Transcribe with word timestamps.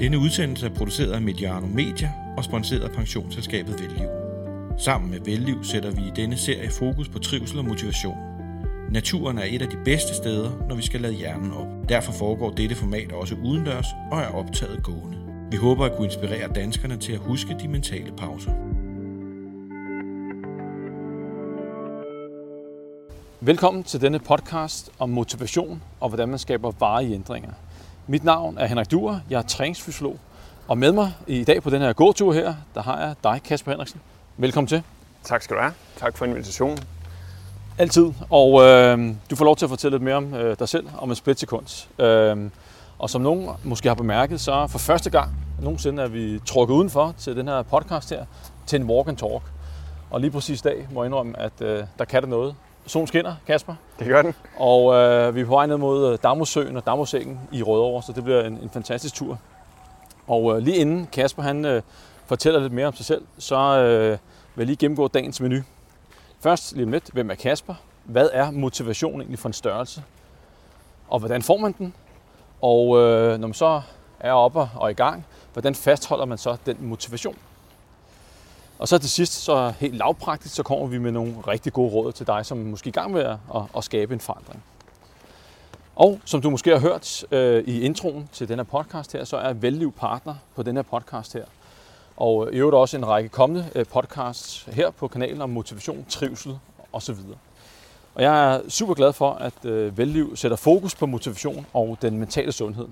Denne 0.00 0.18
udsendelse 0.18 0.66
er 0.66 0.70
produceret 0.70 1.12
af 1.12 1.22
Mediano 1.22 1.66
Media 1.66 2.12
og 2.36 2.44
sponsoreret 2.44 2.84
af 2.84 2.90
pensionsselskabet 2.90 3.80
Velliv. 3.80 4.08
Sammen 4.78 5.10
med 5.10 5.20
Velliv 5.24 5.64
sætter 5.64 5.90
vi 5.90 6.00
i 6.00 6.10
denne 6.16 6.36
serie 6.36 6.70
fokus 6.70 7.08
på 7.08 7.18
trivsel 7.18 7.58
og 7.58 7.64
motivation. 7.64 8.16
Naturen 8.90 9.38
er 9.38 9.44
et 9.44 9.62
af 9.62 9.68
de 9.68 9.76
bedste 9.84 10.14
steder, 10.14 10.50
når 10.68 10.74
vi 10.76 10.82
skal 10.82 11.00
lade 11.00 11.12
hjernen 11.12 11.52
op. 11.52 11.66
Derfor 11.88 12.12
foregår 12.12 12.50
dette 12.50 12.74
format 12.74 13.12
også 13.12 13.34
udendørs 13.44 13.86
og 14.12 14.18
er 14.18 14.28
optaget 14.28 14.82
gående. 14.82 15.18
Vi 15.50 15.56
håber 15.56 15.84
at 15.84 15.96
kunne 15.96 16.06
inspirere 16.06 16.48
danskerne 16.54 16.96
til 16.96 17.12
at 17.12 17.18
huske 17.18 17.56
de 17.62 17.68
mentale 17.68 18.12
pauser. 18.16 18.52
Velkommen 23.40 23.84
til 23.84 24.00
denne 24.00 24.18
podcast 24.18 24.90
om 24.98 25.10
motivation 25.10 25.82
og 26.00 26.08
hvordan 26.08 26.28
man 26.28 26.38
skaber 26.38 26.72
varige 26.78 27.14
ændringer. 27.14 27.52
Mit 28.10 28.24
navn 28.24 28.58
er 28.58 28.66
Henrik 28.66 28.90
Duer, 28.90 29.18
jeg 29.30 29.38
er 29.38 29.42
træningsfysiolog, 29.42 30.18
og 30.68 30.78
med 30.78 30.92
mig 30.92 31.12
i 31.26 31.44
dag 31.44 31.62
på 31.62 31.70
den 31.70 31.82
her 31.82 31.92
gåtur 31.92 32.32
her, 32.32 32.54
der 32.74 32.82
har 32.82 33.00
jeg 33.00 33.14
dig, 33.24 33.40
Kasper 33.44 33.70
Henriksen. 33.70 34.00
Velkommen 34.36 34.68
til. 34.68 34.82
Tak 35.24 35.42
skal 35.42 35.56
du 35.56 35.60
have. 35.60 35.72
Tak 35.96 36.16
for 36.16 36.24
invitationen. 36.24 36.78
Altid. 37.78 38.12
Og 38.30 38.62
øh, 38.62 39.14
du 39.30 39.36
får 39.36 39.44
lov 39.44 39.56
til 39.56 39.66
at 39.66 39.68
fortælle 39.68 39.94
lidt 39.94 40.02
mere 40.02 40.14
om 40.14 40.34
øh, 40.34 40.58
dig 40.58 40.68
selv, 40.68 40.88
om 40.98 41.10
et 41.10 41.16
splitsekund. 41.16 41.86
Øh, 41.98 42.50
og 42.98 43.10
som 43.10 43.22
nogen 43.22 43.48
måske 43.64 43.88
har 43.88 43.94
bemærket, 43.94 44.40
så 44.40 44.66
for 44.66 44.78
første 44.78 45.10
gang 45.10 45.30
nogensinde 45.62 46.02
er 46.02 46.08
vi 46.08 46.40
trukket 46.46 46.74
udenfor 46.74 47.14
til 47.18 47.36
den 47.36 47.48
her 47.48 47.62
podcast 47.62 48.10
her, 48.10 48.24
til 48.66 48.80
en 48.80 48.86
walk 48.86 49.08
and 49.08 49.16
talk. 49.16 49.42
Og 50.10 50.20
lige 50.20 50.30
præcis 50.30 50.60
i 50.60 50.62
dag 50.62 50.88
må 50.92 51.02
jeg 51.02 51.06
indrømme, 51.06 51.38
at 51.38 51.60
øh, 51.60 51.84
der 51.98 52.04
kan 52.04 52.22
det 52.22 52.30
noget. 52.30 52.54
Solen 52.86 53.06
skinner, 53.06 53.34
Kasper. 53.46 53.74
Det 53.98 54.06
gør 54.06 54.22
den. 54.22 54.34
Og 54.56 54.94
øh, 54.94 55.34
vi 55.34 55.40
er 55.40 55.44
på 55.44 55.50
vej 55.50 55.66
ned 55.66 55.76
mod 55.76 56.18
Damosøen 56.18 56.76
og 56.76 56.86
Damosængen 56.86 57.40
i 57.52 57.62
Rødovre, 57.62 58.02
så 58.02 58.12
det 58.12 58.24
bliver 58.24 58.42
en, 58.42 58.58
en 58.62 58.70
fantastisk 58.70 59.14
tur. 59.14 59.38
Og 60.26 60.56
øh, 60.56 60.62
lige 60.62 60.76
inden 60.76 61.08
Kasper 61.12 61.42
han 61.42 61.64
øh, 61.64 61.82
fortæller 62.26 62.60
lidt 62.60 62.72
mere 62.72 62.86
om 62.86 62.94
sig 62.94 63.06
selv, 63.06 63.22
så 63.38 63.56
øh, 63.56 64.10
vil 64.10 64.18
jeg 64.62 64.66
lige 64.66 64.76
gennemgå 64.76 65.08
dagens 65.08 65.40
menu. 65.40 65.62
Først 66.40 66.76
lige 66.76 66.90
lidt, 66.90 67.10
hvem 67.12 67.30
er 67.30 67.34
Kasper? 67.34 67.74
Hvad 68.04 68.28
er 68.32 68.50
motivation 68.50 69.20
egentlig 69.20 69.38
for 69.38 69.48
en 69.48 69.52
størrelse? 69.52 70.02
Og 71.08 71.18
hvordan 71.18 71.42
får 71.42 71.56
man 71.56 71.72
den? 71.78 71.94
Og 72.62 72.98
øh, 72.98 73.38
når 73.38 73.48
man 73.48 73.54
så 73.54 73.82
er 74.20 74.32
oppe 74.32 74.68
og 74.74 74.90
i 74.90 74.94
gang, 74.94 75.26
hvordan 75.52 75.74
fastholder 75.74 76.24
man 76.24 76.38
så 76.38 76.56
den 76.66 76.76
motivation? 76.80 77.36
Og 78.80 78.88
så 78.88 78.98
til 78.98 79.10
sidst, 79.10 79.32
så 79.32 79.72
helt 79.78 79.94
lavpraktisk, 79.94 80.54
så 80.54 80.62
kommer 80.62 80.86
vi 80.86 80.98
med 80.98 81.12
nogle 81.12 81.34
rigtig 81.48 81.72
gode 81.72 81.92
råd 81.92 82.12
til 82.12 82.26
dig, 82.26 82.46
som 82.46 82.58
måske 82.58 82.88
er 82.88 82.90
i 82.90 83.00
gang 83.00 83.12
med 83.12 83.24
at, 83.24 83.62
at 83.76 83.84
skabe 83.84 84.14
en 84.14 84.20
forandring. 84.20 84.62
Og 85.96 86.20
som 86.24 86.42
du 86.42 86.50
måske 86.50 86.70
har 86.70 86.78
hørt 86.78 87.24
øh, 87.30 87.64
i 87.64 87.80
introen 87.80 88.28
til 88.32 88.48
den 88.48 88.58
her 88.58 88.64
podcast 88.64 89.12
her, 89.12 89.24
så 89.24 89.36
er 89.36 89.52
Velliv 89.52 89.92
partner 89.92 90.34
på 90.56 90.62
den 90.62 90.76
her 90.76 90.82
podcast 90.82 91.32
her. 91.32 91.44
Og 92.16 92.46
øh, 92.46 92.54
i 92.54 92.56
øvrigt 92.56 92.74
også 92.74 92.96
en 92.96 93.08
række 93.08 93.28
kommende 93.28 93.70
øh, 93.74 93.86
podcasts 93.86 94.68
her 94.72 94.90
på 94.90 95.08
kanalen 95.08 95.42
om 95.42 95.50
motivation, 95.50 96.04
trivsel 96.08 96.58
osv. 96.92 97.16
Og 98.14 98.22
jeg 98.22 98.54
er 98.54 98.60
super 98.68 98.94
glad 98.94 99.12
for, 99.12 99.32
at 99.32 99.64
øh, 99.64 99.98
Velliv 99.98 100.36
sætter 100.36 100.56
fokus 100.56 100.94
på 100.94 101.06
motivation 101.06 101.66
og 101.72 101.98
den 102.02 102.18
mentale 102.18 102.52
sundhed. 102.52 102.88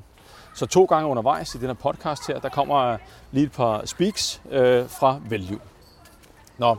Så 0.55 0.67
to 0.67 0.85
gange 0.85 1.09
undervejs 1.09 1.55
i 1.55 1.59
den 1.59 1.67
her 1.67 1.75
podcast 1.75 2.27
her, 2.27 2.39
der 2.39 2.49
kommer 2.49 2.97
lige 3.33 3.47
et 3.47 3.53
par 3.53 3.83
speaks 3.87 4.43
øh, 4.51 4.89
fra 4.89 5.21
Velliv. 5.29 5.61
Nå, 6.59 6.77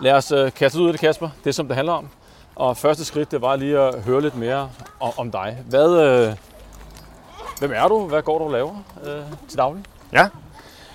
lad 0.00 0.12
os 0.12 0.32
øh, 0.32 0.52
kaste 0.52 0.80
ud 0.80 0.86
af 0.86 0.92
det, 0.92 1.00
Kasper. 1.00 1.28
Det, 1.44 1.54
som 1.54 1.66
det 1.66 1.76
handler 1.76 1.92
om. 1.92 2.08
Og 2.54 2.76
første 2.76 3.04
skridt, 3.04 3.30
det 3.30 3.42
var 3.42 3.56
lige 3.56 3.78
at 3.78 4.02
høre 4.02 4.20
lidt 4.20 4.36
mere 4.36 4.70
om, 5.00 5.12
om 5.16 5.30
dig. 5.30 5.58
Hvad, 5.68 6.00
øh, 6.00 6.36
hvem 7.58 7.72
er 7.74 7.88
du? 7.88 8.06
Hvad 8.06 8.22
går 8.22 8.38
du 8.38 8.44
og 8.44 8.50
laver 8.50 8.74
øh, 9.04 9.22
til 9.48 9.58
daglig? 9.58 9.84
Ja, 10.12 10.28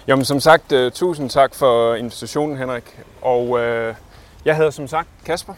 Jamen 0.07 0.25
som 0.25 0.39
sagt, 0.39 0.71
uh, 0.71 0.91
tusind 0.91 1.29
tak 1.29 1.55
for 1.55 1.95
invitationen, 1.95 2.57
Henrik. 2.57 2.99
Og 3.21 3.49
uh, 3.49 3.59
jeg 4.45 4.55
hedder 4.55 4.69
som 4.69 4.87
sagt 4.87 5.07
Kasper. 5.25 5.53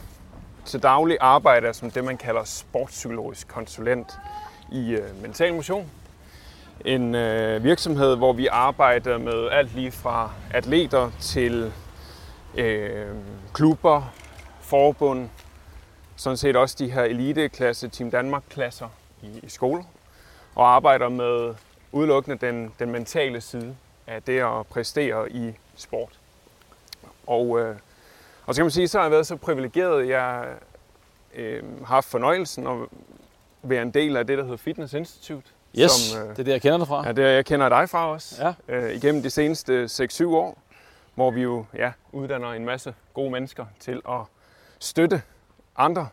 Til 0.64 0.82
daglig 0.82 1.16
arbejder 1.20 1.66
jeg 1.66 1.74
som 1.74 1.90
det, 1.90 2.04
man 2.04 2.16
kalder 2.16 2.44
sportspsykologisk 2.44 3.48
konsulent 3.48 4.08
i 4.72 4.96
uh, 4.96 5.22
mental 5.22 5.54
motion. 5.54 5.90
En 6.84 7.14
uh, 7.14 7.64
virksomhed, 7.64 8.16
hvor 8.16 8.32
vi 8.32 8.46
arbejder 8.46 9.18
med 9.18 9.48
alt 9.52 9.74
lige 9.74 9.92
fra 9.92 10.30
atleter 10.50 11.10
til 11.20 11.72
uh, 12.54 13.16
klubber, 13.52 14.12
forbund, 14.60 15.28
sådan 16.16 16.36
set 16.36 16.56
også 16.56 16.76
de 16.78 16.90
her 16.90 17.02
eliteklasse, 17.02 17.88
Team 17.88 18.10
Danmark-klasser 18.10 18.88
i, 19.22 19.40
i 19.42 19.48
skoler, 19.48 19.84
og 20.54 20.74
arbejder 20.74 21.08
med 21.08 21.54
udelukkende 21.92 22.46
den, 22.46 22.72
den 22.78 22.90
mentale 22.90 23.40
side 23.40 23.76
af 24.06 24.22
det 24.22 24.40
at 24.40 24.66
præstere 24.66 25.32
i 25.32 25.52
sport. 25.76 26.18
Og, 27.26 27.60
øh, 27.60 27.76
og 28.46 28.54
så 28.54 28.58
kan 28.58 28.64
man 28.64 28.70
sige, 28.70 28.88
så 28.88 28.98
har 28.98 29.04
jeg 29.04 29.10
været 29.10 29.26
så 29.26 29.36
privilegeret, 29.36 30.08
jeg 30.08 30.46
øh, 31.34 31.62
har 31.78 31.86
haft 31.86 32.06
fornøjelsen 32.06 32.66
at 32.66 32.76
være 33.62 33.82
en 33.82 33.90
del 33.90 34.16
af 34.16 34.26
det, 34.26 34.38
der 34.38 34.44
hedder 34.44 34.56
Fitness 34.56 34.94
Institute. 34.94 35.46
Yes, 35.78 35.90
som, 35.90 36.22
øh, 36.22 36.30
det 36.30 36.38
er 36.38 36.44
det, 36.44 36.52
jeg 36.52 36.62
kender 36.62 36.78
dig 36.78 36.86
fra. 36.86 37.06
Ja, 37.06 37.12
det 37.12 37.24
er 37.24 37.28
jeg 37.28 37.44
kender 37.44 37.68
dig 37.68 37.88
fra 37.88 38.12
også. 38.12 38.54
Ja. 38.68 38.76
Øh, 38.76 38.94
igennem 38.94 39.22
de 39.22 39.30
seneste 39.30 39.84
6-7 39.84 40.26
år, 40.26 40.58
hvor 41.14 41.30
vi 41.30 41.42
jo 41.42 41.64
ja, 41.74 41.92
uddanner 42.12 42.52
en 42.52 42.64
masse 42.64 42.94
gode 43.14 43.30
mennesker 43.30 43.66
til 43.78 44.02
at 44.08 44.20
støtte 44.78 45.22
andre, 45.76 46.08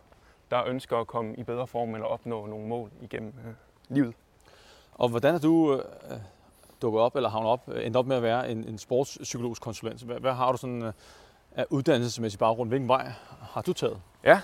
der 0.50 0.64
ønsker 0.64 0.96
at 0.96 1.06
komme 1.06 1.34
i 1.36 1.42
bedre 1.42 1.66
form 1.66 1.94
eller 1.94 2.06
opnå 2.06 2.46
nogle 2.46 2.68
mål 2.68 2.90
igennem 3.00 3.32
øh, 3.46 3.54
livet. 3.88 4.14
Og 4.94 5.08
hvordan 5.08 5.34
er 5.34 5.38
du 5.38 5.74
øh, 5.74 6.18
dukket 6.82 7.00
op, 7.00 7.16
eller 7.16 7.28
havnet 7.28 7.50
op, 7.50 7.68
endt 7.68 7.96
op 7.96 8.06
med 8.06 8.16
at 8.16 8.22
være 8.22 8.50
en, 8.50 8.64
en 8.64 8.78
sportspsykologisk 8.78 9.62
konsulent. 9.62 10.02
Hvad, 10.02 10.20
hvad 10.20 10.32
har 10.32 10.52
du 10.52 10.58
sådan 10.58 10.82
uh, 10.82 10.92
af 11.52 11.66
uddannelsesmæssig 11.70 12.38
baggrund? 12.38 12.68
Hvilken 12.68 12.88
vej 12.88 13.12
har 13.40 13.62
du 13.62 13.72
taget? 13.72 14.00
Ja, 14.24 14.40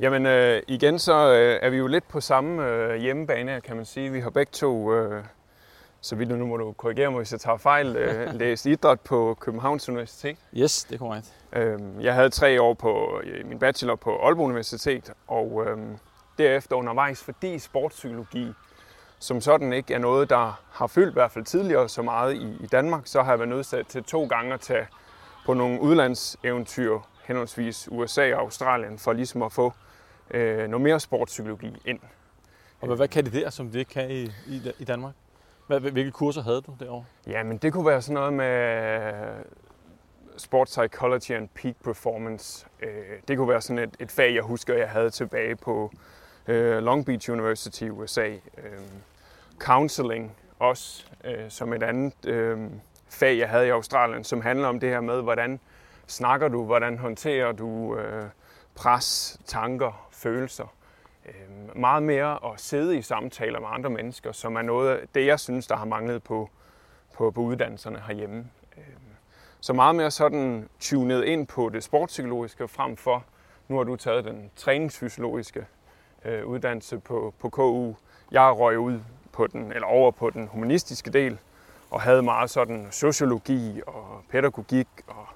jamen 0.00 0.26
øh, 0.26 0.62
igen 0.68 0.98
så 0.98 1.32
øh, 1.32 1.58
er 1.62 1.70
vi 1.70 1.76
jo 1.76 1.86
lidt 1.86 2.08
på 2.08 2.20
samme 2.20 2.66
øh, 2.66 3.00
hjemmebane, 3.00 3.60
kan 3.60 3.76
man 3.76 3.84
sige. 3.84 4.12
Vi 4.12 4.20
har 4.20 4.30
begge 4.30 4.50
to, 4.50 4.92
øh, 4.92 5.24
så 6.00 6.16
vidt 6.16 6.28
nu 6.28 6.46
må 6.46 6.56
du 6.56 6.72
korrigere 6.72 7.10
mig, 7.10 7.18
hvis 7.18 7.32
jeg 7.32 7.40
tager 7.40 7.56
fejl, 7.56 7.96
øh, 7.96 8.34
læst 8.40 8.66
idræt 8.66 9.00
på 9.00 9.36
Københavns 9.40 9.88
Universitet. 9.88 10.36
Yes, 10.56 10.84
det 10.84 10.94
er 10.94 10.98
korrekt. 10.98 11.34
Øh, 11.52 11.80
jeg 12.00 12.14
havde 12.14 12.30
tre 12.30 12.62
år 12.62 12.74
på 12.74 13.20
min 13.44 13.58
bachelor 13.58 13.96
på 13.96 14.18
Aalborg 14.18 14.46
Universitet, 14.46 15.12
og 15.26 15.64
øh, 15.66 15.78
derefter 16.38 16.76
undervejs, 16.76 17.22
fordi 17.22 17.58
sportspsykologi 17.58 18.52
som 19.18 19.40
sådan 19.40 19.72
ikke 19.72 19.94
er 19.94 19.98
noget, 19.98 20.30
der 20.30 20.60
har 20.70 20.86
fyldt 20.86 21.10
i 21.10 21.12
hvert 21.12 21.30
fald 21.30 21.44
tidligere 21.44 21.88
så 21.88 22.02
meget 22.02 22.34
i, 22.34 22.56
i 22.64 22.66
Danmark, 22.66 23.02
så 23.04 23.22
har 23.22 23.32
jeg 23.32 23.38
været 23.38 23.48
nødsat 23.48 23.86
til 23.86 24.04
to 24.04 24.26
gange 24.26 24.54
at 24.54 24.60
tage 24.60 24.86
på 25.46 25.54
nogle 25.54 25.80
udlandseventyr, 25.80 26.98
henholdsvis 27.24 27.88
USA 27.90 28.34
og 28.34 28.40
Australien, 28.40 28.98
for 28.98 29.12
ligesom 29.12 29.42
at 29.42 29.52
få 29.52 29.72
øh, 30.30 30.68
noget 30.68 30.80
mere 30.80 31.00
sportspsykologi 31.00 31.76
ind. 31.84 32.00
Og 32.80 32.86
hvad, 32.86 32.96
hvad 32.96 33.08
kan 33.08 33.24
det 33.24 33.32
der, 33.32 33.50
som 33.50 33.70
det 33.70 33.78
ikke 33.78 33.90
kan 33.90 34.10
i, 34.10 34.24
i, 34.24 34.72
i 34.78 34.84
Danmark? 34.84 35.14
Hvilke 35.66 36.10
kurser 36.10 36.42
havde 36.42 36.60
du 36.60 36.76
derovre? 36.80 37.04
Ja, 37.26 37.42
men 37.42 37.56
det 37.56 37.72
kunne 37.72 37.86
være 37.86 38.02
sådan 38.02 38.14
noget 38.14 38.32
med 38.32 38.56
øh, 39.02 39.44
Sports 40.36 40.78
Psychology 40.78 41.30
and 41.30 41.48
Peak 41.48 41.74
Performance. 41.84 42.66
Øh, 42.82 42.88
det 43.28 43.36
kunne 43.36 43.48
være 43.48 43.60
sådan 43.60 43.78
et, 43.78 43.96
et 44.00 44.10
fag, 44.10 44.34
jeg 44.34 44.42
husker, 44.42 44.74
jeg 44.74 44.90
havde 44.90 45.10
tilbage 45.10 45.56
på 45.56 45.92
øh, 46.46 46.82
Long 46.82 47.06
Beach 47.06 47.30
University 47.30 47.82
i 47.82 47.90
USA. 47.90 48.30
Counseling 49.58 50.36
også 50.58 51.06
som 51.48 51.72
et 51.72 51.82
andet 51.82 52.14
fag, 53.08 53.38
jeg 53.38 53.48
havde 53.48 53.66
i 53.66 53.70
Australien, 53.70 54.24
som 54.24 54.40
handler 54.40 54.68
om 54.68 54.80
det 54.80 54.88
her 54.88 55.00
med, 55.00 55.22
hvordan 55.22 55.60
snakker 56.06 56.48
du, 56.48 56.64
hvordan 56.64 56.98
håndterer 56.98 57.52
du 57.52 57.98
pres, 58.74 59.38
tanker, 59.46 60.08
følelser. 60.10 60.75
Øh, 61.28 61.76
meget 61.76 62.02
mere 62.02 62.52
at 62.52 62.60
sidde 62.60 62.98
i 62.98 63.02
samtaler 63.02 63.60
med 63.60 63.68
andre 63.70 63.90
mennesker, 63.90 64.32
som 64.32 64.56
er 64.56 64.62
noget 64.62 64.90
af 64.90 65.08
det, 65.14 65.26
jeg 65.26 65.40
synes, 65.40 65.66
der 65.66 65.76
har 65.76 65.84
manglet 65.84 66.22
på, 66.22 66.50
på, 67.14 67.30
på 67.30 67.40
uddannelserne 67.40 68.02
herhjemme. 68.06 68.46
Øh, 68.76 68.82
så 69.60 69.72
meget 69.72 69.94
mere 69.94 70.10
sådan 70.10 70.68
tunet 70.80 71.24
ind 71.24 71.46
på 71.46 71.68
det 71.68 71.84
sportspsykologiske 71.84 72.68
frem 72.68 72.96
for, 72.96 73.24
nu 73.68 73.76
har 73.76 73.84
du 73.84 73.96
taget 73.96 74.24
den 74.24 74.50
træningsfysiologiske 74.56 75.66
øh, 76.24 76.46
uddannelse 76.46 76.98
på, 76.98 77.34
på 77.38 77.48
KU. 77.48 77.94
Jeg 78.30 78.58
røg 78.58 78.78
ud 78.78 79.00
på 79.32 79.46
den, 79.46 79.72
eller 79.72 79.86
over 79.86 80.10
på 80.10 80.30
den 80.30 80.46
humanistiske 80.46 81.10
del, 81.10 81.38
og 81.90 82.00
havde 82.00 82.22
meget 82.22 82.50
sådan 82.50 82.88
sociologi 82.90 83.80
og 83.86 84.22
pædagogik 84.30 84.88
og 85.06 85.26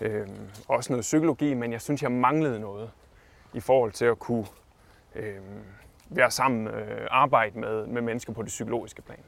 øh, 0.00 0.28
også 0.68 0.92
noget 0.92 1.02
psykologi, 1.02 1.54
men 1.54 1.72
jeg 1.72 1.80
synes, 1.80 2.02
jeg 2.02 2.12
manglede 2.12 2.60
noget 2.60 2.90
i 3.52 3.60
forhold 3.60 3.92
til 3.92 4.04
at 4.04 4.18
kunne 4.18 4.46
øh, 5.14 5.36
være 6.08 6.30
sammen, 6.30 6.66
øh, 6.66 7.06
arbejde 7.10 7.58
med, 7.58 7.86
med 7.86 8.02
mennesker 8.02 8.32
på 8.32 8.42
det 8.42 8.48
psykologiske 8.48 9.02
plan. 9.02 9.18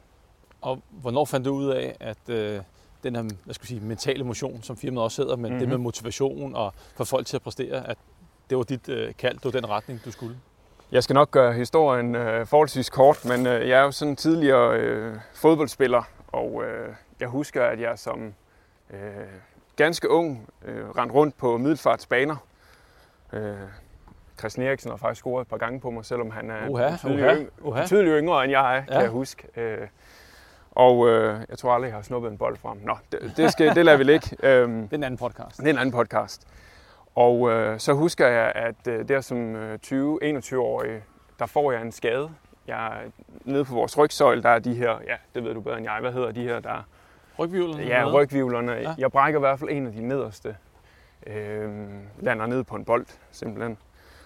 Og 0.61 0.82
hvornår 0.91 1.25
fandt 1.25 1.47
du 1.47 1.55
ud 1.55 1.71
af, 1.71 1.97
at 2.00 2.29
øh, 2.29 2.61
den 3.03 3.17
her 3.17 3.23
hvad 3.44 3.55
skal 3.55 3.67
sige, 3.67 3.81
mentale 3.81 4.25
motion, 4.25 4.62
som 4.62 4.77
firmaet 4.77 5.05
også 5.05 5.23
hedder, 5.23 5.37
men 5.37 5.44
mm-hmm. 5.44 5.59
det 5.59 5.69
med 5.69 5.77
mhm. 5.77 5.85
motivation 5.85 6.56
og 6.56 6.75
få 6.94 7.05
folk 7.05 7.27
til 7.27 7.37
at 7.37 7.43
præstere, 7.43 7.88
at 7.88 7.99
det 8.50 8.59
var 8.59 8.65
dit 8.65 8.88
øh, 8.88 9.15
kald, 9.19 9.35
det 9.35 9.44
var 9.44 9.50
den 9.50 9.69
retning, 9.69 10.05
du 10.05 10.11
skulle? 10.11 10.37
Jeg 10.93 11.03
skal 11.03 11.15
nok 11.15 11.31
gøre 11.31 11.53
historien 11.53 12.15
øh, 12.15 12.47
forholdsvis 12.47 12.91
kort, 12.91 13.25
men 13.25 13.47
øh, 13.47 13.69
jeg 13.69 13.81
er 13.81 13.82
jo 13.82 13.91
sådan 13.91 14.11
en 14.12 14.17
tidligere 14.17 14.79
øh, 14.79 15.17
fodboldspiller 15.35 16.03
Og 16.32 16.65
øh, 16.65 16.94
jeg 17.21 17.29
husker, 17.29 17.65
at 17.65 17.81
jeg 17.81 17.99
som 17.99 18.35
øh, 18.91 18.99
ganske 19.77 20.11
ung 20.11 20.49
øh, 20.65 20.91
rendte 20.91 21.15
rundt 21.15 21.37
på 21.37 21.59
middelfartsbaner. 21.59 22.37
Øh, 23.32 23.55
Christian 24.41 24.67
Eriksen 24.67 24.91
har 24.91 24.97
faktisk 24.97 25.19
scoret 25.21 25.43
et 25.43 25.49
par 25.49 25.57
gange 25.57 25.81
på 25.81 25.91
mig, 25.91 26.05
selvom 26.05 26.31
han 26.31 26.51
er 26.51 26.69
Uha, 26.69 26.91
betydeligt, 26.91 27.21
uha, 27.27 27.35
yng- 27.35 27.49
uha. 27.61 27.81
betydeligt 27.83 28.15
yngre, 28.19 28.45
end 28.45 28.51
jeg 28.51 28.77
er, 28.77 28.81
kan 28.85 28.93
Ja. 28.93 28.99
jeg 29.01 29.09
huske. 29.09 29.61
Øh, 29.61 29.79
og 30.71 31.09
øh, 31.09 31.41
jeg 31.49 31.59
tror 31.59 31.73
aldrig, 31.73 31.89
jeg 31.89 31.97
har 31.97 32.03
snuppet 32.03 32.31
en 32.31 32.39
bold 32.39 32.57
frem. 32.57 32.79
Nå, 32.85 32.97
det, 33.13 33.33
det, 33.37 33.53
skal, 33.53 33.75
det 33.75 33.85
lader 33.85 33.99
vi 33.99 34.05
ligge. 34.05 34.37
Øhm, 34.49 34.83
Det 34.83 34.93
er 34.93 34.97
en 34.97 35.05
anden 35.05 35.19
podcast. 35.19 35.57
det 35.59 35.67
er 35.67 35.71
en 35.71 35.79
anden 35.79 35.93
podcast. 35.93 36.47
Og 37.15 37.51
øh, 37.51 37.79
så 37.79 37.93
husker 37.93 38.27
jeg, 38.27 38.53
at 38.55 38.87
øh, 38.89 39.09
der 39.09 39.21
som 39.21 39.57
øh, 39.57 39.79
20-21-årig, 39.87 41.03
der 41.39 41.47
får 41.47 41.73
jeg 41.73 41.83
en 41.83 41.93
skade. 41.93 42.31
Jeg 42.67 42.93
nede 43.45 43.65
på 43.65 43.75
vores 43.75 43.99
rygsøjle, 43.99 44.43
der 44.43 44.49
er 44.49 44.59
de 44.59 44.75
her, 44.75 44.99
ja, 45.07 45.17
det 45.35 45.45
ved 45.45 45.55
du 45.55 45.61
bedre 45.61 45.77
end 45.79 45.87
jeg, 45.87 45.99
hvad 46.01 46.13
hedder 46.13 46.33
de 46.33 46.43
her, 46.43 46.61
der 46.61 46.87
Rygvivlen? 47.39 47.81
Ja, 47.81 48.05
rygvivlerne. 48.13 48.73
Ja. 48.73 48.95
Jeg 48.99 49.13
brækker 49.13 49.39
i 49.39 49.43
hvert 49.43 49.59
fald 49.59 49.71
en 49.71 49.87
af 49.87 49.93
de 49.93 50.03
nederste. 50.09 50.57
Øhm, 51.27 52.01
lander 52.21 52.47
ned 52.47 52.65
på 52.65 52.77
en 52.77 52.85
bold, 52.85 53.07
simpelthen. 53.31 53.79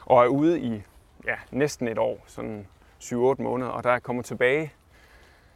Og 0.06 0.24
er 0.24 0.26
ude 0.26 0.60
i 0.60 0.82
ja, 1.26 1.36
næsten 1.50 1.88
et 1.88 1.98
år, 1.98 2.18
sådan 2.26 2.66
7-8 3.00 3.14
måneder. 3.42 3.70
Og 3.70 3.84
der 3.84 3.90
er 3.90 3.98
kommet 3.98 4.24
tilbage, 4.24 4.72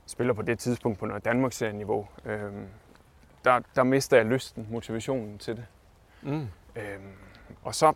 spiller 0.06 0.34
på 0.34 0.42
det 0.42 0.58
tidspunkt 0.58 0.98
på 0.98 1.06
noget 1.06 1.24
Danmarks 1.24 1.62
niveau. 1.74 2.08
Øhm, 2.24 2.66
der, 3.44 3.60
der 3.74 3.82
mister 3.82 4.16
jeg 4.16 4.26
lysten, 4.26 4.66
motivationen 4.70 5.38
til 5.38 5.56
det. 5.56 5.66
Mm. 6.22 6.48
Øhm, 6.76 7.12
og 7.62 7.74
så 7.74 7.92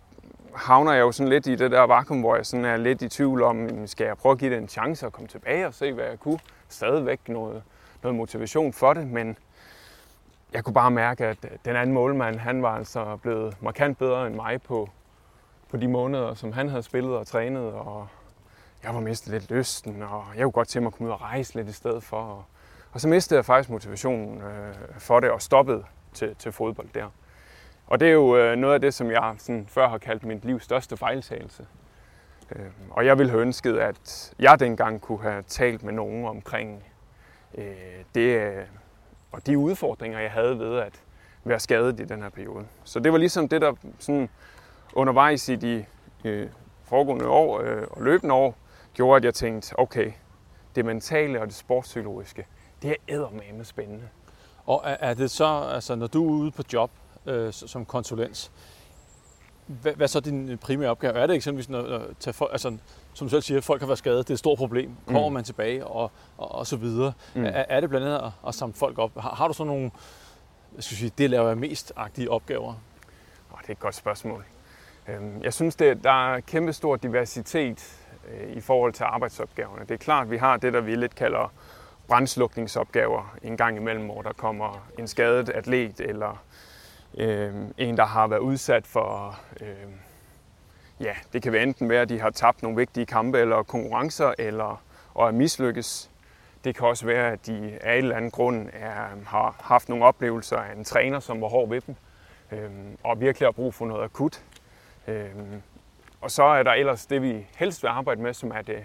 havner 0.54 0.93
jeg 0.93 1.00
jo 1.00 1.12
sådan 1.12 1.31
lidt 1.31 1.46
i 1.46 1.54
det 1.54 1.70
der 1.70 1.82
vakuum, 1.82 2.20
hvor 2.20 2.37
jeg 2.37 2.46
sådan 2.46 2.64
er 2.64 2.76
lidt 2.76 3.02
i 3.02 3.08
tvivl 3.08 3.43
om, 3.43 3.87
skal 3.87 4.04
jeg 4.04 4.16
prøve 4.16 4.32
at 4.32 4.38
give 4.38 4.50
det 4.50 4.58
en 4.58 4.69
chance 4.69 5.06
og 5.06 5.12
komme 5.12 5.28
tilbage 5.28 5.66
og 5.66 5.75
se, 5.75 5.93
hvad 5.93 6.04
jeg 6.04 6.20
kunne. 6.20 6.38
Stadigvæk 6.69 7.28
noget, 7.28 7.62
noget 8.02 8.16
motivation 8.16 8.72
for 8.72 8.94
det, 8.94 9.06
men 9.06 9.38
jeg 10.52 10.64
kunne 10.64 10.75
bare 10.75 10.90
mærke, 10.90 11.26
at 11.26 11.46
den 11.64 11.76
anden 11.76 11.94
målmand, 11.94 12.37
han 12.37 12.62
var 12.62 12.76
altså 12.76 13.16
blevet 13.16 13.56
markant 13.62 13.99
bedre 13.99 14.26
end 14.26 14.34
mig 14.34 14.62
på, 14.62 14.88
på 15.72 15.76
de 15.78 15.88
måneder, 15.88 16.34
som 16.34 16.52
han 16.52 16.69
havde 16.69 16.82
spillet 16.82 17.16
og 17.16 17.26
trænet, 17.26 17.72
og 17.72 18.08
jeg 18.82 18.94
var 18.94 19.00
mistet 19.00 19.32
lidt 19.32 19.50
lysten, 19.50 20.02
og 20.02 20.24
jeg 20.36 20.42
kunne 20.42 20.52
godt 20.52 20.69
tænke 20.69 20.82
mig 20.82 20.88
at 20.88 20.94
komme 20.94 21.08
ud 21.08 21.12
og 21.12 21.20
rejse 21.20 21.54
lidt 21.54 21.69
i 21.69 21.72
stedet 21.72 22.02
for. 22.02 22.16
Og, 22.16 22.44
og 22.92 23.00
så 23.00 23.08
mistede 23.08 23.38
jeg 23.38 23.44
faktisk 23.44 23.70
motivationen 23.70 24.42
øh, 24.42 24.74
for 24.98 25.20
det 25.20 25.30
og 25.30 25.42
stoppede 25.42 25.84
til, 26.12 26.34
til 26.34 26.52
fodbold 26.52 26.88
der. 26.94 27.06
Og 27.86 28.00
det 28.00 28.08
er 28.08 28.12
jo 28.12 28.36
øh, 28.36 28.56
noget 28.56 28.74
af 28.74 28.80
det, 28.80 28.94
som 28.94 29.10
jeg 29.10 29.34
sådan, 29.38 29.66
før 29.69 29.88
har 29.88 29.98
kaldt 29.98 30.24
mit 30.24 30.44
livs 30.44 30.64
største 30.64 30.96
fejltagelse. 30.96 31.66
Øh, 32.56 32.66
og 32.90 33.06
jeg 33.06 33.18
ville 33.18 33.30
have 33.30 33.42
ønsket, 33.42 33.78
at 33.78 34.34
jeg 34.38 34.60
dengang 34.60 35.00
kunne 35.00 35.22
have 35.22 35.42
talt 35.42 35.82
med 35.82 35.92
nogen 35.92 36.26
omkring 36.26 36.84
øh, 37.54 37.64
det, 38.14 38.40
øh, 38.40 38.64
og 39.32 39.46
de 39.46 39.58
udfordringer, 39.58 40.18
jeg 40.20 40.30
havde 40.30 40.58
ved 40.58 40.78
at 40.78 41.02
være 41.44 41.60
skadet 41.60 42.00
i 42.00 42.04
den 42.04 42.22
her 42.22 42.30
periode. 42.30 42.66
Så 42.84 43.00
det 43.00 43.12
var 43.12 43.18
ligesom 43.18 43.48
det, 43.48 43.60
der 43.60 43.75
sådan 43.98 44.28
undervejs 44.92 45.48
i 45.48 45.56
de 45.56 45.84
øh, 46.24 46.48
foregående 46.84 47.28
år 47.28 47.60
øh, 47.60 47.82
og 47.90 48.02
løbende 48.02 48.34
år, 48.34 48.56
gjorde, 48.94 49.16
at 49.16 49.24
jeg 49.24 49.34
tænkte, 49.34 49.78
okay, 49.78 50.12
det 50.74 50.84
mentale 50.84 51.40
og 51.40 51.46
det 51.46 51.54
sportspsykologiske, 51.54 52.46
det 52.82 52.90
er 52.90 52.94
eddermame 53.08 53.64
spændende. 53.64 54.08
Og 54.66 54.82
er, 54.84 54.96
er 55.00 55.14
det 55.14 55.30
så, 55.30 55.68
altså 55.74 55.94
når 55.94 56.06
du 56.06 56.26
er 56.28 56.30
ude 56.32 56.50
på 56.50 56.62
job 56.72 56.90
øh, 57.26 57.52
som 57.52 57.84
konsulent, 57.84 58.50
hvad, 59.66 59.92
hvad 59.94 60.06
er 60.06 60.08
så 60.08 60.20
din 60.20 60.58
primære 60.58 60.90
opgave? 60.90 61.12
Er 61.14 61.26
det 61.26 61.36
eksempelvis, 61.36 61.68
når, 61.68 61.82
når 61.82 62.02
tage 62.20 62.34
folk, 62.34 62.52
altså, 62.52 62.76
som 63.14 63.26
du 63.26 63.30
selv 63.30 63.42
siger, 63.42 63.60
folk 63.60 63.80
har 63.80 63.86
været 63.86 63.98
skadet, 63.98 64.28
det 64.28 64.30
er 64.30 64.34
et 64.34 64.38
stort 64.38 64.58
problem, 64.58 64.96
kommer 65.06 65.28
Mm. 65.28 65.34
man 65.34 65.44
tilbage 65.44 65.86
og, 65.86 66.10
og, 66.38 66.52
og 66.54 66.66
så 66.66 66.76
videre. 66.76 67.12
Mm. 67.34 67.40
Mm. 67.40 67.46
Er, 67.46 67.50
er 67.50 67.80
det 67.80 67.88
blandt 67.88 68.06
andet 68.06 68.18
at, 68.18 68.30
at 68.48 68.54
samle 68.54 68.74
folk 68.74 68.98
op? 68.98 69.10
Har, 69.20 69.34
har 69.34 69.48
du 69.48 69.54
sådan 69.54 69.66
nogle, 69.72 69.90
hvad 70.70 70.82
skal 70.82 70.94
jeg 70.94 70.98
sige, 70.98 71.12
det 71.18 71.30
laver 71.30 71.48
jeg 71.48 71.58
mest 71.58 71.92
agtige 71.96 72.30
opgaver? 72.30 72.74
Oh, 73.52 73.58
det 73.60 73.68
er 73.68 73.72
et 73.72 73.80
godt 73.80 73.94
spørgsmål. 73.94 74.44
Øhm, 75.08 75.43
jeg 75.43 75.54
synes, 75.54 75.76
det, 75.76 76.04
der 76.04 76.34
er 76.34 76.40
kæmpe 76.40 76.72
stor 76.72 76.96
diversitet 76.96 77.99
øh, 78.28 78.56
i 78.56 78.60
forhold 78.60 78.93
til 78.93 79.04
arbejdsopgaverne. 79.04 79.82
Det 79.82 79.90
er 79.90 79.99
klart, 79.99 80.25
at 80.25 80.31
vi 80.31 80.37
har 80.37 80.56
det, 80.56 80.72
der 80.72 80.81
vi 80.81 80.94
lidt 80.94 81.14
kalder 81.14 81.52
brændslukningsopgaver 82.08 83.37
en 83.43 83.56
gang 83.56 83.76
imellem, 83.76 84.04
hvor 84.04 84.22
der 84.22 84.32
kommer 84.32 84.88
en 84.99 85.08
skadet 85.08 85.49
atlet 85.49 86.00
eller 86.00 86.43
øh, 87.19 87.54
en, 87.78 87.96
der 87.96 88.06
har 88.06 88.26
været 88.26 88.40
udsat 88.40 88.87
for, 88.87 89.38
øh, 89.60 89.66
ja, 91.00 91.14
det 91.32 91.43
kan 91.43 91.52
være 91.52 91.62
enten 91.62 91.88
være, 91.88 92.02
at 92.02 92.08
de 92.08 92.20
har 92.20 92.31
tabt 92.31 92.62
nogle 92.62 92.76
vigtige 92.76 93.06
kampe 93.06 93.38
eller 93.38 93.62
konkurrencer, 93.62 94.34
eller 94.38 94.82
og 95.14 95.28
er 95.28 95.32
mislykkes. 95.32 96.10
Det 96.64 96.76
kan 96.76 96.87
også 96.87 97.06
være, 97.06 97.32
at 97.32 97.46
de 97.46 97.78
af 97.81 97.93
en 97.93 97.99
eller 97.99 98.16
anden 98.16 98.31
grund 98.31 98.69
er, 98.72 99.06
har 99.26 99.56
haft 99.60 99.88
nogle 99.88 100.04
oplevelser 100.04 100.56
af 100.56 100.75
en 100.76 100.84
træner, 100.84 101.20
som 101.20 101.40
var 101.40 101.49
hård 101.49 101.69
ved 101.69 101.81
dem, 101.81 101.96
øh, 102.52 102.70
og 103.02 103.20
virkelig 103.20 103.46
har 103.46 103.52
brug 103.52 103.75
for 103.75 103.87
noget 103.87 104.04
akut. 104.04 104.43
Øhm, 105.06 105.62
og 106.20 106.31
så 106.31 106.43
er 106.43 106.62
der 106.62 106.72
ellers 106.72 107.06
det, 107.06 107.22
vi 107.22 107.46
helst 107.56 107.82
vil 107.82 107.88
arbejde 107.88 108.22
med, 108.22 108.34
som 108.34 108.50
er 108.50 108.62
det 108.62 108.84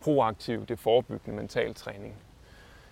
proaktive, 0.00 0.64
det 0.64 0.78
forebyggende 0.78 1.36
mentaltræning. 1.36 2.14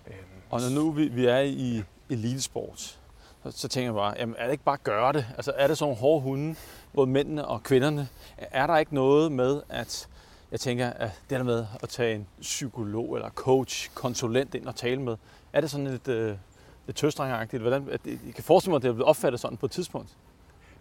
Øhm, 0.07 0.15
Og 0.49 0.59
når 0.61 0.69
nu 0.75 0.91
vi, 0.91 1.07
vi 1.07 1.25
er 1.25 1.39
i 1.39 1.83
elitesport, 2.09 2.99
så, 3.43 3.51
så 3.51 3.67
tænker 3.67 3.87
jeg 3.87 3.93
bare, 3.95 4.13
jamen, 4.19 4.35
er 4.37 4.43
det 4.45 4.51
ikke 4.51 4.63
bare 4.63 4.73
at 4.73 4.83
gøre 4.83 5.13
det? 5.13 5.25
Altså 5.35 5.53
er 5.55 5.67
det 5.67 5.77
sådan 5.77 5.89
nogle 5.89 5.99
hårde 6.01 6.21
hunde, 6.21 6.55
både 6.93 7.07
mændene 7.07 7.47
og 7.47 7.63
kvinderne? 7.63 8.07
Er 8.37 8.67
der 8.67 8.77
ikke 8.77 8.95
noget 8.95 9.31
med, 9.31 9.61
at 9.69 10.09
jeg 10.51 10.59
tænker, 10.59 10.89
at 10.89 11.09
det 11.29 11.37
der 11.37 11.43
med 11.43 11.65
at 11.83 11.89
tage 11.89 12.15
en 12.15 12.27
psykolog 12.41 13.15
eller 13.15 13.29
coach, 13.29 13.89
konsulent 13.93 14.55
ind 14.55 14.65
og 14.65 14.75
tale 14.75 15.01
med, 15.01 15.17
er 15.53 15.61
det 15.61 15.69
sådan 15.71 15.87
lidt, 15.87 16.07
øh, 16.07 16.37
lidt 16.85 16.97
tøstrengeragtigt? 16.97 17.61
Hvordan, 17.61 17.89
at 17.91 18.01
I 18.05 18.19
jeg 18.25 18.33
kan 18.35 18.43
forestille 18.43 18.71
mig, 18.71 18.75
at 18.77 18.81
det 18.81 18.89
er 18.89 18.93
blevet 18.93 19.09
opfattet 19.09 19.39
sådan 19.39 19.57
på 19.57 19.65
et 19.65 19.71
tidspunkt 19.71 20.09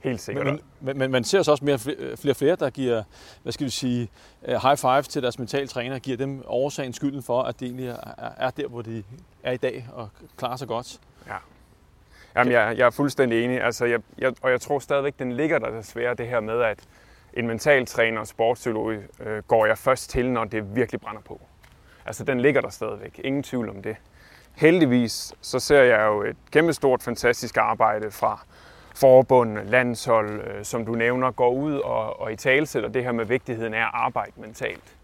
helt 0.01 0.21
sikkert. 0.21 0.47
Men, 0.47 0.61
men, 0.81 0.99
men 0.99 1.11
man 1.11 1.25
ser 1.25 1.43
så 1.43 1.51
også 1.51 1.65
mere 1.65 1.79
flere, 1.79 2.17
flere 2.17 2.33
og 2.33 2.37
flere, 2.37 2.57
der 2.57 2.71
giver, 2.71 3.03
hvad 3.43 3.53
skal 3.53 3.65
vi 3.65 3.71
sige, 3.71 4.09
øh, 4.45 4.63
high 4.63 4.77
five 4.77 5.03
til 5.03 5.23
deres 5.23 5.39
mental 5.39 5.69
træner, 5.69 5.99
giver 5.99 6.17
dem 6.17 6.43
årsagen 6.47 6.93
skylden 6.93 7.23
for, 7.23 7.43
at 7.43 7.61
de 7.61 7.65
egentlig 7.65 7.87
er, 7.87 7.97
er 8.37 8.51
der, 8.51 8.69
hvor 8.69 8.83
de 8.83 9.03
er 9.43 9.53
i 9.53 9.57
dag 9.57 9.89
og 9.93 10.09
klarer 10.37 10.57
sig 10.57 10.69
godt. 10.69 11.01
Jamen, 12.37 12.53
jeg, 12.53 12.79
jeg 12.79 12.87
er 12.87 12.91
fuldstændig 12.91 13.45
enig, 13.45 13.63
altså, 13.63 13.85
jeg, 13.85 14.01
jeg, 14.19 14.33
og 14.43 14.51
jeg 14.51 14.61
tror 14.61 14.79
stadigvæk, 14.79 15.19
den 15.19 15.33
ligger 15.33 15.59
der 15.59 15.71
desværre, 15.71 16.15
det 16.15 16.27
her 16.27 16.41
med, 16.41 16.63
at 16.63 16.79
en 17.35 17.47
mentaltræner 17.47 18.21
og 18.21 18.27
sportspsykolog 18.27 18.93
øh, 19.21 19.43
går 19.43 19.67
jeg 19.67 19.79
først 19.79 20.11
til, 20.11 20.31
når 20.31 20.45
det 20.45 20.77
virkelig 20.77 21.01
brænder 21.01 21.23
på. 21.23 21.41
Altså, 22.07 22.25
den 22.25 22.41
ligger 22.41 22.61
der 22.61 22.69
stadigvæk. 22.69 23.21
Ingen 23.25 23.43
tvivl 23.43 23.69
om 23.69 23.83
det. 23.83 23.97
Heldigvis, 24.55 25.35
så 25.41 25.59
ser 25.59 25.83
jeg 25.83 26.07
jo 26.07 26.23
et 26.23 26.37
kæmpestort, 26.51 27.03
fantastisk 27.03 27.57
arbejde 27.57 28.11
fra 28.11 28.47
forbund, 29.01 29.59
landshold, 29.59 30.41
øh, 30.41 30.65
som 30.65 30.87
du 30.87 30.93
nævner, 30.93 31.31
går 31.31 31.51
ud 31.51 31.75
og, 31.75 32.21
og 32.21 32.33
i 32.33 32.37
talesætter 32.37 32.89
det 32.89 33.05
her 33.05 33.13
med 33.13 33.25
vigtigheden 33.25 33.75
af 33.75 33.83
at 33.83 33.91
arbejde 33.93 34.33
mentalt. 34.37 34.97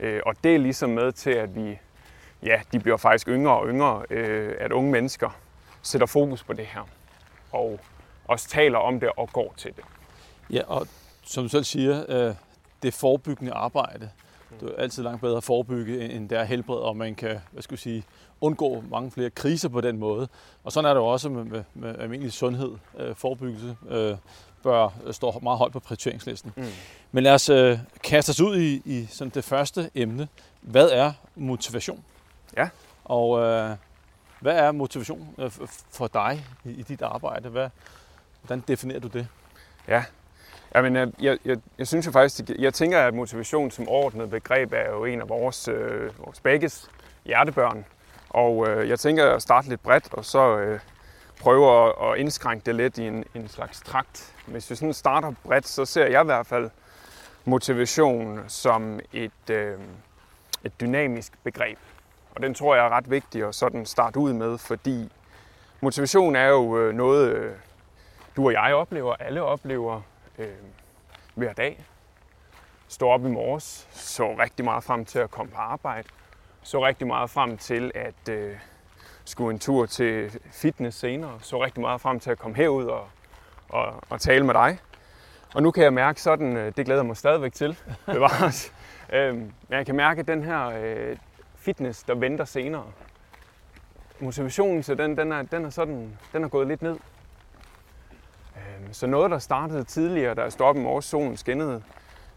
Øh, 0.00 0.20
og 0.26 0.34
det 0.44 0.54
er 0.54 0.58
ligesom 0.58 0.90
med 0.90 1.12
til, 1.12 1.30
at 1.30 1.54
vi, 1.56 1.78
ja, 2.42 2.60
de 2.72 2.80
bliver 2.80 2.96
faktisk 2.96 3.28
yngre 3.28 3.58
og 3.58 3.68
yngre, 3.68 4.02
øh, 4.10 4.54
at 4.60 4.72
unge 4.72 4.90
mennesker 4.90 5.30
sætter 5.82 6.06
fokus 6.06 6.44
på 6.44 6.52
det 6.52 6.66
her, 6.66 6.88
og 7.52 7.80
også 8.24 8.48
taler 8.48 8.78
om 8.78 9.00
det 9.00 9.10
og 9.16 9.28
går 9.32 9.54
til 9.56 9.76
det. 9.76 9.84
Ja, 10.50 10.62
og 10.66 10.86
som 11.22 11.42
du 11.42 11.48
selv 11.48 11.64
siger, 11.64 12.04
øh, 12.08 12.34
det 12.82 12.94
forebyggende 12.94 13.52
arbejde, 13.52 14.10
det 14.60 14.70
er 14.70 14.82
altid 14.82 15.02
langt 15.02 15.20
bedre 15.20 15.36
at 15.36 15.44
forebygge, 15.44 16.10
end 16.10 16.28
det 16.28 16.38
er 16.38 16.44
helbred, 16.44 16.48
helbrede, 16.48 16.82
og 16.82 16.96
man 16.96 17.14
kan, 17.14 17.38
hvad 17.52 17.62
skal 17.62 17.74
jeg 17.74 17.78
sige, 17.78 18.04
undgå 18.42 18.84
mange 18.90 19.10
flere 19.10 19.30
kriser 19.30 19.68
på 19.68 19.80
den 19.80 19.98
måde. 19.98 20.28
Og 20.64 20.72
sådan 20.72 20.90
er 20.90 20.94
det 20.94 21.00
jo 21.00 21.06
også 21.06 21.28
med, 21.28 21.44
med, 21.44 21.64
med 21.74 21.98
almindelig 21.98 22.32
sundhed. 22.32 22.72
Øh, 22.98 23.14
forebyggelse 23.14 23.76
øh, 23.88 24.16
bør 24.62 24.88
stå 25.10 25.38
meget 25.42 25.58
højt 25.58 25.72
på 25.72 25.80
prioriteringslisten. 25.80 26.52
Mm. 26.56 26.64
Men 27.12 27.24
lad 27.24 27.34
os 27.34 27.48
øh, 27.48 27.78
kaste 28.04 28.30
os 28.30 28.40
ud 28.40 28.56
i, 28.56 28.82
i 28.84 29.06
sådan 29.10 29.32
det 29.34 29.44
første 29.44 29.90
emne. 29.94 30.28
Hvad 30.60 30.88
er 30.90 31.12
motivation? 31.36 32.04
Ja. 32.56 32.68
Og 33.04 33.40
øh, 33.40 33.70
hvad 34.40 34.56
er 34.56 34.72
motivation 34.72 35.34
øh, 35.38 35.50
for 35.90 36.06
dig 36.06 36.46
i, 36.64 36.70
i 36.70 36.82
dit 36.82 37.02
arbejde? 37.02 37.48
Hvad, 37.48 37.68
hvordan 38.42 38.64
definerer 38.68 39.00
du 39.00 39.08
det? 39.08 39.26
Ja, 39.88 40.04
Jamen, 40.74 40.96
jeg, 40.96 41.08
jeg, 41.20 41.38
jeg, 41.44 41.56
jeg 41.78 41.86
synes 41.86 42.06
jo 42.06 42.12
faktisk, 42.12 42.50
jeg 42.58 42.74
tænker, 42.74 43.00
at 43.00 43.14
motivation 43.14 43.70
som 43.70 43.88
ordnet 43.88 44.30
begreb 44.30 44.72
er 44.72 44.90
jo 44.90 45.04
en 45.04 45.20
af 45.20 45.28
vores, 45.28 45.68
øh, 45.68 46.18
vores 46.18 46.40
begges 46.40 46.90
hjertebørn. 47.24 47.84
Og 48.32 48.68
øh, 48.68 48.88
jeg 48.88 49.00
tænker 49.00 49.30
at 49.30 49.42
starte 49.42 49.68
lidt 49.68 49.82
bredt, 49.82 50.14
og 50.14 50.24
så 50.24 50.58
øh, 50.58 50.80
prøve 51.40 51.86
at, 51.86 52.10
at 52.10 52.18
indskrænke 52.18 52.66
det 52.66 52.74
lidt 52.74 52.98
i 52.98 53.06
en, 53.06 53.24
en 53.34 53.48
slags 53.48 53.80
trakt. 53.80 54.34
Hvis 54.46 54.70
vi 54.70 54.74
sådan 54.74 54.92
starter 54.92 55.32
bredt, 55.44 55.68
så 55.68 55.84
ser 55.84 56.06
jeg 56.06 56.22
i 56.22 56.24
hvert 56.24 56.46
fald 56.46 56.70
motivation 57.44 58.44
som 58.48 59.00
et, 59.12 59.50
øh, 59.50 59.78
et 60.64 60.80
dynamisk 60.80 61.32
begreb. 61.44 61.78
Og 62.34 62.42
den 62.42 62.54
tror 62.54 62.74
jeg 62.74 62.84
er 62.84 62.88
ret 62.88 63.10
vigtig 63.10 63.44
at 63.44 63.54
sådan 63.54 63.86
starte 63.86 64.18
ud 64.18 64.32
med, 64.32 64.58
fordi 64.58 65.12
motivation 65.80 66.36
er 66.36 66.48
jo 66.48 66.78
øh, 66.78 66.94
noget, 66.94 67.28
øh, 67.28 67.52
du 68.36 68.46
og 68.46 68.52
jeg 68.52 68.74
oplever, 68.74 69.14
alle 69.14 69.42
oplever 69.42 70.00
øh, 70.38 70.48
hver 71.34 71.52
dag. 71.52 71.84
Stå 72.88 73.08
op 73.08 73.24
i 73.24 73.28
morges, 73.28 73.88
så 73.90 74.34
rigtig 74.38 74.64
meget 74.64 74.84
frem 74.84 75.04
til 75.04 75.18
at 75.18 75.30
komme 75.30 75.52
på 75.52 75.58
arbejde. 75.58 76.08
Så 76.62 76.86
rigtig 76.86 77.06
meget 77.06 77.30
frem 77.30 77.56
til 77.56 77.92
at 77.94 78.28
øh, 78.30 78.56
skulle 79.24 79.54
en 79.54 79.58
tur 79.58 79.86
til 79.86 80.40
fitness 80.52 80.98
senere. 80.98 81.38
Så 81.40 81.64
rigtig 81.64 81.80
meget 81.80 82.00
frem 82.00 82.20
til 82.20 82.30
at 82.30 82.38
komme 82.38 82.56
herud 82.56 82.84
og, 82.84 83.08
og, 83.68 83.94
og 84.10 84.20
tale 84.20 84.46
med 84.46 84.54
dig. 84.54 84.78
Og 85.54 85.62
nu 85.62 85.70
kan 85.70 85.84
jeg 85.84 85.92
mærke 85.92 86.22
sådan, 86.22 86.56
øh, 86.56 86.72
det 86.76 86.86
glæder 86.86 87.02
mig 87.02 87.16
stadigvæk 87.16 87.52
til, 87.52 87.78
bevares. 88.06 88.72
øhm, 89.12 89.36
men 89.38 89.52
jeg 89.78 89.86
kan 89.86 89.96
mærke, 89.96 90.20
at 90.20 90.28
den 90.28 90.44
her 90.44 90.66
øh, 90.66 91.16
fitness, 91.56 92.02
der 92.02 92.14
venter 92.14 92.44
senere, 92.44 92.86
motivationen 94.20 94.82
til 94.82 94.98
den, 94.98 95.16
den 95.16 95.32
er, 95.32 95.42
den 95.42 95.64
er, 95.64 95.70
sådan, 95.70 96.18
den 96.32 96.44
er 96.44 96.48
gået 96.48 96.68
lidt 96.68 96.82
ned. 96.82 96.96
Øhm, 98.56 98.92
så 98.92 99.06
noget, 99.06 99.30
der 99.30 99.38
startede 99.38 99.84
tidligere, 99.84 100.34
da 100.34 100.42
jeg 100.42 100.52
stod 100.52 100.66
op 100.66 100.76
i 100.76 100.80
morges, 100.80 101.04
solen 101.04 101.36
skinnede, 101.36 101.82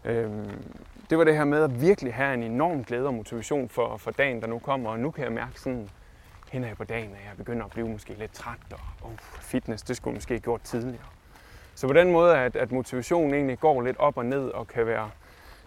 øhm, 0.04 0.62
det 1.10 1.18
var 1.18 1.24
det 1.24 1.36
her 1.36 1.44
med 1.44 1.62
at 1.62 1.80
virkelig 1.80 2.14
have 2.14 2.34
en 2.34 2.42
enorm 2.42 2.84
glæde 2.84 3.06
og 3.06 3.14
motivation 3.14 3.68
for, 3.68 3.96
for 3.96 4.10
dagen, 4.10 4.40
der 4.40 4.46
nu 4.46 4.58
kommer. 4.58 4.90
Og 4.90 4.98
nu 5.00 5.10
kan 5.10 5.24
jeg 5.24 5.32
mærke 5.32 5.60
sådan, 5.60 5.88
hen 6.52 6.76
på 6.76 6.84
dagen, 6.84 7.10
at 7.10 7.24
jeg 7.28 7.36
begynder 7.36 7.64
at 7.64 7.70
blive 7.70 7.88
måske 7.88 8.14
lidt 8.18 8.32
træt, 8.32 8.58
og 9.02 9.10
uh, 9.10 9.18
fitness, 9.40 9.82
det 9.82 9.96
skulle 9.96 10.14
måske 10.14 10.34
have 10.34 10.40
gjort 10.40 10.60
tidligere. 10.60 11.04
Så 11.74 11.86
på 11.86 11.92
den 11.92 12.12
måde, 12.12 12.38
at, 12.38 12.56
at 12.56 12.72
motivationen 12.72 13.34
egentlig 13.34 13.58
går 13.58 13.82
lidt 13.82 13.96
op 13.96 14.16
og 14.16 14.26
ned 14.26 14.48
og 14.48 14.66
kan 14.66 14.86
være 14.86 15.10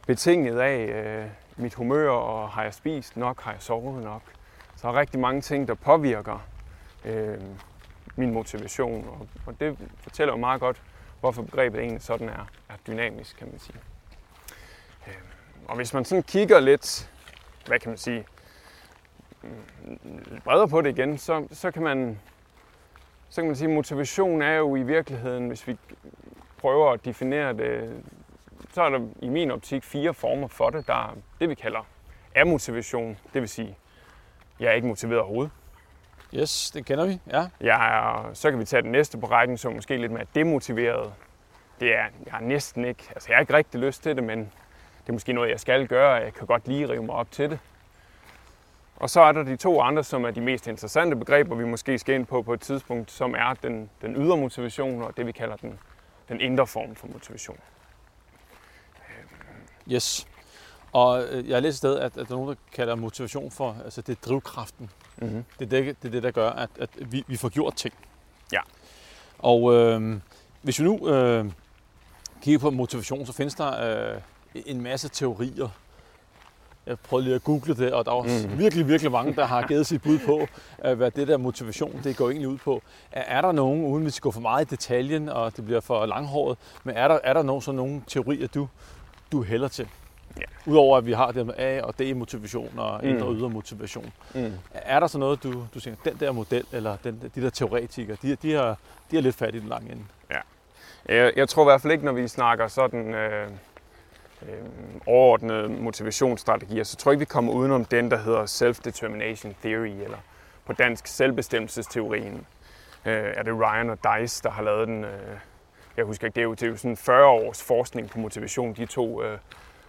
betinget 0.07 0.59
af 0.59 0.77
øh, 0.77 1.25
mit 1.57 1.73
humør, 1.73 2.09
og 2.09 2.49
har 2.49 2.63
jeg 2.63 2.73
spist 2.73 3.17
nok, 3.17 3.41
har 3.41 3.51
jeg 3.51 3.61
sovet 3.61 4.03
nok. 4.03 4.21
Så 4.75 4.87
er 4.87 4.99
rigtig 4.99 5.19
mange 5.19 5.41
ting, 5.41 5.67
der 5.67 5.73
påvirker 5.73 6.47
øh, 7.05 7.37
min 8.15 8.33
motivation, 8.33 9.07
og, 9.07 9.27
og 9.45 9.59
det 9.59 9.77
fortæller 9.97 10.33
jo 10.33 10.37
meget 10.37 10.61
godt, 10.61 10.81
hvorfor 11.19 11.41
begrebet 11.41 11.81
egentlig 11.81 12.01
sådan 12.01 12.29
er, 12.29 12.49
er 12.69 12.75
dynamisk, 12.87 13.37
kan 13.37 13.47
man 13.51 13.59
sige. 13.59 13.79
Øh, 15.07 15.13
og 15.67 15.75
hvis 15.75 15.93
man 15.93 16.05
sådan 16.05 16.23
kigger 16.23 16.59
lidt, 16.59 17.11
hvad 17.67 17.79
kan 17.79 17.89
man 17.89 17.97
sige, 17.97 18.25
lidt 20.03 20.43
bredere 20.43 20.67
på 20.67 20.81
det 20.81 20.97
igen, 20.97 21.17
så, 21.17 21.47
så 21.51 21.71
kan 21.71 21.83
man 21.83 22.19
så 23.29 23.41
kan 23.41 23.47
man 23.47 23.55
sige, 23.55 23.69
at 23.69 23.75
motivation 23.75 24.41
er 24.41 24.53
jo 24.53 24.75
i 24.75 24.83
virkeligheden, 24.83 25.47
hvis 25.47 25.67
vi 25.67 25.77
prøver 26.57 26.91
at 26.91 27.05
definere 27.05 27.53
det, 27.53 28.03
så 28.73 28.81
er 28.81 28.89
der 28.89 28.99
i 29.21 29.29
min 29.29 29.51
optik 29.51 29.83
fire 29.83 30.13
former 30.13 30.47
for 30.47 30.69
det. 30.69 30.87
Der 30.87 30.93
er 30.93 31.15
det, 31.39 31.49
vi 31.49 31.55
kalder 31.55 31.87
amotivation, 32.35 33.17
det 33.33 33.41
vil 33.41 33.49
sige, 33.49 33.77
jeg 34.59 34.67
er 34.67 34.73
ikke 34.73 34.87
motiveret 34.87 35.21
overhovedet. 35.21 35.51
Yes, 36.35 36.71
det 36.71 36.85
kender 36.85 37.05
vi, 37.05 37.19
ja. 37.31 37.47
Jeg 37.61 37.97
er, 37.97 38.33
så 38.33 38.49
kan 38.49 38.59
vi 38.59 38.65
tage 38.65 38.81
den 38.81 38.91
næste 38.91 39.17
på 39.17 39.25
rækken, 39.27 39.57
som 39.57 39.73
måske 39.73 39.97
lidt 39.97 40.11
mere 40.11 40.25
demotiveret. 40.35 41.13
Det 41.79 41.95
er, 41.95 42.05
jeg 42.25 42.33
har 42.33 42.41
næsten 42.41 42.85
ikke, 42.85 43.03
altså 43.09 43.29
jeg 43.29 43.35
har 43.37 43.41
ikke 43.41 43.53
rigtig 43.53 43.79
lyst 43.79 44.03
til 44.03 44.15
det, 44.15 44.23
men 44.23 44.51
det 45.01 45.09
er 45.09 45.13
måske 45.13 45.33
noget, 45.33 45.49
jeg 45.49 45.59
skal 45.59 45.87
gøre, 45.87 46.11
jeg 46.11 46.33
kan 46.33 46.47
godt 46.47 46.67
lige 46.67 46.89
rive 46.89 47.03
mig 47.03 47.15
op 47.15 47.31
til 47.31 47.49
det. 47.49 47.59
Og 48.95 49.09
så 49.09 49.21
er 49.21 49.31
der 49.31 49.43
de 49.43 49.55
to 49.55 49.81
andre, 49.81 50.03
som 50.03 50.25
er 50.25 50.31
de 50.31 50.41
mest 50.41 50.67
interessante 50.67 51.15
begreber, 51.15 51.55
vi 51.55 51.65
måske 51.65 51.99
skal 51.99 52.15
ind 52.15 52.25
på 52.25 52.41
på 52.41 52.53
et 52.53 52.61
tidspunkt, 52.61 53.11
som 53.11 53.35
er 53.35 53.53
den, 53.53 53.89
den 54.01 54.15
ydre 54.15 54.37
motivation 54.37 55.01
og 55.01 55.17
det, 55.17 55.25
vi 55.25 55.31
kalder 55.31 55.55
den, 55.55 55.79
den 56.29 56.41
indre 56.41 56.67
form 56.67 56.95
for 56.95 57.07
motivation. 57.07 57.57
Yes. 59.91 60.27
Og 60.91 61.23
øh, 61.23 61.49
jeg 61.49 61.55
har 61.55 61.61
læst 61.61 61.73
et 61.73 61.77
sted, 61.77 61.99
at, 61.99 62.05
at 62.05 62.15
der 62.15 62.21
er 62.21 62.29
nogen, 62.29 62.49
der 62.49 62.55
kalder 62.73 62.95
motivation 62.95 63.51
for, 63.51 63.75
altså 63.85 64.01
det 64.01 64.17
er 64.17 64.21
drivkraften. 64.29 64.89
Mm-hmm. 65.17 65.45
Det, 65.59 65.73
er 65.73 65.83
det, 65.83 66.01
det 66.01 66.07
er 66.07 66.11
det, 66.11 66.23
der 66.23 66.31
gør, 66.31 66.49
at, 66.49 66.69
at 66.79 66.89
vi, 67.11 67.23
vi 67.27 67.37
får 67.37 67.49
gjort 67.49 67.75
ting. 67.75 67.93
Ja. 68.51 68.61
Og 69.39 69.73
øh, 69.73 70.19
hvis 70.61 70.79
vi 70.79 70.83
nu 70.83 71.09
øh, 71.09 71.45
kigger 72.41 72.59
på 72.59 72.69
motivation, 72.69 73.25
så 73.25 73.33
findes 73.33 73.55
der 73.55 74.11
øh, 74.13 74.21
en 74.55 74.81
masse 74.81 75.09
teorier 75.09 75.69
jeg 76.89 76.99
prøvede 76.99 77.25
lige 77.25 77.35
at 77.35 77.43
google 77.43 77.75
det, 77.75 77.93
og 77.93 78.05
der 78.05 78.11
var 78.11 78.21
mm. 78.21 78.59
virkelig, 78.59 78.87
virkelig 78.87 79.11
mange, 79.11 79.35
der 79.35 79.45
har 79.45 79.67
givet 79.67 79.87
sit 79.87 80.01
bud 80.01 80.19
på, 80.25 80.47
hvad 80.95 81.11
det 81.11 81.27
der 81.27 81.37
motivation 81.37 82.01
det 82.03 82.17
går 82.17 82.29
egentlig 82.29 82.47
ud 82.47 82.57
på. 82.57 82.81
Er 83.11 83.41
der 83.41 83.51
nogen, 83.51 83.85
uden 83.85 84.05
vi 84.05 84.09
skal 84.09 84.21
gå 84.21 84.31
for 84.31 84.41
meget 84.41 84.65
i 84.65 84.69
detaljen, 84.69 85.29
og 85.29 85.57
det 85.57 85.65
bliver 85.65 85.79
for 85.79 86.05
langhåret, 86.05 86.57
men 86.83 86.95
er 86.95 87.07
der, 87.07 87.19
er 87.23 87.33
der 87.33 87.43
nogen, 87.43 87.61
sådan 87.61 87.75
nogle 87.75 88.01
teorier, 88.07 88.47
du, 88.47 88.67
du 89.31 89.43
hælder 89.43 89.67
til? 89.67 89.87
Ja. 90.37 90.71
Udover 90.71 90.97
at 90.97 91.05
vi 91.05 91.13
har 91.13 91.31
det 91.31 91.45
med 91.45 91.53
A 91.57 91.81
og 91.81 91.99
D 91.99 92.15
motivation 92.15 92.79
og 92.79 93.03
indre 93.03 93.25
og 93.25 93.31
mm. 93.31 93.39
ydre 93.39 93.49
motivation. 93.49 94.13
Mm. 94.35 94.53
Er 94.73 94.99
der 94.99 95.07
så 95.07 95.17
noget, 95.17 95.43
du, 95.43 95.65
du 95.73 95.79
siger, 95.79 95.95
den 96.05 96.17
der 96.19 96.31
model, 96.31 96.65
eller 96.71 96.97
den, 97.03 97.31
de 97.35 97.41
der 97.41 97.49
teoretikere, 97.49 98.17
de, 98.21 98.35
de, 98.35 98.53
har, 98.53 98.77
de 99.11 99.15
har 99.15 99.21
lidt 99.21 99.35
fat 99.35 99.55
i 99.55 99.59
den 99.59 99.69
lange 99.69 99.91
ende? 99.91 100.03
Ja. 100.31 100.39
Jeg, 101.15 101.33
jeg 101.35 101.49
tror 101.49 101.63
i 101.63 101.65
hvert 101.65 101.81
fald 101.81 101.93
ikke, 101.93 102.05
når 102.05 102.11
vi 102.11 102.27
snakker 102.27 102.67
sådan... 102.67 103.13
Øh 103.13 103.49
øh, 104.41 104.65
overordnede 105.05 105.69
motivationsstrategier, 105.69 106.83
så 106.83 106.95
tror 106.95 107.11
jeg 107.11 107.13
ikke, 107.13 107.19
vi 107.19 107.25
kommer 107.25 107.53
udenom 107.53 107.85
den, 107.85 108.11
der 108.11 108.17
hedder 108.17 108.45
Self-Determination 108.45 109.53
Theory, 109.63 110.03
eller 110.03 110.17
på 110.65 110.73
dansk 110.73 111.07
selvbestemmelsesteorien. 111.07 112.47
Øh, 113.05 113.33
er 113.35 113.43
det 113.43 113.53
Ryan 113.53 113.89
og 113.89 113.97
Dice, 113.97 114.43
der 114.43 114.49
har 114.49 114.63
lavet 114.63 114.87
den? 114.87 115.03
Øh, 115.03 115.37
jeg 115.97 116.05
husker 116.05 116.27
ikke, 116.27 116.35
det 116.35 116.41
er 116.41 116.45
jo, 116.45 116.53
det 116.53 116.63
er 116.63 116.67
jo 116.67 116.77
sådan 116.77 116.97
40 116.97 117.25
års 117.25 117.63
forskning 117.63 118.09
på 118.09 118.19
motivation, 118.19 118.73
de 118.73 118.85
to 118.85 119.23
øh, 119.23 119.37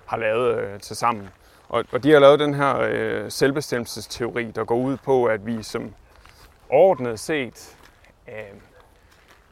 har 0.07 0.17
lavet 0.17 0.59
øh, 0.59 0.81
til 0.81 0.97
sammen. 0.97 1.29
Og, 1.69 1.85
og 1.93 2.03
de 2.03 2.11
har 2.11 2.19
lavet 2.19 2.41
den 2.41 2.55
her 2.55 2.79
øh, 2.79 3.31
selvbestemmelsesteori, 3.31 4.51
der 4.51 4.65
går 4.65 4.77
ud 4.77 4.97
på, 4.97 5.25
at 5.25 5.47
vi 5.47 5.63
som 5.63 5.95
overordnet 6.69 7.21
set 7.21 7.77
øh, 8.29 8.35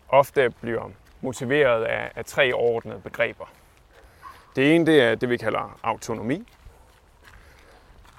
ofte 0.08 0.50
bliver 0.60 0.90
motiveret 1.20 1.84
af, 1.84 2.12
af 2.16 2.24
tre 2.24 2.52
overordnede 2.54 3.00
begreber. 3.00 3.44
Det 4.56 4.74
ene 4.74 4.86
det 4.86 5.02
er 5.02 5.14
det, 5.14 5.30
vi 5.30 5.36
kalder 5.36 5.78
autonomi. 5.82 6.48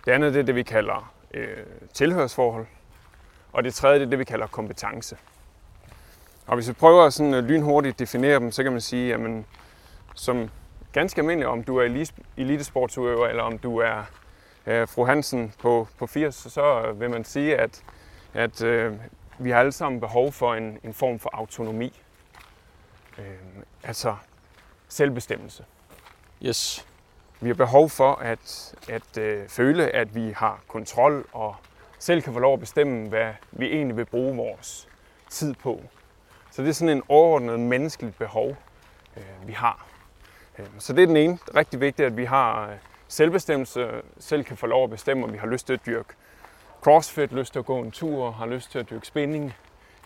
Det 0.05 0.11
andet 0.11 0.33
det 0.33 0.39
er 0.39 0.43
det, 0.43 0.55
vi 0.55 0.63
kalder 0.63 1.13
øh, 1.33 1.57
tilhørsforhold. 1.93 2.65
Og 3.53 3.63
det 3.63 3.73
tredje 3.73 3.99
det 3.99 4.05
er 4.05 4.09
det, 4.09 4.19
vi 4.19 4.23
kalder 4.23 4.47
kompetence. 4.47 5.17
Og 6.47 6.55
hvis 6.55 6.67
vi 6.67 6.73
prøver 6.73 7.03
at 7.03 7.13
sådan 7.13 7.33
øh, 7.33 7.43
lynhurtigt 7.43 7.99
definere 7.99 8.39
dem, 8.39 8.51
så 8.51 8.63
kan 8.63 8.71
man 8.71 8.81
sige, 8.81 9.13
at 9.13 9.43
som 10.15 10.49
ganske 10.93 11.21
almindelig, 11.21 11.47
om 11.47 11.63
du 11.63 11.77
er 11.77 12.05
elitesportsudøver, 12.37 13.27
eller 13.27 13.43
om 13.43 13.57
du 13.57 13.77
er 13.77 14.03
øh, 14.65 14.87
fru 14.87 15.05
Hansen 15.05 15.53
på, 15.59 15.87
på 15.97 16.07
80, 16.07 16.35
så 16.35 16.91
vil 16.91 17.09
man 17.09 17.23
sige, 17.23 17.57
at, 17.57 17.83
at 18.33 18.63
øh, 18.63 18.93
vi 19.39 19.51
har 19.51 19.59
alle 19.59 19.71
sammen 19.71 19.99
behov 19.99 20.31
for 20.31 20.55
en, 20.55 20.79
en 20.83 20.93
form 20.93 21.19
for 21.19 21.29
autonomi. 21.33 22.01
Øh, 23.17 23.25
altså 23.83 24.15
selvbestemmelse. 24.87 25.63
Yes. 26.45 26.85
Vi 27.41 27.49
har 27.49 27.53
behov 27.53 27.89
for 27.89 28.13
at, 28.15 28.73
at 28.89 29.17
øh, 29.17 29.47
føle, 29.47 29.89
at 29.89 30.15
vi 30.15 30.31
har 30.31 30.61
kontrol 30.67 31.25
og 31.31 31.55
selv 31.99 32.21
kan 32.21 32.33
få 32.33 32.39
lov 32.39 32.53
at 32.53 32.59
bestemme, 32.59 33.09
hvad 33.09 33.33
vi 33.51 33.65
egentlig 33.65 33.97
vil 33.97 34.05
bruge 34.05 34.35
vores 34.35 34.87
tid 35.29 35.53
på. 35.53 35.81
Så 36.51 36.61
det 36.61 36.69
er 36.69 36.73
sådan 36.73 36.97
en 36.97 37.03
overordnet 37.07 37.59
menneskeligt 37.59 38.17
behov, 38.17 38.57
øh, 39.17 39.47
vi 39.47 39.53
har. 39.53 39.87
Øh, 40.59 40.65
så 40.77 40.93
det 40.93 41.03
er 41.03 41.07
den 41.07 41.17
ene. 41.17 41.33
Det 41.33 41.49
er 41.53 41.55
rigtig 41.55 41.79
vigtigt, 41.79 42.05
at 42.05 42.17
vi 42.17 42.25
har 42.25 42.69
øh, 42.69 42.75
selvbestemmelse, 43.07 43.89
selv 44.19 44.43
kan 44.43 44.57
få 44.57 44.67
lov 44.67 44.83
at 44.83 44.89
bestemme, 44.89 45.23
om 45.23 45.33
vi 45.33 45.37
har 45.37 45.47
lyst 45.47 45.65
til 45.67 45.73
at 45.73 45.85
dyrke 45.85 46.13
crossfit, 46.81 47.31
lyst 47.31 47.51
til 47.51 47.59
at 47.59 47.65
gå 47.65 47.79
en 47.79 47.91
tur, 47.91 48.31
har 48.31 48.45
lyst 48.45 48.71
til 48.71 48.79
at 48.79 48.89
dyrke 48.89 49.07
spinning. 49.07 49.53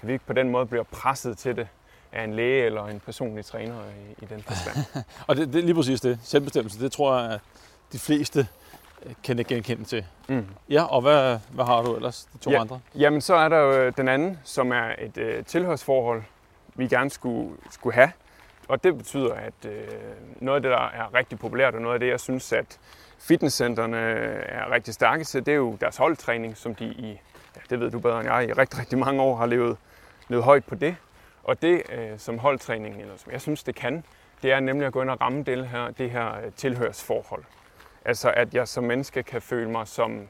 At 0.02 0.08
vi 0.08 0.14
ikke 0.14 0.26
på 0.26 0.34
den 0.34 0.50
måde 0.50 0.66
bliver 0.66 0.84
presset 0.84 1.38
til 1.38 1.56
det 1.56 1.68
af 2.14 2.24
en 2.24 2.34
læge 2.34 2.66
eller 2.66 2.86
en 2.86 3.00
personlig 3.00 3.46
træner 3.46 3.76
i, 3.76 4.24
i 4.24 4.26
den 4.26 4.44
forstand. 4.44 5.04
og 5.28 5.36
det, 5.36 5.54
det 5.54 5.60
er 5.60 5.64
lige 5.64 5.76
præcis 5.76 6.02
det. 6.02 6.20
Selvbestemmelse, 6.24 6.80
det 6.80 6.92
tror 6.92 7.20
jeg, 7.20 7.32
at 7.32 7.40
de 7.92 8.00
fleste 8.00 8.48
øh, 9.06 9.14
kan 9.24 9.38
det 9.38 9.48
genkende 9.48 9.84
til. 9.84 10.06
Mm. 10.28 10.46
Ja, 10.70 10.84
og 10.84 11.02
hvad, 11.02 11.40
hvad 11.52 11.66
har 11.66 11.82
du 11.82 11.96
ellers, 11.96 12.28
de 12.34 12.38
to 12.38 12.52
ja, 12.52 12.62
andre? 12.62 12.80
Jamen, 12.96 13.22
så 13.22 13.36
er 13.36 13.50
der 13.50 13.58
jo 13.58 13.72
øh, 13.72 13.94
den 13.98 14.08
anden, 14.08 14.40
som 14.44 14.72
er 14.72 14.90
et 15.00 15.18
øh, 15.18 15.46
tilhørsforhold, 15.46 16.24
vi 16.76 16.88
gerne 16.88 17.10
skulle, 17.10 17.58
skulle 17.72 17.94
have. 17.94 18.12
Og 18.68 18.84
det 18.84 18.98
betyder, 18.98 19.34
at 19.34 19.66
øh, 19.66 19.88
noget 20.40 20.56
af 20.56 20.62
det, 20.62 20.72
der 20.72 20.90
er 20.90 21.14
rigtig 21.14 21.40
populært, 21.40 21.76
og 21.76 21.82
noget 21.82 21.94
af 21.94 22.00
det, 22.00 22.08
jeg 22.08 22.20
synes, 22.20 22.54
at 22.54 22.80
fitnesscenterne 23.20 23.98
er 23.98 24.72
rigtig 24.72 24.94
stærke 24.94 25.24
til, 25.24 25.46
det 25.46 25.52
er 25.52 25.56
jo 25.56 25.78
deres 25.82 25.98
holdtræning, 25.98 26.58
som 26.58 26.76
de 26.76 26.86
i, 26.86 27.20
ja, 27.56 27.62
det 27.70 27.80
ved 27.80 27.92
du 27.92 28.00
bedre 28.00 28.20
end 28.20 28.30
jeg, 28.30 28.50
i 28.50 28.54
rigtig, 28.54 28.80
rigtig 28.80 28.98
mange 28.98 29.22
år 29.22 29.36
har 29.36 29.46
levet, 29.46 29.78
levet 30.28 30.44
højt 30.44 30.66
på 30.66 30.76
det. 30.76 30.96
Og 31.44 31.62
det, 31.62 31.82
øh, 31.92 32.20
som 32.20 32.40
holdtræning, 32.40 33.02
eller 33.02 33.18
som 33.18 33.32
jeg 33.32 33.42
synes, 33.42 33.64
det 33.64 33.76
kan, 33.76 34.04
det 34.42 34.52
er 34.52 34.60
nemlig 34.60 34.88
at 34.88 34.94
gå 34.94 35.02
ind 35.02 35.10
og 35.10 35.22
ramme 35.22 35.44
det 35.44 35.68
her, 35.68 35.92
det 35.92 36.12
her 36.12 36.38
øh, 36.46 36.52
tilhørsforhold. 36.56 37.44
Altså 38.06 38.32
at 38.32 38.54
jeg 38.54 38.68
som 38.68 38.84
menneske 38.84 39.24
kan 39.24 39.42
føle 39.42 39.70
mig 39.70 39.88
som 39.88 40.28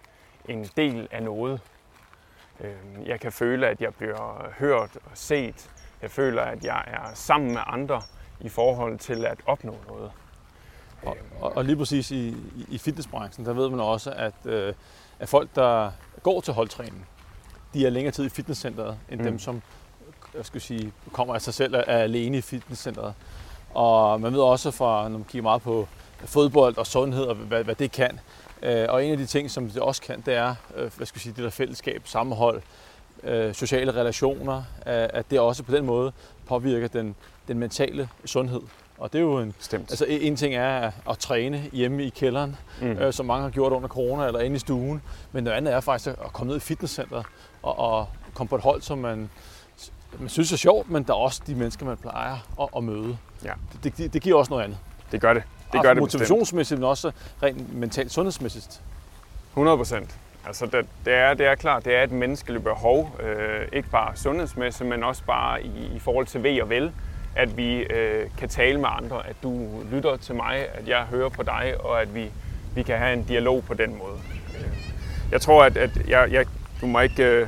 en 0.50 0.66
del 0.78 1.08
af 1.12 1.24
noget. 1.24 1.62
Øh, 2.60 2.76
jeg 3.06 3.20
kan 3.20 3.32
føle, 3.32 3.68
at 3.68 3.82
jeg 3.82 3.94
bliver 3.94 4.50
hørt 4.60 4.96
og 4.96 5.12
set. 5.14 5.70
Jeg 6.02 6.12
føler, 6.12 6.42
at 6.42 6.64
jeg 6.64 6.84
er 6.88 7.14
sammen 7.14 7.52
med 7.52 7.62
andre 7.66 8.02
i 8.40 8.50
forhold 8.50 9.00
til 9.00 9.26
at 9.26 9.38
opnå 9.46 9.76
noget. 9.88 10.12
Og, 11.04 11.18
og, 11.42 11.58
og 11.58 11.66
lige 11.66 11.76
præcis 11.76 12.12
i, 12.12 12.36
i 12.70 12.78
fitnessbranchen, 12.78 13.46
der 13.46 13.54
ved 13.54 13.70
man 13.70 13.80
også, 13.80 14.12
at, 14.12 14.34
øh, 14.46 14.74
at 15.20 15.30
folk, 15.30 15.50
der 15.56 15.92
går 16.24 16.42
til 16.42 16.54
holdtræning, 16.54 17.08
de 17.74 17.86
er 17.86 17.90
længere 17.90 18.12
tid 18.12 18.26
i 18.26 18.30
fitnesscenteret, 18.30 18.98
end 19.10 19.20
mm. 19.20 19.26
dem, 19.26 19.40
som 19.40 19.62
jeg 20.38 20.46
skal 20.46 20.62
sige, 20.62 20.94
kommer 21.12 21.36
af 21.36 21.42
sig 21.42 21.54
selv 21.54 21.74
er 21.74 21.82
alene 21.98 22.38
i 22.38 22.42
fitnesscenteret. 22.42 23.14
Og 23.74 24.22
man 24.22 24.34
ved 24.34 24.40
også 24.40 24.72
fra, 24.72 25.10
når 25.10 25.18
man 25.18 25.26
kigger 25.30 25.44
meget 25.44 25.62
på 25.62 25.88
fodbold 26.26 26.78
og 26.78 26.88
sundhed 26.88 27.24
og 27.24 27.36
hvad, 27.36 27.64
hvad 27.64 27.76
det 27.76 27.92
kan. 27.92 28.20
Øh, 28.62 28.86
og 28.90 29.06
en 29.06 29.12
af 29.12 29.18
de 29.18 29.26
ting, 29.26 29.52
som 29.52 29.70
det 29.70 29.82
også 29.82 30.02
kan, 30.02 30.24
det 30.26 30.34
er, 30.34 30.56
øh, 30.76 30.92
hvad 30.98 31.08
skal 31.08 31.18
jeg 31.18 31.22
sige, 31.22 31.34
det 31.34 31.44
der 31.44 31.50
fællesskab, 31.50 32.02
sammenhold, 32.06 32.62
øh, 33.24 33.54
sociale 33.54 33.92
relationer, 33.92 34.64
at, 34.86 35.32
det 35.32 35.40
også 35.40 35.64
på 35.64 35.72
den 35.72 35.86
måde 35.86 36.12
påvirker 36.48 36.88
den, 36.88 37.16
den 37.48 37.60
mentale 37.60 38.10
sundhed. 38.26 38.62
Og 38.98 39.14
det 39.14 39.20
er 39.20 39.24
jo 39.24 39.40
en, 39.40 39.54
Stemt. 39.60 39.92
altså 39.92 40.06
en 40.10 40.36
ting 40.36 40.56
er 40.56 40.92
at, 41.10 41.18
træne 41.18 41.64
hjemme 41.72 42.04
i 42.04 42.10
kælderen, 42.10 42.56
mm. 42.82 42.88
øh, 42.88 43.14
som 43.14 43.26
mange 43.26 43.44
har 43.44 43.50
gjort 43.50 43.74
under 43.74 43.88
corona 43.88 44.28
eller 44.28 44.40
inde 44.40 44.56
i 44.56 44.60
stuen. 44.60 45.02
Men 45.32 45.44
noget 45.44 45.58
andet 45.58 45.74
er 45.74 45.80
faktisk 45.80 46.08
at 46.10 46.34
komme 46.34 46.50
ned 46.50 46.58
i 46.58 46.60
fitnesscenteret 46.60 47.26
og, 47.64 47.80
og 47.80 48.08
komme 48.34 48.50
på 48.50 48.56
et 48.56 48.62
hold, 48.62 48.82
som 48.82 48.98
man, 48.98 49.30
man 50.20 50.30
synes 50.30 50.52
er 50.52 50.58
sjovt, 50.58 50.90
men 50.90 51.04
der 51.04 51.14
er 51.14 51.18
også 51.18 51.42
de 51.48 51.56
mennesker, 51.56 51.86
man 51.86 51.98
plejer 51.98 52.38
at, 52.62 52.68
at 52.78 52.84
møde. 52.84 53.18
Ja. 53.44 53.54
Det, 53.84 53.98
det, 53.98 54.14
det 54.14 54.22
giver 54.22 54.38
også 54.38 54.50
noget 54.50 54.64
andet. 54.64 54.78
Det 55.12 55.22
gør 55.22 55.34
det. 55.34 55.44
Det 55.74 55.82
gør 55.82 55.94
det 55.94 56.02
motivationsmæssigt, 56.02 56.80
men 56.80 56.90
også 56.90 57.12
rent 57.44 57.76
mentalt 57.76 58.12
sundhedsmæssigt. 58.12 58.82
100 59.52 59.78
procent. 59.78 60.18
Altså 60.46 60.66
det, 60.66 60.86
det, 61.06 61.14
er, 61.14 61.34
det 61.34 61.46
er 61.46 61.56
klart, 61.56 61.86
det 61.86 61.96
er 61.96 62.04
et 62.04 62.12
menneskeligt 62.12 62.64
behov, 62.64 63.16
øh, 63.24 63.68
ikke 63.74 63.90
bare 63.90 64.16
sundhedsmæssigt, 64.16 64.90
men 64.90 65.04
også 65.04 65.24
bare 65.24 65.64
i, 65.64 65.92
i 65.96 66.00
forhold 66.00 66.26
til 66.26 66.44
ved 66.44 66.62
og 66.62 66.70
vel, 66.70 66.92
at 67.36 67.58
vi 67.58 67.78
øh, 67.78 68.30
kan 68.38 68.50
tale 68.50 68.80
med 68.80 68.90
andre, 68.92 69.28
at 69.28 69.36
du 69.44 69.70
lytter 69.92 70.18
til 70.18 70.36
mig, 70.36 70.68
at 70.74 70.88
jeg 70.88 71.04
hører 71.04 71.30
på 71.30 71.44
dig, 71.44 71.74
og 71.80 72.02
at 72.02 72.16
vi, 72.16 72.32
vi 72.76 72.84
kan 72.84 72.98
have 72.98 73.14
en 73.14 73.24
dialog 73.24 73.64
på 73.64 73.74
den 73.74 73.98
måde. 73.98 74.18
Jeg 75.32 75.42
tror, 75.42 75.64
at, 75.64 75.78
at 75.78 75.92
jeg, 76.08 76.32
jeg, 76.32 76.46
du 76.82 76.86
må 76.86 77.00
ikke 77.00 77.24
øh, 77.24 77.48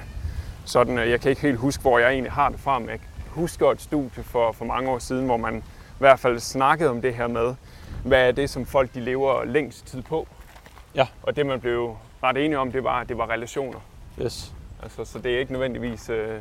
sådan, 0.65 0.97
øh, 0.97 1.09
jeg 1.09 1.21
kan 1.21 1.29
ikke 1.29 1.41
helt 1.41 1.57
huske, 1.57 1.81
hvor 1.81 1.99
jeg 1.99 2.11
egentlig 2.11 2.31
har 2.31 2.49
det 2.49 2.59
fra, 2.59 2.79
men 2.79 2.89
jeg 2.89 2.99
husker 3.29 3.71
et 3.71 3.81
studie 3.81 4.23
for, 4.23 4.51
for 4.51 4.65
mange 4.65 4.89
år 4.89 4.99
siden, 4.99 5.25
hvor 5.25 5.37
man 5.37 5.57
i 5.57 5.99
hvert 5.99 6.19
fald 6.19 6.39
snakkede 6.39 6.89
om 6.89 7.01
det 7.01 7.13
her 7.13 7.27
med, 7.27 7.55
hvad 8.03 8.27
er 8.27 8.31
det, 8.31 8.49
som 8.49 8.65
folk 8.65 8.93
de 8.93 8.99
lever 8.99 9.45
længst 9.45 9.85
tid 9.85 10.01
på. 10.01 10.27
Ja. 10.95 11.07
Og 11.23 11.35
det 11.35 11.45
man 11.45 11.59
blev 11.61 11.95
ret 12.23 12.37
enige 12.37 12.59
om, 12.59 12.71
det 12.71 12.83
var, 12.83 13.03
det 13.03 13.17
var 13.17 13.29
relationer. 13.29 13.79
Yes. 14.21 14.53
Altså, 14.83 15.05
så 15.05 15.19
det 15.19 15.35
er 15.35 15.39
ikke 15.39 15.51
nødvendigvis 15.51 16.09
øh, 16.09 16.39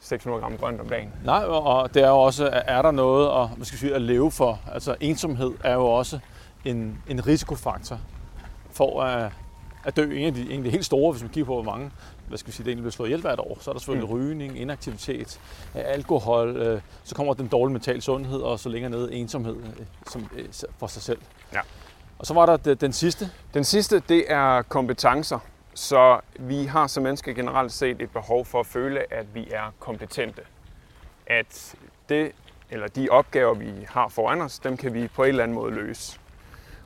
600 0.00 0.42
gram 0.42 0.56
grønt 0.56 0.80
om 0.80 0.88
dagen. 0.88 1.12
Nej, 1.24 1.44
og 1.44 1.94
det 1.94 2.02
er 2.02 2.08
jo 2.08 2.18
også, 2.18 2.50
er 2.52 2.82
der 2.82 2.90
noget 2.90 3.42
at, 3.42 3.56
hvad 3.56 3.66
skal 3.66 3.78
sige, 3.78 3.94
at 3.94 4.02
leve 4.02 4.30
for? 4.30 4.60
Altså 4.72 4.96
ensomhed 5.00 5.54
er 5.64 5.74
jo 5.74 5.86
også 5.86 6.18
en, 6.64 7.02
en 7.08 7.26
risikofaktor 7.26 7.98
for 8.70 9.02
at, 9.02 9.32
at 9.84 9.96
dø. 9.96 10.16
En 10.16 10.26
af, 10.26 10.34
de, 10.34 10.50
en 10.50 10.58
af 10.58 10.64
de 10.64 10.70
helt 10.70 10.84
store, 10.84 11.12
hvis 11.12 11.22
man 11.22 11.30
kigger 11.32 11.46
på, 11.46 11.62
hvor 11.62 11.72
mange 11.72 11.90
hvad 12.28 12.38
skal 12.38 12.46
vi 12.48 12.52
sige, 12.52 12.64
det 12.64 12.70
egentlig 12.70 12.82
bliver 12.82 12.92
slået 12.92 13.08
ihjel 13.08 13.20
hvert 13.20 13.38
år, 13.40 13.58
så 13.60 13.70
er 13.70 13.72
der 13.72 13.80
selvfølgelig 13.80 14.08
mm. 14.10 14.16
rygning, 14.16 14.58
inaktivitet, 14.60 15.40
øh, 15.76 15.82
alkohol, 15.84 16.56
øh, 16.56 16.80
så 17.04 17.14
kommer 17.14 17.34
den 17.34 17.48
dårlige 17.48 17.72
mental 17.72 18.02
sundhed, 18.02 18.40
og 18.40 18.58
så 18.58 18.68
længere 18.68 18.90
nede 18.90 19.12
ensomhed 19.14 19.56
øh, 19.56 19.86
som, 20.06 20.28
for 20.78 20.86
sig 20.86 21.02
selv. 21.02 21.18
Ja. 21.52 21.60
Og 22.18 22.26
så 22.26 22.34
var 22.34 22.46
der 22.46 22.74
den- 22.74 22.92
sidste. 22.92 23.30
Den 23.54 23.64
sidste, 23.64 24.02
det 24.08 24.32
er 24.32 24.62
kompetencer. 24.62 25.38
Så 25.74 26.20
vi 26.38 26.64
har 26.64 26.86
som 26.86 27.02
mennesker 27.02 27.32
generelt 27.32 27.72
set 27.72 28.02
et 28.02 28.10
behov 28.10 28.44
for 28.44 28.60
at 28.60 28.66
føle, 28.66 29.12
at 29.12 29.34
vi 29.34 29.48
er 29.50 29.72
kompetente. 29.78 30.42
At 31.26 31.74
det, 32.08 32.32
eller 32.70 32.86
de 32.88 33.08
opgaver, 33.10 33.54
vi 33.54 33.70
har 33.88 34.08
foran 34.08 34.40
os, 34.40 34.58
dem 34.58 34.76
kan 34.76 34.94
vi 34.94 35.08
på 35.08 35.22
en 35.22 35.28
eller 35.28 35.42
anden 35.42 35.54
måde 35.54 35.74
løse. 35.74 36.18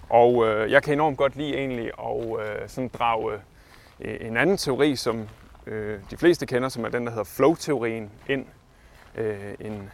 Og 0.08 0.46
øh, 0.46 0.70
jeg 0.70 0.82
kan 0.82 0.92
enormt 0.94 1.16
godt 1.18 1.36
lide 1.36 1.54
egentlig 1.56 1.86
at 1.98 2.40
øh, 2.40 2.68
sådan 2.68 2.90
drage 2.98 3.38
en 4.04 4.36
anden 4.36 4.56
teori, 4.56 4.96
som 4.96 5.28
øh, 5.66 6.00
de 6.10 6.16
fleste 6.16 6.46
kender, 6.46 6.68
som 6.68 6.84
er 6.84 6.88
den, 6.88 7.04
der 7.04 7.10
hedder 7.10 7.24
flow-teorien, 7.24 8.10
ind. 8.28 8.46
Øh, 9.14 9.54
en, 9.60 9.90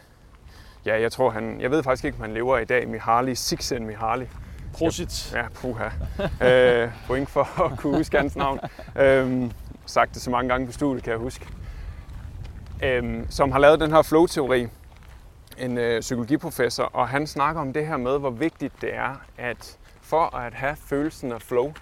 ja, 0.85 1.01
jeg 1.01 1.11
tror 1.11 1.29
han, 1.29 1.61
jeg 1.61 1.71
ved 1.71 1.83
faktisk 1.83 2.05
ikke, 2.05 2.15
om 2.15 2.21
han 2.21 2.33
lever 2.33 2.57
i 2.57 2.65
dag, 2.65 2.87
Mihaly 2.87 3.33
Csikszentmihalyi. 3.35 4.25
Prosit. 4.73 5.33
Ja, 5.33 5.45
puha. 5.55 5.89
øh, 6.41 6.89
point 7.07 7.29
for 7.29 7.61
at 7.71 7.79
kunne 7.79 7.97
huske 7.97 8.17
hans 8.17 8.35
navn. 8.35 8.59
Øhm, 8.95 9.51
sagt 9.85 10.13
det 10.13 10.21
så 10.21 10.29
mange 10.29 10.49
gange 10.49 10.67
på 10.67 10.73
studiet, 10.73 11.03
kan 11.03 11.11
jeg 11.11 11.19
huske. 11.19 11.47
Øhm, 12.83 13.27
som 13.29 13.51
har 13.51 13.59
lavet 13.59 13.79
den 13.79 13.91
her 13.91 14.01
flow-teori, 14.01 14.67
en 15.57 15.77
øh, 15.77 16.01
psykologiprofessor, 16.01 16.83
og 16.83 17.07
han 17.07 17.27
snakker 17.27 17.61
om 17.61 17.73
det 17.73 17.87
her 17.87 17.97
med, 17.97 18.19
hvor 18.19 18.29
vigtigt 18.29 18.73
det 18.81 18.95
er, 18.95 19.21
at 19.37 19.77
for 20.01 20.35
at 20.35 20.53
have 20.53 20.75
følelsen 20.75 21.31
af 21.31 21.41
flow, 21.41 21.73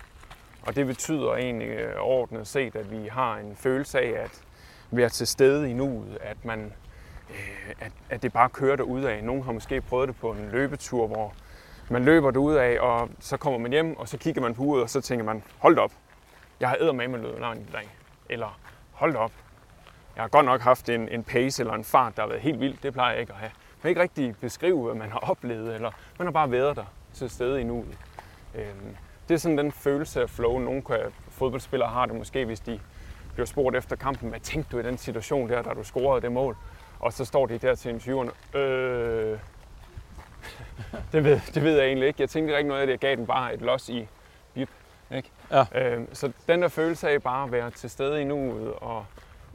og 0.68 0.76
det 0.76 0.86
betyder 0.86 1.36
egentlig 1.36 2.00
ordnet 2.00 2.00
overordnet 2.00 2.48
set, 2.48 2.76
at 2.76 2.92
vi 2.92 3.08
har 3.08 3.38
en 3.38 3.56
følelse 3.56 4.00
af 4.00 4.24
at 4.24 4.42
være 4.92 5.10
til 5.10 5.28
stede 5.28 5.70
i 5.70 5.74
nuet, 5.74 6.18
at 6.22 6.46
man 6.46 6.74
øh, 7.30 7.74
at, 7.80 7.92
at 8.10 8.22
det 8.22 8.34
bare 8.34 8.50
kører 8.50 8.76
af. 9.06 9.24
Nogle 9.24 9.44
har 9.44 9.52
måske 9.52 9.82
prøvet 9.82 10.08
det 10.08 10.16
på 10.16 10.32
en 10.32 10.50
løbetur, 10.52 11.08
hvor 11.08 11.34
man 11.90 12.06
løber 12.06 12.32
af, 12.62 12.80
og 12.80 13.10
så 13.20 13.38
kommer 13.38 13.60
man 13.60 13.72
hjem, 13.72 13.98
og 13.98 14.08
så 14.08 14.18
kigger 14.18 14.42
man 14.42 14.56
på 14.56 14.64
uret, 14.64 14.84
og 14.84 14.90
så 14.90 15.02
tænker 15.02 15.26
man, 15.26 15.44
hold 15.60 15.76
da 15.76 15.82
op, 15.82 15.92
jeg 16.60 16.70
har 16.70 16.78
med 16.96 17.08
med 17.08 17.20
løbet 17.20 17.40
langt 17.42 17.70
i 17.70 17.72
dag. 17.72 17.90
Eller 18.30 18.60
hold 18.92 19.14
da 19.14 19.20
op, 19.20 19.32
jeg 20.16 20.24
har 20.24 20.28
godt 20.30 20.46
nok 20.46 20.62
haft 20.62 20.90
en, 20.90 21.10
en 21.10 21.24
pace 21.24 21.62
eller 21.64 21.74
en 21.74 21.84
fart, 21.84 22.16
der 22.16 22.22
har 22.22 22.30
været 22.30 22.42
helt 22.42 22.60
vild. 22.60 22.78
Det 22.84 22.94
plejer 22.94 23.12
jeg 23.12 23.22
ikke 23.22 23.34
at 23.34 23.40
have. 23.40 23.52
Man 23.52 23.82
kan 23.82 23.90
ikke 23.90 24.02
rigtig 24.02 24.36
beskrive, 24.42 24.84
hvad 24.84 24.96
man 24.96 25.12
har 25.12 25.20
oplevet, 25.20 25.76
eller 25.76 25.92
man 26.18 26.28
har 26.28 26.32
bare 26.32 26.52
været 26.52 26.76
der 26.76 26.86
til 27.14 27.30
stede 27.30 27.62
i 27.62 27.64
nuet. 27.64 27.98
Øhm, 28.56 28.98
det 29.28 29.34
er 29.34 29.38
sådan 29.38 29.58
den 29.58 29.72
følelse 29.72 30.22
af 30.22 30.30
flow. 30.30 30.60
Nogle 30.60 30.84
fodboldspillere 31.30 31.90
har 31.90 32.06
det 32.06 32.16
måske, 32.16 32.46
hvis 32.46 32.60
de 32.60 32.80
bliver 33.34 33.46
spurgt 33.46 33.76
efter 33.76 33.96
kampen, 33.96 34.30
hvad 34.30 34.40
tænkte 34.40 34.72
du 34.72 34.80
i 34.80 34.84
den 34.84 34.98
situation 34.98 35.50
der, 35.50 35.62
da 35.62 35.70
du 35.70 35.84
scorede 35.84 36.22
det 36.22 36.32
mål? 36.32 36.58
Og 37.00 37.14
så 37.14 37.26
står 37.26 37.46
de 37.46 37.58
der 37.58 37.76
til 37.76 37.92
interviewerne, 37.92 38.32
øh, 38.54 39.40
det, 41.12 41.24
ved, 41.24 41.42
det 41.54 41.64
ved 41.64 41.78
jeg 41.78 41.86
egentlig 41.86 42.08
ikke. 42.08 42.22
Jeg 42.22 42.30
tænkte 42.30 42.58
ikke 42.58 42.68
noget 42.68 42.82
af 42.82 42.88
det. 42.88 42.92
Jeg 42.92 43.00
gav 43.00 43.16
den 43.16 43.28
bare 43.28 43.54
et 43.54 43.62
los 43.62 43.90
i 43.90 44.08
bip. 44.54 44.70
Ikke? 45.16 45.32
Ja. 45.52 45.66
Øhm, 45.76 46.16
så 46.16 46.32
den 46.48 46.62
der 46.62 46.68
følelse 46.68 47.10
af 47.10 47.22
bare 47.22 47.44
at 47.44 47.52
være 47.52 47.72
til 47.72 47.90
stede 47.90 48.22
i 48.22 48.24
nuet 48.24 48.74
og 48.74 49.06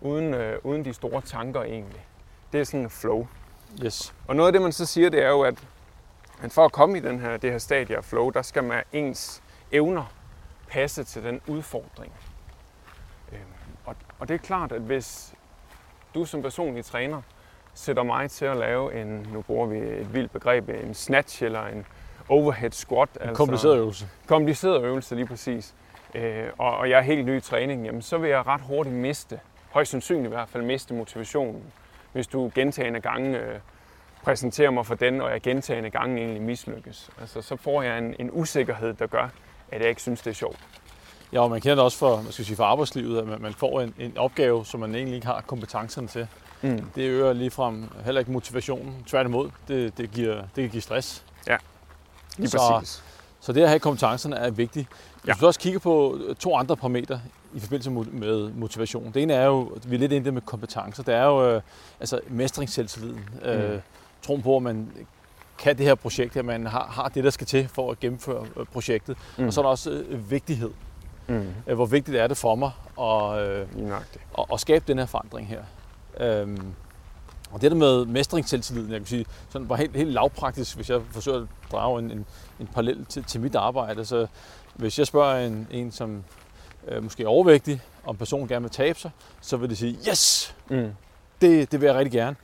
uden, 0.01 0.35
øh, 0.35 0.59
uden 0.63 0.85
de 0.85 0.95
store 0.95 1.21
tanker 1.21 1.63
egentlig, 1.63 2.07
det 2.53 2.61
er 2.61 2.65
sådan 2.65 2.81
en 2.81 2.91
flow. 2.91 3.27
Yes. 3.85 4.15
Og 4.29 4.37
noget 4.37 4.47
af 4.47 4.53
det, 4.53 4.63
man 4.63 4.73
så 4.73 4.87
siger, 4.87 5.11
det 5.11 5.23
er 5.23 5.29
jo, 5.29 5.41
at, 5.41 5.55
at 6.43 6.53
for 6.53 6.65
at 6.65 6.73
komme 6.73 6.99
i 6.99 7.01
den 7.01 7.21
her, 7.21 7.37
det 7.37 7.51
her 7.51 7.59
stadie 7.59 7.97
af 7.97 8.05
flow, 8.05 8.31
der 8.31 8.43
skal 8.43 8.65
man 8.65 8.83
ens 8.93 9.43
evner 9.73 10.13
passe 10.69 11.05
til 11.05 11.25
den 11.25 11.41
udfordring. 11.47 12.13
Øhm, 13.33 13.41
og, 13.85 13.97
og 14.19 14.29
det 14.29 14.35
er 14.35 14.39
klart, 14.39 14.73
at 14.73 14.81
hvis 14.81 15.35
du 16.15 16.25
som 16.25 16.43
personlig 16.43 16.85
træner 16.85 17.23
sætter 17.75 18.03
mig 18.03 18.31
til 18.31 18.45
at 18.45 18.57
lave 18.57 19.01
en, 19.01 19.27
nu 19.33 19.43
bruger 19.43 19.67
vi 19.67 19.79
et 19.79 20.15
vildt 20.15 20.33
begreb, 20.33 20.69
en 20.69 20.95
snatch 20.95 21.43
eller 21.43 21.67
en 21.67 21.87
overhead 22.29 22.71
squat. 22.71 23.09
En 23.15 23.21
altså, 23.21 23.35
kompliceret 23.35 23.77
øvelse. 23.77 24.09
Kompliceret 24.27 24.83
øvelse, 24.83 25.15
lige 25.15 25.27
præcis. 25.27 25.75
Øh, 26.15 26.49
og, 26.59 26.77
og 26.77 26.91
jeg 26.91 26.99
er 26.99 27.03
helt 27.03 27.27
ny 27.27 27.37
i 27.37 27.41
træningen, 27.41 27.87
jamen, 27.87 28.03
så 28.03 28.19
vil 28.19 28.31
jeg 28.31 28.47
ret 28.47 28.61
hurtigt 28.61 28.97
miste, 28.97 29.41
højst 29.71 29.91
sandsynligt 29.91 30.27
i 30.27 30.29
hvert 30.29 30.49
fald, 30.49 30.63
miste 30.63 30.95
motivationen. 30.95 31.63
Hvis 32.13 32.27
du 32.27 32.53
gentagende 32.55 33.01
gange 33.01 33.39
øh, 33.39 33.59
præsenterer 34.23 34.71
mig 34.71 34.87
for 34.87 34.95
den, 34.95 35.21
og 35.21 35.31
jeg 35.31 35.41
gentagende 35.41 35.91
gange 35.91 36.19
egentlig 36.19 36.43
mislykkes. 36.43 37.11
Altså, 37.21 37.43
så 37.43 37.57
får 37.57 37.83
jeg 37.83 37.99
en, 37.99 38.15
en 38.19 38.31
usikkerhed, 38.33 38.95
der 38.95 39.07
gør, 39.07 39.29
at 39.73 39.81
jeg 39.81 39.89
ikke 39.89 40.03
synes, 40.03 40.21
det 40.21 40.31
er 40.31 40.35
sjovt. 40.35 40.59
Ja, 41.33 41.41
og 41.41 41.51
man 41.51 41.61
kender 41.61 41.75
det 41.75 41.85
også 41.85 41.99
for, 41.99 42.17
hvad 42.17 42.33
skal 42.33 42.45
sige, 42.45 42.57
for 42.57 42.65
arbejdslivet, 42.65 43.19
at 43.19 43.27
man, 43.27 43.43
man 43.43 43.53
får 43.55 43.81
en, 43.81 43.95
en 43.99 44.19
opgave, 44.19 44.67
som 44.67 44.81
man 44.81 44.95
egentlig 44.95 45.15
ikke 45.15 45.27
har 45.27 45.41
kompetencerne 45.47 46.09
til. 46.09 46.27
Mm. 46.63 46.85
Det 46.95 47.03
øger 47.03 47.33
ligefrem 47.33 47.85
heller 48.05 48.19
ikke 48.19 48.33
motivationen. 48.33 48.95
Tværtimod, 49.07 49.51
det, 49.69 49.99
det, 49.99 50.11
giver, 50.11 50.35
det 50.35 50.55
kan 50.57 50.69
give 50.69 50.83
stress. 50.83 51.25
Lige 52.39 52.49
Så- 52.49 52.59
præcis. 52.79 53.03
Så 53.41 53.53
det 53.53 53.63
at 53.63 53.69
have 53.69 53.79
kompetencerne 53.79 54.37
er 54.37 54.51
vigtigt. 54.51 54.89
Hvis 55.23 55.29
Ja. 55.29 55.41
du 55.41 55.47
også 55.47 55.61
kigger 55.61 55.79
på 55.79 56.19
to 56.39 56.57
andre 56.57 56.77
parametre 56.77 57.21
i 57.55 57.61
forbindelse 57.61 57.91
med 57.91 58.53
motivation. 58.53 59.11
Det 59.15 59.23
ene 59.23 59.35
er 59.35 59.45
jo, 59.47 59.79
vi 59.87 59.95
er 59.95 59.99
lidt 59.99 60.13
inde 60.13 60.33
med 60.33 60.43
kompetencer, 60.43 61.03
det 61.03 61.15
er 61.15 61.25
jo 61.25 61.49
øh, 61.51 61.63
altså 62.01 62.21
mestringsselvtilliden. 62.29 63.29
Mm. 63.43 63.49
Øh, 63.49 63.81
troen 64.23 64.43
på, 64.43 64.57
at 64.57 64.63
man 64.63 64.89
kan 65.59 65.79
det 65.79 65.87
her 65.87 65.95
projekt, 65.95 66.37
at 66.37 66.45
man 66.45 66.67
har, 66.67 66.87
har 66.93 67.09
det, 67.09 67.25
der 67.25 67.31
skal 67.31 67.47
til 67.47 67.69
for 67.69 67.91
at 67.91 68.01
gennemføre 68.01 68.47
øh, 68.57 68.67
projektet. 68.67 69.17
Mm. 69.39 69.47
Og 69.47 69.53
så 69.53 69.61
er 69.61 69.63
der 69.63 69.71
også 69.71 69.91
øh, 69.91 70.31
vigtighed. 70.31 70.71
Mm. 71.29 71.47
Øh, 71.67 71.75
hvor 71.75 71.87
vigtigt 71.87 72.17
er 72.17 72.27
det 72.27 72.37
for 72.37 72.55
mig 72.55 72.71
at, 73.01 73.49
øh, 73.49 73.67
at, 74.39 74.45
at 74.53 74.61
skabe 74.61 74.85
den 74.89 74.99
her 74.99 75.07
forandring 75.07 75.49
her. 75.49 75.63
Øhm, 76.21 76.73
og 77.51 77.61
det 77.63 77.71
der 77.71 77.77
med 77.77 78.05
mestringsselvtilliden, 78.05 78.91
jeg 78.93 79.01
kan 79.01 79.07
sige, 79.07 79.27
sådan 79.49 79.69
bare 79.69 79.79
helt, 79.79 79.97
helt 79.97 80.11
lavpraktisk, 80.11 80.77
hvis 80.77 80.91
jeg 80.91 81.01
forsøger 81.11 81.41
at 81.43 81.47
drage 81.73 81.99
en, 81.99 82.11
en, 82.11 82.27
en 82.61 82.67
parallel 82.67 83.05
til, 83.05 83.25
til 83.25 83.41
mit 83.41 83.55
arbejde. 83.55 84.05
Så 84.05 84.27
hvis 84.75 84.99
jeg 84.99 85.07
spørger 85.07 85.47
en, 85.47 85.69
en 85.71 85.93
som 85.93 86.25
øh, 86.89 87.03
måske 87.03 87.23
er 87.23 87.29
overvægtig, 87.29 87.81
om 88.05 88.17
personen 88.17 88.49
gerne 88.49 88.63
vil 88.63 88.71
tabe 88.71 88.99
sig, 88.99 89.11
så 89.41 89.57
vil 89.57 89.71
de 89.71 89.77
sige, 89.77 89.99
yes, 90.11 90.55
Mm. 90.69 90.89
det, 91.41 91.73
det 91.73 91.81
vil 91.81 91.87
jeg 91.87 91.95
rigtig 91.95 92.13
gerne. 92.13 92.37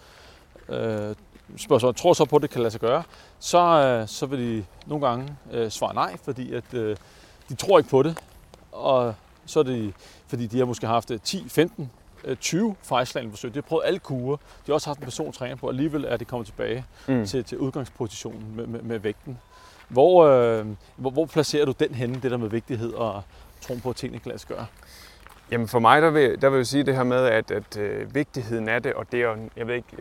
Øh, 0.69 1.15
spørger 1.57 1.93
tror 1.93 2.13
så 2.13 2.25
på, 2.25 2.37
at 2.37 2.43
det 2.43 2.51
kan 2.51 2.61
lade 2.61 2.71
sig 2.71 2.81
gøre, 2.81 3.03
så, 3.39 3.59
øh, 3.59 4.09
så 4.09 4.27
vil 4.27 4.39
de 4.39 4.65
nogle 4.87 5.07
gange 5.07 5.37
øh, 5.53 5.71
svare 5.71 5.95
nej, 5.95 6.17
fordi 6.25 6.55
at, 6.55 6.75
øh, 6.75 6.97
de 7.49 7.55
tror 7.55 7.79
ikke 7.79 7.91
på 7.91 8.03
det. 8.03 8.19
Og 8.73 9.15
så 9.47 9.59
er 9.59 9.63
det, 9.63 9.95
fordi 10.27 10.47
de 10.47 10.59
har 10.59 10.65
måske 10.65 10.87
haft 10.87 11.11
øh, 11.11 11.21
10, 11.25 11.45
15, 11.49 11.91
øh, 12.25 12.37
20 12.37 12.77
fejlslagende 12.83 13.33
forsøg. 13.33 13.51
De 13.51 13.57
har 13.57 13.63
prøvet 13.63 13.83
alle 13.87 13.99
kurer. 13.99 14.37
De 14.37 14.43
har 14.67 14.75
også 14.75 14.89
haft 14.91 14.99
en 14.99 15.05
person 15.05 15.33
træner 15.33 15.57
på, 15.57 15.67
og 15.67 15.73
alligevel 15.73 16.05
er 16.09 16.17
de 16.17 16.25
kommet 16.25 16.47
tilbage 16.47 16.85
Mm. 17.09 17.27
til, 17.27 17.45
til 17.45 17.59
udgangspositionen 17.59 18.57
med, 18.57 18.67
med, 18.67 18.83
med 18.83 18.99
vægten. 18.99 19.39
Hvor, 19.89 20.25
øh, 20.25 20.67
hvor, 20.97 21.11
hvor 21.11 21.27
placerer 21.27 21.65
du 21.65 21.73
den 21.81 21.95
henne, 21.95 22.21
det 22.23 22.31
der 22.31 22.37
med 22.37 22.49
vigtighed 22.49 22.93
og 22.93 23.23
troen 23.61 23.81
på, 23.81 23.91
at 23.91 23.97
tingene 23.97 24.19
kan 24.19 24.29
lade 24.29 24.39
sig 24.39 24.49
gøre? 24.49 24.67
Jamen 25.51 25.69
for 25.69 25.79
mig, 25.79 26.03
der 26.03 26.11
vil, 26.11 26.41
der 26.43 26.49
vil 26.49 26.57
jeg 26.57 26.67
sige 26.67 26.83
det 26.85 26.97
her 26.97 27.05
med, 27.05 27.25
at, 27.25 27.51
at 27.51 27.77
øh, 27.77 28.15
vigtigheden 28.15 28.69
af 28.69 28.83
det, 28.83 28.93
og 28.95 29.13
det 29.13 29.23
er, 29.23 29.37
jeg 29.57 29.67
ved 29.67 29.75
ikke, 29.75 29.97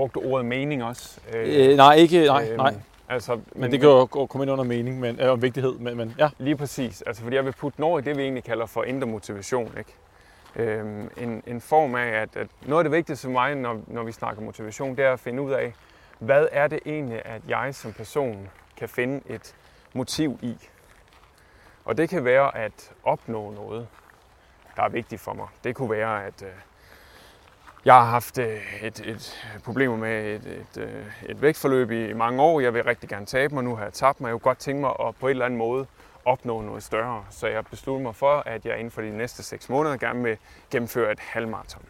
brugte 0.00 0.16
ordet 0.16 0.46
mening 0.46 0.84
også. 0.84 1.20
Øh, 1.34 1.76
nej, 1.76 1.94
ikke, 1.94 2.26
nej, 2.26 2.48
øh, 2.50 2.56
nej. 2.56 2.74
Altså, 3.08 3.34
men, 3.34 3.42
men 3.54 3.70
det 3.70 3.80
kan 3.80 3.88
jo 3.88 4.06
komme 4.06 4.44
ind 4.44 4.50
under 4.50 4.64
mening, 4.64 5.00
men, 5.00 5.20
øh, 5.20 5.42
vigtighed, 5.42 5.72
men, 5.78 5.96
men 5.96 6.14
ja. 6.18 6.30
Lige 6.38 6.56
præcis, 6.56 7.02
altså 7.02 7.22
fordi 7.22 7.36
jeg 7.36 7.44
vil 7.44 7.52
putte 7.52 7.80
noget 7.80 8.02
i 8.02 8.08
det, 8.08 8.16
vi 8.16 8.22
egentlig 8.22 8.44
kalder 8.44 8.66
for 8.66 8.84
indre 8.84 9.06
motivation, 9.06 9.72
ikke? 9.78 9.94
Øhm, 10.56 11.10
en, 11.16 11.42
en 11.46 11.60
form 11.60 11.94
af, 11.94 12.06
at, 12.06 12.36
at 12.36 12.46
noget 12.66 12.80
af 12.80 12.84
det 12.84 12.96
vigtigste 12.96 13.26
for 13.26 13.32
mig, 13.32 13.54
når, 13.54 13.80
når 13.86 14.02
vi 14.02 14.12
snakker 14.12 14.42
motivation, 14.42 14.96
det 14.96 15.04
er 15.04 15.12
at 15.12 15.20
finde 15.20 15.42
ud 15.42 15.52
af, 15.52 15.72
hvad 16.18 16.46
er 16.52 16.66
det 16.66 16.80
egentlig, 16.86 17.22
at 17.24 17.42
jeg 17.48 17.74
som 17.74 17.92
person 17.92 18.48
kan 18.76 18.88
finde 18.88 19.20
et 19.28 19.54
motiv 19.92 20.38
i. 20.42 20.56
Og 21.84 21.98
det 21.98 22.08
kan 22.08 22.24
være 22.24 22.56
at 22.56 22.92
opnå 23.04 23.50
noget, 23.50 23.86
der 24.76 24.82
er 24.82 24.88
vigtigt 24.88 25.20
for 25.20 25.32
mig. 25.32 25.46
Det 25.64 25.74
kunne 25.74 25.90
være, 25.90 26.26
at 26.26 26.42
øh, 26.42 26.48
jeg 27.84 27.94
har 27.94 28.04
haft 28.04 28.38
øh, 28.38 28.82
et, 28.82 29.00
et 29.06 29.36
problem 29.64 29.90
med 29.90 30.24
et, 30.24 30.46
et, 30.46 30.82
øh, 30.82 31.04
et 31.28 31.42
vægtforløb 31.42 31.90
i 31.90 32.12
mange 32.12 32.42
år. 32.42 32.60
Jeg 32.60 32.74
vil 32.74 32.84
rigtig 32.84 33.08
gerne 33.08 33.26
tabe 33.26 33.54
mig. 33.54 33.64
Nu 33.64 33.76
har 33.76 33.84
jeg 33.84 33.92
tabt 33.92 34.20
mig. 34.20 34.28
Jeg 34.28 34.32
kunne 34.32 34.40
godt 34.40 34.58
tænke 34.58 34.80
mig 34.80 34.90
at 34.90 35.16
på 35.16 35.26
en 35.26 35.30
eller 35.30 35.44
anden 35.44 35.58
måde 35.58 35.86
opnå 36.24 36.60
noget 36.60 36.82
større. 36.82 37.24
Så 37.30 37.46
jeg 37.46 37.66
besluttede 37.66 38.02
mig 38.02 38.14
for, 38.14 38.42
at 38.46 38.66
jeg 38.66 38.78
inden 38.78 38.90
for 38.90 39.02
de 39.02 39.10
næste 39.10 39.42
6 39.42 39.68
måneder 39.68 39.96
gerne 39.96 40.22
vil 40.22 40.38
gennemføre 40.70 41.12
et 41.12 41.20
halvmarathon. 41.20 41.82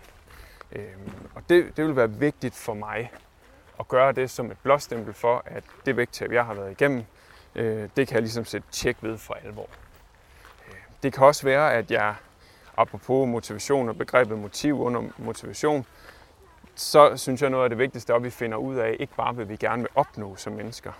Øhm, 0.72 1.12
og 1.35 1.42
det, 1.48 1.76
det 1.76 1.87
vil 1.87 1.96
være 1.96 2.11
vigtigt 2.11 2.55
for 2.55 2.74
mig 2.74 3.12
at 3.81 3.88
gøre 3.88 4.12
det 4.12 4.31
som 4.31 4.50
et 4.50 4.59
blåstempel 4.62 5.14
for, 5.14 5.42
at 5.46 5.64
det 5.87 5.96
vægttab, 5.96 6.33
jeg 6.33 6.44
har 6.44 6.55
været 6.55 6.70
igennem, 6.70 7.05
øh, 7.55 7.88
det 7.96 8.09
kan 8.09 8.14
jeg 8.14 8.22
ligesom 8.22 8.44
sætte 8.44 8.68
tjek 8.70 8.96
ved 9.00 9.18
for 9.18 9.35
alvor. 9.35 9.68
Øh, 10.68 10.74
det 11.03 11.12
kan 11.12 11.26
også 11.26 11.44
være, 11.44 11.74
at 11.74 11.90
jeg, 11.90 12.14
apropos 12.76 13.28
motivation 13.28 13.88
og 13.88 13.98
begrebet 13.98 14.38
motiv 14.38 14.80
under 14.80 15.02
motivation, 15.18 15.87
så 16.74 17.16
synes 17.16 17.42
jeg 17.42 17.50
noget 17.50 17.64
af 17.64 17.70
det 17.70 17.78
vigtigste 17.78 18.14
at 18.14 18.24
vi 18.24 18.30
finder 18.30 18.56
ud 18.59 18.76
af, 18.76 18.96
ikke 19.00 19.14
bare 19.16 19.33
hvad 19.33 19.44
vi 19.44 19.56
gerne 19.56 19.83
vil 19.83 19.90
opnå 19.94 20.37
som 20.37 20.52
mennesker, 20.52 20.92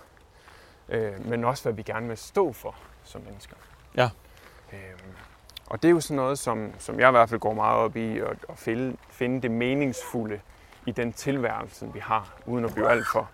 øh, 0.89 1.25
men 1.25 1.43
også 1.45 1.63
hvad 1.63 1.73
vi 1.73 1.81
gerne 1.81 2.07
vil 2.07 2.17
stå 2.17 2.53
for 2.53 2.75
som 3.03 3.21
mennesker. 3.21 3.55
Ja. 3.97 4.09
Øhm, 4.73 5.13
og 5.67 5.81
det 5.81 5.87
er 5.87 5.91
jo 5.91 5.99
sådan 5.99 6.15
noget, 6.15 6.39
som, 6.39 6.71
som 6.79 6.99
jeg 6.99 7.09
i 7.09 7.11
hvert 7.11 7.29
fald 7.29 7.39
går 7.39 7.53
meget 7.53 7.77
op 7.77 7.95
i, 7.95 8.19
at, 8.19 8.37
at 8.49 8.57
finde, 8.57 8.97
finde 9.09 9.41
det 9.41 9.51
meningsfulde 9.51 10.39
i 10.85 10.91
den 10.91 11.13
tilværelse, 11.13 11.93
vi 11.93 11.99
har, 11.99 12.33
uden 12.45 12.65
at 12.65 12.73
blive 12.73 12.89
alt 12.89 13.07
for 13.11 13.29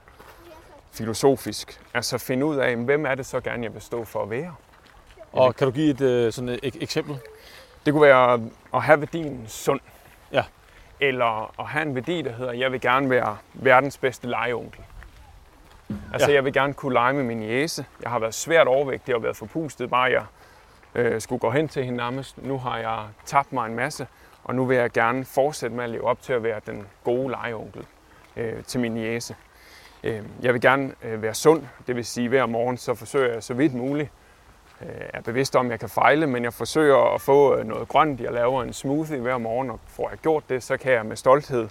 filosofisk. 0.91 1.82
Altså 1.93 2.17
finde 2.17 2.45
ud 2.45 2.56
af, 2.56 2.76
hvem 2.76 3.06
er 3.06 3.15
det 3.15 3.26
så 3.26 3.39
gerne, 3.39 3.63
jeg 3.63 3.73
vil 3.73 3.82
stå 3.82 4.04
for 4.04 4.23
at 4.23 4.30
være. 4.30 4.56
Og 5.32 5.56
kan 5.56 5.67
du 5.67 5.71
give 5.71 5.89
et, 5.89 6.02
øh, 6.02 6.34
sådan 6.34 6.60
et 6.63 6.78
eksempel? 6.82 7.19
Det 7.88 7.93
kunne 7.93 8.08
være 8.08 8.41
at 8.73 8.84
have 8.84 9.00
værdien 9.00 9.43
sund. 9.47 9.80
Ja. 10.32 10.43
Eller 11.00 11.60
at 11.60 11.65
have 11.65 11.82
en 11.82 11.95
værdi, 11.95 12.21
der 12.21 12.32
hedder, 12.32 12.54
jeg 12.54 12.71
vil 12.71 12.82
gerne 12.82 13.10
være 13.10 13.38
verdens 13.54 13.97
bedste 13.97 14.28
legeonkel. 14.28 14.82
Altså, 16.13 16.30
ja. 16.30 16.36
jeg 16.36 16.45
vil 16.45 16.54
gerne 16.54 16.73
kunne 16.73 16.93
lege 16.93 17.13
med 17.13 17.23
min 17.23 17.43
jæse. 17.43 17.86
Jeg 18.02 18.12
har 18.12 18.19
været 18.19 18.34
svært 18.34 18.67
overvægtig 18.67 19.15
og 19.15 19.23
været 19.23 19.36
forpustet, 19.36 19.89
bare 19.89 20.04
jeg 20.04 20.23
øh, 20.95 21.21
skulle 21.21 21.39
gå 21.39 21.52
hen 21.52 21.67
til 21.67 21.84
hende 21.84 21.97
nærmest. 21.97 22.38
Nu 22.43 22.58
har 22.58 22.78
jeg 22.78 23.00
tabt 23.26 23.54
mig 23.54 23.65
en 23.65 23.76
masse, 23.76 24.08
og 24.43 24.56
nu 24.56 24.65
vil 24.65 24.78
jeg 24.78 24.91
gerne 24.91 25.26
fortsætte 25.26 25.76
med 25.76 25.84
at 25.84 25.89
leve 25.89 26.04
op 26.04 26.21
til 26.21 26.34
at 26.34 26.43
være 26.43 26.62
den 26.65 26.88
gode 27.04 27.30
legeonkel 27.30 27.86
øh, 28.36 28.63
til 28.63 28.80
min 28.80 28.97
jæse. 28.97 29.36
Øh, 30.04 30.23
jeg 30.41 30.54
vil 30.54 30.62
gerne 30.62 30.93
øh, 31.04 31.21
være 31.21 31.34
sund, 31.34 31.63
det 31.88 31.95
vil 31.95 32.06
sige, 32.06 32.30
hver 32.30 32.45
morgen 32.45 32.78
så 32.78 32.95
forsøger 32.95 33.34
jeg 33.34 33.43
så 33.43 33.54
vidt 33.54 33.73
muligt 33.73 34.12
er 35.13 35.22
bevidst 35.22 35.56
om, 35.56 35.66
at 35.66 35.72
jeg 35.72 35.80
kan 35.80 35.90
fejle, 35.90 36.28
men 36.28 36.44
jeg 36.44 36.54
forsøger 36.54 37.13
at 37.16 37.22
få 37.22 37.56
øh, 37.56 37.66
noget 37.66 37.88
grønt. 37.88 38.22
Jeg 38.22 38.34
laver 38.34 38.63
en 38.63 38.74
smoothie 38.74 39.20
hver 39.20 39.38
morgen, 39.38 39.70
og 39.70 39.80
får 39.88 40.10
jeg 40.10 40.18
gjort 40.18 40.44
det, 40.50 40.63
så 40.63 40.78
kan 40.78 40.92
jeg 40.92 41.06
med 41.06 41.16
stolthed 41.16 41.68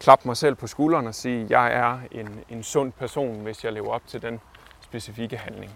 klappe 0.00 0.28
mig 0.28 0.36
selv 0.36 0.54
på 0.54 0.66
skulderen 0.66 1.06
og 1.06 1.14
sige, 1.14 1.44
at 1.44 1.50
jeg 1.50 1.72
er 1.72 1.98
en, 2.12 2.40
en 2.48 2.62
sund 2.62 2.92
person, 2.92 3.40
hvis 3.40 3.64
jeg 3.64 3.72
lever 3.72 3.88
op 3.88 4.02
til 4.06 4.22
den 4.22 4.40
specifikke 4.80 5.36
handling. 5.36 5.72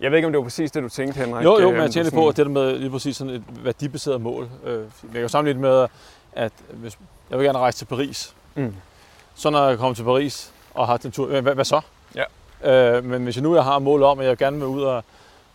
Jeg 0.00 0.10
ved 0.10 0.18
ikke, 0.18 0.26
om 0.26 0.32
det 0.32 0.38
var 0.38 0.44
præcis 0.44 0.70
det, 0.70 0.82
du 0.82 0.88
tænkte, 0.88 1.20
Henrik. 1.20 1.44
Jo, 1.44 1.60
jo, 1.60 1.70
men 1.70 1.80
jeg 1.80 1.90
tænkte 1.90 2.14
på, 2.14 2.28
at 2.28 2.36
det 2.36 2.46
der 2.46 2.52
med 2.52 2.78
lige 2.78 2.90
præcis 2.90 3.16
sådan 3.16 3.34
et 3.34 3.44
værdibaseret 3.64 4.20
mål. 4.20 4.48
Øh, 4.64 4.84
jeg 5.12 5.20
kan 5.20 5.28
sammenligne 5.28 5.60
med, 5.60 5.86
at 6.32 6.52
hvis 6.70 6.98
jeg 7.30 7.38
vil 7.38 7.44
gerne 7.44 7.58
rejse 7.58 7.78
til 7.78 7.84
Paris. 7.84 8.34
Mm. 8.54 8.74
Så 9.34 9.50
når 9.50 9.68
jeg 9.68 9.78
kommer 9.78 9.94
til 9.94 10.02
Paris 10.02 10.52
og 10.74 10.86
har 10.86 10.96
den 10.96 11.12
tur, 11.12 11.40
hvad, 11.40 11.54
hvad 11.54 11.64
så? 11.64 11.80
Ja. 12.14 12.24
Øh, 12.96 13.04
men 13.04 13.24
hvis 13.24 13.36
jeg 13.36 13.42
nu 13.42 13.54
jeg 13.54 13.64
har 13.64 13.78
mål 13.78 14.02
om, 14.02 14.20
at 14.20 14.26
jeg 14.26 14.36
gerne 14.36 14.56
vil 14.56 14.66
ud 14.66 14.82
og, 14.82 15.04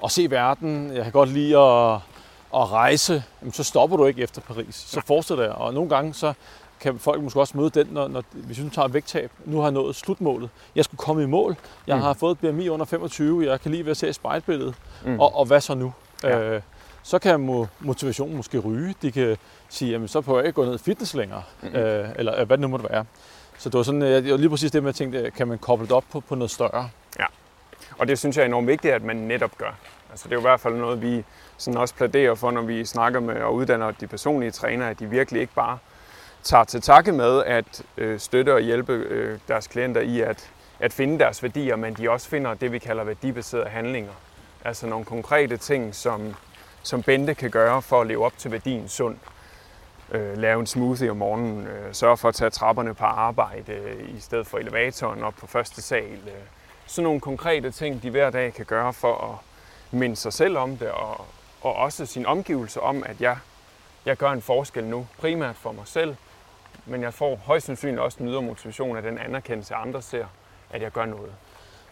og 0.04 0.12
se 0.12 0.32
verden, 0.32 0.92
jeg 0.96 1.04
kan 1.04 1.12
godt 1.12 1.30
lide 1.30 1.58
at, 1.58 1.94
at 2.56 2.72
rejse, 2.72 3.24
jamen, 3.42 3.54
så 3.54 3.63
stopper 3.63 3.98
du 3.98 4.06
ikke 4.06 4.22
efter 4.22 4.42
Paris. 4.42 4.76
Så 4.76 5.02
fortsætter 5.06 5.44
jeg. 5.44 5.54
Og 5.54 5.74
nogle 5.74 5.89
gange 5.89 6.13
så 6.13 6.34
kan 6.80 7.00
folk 7.00 7.22
måske 7.22 7.39
også 7.39 7.58
møde 7.58 7.70
den, 7.70 7.88
når, 7.92 8.08
når 8.08 8.24
hvis 8.34 8.58
vi 8.58 8.63
nu 8.63 8.70
tager 8.70 8.88
vægttab. 8.88 9.32
Nu 9.46 9.58
har 9.58 9.63
jeg 9.63 9.72
nået 9.72 9.96
slutmålet. 9.96 10.50
Jeg 10.76 10.86
skulle 10.86 11.00
komme 11.00 11.24
i 11.24 11.26
mål. 11.26 11.56
Jeg 11.88 11.96
mm. 11.96 12.02
har 12.02 12.13
fået 12.13 12.32
et 12.32 12.54
BMI 12.54 12.70
under 12.70 12.86
25. 12.86 13.52
Jeg 13.52 13.62
kan 13.62 13.72
lige 13.72 13.86
ved 13.86 13.92
at 13.92 13.98
se 13.98 14.13
spejlbilledet. 14.13 14.76
Mm. 15.06 15.20
Og, 15.20 15.36
og 15.36 15.46
hvad 15.46 15.62
så 15.62 15.74
nu? 15.74 15.94
Ja. 16.24 16.39
Øh, 16.39 16.62
så 17.04 17.20
kan 17.20 17.68
motivationen 17.80 18.38
måske 18.38 18.60
ryge. 18.60 18.96
De 19.02 19.12
kan 19.12 19.38
sige, 19.70 19.92
jamen 19.92 20.08
så 20.08 20.22
prøver 20.22 20.39
jeg 20.39 20.48
ikke 20.48 20.56
gå 20.56 20.66
ned 20.66 20.76
i 20.76 20.84
fitness 20.84 21.13
længere. 21.13 21.44
Mm. 21.62 21.68
Øh, 21.68 22.10
eller 22.16 22.39
øh, 22.39 22.48
hvad 22.48 22.58
det 22.58 22.62
nu 22.62 22.68
måtte 22.68 22.89
være. 22.89 23.06
Så 23.58 23.70
det 23.70 23.78
var 23.78 23.84
sådan, 23.84 24.02
jeg, 24.02 24.22
lige 24.24 24.50
præcis 24.50 24.72
det 24.72 24.84
med 24.84 24.89
at 24.89 24.96
tænke, 24.96 25.32
kan 25.32 25.48
man 25.48 25.58
koble 25.58 25.86
det 25.86 25.92
op 25.92 26.06
på, 26.12 26.20
på 26.20 26.36
noget 26.36 26.52
større? 26.52 26.89
Ja, 27.20 27.26
og 27.99 28.08
det 28.08 28.19
synes 28.19 28.38
jeg 28.38 28.43
er 28.43 28.47
enormt 28.47 28.67
vigtigt, 28.67 28.93
at 28.93 29.03
man 29.03 29.15
netop 29.15 29.58
gør. 29.58 29.75
Altså 30.10 30.27
det 30.27 30.32
er 30.32 30.36
jo 30.36 30.39
i 30.39 30.49
hvert 30.49 30.60
fald 30.60 30.75
noget, 30.75 31.01
vi 31.01 31.23
sådan 31.58 31.77
også 31.77 31.95
pladerer 31.95 32.36
for, 32.36 32.51
når 32.51 32.62
vi 32.62 32.86
snakker 32.86 33.19
med 33.19 33.41
og 33.41 33.56
uddanner 33.56 33.91
de 33.91 34.08
personlige 34.08 34.51
trænere, 34.51 34.89
at 34.89 34.99
de 34.99 35.06
virkelig 35.06 35.41
ikke 35.41 35.53
bare 35.53 35.77
tager 36.43 36.63
til 36.63 36.82
takke 36.82 37.12
med 37.12 37.43
at 37.43 37.84
øh, 37.97 38.19
støtte 38.19 38.53
og 38.53 38.62
hjælpe 38.62 38.93
øh, 38.93 39.39
deres 39.47 39.67
klienter 39.67 40.01
i 40.01 40.21
at, 40.21 40.51
at 40.79 40.93
finde 40.93 41.19
deres 41.19 41.43
værdier, 41.43 41.75
men 41.75 41.93
de 41.93 42.12
også 42.12 42.29
finder 42.29 42.53
det, 42.53 42.71
vi 42.71 42.79
kalder 42.79 43.03
værdibaserede 43.03 43.69
handlinger. 43.69 44.12
Altså 44.65 44.88
nogle 44.88 45.06
konkrete 45.06 45.58
ting, 45.58 45.95
som, 45.95 46.36
som 46.84 47.03
Bente 47.03 47.34
kan 47.34 47.51
gøre 47.51 47.82
for 47.82 48.01
at 48.01 48.08
leve 48.08 48.25
op 48.25 48.38
til 48.38 48.51
værdien 48.51 48.88
sund. 48.88 49.17
Øh, 50.12 50.38
lave 50.38 50.60
en 50.60 50.67
smoothie 50.67 51.12
om 51.12 51.17
morgenen, 51.17 51.67
øh, 51.67 51.93
sørge 51.93 52.17
for 52.17 52.29
at 52.29 52.36
tage 52.36 52.49
trapperne 52.49 52.93
på 52.93 53.06
arbejde 53.06 53.73
øh, 53.73 54.15
i 54.17 54.19
stedet 54.19 54.47
for 54.47 54.58
elevatoren 54.58 55.23
op 55.23 55.34
på 55.39 55.47
første 55.47 55.82
sal. 55.82 56.19
Øh. 56.27 56.62
Sådan 56.86 57.04
nogle 57.04 57.19
konkrete 57.19 57.72
ting, 57.72 58.04
de 58.04 58.10
hver 58.10 58.30
dag 58.30 58.54
kan 58.54 58.65
gøre 58.65 58.93
for 58.93 59.32
at 59.32 59.38
minde 60.00 60.15
sig 60.15 60.34
selv 60.34 60.58
om 60.58 60.78
det, 60.78 60.88
og, 60.88 61.26
og 61.62 61.76
også 61.76 62.06
sin 62.06 62.26
omgivelse 62.26 62.82
om, 62.82 63.04
at 63.06 63.22
jeg, 63.22 63.38
jeg 64.06 64.17
gør 64.17 64.32
en 64.32 64.41
forskel 64.41 64.84
nu, 64.84 65.08
primært 65.19 65.56
for 65.56 65.72
mig 65.72 65.88
selv, 65.88 66.15
men 66.86 67.02
jeg 67.02 67.13
får 67.13 67.36
højst 67.36 67.65
sandsynligt 67.65 68.00
også 68.00 68.17
den 68.19 68.28
ydre 68.28 68.41
motivation 68.41 68.98
af 68.98 69.04
den 69.04 69.17
anerkendelse, 69.17 69.76
andre 69.76 70.02
ser, 70.02 70.26
at 70.69 70.82
jeg 70.82 70.91
gør 70.91 71.06
noget. 71.06 71.32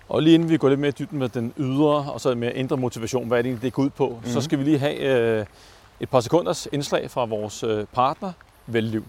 Og 0.09 0.21
lige 0.21 0.33
inden 0.33 0.49
vi 0.49 0.57
går 0.57 0.69
lidt 0.69 0.79
mere 0.79 0.89
i 0.89 0.95
dybden 0.99 1.19
med 1.19 1.29
den 1.29 1.53
ydre 1.57 2.11
og 2.11 2.21
så 2.21 2.35
med 2.35 2.51
indre 2.55 2.77
motivation, 2.77 3.27
hvad 3.27 3.37
er 3.37 3.41
det 3.41 3.49
egentlig, 3.49 3.63
det 3.63 3.73
går 3.73 3.83
ud 3.83 3.89
på, 3.89 4.09
mm-hmm. 4.09 4.25
så 4.25 4.39
mhm. 4.39 4.41
skal 4.41 4.59
vi 4.59 4.63
lige 4.63 4.79
have 4.79 5.39
øh, 5.39 5.45
et 5.99 6.09
par 6.09 6.19
sekunders 6.19 6.67
indslag 6.71 7.11
fra 7.11 7.25
vores 7.25 7.63
øh, 7.63 7.85
partner, 7.93 8.31
Velliv. 8.67 9.03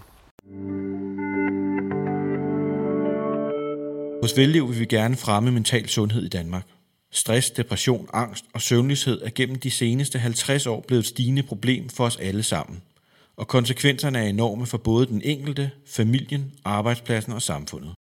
Hos 4.22 4.36
Velliv 4.36 4.68
vil 4.68 4.80
vi 4.80 4.84
gerne 4.84 5.16
fremme 5.16 5.52
mental 5.52 5.88
sundhed 5.88 6.22
i 6.22 6.28
Danmark. 6.28 6.66
Stress, 7.10 7.50
depression, 7.50 8.08
angst 8.12 8.44
og 8.54 8.62
søvnløshed 8.62 9.22
er 9.22 9.30
gennem 9.34 9.58
de 9.58 9.70
seneste 9.70 10.18
50 10.18 10.66
år 10.66 10.84
blevet 10.88 11.02
et 11.02 11.06
stigende 11.06 11.42
problem 11.42 11.88
for 11.88 12.04
os 12.04 12.16
alle 12.16 12.42
sammen– 12.42 12.82
og 13.36 13.48
konsekvenserne 13.48 14.18
er 14.18 14.22
enorme 14.22 14.66
for 14.66 14.78
både 14.78 15.06
den 15.06 15.22
enkelte, 15.24 15.70
familien, 15.86 16.52
arbejdspladsen 16.64 17.32
og 17.32 17.42
samfundet. 17.42 17.94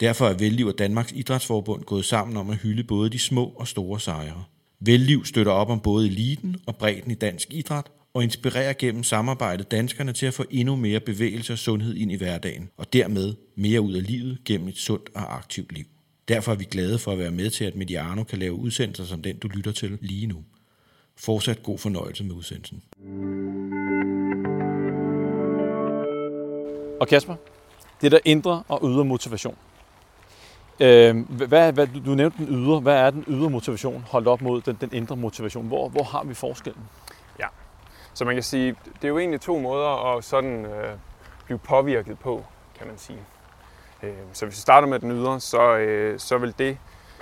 Derfor 0.00 0.28
er 0.28 0.34
Velliv 0.34 0.66
og 0.66 0.78
Danmarks 0.78 1.12
Idrætsforbund 1.12 1.84
gået 1.84 2.04
sammen 2.04 2.36
om 2.36 2.50
at 2.50 2.56
hylde 2.56 2.84
både 2.84 3.10
de 3.10 3.18
små 3.18 3.44
og 3.44 3.68
store 3.68 4.00
sejre. 4.00 4.44
Velliv 4.80 5.24
støtter 5.24 5.52
op 5.52 5.70
om 5.70 5.80
både 5.80 6.06
eliten 6.06 6.56
og 6.66 6.76
bredden 6.76 7.10
i 7.10 7.14
dansk 7.14 7.48
idræt 7.50 7.86
og 8.16 8.22
inspirerer 8.22 8.72
gennem 8.72 9.04
samarbejdet 9.04 9.70
danskerne 9.70 10.12
til 10.12 10.26
at 10.26 10.34
få 10.34 10.44
endnu 10.50 10.76
mere 10.76 11.00
bevægelse 11.00 11.52
og 11.52 11.58
sundhed 11.58 11.94
ind 11.94 12.12
i 12.12 12.16
hverdagen, 12.16 12.70
og 12.76 12.92
dermed 12.92 13.34
mere 13.54 13.80
ud 13.80 13.94
af 13.94 14.06
livet 14.06 14.38
gennem 14.44 14.68
et 14.68 14.76
sundt 14.76 15.10
og 15.14 15.36
aktivt 15.36 15.72
liv. 15.72 15.84
Derfor 16.28 16.52
er 16.52 16.56
vi 16.56 16.64
glade 16.64 16.98
for 16.98 17.12
at 17.12 17.18
være 17.18 17.30
med 17.30 17.50
til, 17.50 17.64
at 17.64 17.76
Mediano 17.76 18.24
kan 18.24 18.38
lave 18.38 18.52
udsendelser 18.52 19.04
som 19.04 19.22
den, 19.22 19.38
du 19.38 19.48
lytter 19.48 19.72
til 19.72 19.98
lige 20.00 20.26
nu. 20.26 20.44
Fortsat 21.16 21.62
god 21.62 21.78
fornøjelse 21.78 22.24
med 22.24 22.34
udsendelsen. 22.34 22.82
Og 27.00 27.08
Kasper, 27.08 27.34
det 28.00 28.12
der 28.12 28.18
indre 28.24 28.62
og 28.68 28.80
ydre 28.84 29.04
motivation. 29.04 29.56
Øh, 30.80 31.30
hvad, 31.30 31.72
hvad, 31.72 31.86
du 32.06 32.14
nævnte 32.14 32.38
den 32.38 32.48
ydre. 32.48 32.80
Hvad 32.80 32.94
er 32.94 33.10
den 33.10 33.24
ydre 33.28 33.50
motivation 33.50 34.04
holdt 34.08 34.28
op 34.28 34.42
mod 34.42 34.60
den, 34.60 34.76
den 34.80 34.90
indre 34.92 35.16
motivation? 35.16 35.66
Hvor, 35.66 35.88
hvor 35.88 36.02
har 36.02 36.24
vi 36.24 36.34
forskellen? 36.34 36.82
Så 38.16 38.24
man 38.24 38.34
kan 38.34 38.42
sige, 38.42 38.76
det 38.94 39.04
er 39.04 39.08
jo 39.08 39.18
egentlig 39.18 39.40
to 39.40 39.58
måder 39.58 40.16
at 40.16 40.24
sådan 40.24 40.64
øh, 40.64 40.96
blive 41.44 41.58
påvirket 41.58 42.18
på, 42.18 42.44
kan 42.78 42.86
man 42.86 42.98
sige. 42.98 43.18
Øh, 44.02 44.12
så 44.32 44.46
hvis 44.46 44.56
vi 44.56 44.60
starter 44.60 44.88
med 44.88 44.98
den 44.98 45.10
ydre, 45.10 45.40
så, 45.40 45.76
øh, 45.76 46.18
så 46.18 46.38
vil 46.38 46.54
det, 46.58 46.78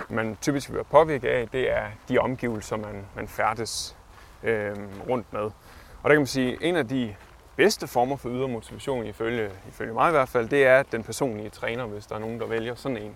man 0.09 0.37
typisk 0.41 0.69
vil 0.69 0.75
være 0.75 0.83
påvirket 0.83 1.27
af, 1.27 1.47
det 1.47 1.71
er 1.71 1.85
de 2.09 2.17
omgivelser, 2.17 2.77
man, 2.77 3.05
man 3.15 3.27
færdes 3.27 3.97
øh, 4.43 4.75
rundt 5.09 5.33
med. 5.33 5.41
Og 5.41 6.03
der 6.03 6.09
kan 6.09 6.17
man 6.17 6.27
sige, 6.27 6.53
at 6.53 6.57
en 6.61 6.75
af 6.75 6.87
de 6.87 7.15
bedste 7.55 7.87
former 7.87 8.15
for 8.15 8.29
ydre 8.29 8.47
motivation, 8.47 9.05
ifølge, 9.05 9.51
ifølge 9.69 9.93
mig 9.93 10.09
i 10.09 10.11
hvert 10.11 10.29
fald, 10.29 10.49
det 10.49 10.65
er 10.65 10.83
den 10.83 11.03
personlige 11.03 11.49
træner, 11.49 11.85
hvis 11.85 12.05
der 12.05 12.15
er 12.15 12.19
nogen, 12.19 12.39
der 12.39 12.47
vælger 12.47 12.75
sådan 12.75 12.97
en. 12.97 13.15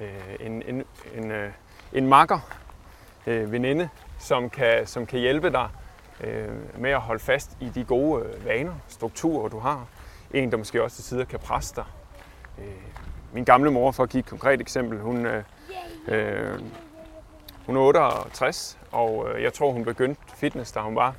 Øh, 0.00 0.46
en, 0.46 0.62
en, 0.62 0.84
en, 1.14 1.30
øh, 1.30 1.50
en 1.92 2.06
makker, 2.06 2.38
øh, 3.26 3.52
veninde, 3.52 3.88
som 4.18 4.50
kan, 4.50 4.86
som 4.86 5.06
kan 5.06 5.20
hjælpe 5.20 5.50
dig 5.50 5.68
øh, 6.24 6.80
med 6.80 6.90
at 6.90 7.00
holde 7.00 7.20
fast 7.20 7.56
i 7.60 7.68
de 7.68 7.84
gode 7.84 8.24
øh, 8.24 8.44
vaner, 8.44 8.74
strukturer, 8.88 9.48
du 9.48 9.58
har. 9.58 9.86
En, 10.34 10.50
der 10.50 10.56
måske 10.56 10.82
også 10.82 10.96
til 10.96 11.04
tider 11.04 11.24
kan 11.24 11.38
presse 11.38 11.76
dig. 11.76 11.84
Øh, 12.58 12.64
min 13.32 13.44
gamle 13.44 13.70
mor, 13.70 13.90
for 13.90 14.02
at 14.02 14.08
give 14.08 14.18
et 14.18 14.26
konkret 14.26 14.60
eksempel, 14.60 15.00
hun, 15.00 15.26
øh, 15.26 15.42
øh 16.08 16.60
hun 17.66 17.76
er 17.76 17.80
68, 17.80 18.78
og 18.92 19.28
øh, 19.28 19.42
jeg 19.42 19.52
tror, 19.52 19.72
hun 19.72 19.84
begyndte 19.84 20.20
fitness, 20.34 20.72
da 20.72 20.80
hun 20.80 20.96
var 20.96 21.14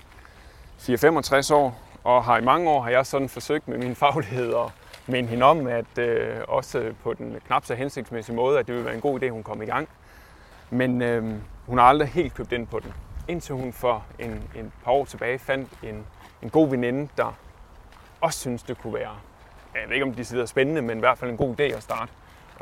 4-65 0.79 1.53
år. 1.53 1.79
Og 2.03 2.23
har 2.23 2.37
i 2.37 2.41
mange 2.41 2.69
år 2.69 2.81
har 2.81 2.89
jeg 2.89 3.05
sådan 3.05 3.29
forsøgt 3.29 3.67
med 3.67 3.77
min 3.77 3.95
faglighed 4.05 4.53
at 4.53 4.71
minde 5.07 5.29
hende 5.29 5.45
om, 5.45 5.67
at 5.67 5.97
øh, 5.97 6.37
også 6.47 6.93
på 7.03 7.13
den 7.13 7.35
knap 7.47 7.65
så 7.65 7.75
hensigtsmæssige 7.75 8.35
måde, 8.35 8.59
at 8.59 8.67
det 8.67 8.75
ville 8.75 8.85
være 8.85 8.95
en 8.95 9.01
god 9.01 9.23
idé, 9.23 9.29
hun 9.29 9.43
kom 9.43 9.61
i 9.61 9.65
gang. 9.65 9.89
Men 10.69 11.01
øh, 11.01 11.23
hun 11.65 11.77
har 11.77 11.85
aldrig 11.85 12.07
helt 12.07 12.33
købt 12.33 12.51
ind 12.51 12.67
på 12.67 12.79
den. 12.79 12.93
Indtil 13.29 13.55
hun 13.55 13.73
for 13.73 14.05
en, 14.19 14.49
en 14.55 14.71
par 14.83 14.91
år 14.91 15.05
tilbage 15.05 15.39
fandt 15.39 15.69
en, 15.83 16.05
en 16.41 16.49
god 16.49 16.69
veninde, 16.69 17.09
der 17.17 17.33
også 18.21 18.39
synes, 18.39 18.63
det 18.63 18.77
kunne 18.77 18.93
være, 18.93 19.15
jeg 19.75 19.83
ved 19.87 19.93
ikke 19.93 20.05
om 20.05 20.13
de 20.13 20.25
sidder 20.25 20.45
spændende, 20.45 20.81
men 20.81 20.97
i 20.97 20.99
hvert 20.99 21.17
fald 21.17 21.31
en 21.31 21.37
god 21.37 21.59
idé 21.59 21.63
at 21.63 21.83
starte 21.83 22.11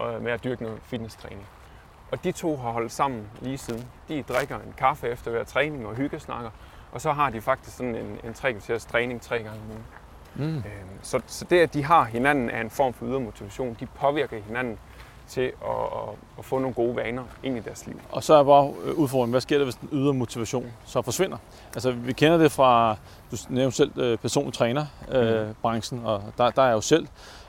øh, 0.02 0.24
med 0.24 0.32
at 0.32 0.44
dyrke 0.44 0.64
noget 0.64 0.80
fitnesstræning. 0.84 1.48
Og 2.12 2.24
de 2.24 2.32
to 2.32 2.58
har 2.58 2.72
holdt 2.72 2.92
sammen 2.92 3.28
lige 3.42 3.58
siden. 3.58 3.88
De 4.08 4.24
drikker 4.24 4.56
en 4.56 4.74
kaffe 4.78 5.08
efter 5.08 5.32
hver 5.32 5.44
træning 5.44 5.88
og 5.88 5.96
hyggesnakker, 5.96 6.50
og 6.92 7.02
så 7.02 7.12
har 7.12 7.30
de 7.30 7.42
faktisk 7.42 7.78
sådan 7.78 7.96
en, 7.96 8.20
en 8.24 8.34
tre 8.34 8.52
kvarters 8.52 8.86
træning 8.86 9.22
tre 9.22 9.38
gange 9.38 9.60
om 9.62 9.70
ugen. 9.70 9.86
Mm. 10.36 10.58
Øhm, 10.58 10.64
så, 11.02 11.22
så 11.28 11.46
det, 11.46 11.60
at 11.60 11.74
de 11.74 11.84
har 11.84 12.04
hinanden, 12.04 12.50
er 12.50 12.62
en 12.62 12.70
form 12.70 12.94
for 12.94 13.06
ydre 13.06 13.20
motivation. 13.20 13.78
De 13.80 13.86
påvirker 13.86 14.42
hinanden 14.42 14.80
til 15.30 15.42
at, 15.42 16.10
at, 16.40 16.46
få 16.46 16.60
nogle 16.60 16.74
gode 16.74 16.96
vaner 16.96 17.24
ind 17.44 17.58
i 17.58 17.60
deres 17.60 17.86
liv. 17.86 18.02
Og 18.12 18.24
så 18.24 18.34
er 18.34 18.44
bare 18.44 18.74
øh, 18.84 18.94
udfordringen, 18.94 19.32
hvad 19.32 19.42
sker 19.42 19.58
der, 19.58 19.64
hvis 19.64 19.76
den 19.76 19.90
ydre 19.92 20.14
motivation 20.14 20.74
så 20.86 21.02
forsvinder? 21.02 21.38
Altså, 21.74 21.92
vi 21.92 22.14
kender 22.14 22.38
det 22.38 22.52
fra, 22.52 22.96
du 23.32 23.38
nævnte 23.50 23.78
selv 23.78 23.92
øh, 23.98 24.18
personlig 24.18 24.54
trænerbranchen, 24.54 26.00
øh, 26.00 26.06
og 26.06 26.24
der, 26.38 26.50
der 26.50 26.62
er 26.62 26.68
jeg 26.68 26.76
jo 26.76 26.82
selv. 26.82 27.08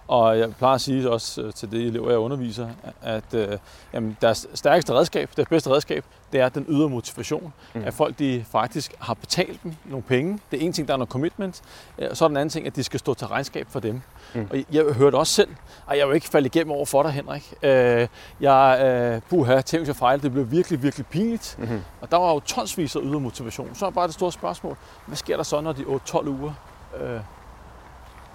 Og 0.08 0.38
jeg 0.38 0.54
plejer 0.54 0.74
at 0.74 0.80
sige 0.80 1.10
også 1.10 1.42
øh, 1.42 1.52
til 1.52 1.70
de 1.70 1.86
elever, 1.86 2.10
jeg 2.10 2.18
underviser, 2.18 2.68
at 3.02 3.34
øh, 3.34 3.58
jamen, 3.92 4.16
deres 4.20 4.46
stærkeste 4.54 4.94
redskab, 4.94 5.30
deres 5.36 5.48
bedste 5.48 5.70
redskab, 5.70 6.04
det 6.32 6.40
er 6.40 6.48
den 6.48 6.66
ydre 6.68 6.88
motivation. 6.88 7.52
Mm. 7.74 7.82
At 7.84 7.94
folk 7.94 8.18
de 8.18 8.44
faktisk 8.50 8.94
har 8.98 9.14
betalt 9.14 9.62
dem 9.62 9.74
nogle 9.84 10.02
penge. 10.02 10.38
Det 10.50 10.62
er 10.62 10.66
en 10.66 10.72
ting, 10.72 10.88
der 10.88 10.94
er 10.94 10.98
noget 10.98 11.10
commitment. 11.10 11.62
Og 12.10 12.16
så 12.16 12.24
er 12.24 12.28
den 12.28 12.36
anden 12.36 12.50
ting, 12.50 12.66
at 12.66 12.76
de 12.76 12.84
skal 12.84 13.00
stå 13.00 13.14
til 13.14 13.26
regnskab 13.26 13.66
for 13.70 13.80
dem. 13.80 14.00
Mm. 14.34 14.48
Og 14.50 14.56
jeg 14.72 14.84
hørte 14.84 15.16
også 15.16 15.32
selv, 15.32 15.48
at 15.90 15.98
jeg 15.98 16.08
vil 16.08 16.14
ikke 16.14 16.28
falde 16.28 16.46
igennem 16.46 16.72
over 16.72 16.86
for 16.86 17.02
dig, 17.02 17.12
Henrik. 17.12 17.54
Øh, 17.62 18.08
jeg, 18.40 18.80
øh, 18.84 19.20
puha, 19.30 19.60
tænkte 19.60 19.88
jeg 19.88 19.96
fejl, 19.96 20.22
det 20.22 20.32
blev 20.32 20.50
virkelig, 20.50 20.82
virkelig 20.82 21.06
pinligt. 21.06 21.56
Mm-hmm. 21.58 21.80
Og 22.00 22.10
der 22.10 22.16
var 22.16 22.32
jo 22.32 22.40
tonsvis 22.40 22.96
af 22.96 23.00
ydre 23.02 23.20
motivation. 23.20 23.74
Så 23.74 23.86
er 23.86 23.90
bare 23.90 24.06
det 24.06 24.14
store 24.14 24.32
spørgsmål, 24.32 24.76
hvad 25.06 25.16
sker 25.16 25.36
der 25.36 25.42
så, 25.42 25.60
når 25.60 25.72
de 25.72 25.82
8-12 25.82 26.28
uger 26.28 26.52
øh, 27.00 27.20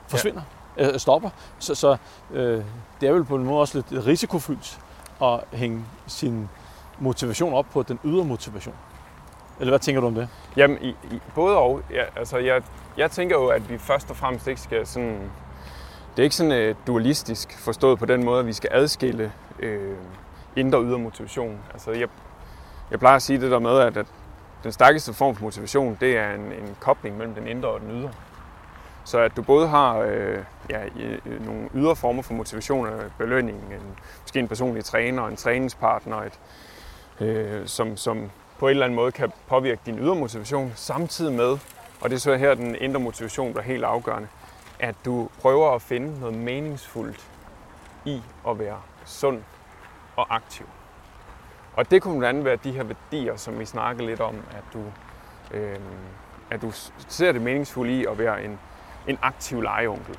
forsvinder? 0.08 0.42
Ja 0.42 0.63
øh, 0.78 1.00
stopper. 1.00 1.30
Så, 1.60 1.76
så 1.76 1.98
øh, 2.34 2.64
det 3.02 3.10
er 3.10 3.14
vel 3.14 3.24
på 3.24 3.36
en 3.36 3.44
måde 3.44 3.60
også 3.60 3.84
lidt 3.92 4.08
risikofyldt 4.08 4.80
at 5.22 5.40
hænge 5.52 5.86
sin 6.08 6.50
motivation 7.00 7.54
op 7.54 7.66
på 7.74 7.84
den 7.84 8.00
ydre 8.06 8.26
motivation. 8.26 8.76
Eller 9.60 9.72
hvad 9.72 9.80
tænker 9.80 10.02
du 10.02 10.08
om 10.08 10.16
det? 10.16 10.30
Jamen, 10.58 10.78
i, 10.82 10.90
i, 10.90 11.22
både 11.36 11.58
og. 11.58 11.82
Ja, 11.92 12.04
altså, 12.16 12.38
jeg, 12.38 12.62
jeg 12.98 13.12
tænker 13.12 13.36
jo, 13.36 13.48
at 13.48 13.70
vi 13.70 13.78
først 13.78 14.10
og 14.10 14.16
fremmest 14.16 14.48
ikke 14.48 14.62
skal 14.62 14.88
sådan... 14.88 15.32
Det 16.16 16.22
er 16.22 16.24
ikke 16.24 16.36
sådan 16.36 16.70
uh, 16.70 16.76
dualistisk 16.88 17.60
forstået 17.60 18.00
på 18.00 18.06
den 18.06 18.26
måde, 18.26 18.40
at 18.40 18.46
vi 18.46 18.54
skal 18.54 18.70
adskille 18.74 19.32
øh, 19.60 19.98
indre 20.56 20.78
og 20.78 20.86
ydre 20.86 21.00
motivation. 21.00 21.60
Altså, 21.74 21.92
jeg, 21.92 22.08
jeg 22.92 23.00
plejer 23.00 23.16
at 23.16 23.22
sige 23.22 23.42
det 23.42 23.52
der 23.52 23.60
med, 23.60 23.80
at, 23.80 23.98
at 23.98 24.06
den 24.64 24.72
stærkeste 24.72 25.14
form 25.14 25.36
for 25.36 25.44
motivation, 25.44 25.98
det 26.02 26.18
er 26.18 26.34
en, 26.34 26.42
en 26.42 26.76
kobling 26.80 27.18
mellem 27.18 27.36
den 27.36 27.48
indre 27.48 27.70
og 27.70 27.80
den 27.80 27.92
ydre. 27.92 28.12
Så 29.04 29.20
at 29.20 29.36
du 29.36 29.42
både 29.42 29.68
har 29.68 29.98
øh, 29.98 30.38
ja, 30.70 30.86
øh, 30.86 31.46
nogle 31.46 31.70
ydre 31.74 31.96
former 31.96 32.22
for 32.22 32.34
motivation 32.34 32.88
og 32.88 33.02
belønning, 33.18 33.58
en, 33.58 33.98
måske 34.22 34.40
en 34.40 34.48
personlig 34.48 34.86
træner, 34.86 35.28
en 35.28 35.36
træningspartner, 35.36 36.18
et, 36.18 36.40
øh, 37.20 37.68
som, 37.68 37.98
som 37.98 38.32
på 38.60 38.68
en 38.68 38.70
eller 38.70 38.86
anden 38.86 38.96
måde 38.96 39.12
kan 39.12 39.32
påvirke 39.48 39.82
din 39.86 40.00
ydre 40.00 40.16
motivation, 40.16 40.72
samtidig 40.76 41.34
med, 41.34 41.58
og 42.02 42.10
det 42.10 42.14
er 42.14 42.20
så 42.20 42.36
her 42.36 42.54
den 42.54 42.76
indre 42.76 43.00
motivation, 43.00 43.54
bliver 43.54 43.64
helt 43.64 43.84
afgørende, 43.84 44.28
at 44.80 44.96
du 45.06 45.30
prøver 45.42 45.76
at 45.76 45.82
finde 45.82 46.20
noget 46.20 46.38
meningsfuldt 46.38 47.28
i 48.06 48.22
at 48.48 48.60
være 48.60 48.82
sund 49.06 49.44
og 50.16 50.36
aktiv. 50.36 50.66
Og 51.76 51.92
det 51.92 52.02
kunne 52.02 52.20
blandt 52.20 52.30
andet 52.30 52.46
være 52.46 52.56
de 52.56 52.72
her 52.72 52.84
værdier, 52.84 53.36
som 53.36 53.60
vi 53.60 53.66
snakkede 53.66 54.08
lidt 54.08 54.20
om, 54.20 54.36
at 54.52 54.64
du, 54.74 54.84
øh, 55.52 55.80
at 56.50 56.62
du 56.62 56.72
ser 57.08 57.32
det 57.32 57.42
meningsfulde 57.42 58.00
i 58.00 58.06
at 58.06 58.18
være 58.18 58.44
en, 58.44 58.60
en 59.08 59.18
aktiv 59.22 59.62
legeonkel. 59.62 60.18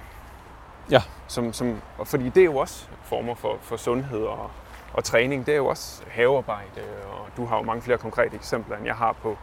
Ja. 0.91 1.03
Som, 1.29 1.53
som, 1.53 1.81
fordi 2.05 2.29
det 2.29 2.41
er 2.41 2.45
jo 2.45 2.57
også 2.57 2.87
former 3.03 3.35
for, 3.35 3.57
for 3.61 3.77
sundhed 3.77 4.23
og, 4.23 4.51
og 4.93 5.05
træning. 5.05 5.47
Det 5.47 5.53
er 5.53 5.57
jo 5.57 5.67
også 5.67 6.03
havearbejde, 6.11 6.83
og 7.13 7.27
du 7.37 7.47
har 7.47 7.57
jo 7.57 7.63
mange 7.63 7.83
flere 7.83 7.99
konkrete 7.99 8.35
eksempler, 8.37 8.77
end 8.77 8.87
jeg 8.87 8.95
har 8.95 9.13
på, 9.13 9.39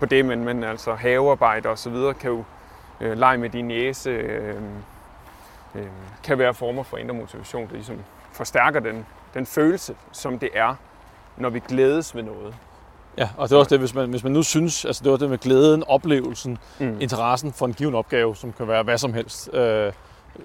på 0.00 0.06
det, 0.06 0.24
men, 0.24 0.44
men 0.44 0.64
altså 0.64 0.94
havearbejde 0.94 1.68
og 1.68 1.78
så 1.78 1.90
videre 1.90 2.14
kan 2.14 2.30
jo 2.30 2.44
øh, 3.00 3.18
lege 3.18 3.38
med 3.38 3.50
din 3.50 3.68
næse, 3.68 4.10
øh, 4.10 4.54
øh, 5.74 5.86
kan 6.24 6.38
være 6.38 6.54
former 6.54 6.82
for 6.82 6.96
indre 6.96 7.14
motivation, 7.14 7.66
der 7.66 7.72
ligesom 7.72 7.96
forstærker 8.32 8.80
den, 8.80 9.06
den 9.34 9.46
følelse, 9.46 9.96
som 10.12 10.38
det 10.38 10.50
er, 10.54 10.74
når 11.36 11.50
vi 11.50 11.60
glædes 11.68 12.14
ved 12.14 12.22
noget. 12.22 12.54
Ja, 13.18 13.28
og 13.36 13.48
det 13.48 13.54
er 13.54 13.58
også 13.58 13.70
det, 13.70 13.78
hvis 13.78 13.94
man, 13.94 14.10
hvis 14.10 14.22
man 14.24 14.32
nu 14.32 14.42
synes, 14.42 14.84
altså 14.84 15.04
det 15.04 15.12
var 15.12 15.18
det 15.18 15.30
med 15.30 15.38
glæden, 15.38 15.84
oplevelsen, 15.86 16.58
mm. 16.80 17.00
interessen 17.00 17.52
for 17.52 17.66
en 17.66 17.74
given 17.74 17.94
opgave, 17.94 18.36
som 18.36 18.52
kan 18.52 18.68
være 18.68 18.82
hvad 18.82 18.98
som 18.98 19.14
helst. 19.14 19.54
Øh, 19.54 19.92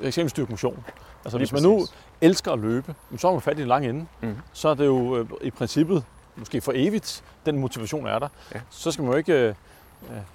eksempelvis 0.01 0.31
styrke 0.31 0.51
motion. 0.51 0.85
Altså 1.25 1.37
Lige 1.37 1.51
hvis 1.51 1.63
man 1.63 1.71
nu 1.71 1.85
elsker 2.21 2.51
at 2.51 2.59
løbe, 2.59 2.95
så 3.17 3.27
har 3.27 3.31
man 3.31 3.41
fat 3.41 3.59
i 3.59 3.61
en 3.61 3.67
lang 3.67 3.85
ende. 3.85 4.05
Mm. 4.21 4.37
Så 4.53 4.69
er 4.69 4.73
det 4.73 4.85
jo 4.85 5.17
øh, 5.17 5.25
i 5.41 5.51
princippet, 5.51 6.03
måske 6.35 6.61
for 6.61 6.71
evigt, 6.75 7.23
den 7.45 7.57
motivation 7.57 8.07
er 8.07 8.19
der. 8.19 8.27
Ja. 8.55 8.59
Så 8.69 8.91
skal 8.91 9.03
man 9.03 9.11
jo 9.11 9.17
ikke... 9.17 9.33
Øh, 9.33 9.55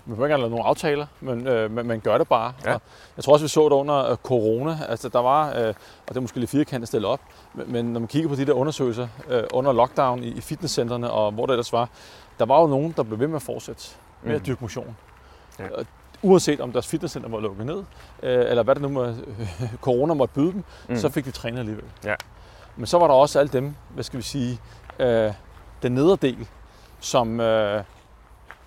man 0.06 0.18
må 0.18 0.24
ikke 0.24 0.36
lave 0.36 0.50
nogle 0.50 0.64
aftaler, 0.64 1.06
men 1.20 1.46
øh, 1.46 1.70
man, 1.70 1.86
man 1.86 2.00
gør 2.00 2.18
det 2.18 2.28
bare. 2.28 2.52
Ja. 2.64 2.74
Og 2.74 2.80
jeg 3.16 3.24
tror 3.24 3.32
også, 3.32 3.44
vi 3.44 3.48
så 3.48 3.64
det 3.64 3.72
under 3.72 4.10
øh, 4.10 4.16
corona. 4.16 4.78
Altså, 4.88 5.08
der 5.08 5.18
var, 5.18 5.48
øh, 5.48 5.68
og 6.06 6.08
det 6.08 6.16
er 6.16 6.20
måske 6.20 6.38
lidt 6.38 6.50
firkantet 6.50 6.88
stillet 6.88 7.10
op, 7.10 7.20
men, 7.54 7.72
men 7.72 7.84
når 7.84 8.00
man 8.00 8.08
kigger 8.08 8.28
på 8.28 8.34
de 8.34 8.46
der 8.46 8.52
undersøgelser 8.52 9.08
øh, 9.28 9.42
under 9.52 9.72
lockdown 9.72 10.22
i, 10.22 10.28
i 10.28 10.40
fitnesscentrene 10.40 11.10
og 11.10 11.32
hvor 11.32 11.46
det 11.46 11.52
ellers 11.52 11.72
var, 11.72 11.88
der 12.38 12.46
var 12.46 12.60
jo 12.60 12.66
nogen, 12.66 12.94
der 12.96 13.02
blev 13.02 13.18
ved 13.18 13.26
med 13.26 13.36
at 13.36 13.42
fortsætte 13.42 13.82
med 14.22 14.30
mm. 14.30 14.36
at 14.36 14.46
dyrke 14.46 14.58
motion. 14.60 14.96
Ja. 15.58 15.64
Uanset 16.26 16.60
om 16.60 16.72
deres 16.72 16.86
fitnesscenter 16.86 17.28
var 17.28 17.40
lukket 17.40 17.66
ned, 17.66 17.84
øh, 18.22 18.50
eller 18.50 18.62
hvad 18.62 18.74
det 18.74 18.82
nu 18.82 18.88
må, 18.88 19.04
øh, 19.04 19.16
corona 19.86 20.14
måtte 20.14 20.34
byde 20.34 20.52
dem, 20.52 20.64
mm. 20.88 20.96
så 20.96 21.08
fik 21.08 21.24
de 21.24 21.30
trænet 21.30 21.58
alligevel. 21.58 21.84
Ja. 22.04 22.14
Men 22.76 22.86
så 22.86 22.98
var 22.98 23.06
der 23.06 23.14
også 23.14 23.38
alle 23.38 23.52
dem, 23.52 23.74
hvad 23.94 24.04
skal 24.04 24.16
vi 24.18 24.22
sige, 24.22 24.60
øh, 24.98 25.32
den 25.82 25.92
nederdel, 25.92 26.48
som 27.00 27.40
øh, 27.40 27.84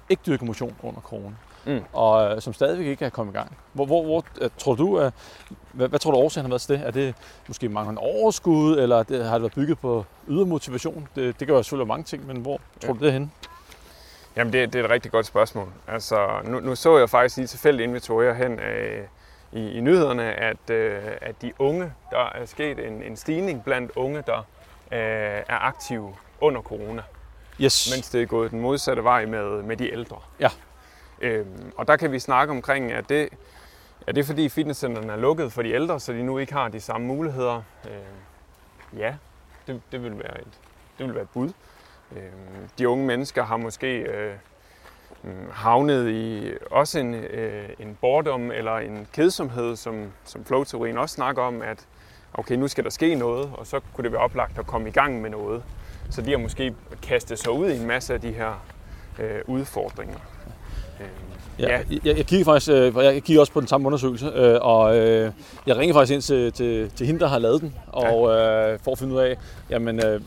ikke 0.09 0.21
dyrker 0.25 0.45
motion 0.45 0.75
under 0.83 1.01
corona. 1.01 1.35
Mm. 1.65 1.81
og 1.93 2.35
øh, 2.35 2.41
som 2.41 2.53
stadigvæk 2.53 2.87
ikke 2.87 3.05
er 3.05 3.09
kommet 3.09 3.33
i 3.33 3.37
gang. 3.37 3.57
Hvor, 3.73 3.85
hvor, 3.85 4.03
hvor 4.03 4.25
øh, 4.41 4.49
tror 4.57 4.75
du, 4.75 5.01
øh, 5.01 5.11
hvad, 5.71 5.87
hvad 5.87 5.99
tror 5.99 6.11
du 6.11 6.17
årsagen 6.17 6.45
har 6.45 6.49
været 6.49 6.61
til 6.61 6.75
det? 6.77 6.87
Er 6.87 6.91
det 6.91 7.15
måske 7.47 7.69
manglende 7.69 8.01
overskud, 8.01 8.77
eller 8.77 9.03
det, 9.03 9.25
har 9.25 9.33
det 9.33 9.41
været 9.41 9.53
bygget 9.53 9.79
på 9.79 10.05
ydre 10.27 10.45
motivation? 10.45 11.07
Det, 11.15 11.39
det 11.39 11.47
kan 11.47 11.55
jo 11.55 11.63
selvfølgelig 11.63 11.87
være 11.87 11.93
mange 11.93 12.03
ting, 12.03 12.27
men 12.27 12.37
hvor 12.37 12.59
tror 12.81 12.87
ja. 12.87 12.93
du 12.93 12.99
det 12.99 13.07
er 13.07 13.11
henne? 13.11 13.29
Jamen, 14.35 14.53
det, 14.53 14.73
det 14.73 14.79
er 14.79 14.83
et 14.83 14.89
rigtig 14.89 15.11
godt 15.11 15.25
spørgsmål. 15.25 15.67
Altså, 15.87 16.41
nu, 16.43 16.59
nu 16.59 16.75
så 16.75 16.97
jeg 16.97 17.09
faktisk 17.09 17.37
lige 17.37 17.47
tilfældigt 17.47 17.87
inden 17.87 18.35
hen 18.35 18.59
øh, 18.59 19.03
i, 19.51 19.71
i 19.71 19.81
nyhederne, 19.81 20.23
at, 20.23 20.69
øh, 20.69 21.03
at 21.21 21.41
de 21.41 21.53
unge, 21.59 21.93
der 22.11 22.31
er 22.35 22.45
sket 22.45 22.87
en, 22.87 23.03
en 23.03 23.17
stigning 23.17 23.63
blandt 23.63 23.91
unge, 23.95 24.23
der 24.27 24.37
øh, 24.91 25.43
er 25.47 25.65
aktive 25.65 26.15
under 26.41 26.61
corona. 26.61 27.01
Yes. 27.61 27.91
Mens 27.95 28.09
det 28.09 28.21
er 28.21 28.25
gået 28.25 28.51
den 28.51 28.59
modsatte 28.59 29.03
vej 29.03 29.25
med, 29.25 29.61
med 29.61 29.77
de 29.77 29.91
ældre. 29.91 30.17
Ja. 30.39 30.49
Øhm, 31.21 31.73
og 31.77 31.87
der 31.87 31.95
kan 31.95 32.11
vi 32.11 32.19
snakke 32.19 32.51
omkring, 32.51 32.91
at 32.91 33.09
det, 33.09 33.29
er 34.07 34.11
det 34.11 34.25
fordi 34.25 34.49
fitnesscentrene 34.49 35.13
er 35.13 35.17
lukket 35.17 35.53
for 35.53 35.61
de 35.61 35.71
ældre, 35.71 35.99
så 35.99 36.13
de 36.13 36.23
nu 36.23 36.37
ikke 36.37 36.53
har 36.53 36.67
de 36.67 36.81
samme 36.81 37.07
muligheder? 37.07 37.61
Øh, 37.85 38.99
ja, 38.99 39.15
det, 39.67 39.81
det, 39.91 40.03
vil 40.03 40.19
være 40.19 40.41
et, 40.41 40.59
det 40.97 41.05
vil 41.05 41.15
være 41.15 41.23
et 41.23 41.29
bud. 41.29 41.49
Øh, 42.15 42.21
de 42.79 42.89
unge 42.89 43.05
mennesker 43.05 43.43
har 43.43 43.57
måske 43.57 43.97
øh, 43.97 44.33
mm, 45.23 45.29
havnet 45.51 46.09
i 46.09 46.51
også 46.71 46.99
en, 46.99 47.13
øh, 47.13 47.69
en 47.79 47.97
bordom 48.01 48.51
eller 48.51 48.77
en 48.77 49.07
kedsomhed, 49.13 49.75
som, 49.75 50.07
som 50.25 50.45
flow 50.45 50.59
også 50.59 51.15
snakker 51.15 51.41
om, 51.41 51.61
at 51.61 51.77
okay, 52.33 52.55
nu 52.55 52.67
skal 52.67 52.83
der 52.83 52.89
ske 52.89 53.15
noget, 53.15 53.49
og 53.53 53.67
så 53.67 53.79
kunne 53.93 54.03
det 54.03 54.11
være 54.11 54.21
oplagt 54.21 54.59
at 54.59 54.67
komme 54.67 54.87
i 54.87 54.91
gang 54.91 55.21
med 55.21 55.29
noget. 55.29 55.63
Så 56.09 56.21
de 56.21 56.31
har 56.31 56.37
måske 56.37 56.73
kastet 57.01 57.39
sig 57.39 57.51
ud 57.51 57.69
i 57.69 57.77
en 57.77 57.87
masse 57.87 58.13
af 58.13 58.21
de 58.21 58.31
her 58.31 58.65
øh, 59.19 59.41
udfordringer. 59.47 60.19
Øh, 60.99 61.07
Ja, 61.59 61.71
ja. 61.71 61.81
Jeg, 61.91 62.17
jeg 62.17 62.25
kiggede 62.25 62.45
faktisk, 62.45 62.71
øh, 62.71 62.95
jeg 62.95 63.13
kiggede 63.13 63.39
også 63.39 63.53
på 63.53 63.59
den 63.59 63.67
samme 63.67 63.87
undersøgelse, 63.87 64.25
øh, 64.35 64.57
og 64.61 64.97
øh, 64.97 65.31
jeg 65.65 65.77
ringede 65.77 65.97
faktisk 65.97 66.13
ind 66.13 66.21
til, 66.21 66.53
til, 66.53 66.91
til 66.95 67.05
hende, 67.07 67.19
der 67.19 67.27
har 67.27 67.39
lavet 67.39 67.61
den, 67.61 67.75
og 67.87 68.31
øh, 68.31 68.79
for 68.83 68.91
at 68.91 68.99
finde 68.99 69.13
ud 69.13 69.19
af, 69.19 69.37
jamen, 69.69 70.05
øh, 70.05 70.21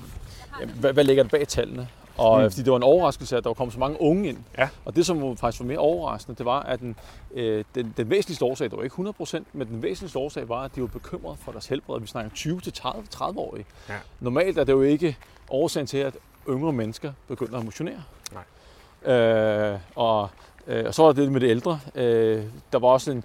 hvad, 0.66 0.92
hvad 0.92 1.04
ligger 1.04 1.22
der 1.22 1.30
bag 1.30 1.48
tallene? 1.48 1.88
Og 2.16 2.42
mm. 2.42 2.50
fordi 2.50 2.62
det 2.62 2.70
var 2.70 2.76
en 2.76 2.82
overraskelse, 2.82 3.36
at 3.36 3.44
der 3.44 3.54
kom 3.54 3.70
så 3.70 3.78
mange 3.78 4.00
unge 4.00 4.28
ind. 4.28 4.38
Ja. 4.58 4.68
Og 4.84 4.96
det, 4.96 5.06
som 5.06 5.36
faktisk 5.36 5.60
var 5.60 5.66
mere 5.66 5.78
overraskende, 5.78 6.38
det 6.38 6.46
var, 6.46 6.60
at 6.60 6.80
den, 6.80 6.96
øh, 7.34 7.64
den, 7.74 7.94
den 7.96 8.10
væsentligste 8.10 8.44
årsag, 8.44 8.70
det 8.70 8.76
var 8.76 8.84
ikke 8.84 9.14
100%, 9.20 9.42
men 9.52 9.68
den 9.68 9.82
væsentligste 9.82 10.18
årsag 10.18 10.48
var, 10.48 10.62
at 10.62 10.74
de 10.74 10.80
var 10.80 10.86
bekymrede 10.86 11.36
for 11.36 11.52
deres 11.52 11.66
helbred. 11.66 12.00
Vi 12.00 12.06
snakker 12.06 12.30
20-30-årige. 12.30 13.64
Ja. 13.88 13.94
Normalt 14.20 14.58
er 14.58 14.64
det 14.64 14.72
jo 14.72 14.82
ikke 14.82 15.16
årsagen 15.50 15.86
til, 15.86 15.98
at 15.98 16.14
yngre 16.48 16.72
mennesker 16.72 17.12
begynder 17.28 17.58
at 17.58 17.64
motionere. 17.64 18.02
Nej. 18.32 19.14
Øh, 19.14 19.78
og, 19.94 20.28
øh, 20.66 20.84
og 20.86 20.94
så 20.94 21.02
var 21.02 21.12
der 21.12 21.22
det 21.22 21.32
med 21.32 21.40
det 21.40 21.50
ældre. 21.50 21.80
Øh, 21.94 22.44
der 22.72 22.78
var 22.78 22.88
også 22.88 23.10
en, 23.10 23.24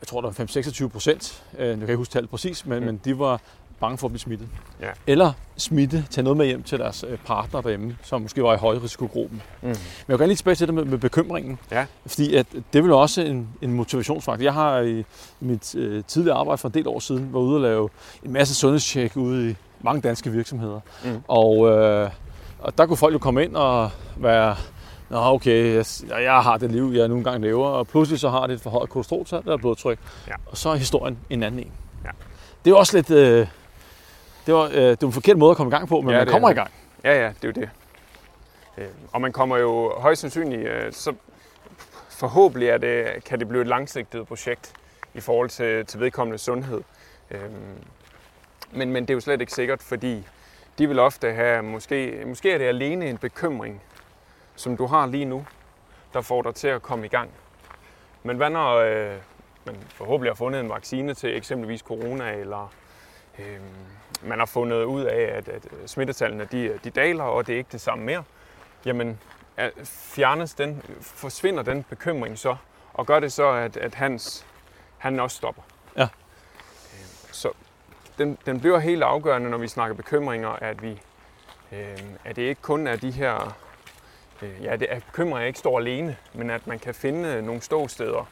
jeg 0.00 0.08
tror, 0.08 0.20
der 0.20 0.28
var 0.28 0.44
5-26 0.44 0.88
procent, 0.88 1.44
øh, 1.58 1.68
jeg 1.68 1.76
kan 1.78 1.82
ikke 1.82 1.96
huske 1.96 2.12
tallet 2.12 2.30
præcis, 2.30 2.66
men, 2.66 2.78
mm. 2.78 2.86
men 2.86 3.00
de 3.04 3.18
var 3.18 3.40
bange 3.80 3.98
for 3.98 4.06
at 4.06 4.12
blive 4.12 4.20
smittet. 4.20 4.48
Ja. 4.80 4.88
Eller 5.06 5.32
smitte, 5.56 6.04
tage 6.10 6.22
noget 6.22 6.36
med 6.36 6.46
hjem 6.46 6.62
til 6.62 6.78
deres 6.78 7.04
øh, 7.08 7.18
partner 7.18 7.60
derhjemme, 7.60 7.96
som 8.02 8.22
måske 8.22 8.42
var 8.42 8.54
i 8.54 8.56
højrisikogruppen. 8.56 9.42
Mm. 9.62 9.68
Men 9.68 9.76
jeg 10.08 10.18
gerne 10.18 10.26
lige 10.26 10.36
tilbage 10.36 10.54
til 10.54 10.66
det 10.66 10.74
med, 10.74 10.84
med 10.84 10.98
bekymringen. 10.98 11.58
Ja. 11.70 11.86
Fordi 12.06 12.34
at 12.34 12.46
det 12.72 12.84
vil 12.84 12.92
også 12.92 13.22
en, 13.22 13.48
en 13.62 13.72
motivationsfaktor. 13.72 14.42
Jeg 14.42 14.54
har 14.54 14.80
i 14.80 15.04
mit 15.40 15.74
øh, 15.74 16.04
tidligere 16.04 16.38
arbejde 16.38 16.58
for 16.58 16.68
en 16.68 16.74
del 16.74 16.88
år 16.88 16.98
siden 16.98 17.32
været 17.32 17.42
ude 17.42 17.56
og 17.56 17.62
lave 17.62 17.88
en 18.24 18.32
masse 18.32 18.54
sundhedstjek 18.54 19.16
ude 19.16 19.50
i 19.50 19.54
mange 19.80 20.00
danske 20.00 20.30
virksomheder. 20.30 20.80
Mm. 21.04 21.22
Og, 21.28 21.68
øh, 21.68 22.10
og 22.58 22.78
der 22.78 22.86
kunne 22.86 22.96
folk 22.96 23.14
jo 23.14 23.18
komme 23.18 23.44
ind 23.44 23.56
og 23.56 23.90
være, 24.16 24.56
Nå 25.10 25.18
okay, 25.18 25.74
jeg, 25.74 25.84
jeg 26.22 26.42
har 26.42 26.56
det 26.56 26.72
liv, 26.72 26.92
jeg 26.94 27.08
nogle 27.08 27.24
gange 27.24 27.46
lever, 27.46 27.66
og 27.66 27.86
pludselig 27.86 28.20
så 28.20 28.28
har 28.28 28.46
det 28.46 28.54
et 28.54 28.60
forhøjet 28.60 28.90
kolesteroltal 28.90 29.38
eller 29.38 29.56
blodtryk. 29.56 29.98
Ja. 30.28 30.34
Og 30.46 30.56
så 30.56 30.68
er 30.68 30.74
historien 30.74 31.18
en 31.30 31.42
anden 31.42 31.60
en. 31.60 31.72
Ja. 32.04 32.10
Det 32.64 32.70
er 32.70 32.74
også 32.74 32.96
lidt... 32.96 33.10
Øh, 33.10 33.46
det 34.46 34.54
var, 34.54 34.64
øh, 34.64 34.72
det 34.72 35.02
var 35.02 35.08
en 35.08 35.12
forkert 35.12 35.38
måde 35.38 35.50
at 35.50 35.56
komme 35.56 35.70
i 35.70 35.74
gang 35.76 35.88
på, 35.88 36.00
men 36.00 36.10
Ja, 36.10 36.16
man 36.16 36.26
det 36.26 36.32
kommer 36.32 36.48
er 36.48 36.52
i 36.52 36.54
gang. 36.54 36.70
Ja, 37.04 37.22
ja, 37.22 37.28
det 37.28 37.44
er 37.44 37.48
jo 37.48 37.52
det. 37.52 37.70
Øh, 38.78 38.86
Og 39.12 39.20
man 39.20 39.32
kommer 39.32 39.56
jo 39.56 39.92
højst 39.98 40.20
sandsynligt, 40.20 40.68
øh, 40.68 40.92
så 40.92 41.14
forhåbentlig 42.10 42.68
er 42.68 42.78
det, 42.78 43.24
kan 43.24 43.38
det 43.38 43.48
blive 43.48 43.60
et 43.60 43.66
langsigtet 43.68 44.26
projekt 44.28 44.72
i 45.14 45.20
forhold 45.20 45.48
til, 45.50 45.86
til 45.86 46.00
vedkommende 46.00 46.38
sundhed. 46.38 46.82
Øhm, 47.30 47.52
Men, 48.72 48.90
men 48.92 49.02
det 49.02 49.10
er 49.10 49.14
jo 49.14 49.20
slet 49.20 49.40
ikke 49.40 49.52
sikkert, 49.52 49.82
fordi 49.82 50.26
de 50.78 50.88
vil 50.88 50.98
ofte 50.98 51.32
have, 51.32 51.62
måske, 51.62 52.22
måske 52.26 52.52
er 52.52 52.58
det 52.58 52.64
alene 52.64 53.06
en 53.08 53.18
bekymring, 53.18 53.82
som 54.56 54.76
du 54.76 54.86
har 54.86 55.06
lige 55.06 55.24
nu, 55.24 55.46
der 56.14 56.20
får 56.20 56.42
dig 56.42 56.54
til 56.54 56.68
at 56.68 56.82
komme 56.82 57.06
i 57.06 57.08
gang. 57.08 57.30
Men 58.22 58.36
hvad 58.36 58.50
når 58.50 58.74
øh, 58.76 59.12
man 59.66 59.76
forhåbentlig 59.88 60.30
har 60.30 60.34
fundet 60.36 60.60
en 60.60 60.68
vaccine 60.68 61.14
til 61.14 61.36
eksempelvis 61.36 61.80
corona, 61.80 62.32
eller 62.32 62.72
øh, 63.38 63.44
man 64.24 64.38
har 64.38 64.46
fundet 64.46 64.84
ud 64.84 65.02
af, 65.02 65.22
at, 65.36 65.48
at 65.48 65.66
smittetallene 65.86 66.48
de, 66.52 66.78
de 66.84 66.90
daler, 66.90 67.24
og 67.24 67.46
det 67.46 67.52
er 67.52 67.56
ikke 67.58 67.72
det 67.72 67.80
samme 67.80 68.04
mere, 68.04 68.24
jamen 68.84 69.18
er- 69.56 69.70
fjernes 69.84 70.54
den, 70.54 70.82
forsvinder 71.00 71.62
den 71.62 71.82
bekymring 71.82 72.38
så, 72.38 72.56
og 72.94 73.06
gør 73.06 73.20
det 73.20 73.32
så, 73.32 73.48
at, 73.48 73.76
at 73.76 73.94
hans, 73.94 74.46
han 74.98 75.20
også 75.20 75.36
stopper. 75.36 75.62
Ja. 75.96 76.02
Øh, 76.02 76.08
Så 77.32 77.50
den, 78.18 78.38
den 78.46 78.60
bliver 78.60 78.78
helt 78.78 79.02
afgørende, 79.02 79.50
når 79.50 79.58
vi 79.58 79.68
snakker 79.68 79.96
bekymringer, 79.96 80.48
at 80.48 80.82
vi 80.82 81.00
øh, 81.72 81.98
at 82.24 82.36
det 82.36 82.42
ikke 82.42 82.62
kun 82.62 82.86
er 82.86 82.96
de 82.96 83.10
her, 83.10 83.56
øh, 84.42 84.62
ja, 84.64 84.76
det 84.76 84.86
er 84.90 85.00
bekymringer 85.00 85.46
ikke 85.46 85.58
står 85.58 85.78
alene, 85.78 86.16
men 86.32 86.50
at 86.50 86.66
man 86.66 86.78
kan 86.78 86.94
finde 86.94 87.42
nogle 87.42 87.60
ståsteder, 87.60 88.28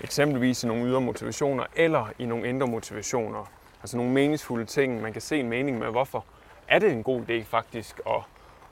eksempelvis 0.00 0.64
i 0.64 0.66
nogle 0.66 0.84
ydre 0.84 1.00
motivationer, 1.00 1.64
eller 1.76 2.06
i 2.18 2.26
nogle 2.26 2.48
indre 2.48 2.66
motivationer, 2.66 3.50
altså 3.82 3.96
nogle 3.96 4.12
meningsfulde 4.12 4.64
ting, 4.64 5.02
man 5.02 5.12
kan 5.12 5.22
se 5.22 5.40
en 5.40 5.48
mening 5.48 5.78
med, 5.78 5.86
hvorfor 5.86 6.24
er 6.68 6.78
det 6.78 6.92
en 6.92 7.02
god 7.02 7.20
idé 7.30 7.44
faktisk 7.44 8.00
at 8.06 8.22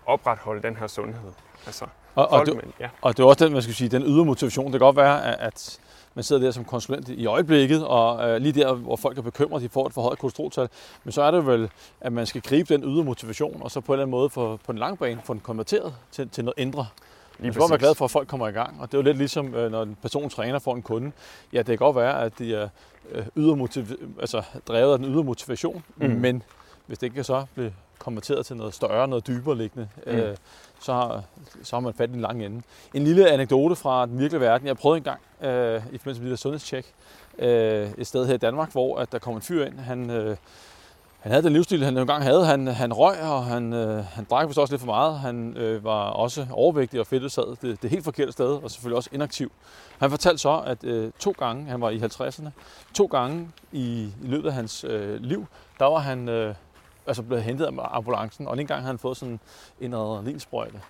opretholde 0.06 0.62
den 0.62 0.76
her 0.76 0.86
sundhed. 0.86 1.32
Altså, 1.66 1.84
Og, 2.14 2.24
og, 2.24 2.30
folk 2.30 2.46
det, 2.46 2.54
med, 2.56 2.64
ja, 2.80 2.88
og 3.02 3.16
det 3.16 3.22
er 3.22 3.26
også 3.26 3.44
den, 3.44 3.52
man 3.52 3.62
skal 3.62 3.74
sige, 3.74 3.88
den 3.88 4.02
ydre 4.02 4.24
motivation. 4.24 4.64
Det 4.66 4.72
kan 4.72 4.80
godt 4.80 4.96
være, 4.96 5.40
at- 5.40 5.80
man 6.14 6.22
sidder 6.22 6.42
der 6.42 6.50
som 6.50 6.64
konsulent 6.64 7.08
i 7.08 7.26
øjeblikket, 7.26 7.86
og 7.86 8.28
øh, 8.30 8.36
lige 8.36 8.52
der, 8.52 8.72
hvor 8.74 8.96
folk 8.96 9.18
er 9.18 9.22
bekymrede, 9.22 9.64
de 9.64 9.68
får 9.68 9.86
et 9.86 9.92
forhøjet 9.92 10.18
kolesteroltal. 10.18 10.68
Men 11.04 11.12
så 11.12 11.22
er 11.22 11.30
det 11.30 11.46
vel, 11.46 11.70
at 12.00 12.12
man 12.12 12.26
skal 12.26 12.40
gribe 12.40 12.74
den 12.74 12.84
ydre 12.84 13.04
motivation, 13.04 13.62
og 13.62 13.70
så 13.70 13.80
på 13.80 13.92
en 13.92 13.94
eller 13.94 14.02
anden 14.04 14.10
måde 14.10 14.30
få, 14.30 14.56
på 14.56 14.72
den 14.72 14.78
lange 14.78 14.96
bane 14.96 15.20
få 15.24 15.32
den 15.32 15.40
konverteret 15.40 15.94
til, 16.12 16.28
til 16.28 16.44
noget 16.44 16.58
indre. 16.58 16.86
Lige 17.38 17.46
Man 17.46 17.52
skal 17.52 17.60
godt 17.60 17.70
være 17.70 17.78
glad 17.78 17.94
for, 17.94 18.04
at 18.04 18.10
folk 18.10 18.28
kommer 18.28 18.48
i 18.48 18.52
gang. 18.52 18.80
Og 18.80 18.86
det 18.92 18.94
er 18.94 18.98
jo 18.98 19.02
lidt 19.04 19.16
ligesom, 19.18 19.54
øh, 19.54 19.70
når 19.70 19.82
en 19.82 19.96
person 20.02 20.30
træner 20.30 20.58
for 20.58 20.74
en 20.74 20.82
kunde. 20.82 21.12
Ja, 21.52 21.58
det 21.58 21.66
kan 21.66 21.76
godt 21.76 21.96
være, 21.96 22.22
at 22.22 22.38
de 22.38 22.54
er 22.54 22.68
øh, 23.12 23.26
ydre 23.36 23.56
motiv- 23.56 24.16
altså, 24.20 24.42
drevet 24.68 24.92
af 24.92 24.98
den 24.98 25.14
ydre 25.14 25.24
motivation, 25.24 25.84
Mm. 25.96 26.06
mm. 26.06 26.14
men 26.14 26.42
hvis 26.86 26.98
det 26.98 27.06
ikke 27.06 27.14
kan 27.14 27.24
så 27.24 27.44
blive 27.54 27.72
konverteret 27.98 28.46
til 28.46 28.56
noget 28.56 28.74
større, 28.74 29.08
noget 29.08 29.26
dybere 29.26 29.56
liggende, 29.56 29.88
Mm. 30.06 30.12
øh, 30.12 30.36
så, 30.80 30.92
har, 30.92 31.22
så 31.62 31.76
har 31.76 31.80
man 31.80 31.94
fat 31.94 32.08
i 32.10 32.12
den 32.12 32.20
lange 32.20 32.46
ende. 32.46 32.62
En 32.94 33.04
lille 33.04 33.30
anekdote 33.30 33.76
fra 33.76 34.06
den 34.06 34.18
virkelige 34.18 34.40
verden. 34.40 34.66
Jeg 34.66 34.76
prøvede 34.76 34.96
engang 34.98 35.20
øh, 35.42 35.82
i 35.92 35.98
forbindelse 35.98 36.22
med 36.22 36.30
det 36.30 36.30
der 36.30 36.36
sundhedstjek 36.36 36.86
øh, 37.38 37.88
et 37.98 38.06
sted 38.06 38.26
her 38.26 38.34
i 38.34 38.38
Danmark, 38.38 38.72
hvor 38.72 38.98
at 38.98 39.12
der 39.12 39.18
kom 39.18 39.34
en 39.34 39.42
fyr 39.42 39.64
ind. 39.64 39.78
Han, 39.78 40.10
øh, 40.10 40.36
han 41.28 41.32
havde 41.32 41.44
den 41.44 41.52
livsstil, 41.52 41.84
han 41.84 41.98
engang 41.98 42.22
havde. 42.22 42.46
Han, 42.46 42.66
han 42.66 42.92
røg, 42.92 43.22
og 43.22 43.44
han, 43.44 43.72
øh, 43.72 44.04
han 44.04 44.26
drak 44.30 44.48
vist 44.48 44.58
også 44.58 44.72
lidt 44.72 44.80
for 44.80 44.86
meget. 44.86 45.18
Han 45.18 45.56
øh, 45.56 45.84
var 45.84 46.10
også 46.10 46.46
overvægtig 46.50 47.00
og 47.00 47.06
fedtet 47.06 47.32
sad 47.32 47.56
det, 47.62 47.82
det 47.82 47.90
helt 47.90 48.04
forkerte 48.04 48.32
sted, 48.32 48.46
og 48.46 48.70
selvfølgelig 48.70 48.96
også 48.96 49.10
inaktiv. 49.12 49.52
Han 49.98 50.10
fortalte 50.10 50.38
så, 50.38 50.62
at 50.66 50.84
øh, 50.84 51.12
to 51.18 51.34
gange, 51.38 51.64
han 51.64 51.80
var 51.80 51.90
i 51.90 51.98
50'erne, 51.98 52.48
to 52.94 53.06
gange 53.06 53.48
i, 53.72 54.02
i 54.22 54.26
løbet 54.26 54.48
af 54.48 54.54
hans 54.54 54.84
øh, 54.88 55.20
liv, 55.20 55.46
der 55.78 55.84
var 55.84 55.98
han 55.98 56.28
øh, 56.28 56.54
altså 57.06 57.22
blevet 57.22 57.44
hentet 57.44 57.64
af 57.64 57.70
ambulancen, 57.96 58.48
og 58.48 58.60
en 58.60 58.66
gang 58.66 58.80
havde 58.80 58.92
han 58.92 58.98
fået 58.98 59.16
sådan 59.16 59.40
en 59.80 59.94
adrenalinsprøjte. 59.94 60.80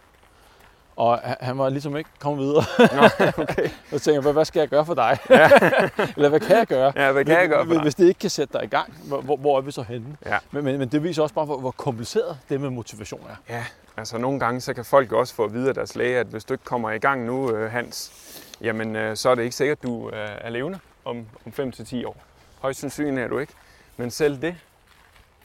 Og 0.98 1.20
han- 1.40 1.58
var 1.58 1.68
ligesom 1.68 1.96
ikke 1.96 2.10
kommet 2.20 2.44
videre. 2.46 2.64
Nå, 2.78 3.08
okay. 3.42 3.68
Så 3.90 3.98
tænkte 3.98 4.12
jeg, 4.26 4.32
hvad, 4.32 4.44
skal 4.44 4.60
jeg 4.60 4.68
gøre 4.68 4.86
for 4.86 4.94
dig? 4.94 5.18
Ja. 5.30 5.50
Eller 6.16 6.28
hvad 6.28 6.40
kan 6.40 6.56
jeg 6.56 6.66
gøre? 6.66 6.92
ja, 6.96 7.12
hvad 7.12 7.24
kan 7.24 7.40
jeg 7.40 7.48
gøre 7.48 7.66
for 7.66 7.72
dig? 7.72 7.82
Hvis 7.82 7.94
det 7.94 8.06
ikke 8.08 8.18
kan 8.20 8.30
sætte 8.30 8.52
dig 8.58 8.64
i 8.64 8.68
gang, 8.68 8.94
hvor, 9.04 9.36
hvor- 9.36 9.56
er 9.58 9.60
vi 9.60 9.70
så 9.70 9.82
henne? 9.82 10.16
Ja. 10.26 10.38
Men, 10.50 10.64
men, 10.64 10.78
men 10.78 10.88
det 10.88 11.02
viser 11.02 11.22
også 11.22 11.34
bare, 11.34 11.44
hvor, 11.44 11.58
hvor 11.58 11.70
kompliceret 11.70 12.38
det 12.48 12.60
med 12.60 12.70
motivation 12.70 13.26
er. 13.30 13.54
Ja, 13.54 13.64
altså 13.96 14.18
nogle 14.18 14.40
gange 14.40 14.60
så 14.60 14.74
kan 14.74 14.84
folk 14.84 15.12
også 15.12 15.34
få 15.34 15.44
at 15.44 15.52
vide 15.52 15.68
af 15.68 15.74
deres 15.74 15.96
læge, 15.96 16.18
at 16.18 16.26
hvis 16.26 16.44
du 16.44 16.54
ikke 16.54 16.64
kommer 16.64 16.90
i 16.90 16.98
gang 16.98 17.24
nu, 17.24 17.50
øh, 17.56 17.70
Hans, 17.72 18.12
jamen 18.60 18.96
øh, 18.96 19.16
så 19.16 19.28
er 19.30 19.34
det 19.34 19.42
ikke 19.42 19.56
sikkert, 19.56 19.78
at 19.78 19.82
du 19.82 20.10
øh, 20.10 20.28
er 20.40 20.50
levende 20.50 20.78
om, 21.04 21.26
om 21.46 21.52
5-10 21.58 22.06
år. 22.06 22.16
Højst 22.60 22.80
sandsynligt 22.80 23.24
er 23.24 23.28
du 23.28 23.38
ikke. 23.38 23.52
Men 23.96 24.10
selv 24.10 24.42
det 24.42 24.56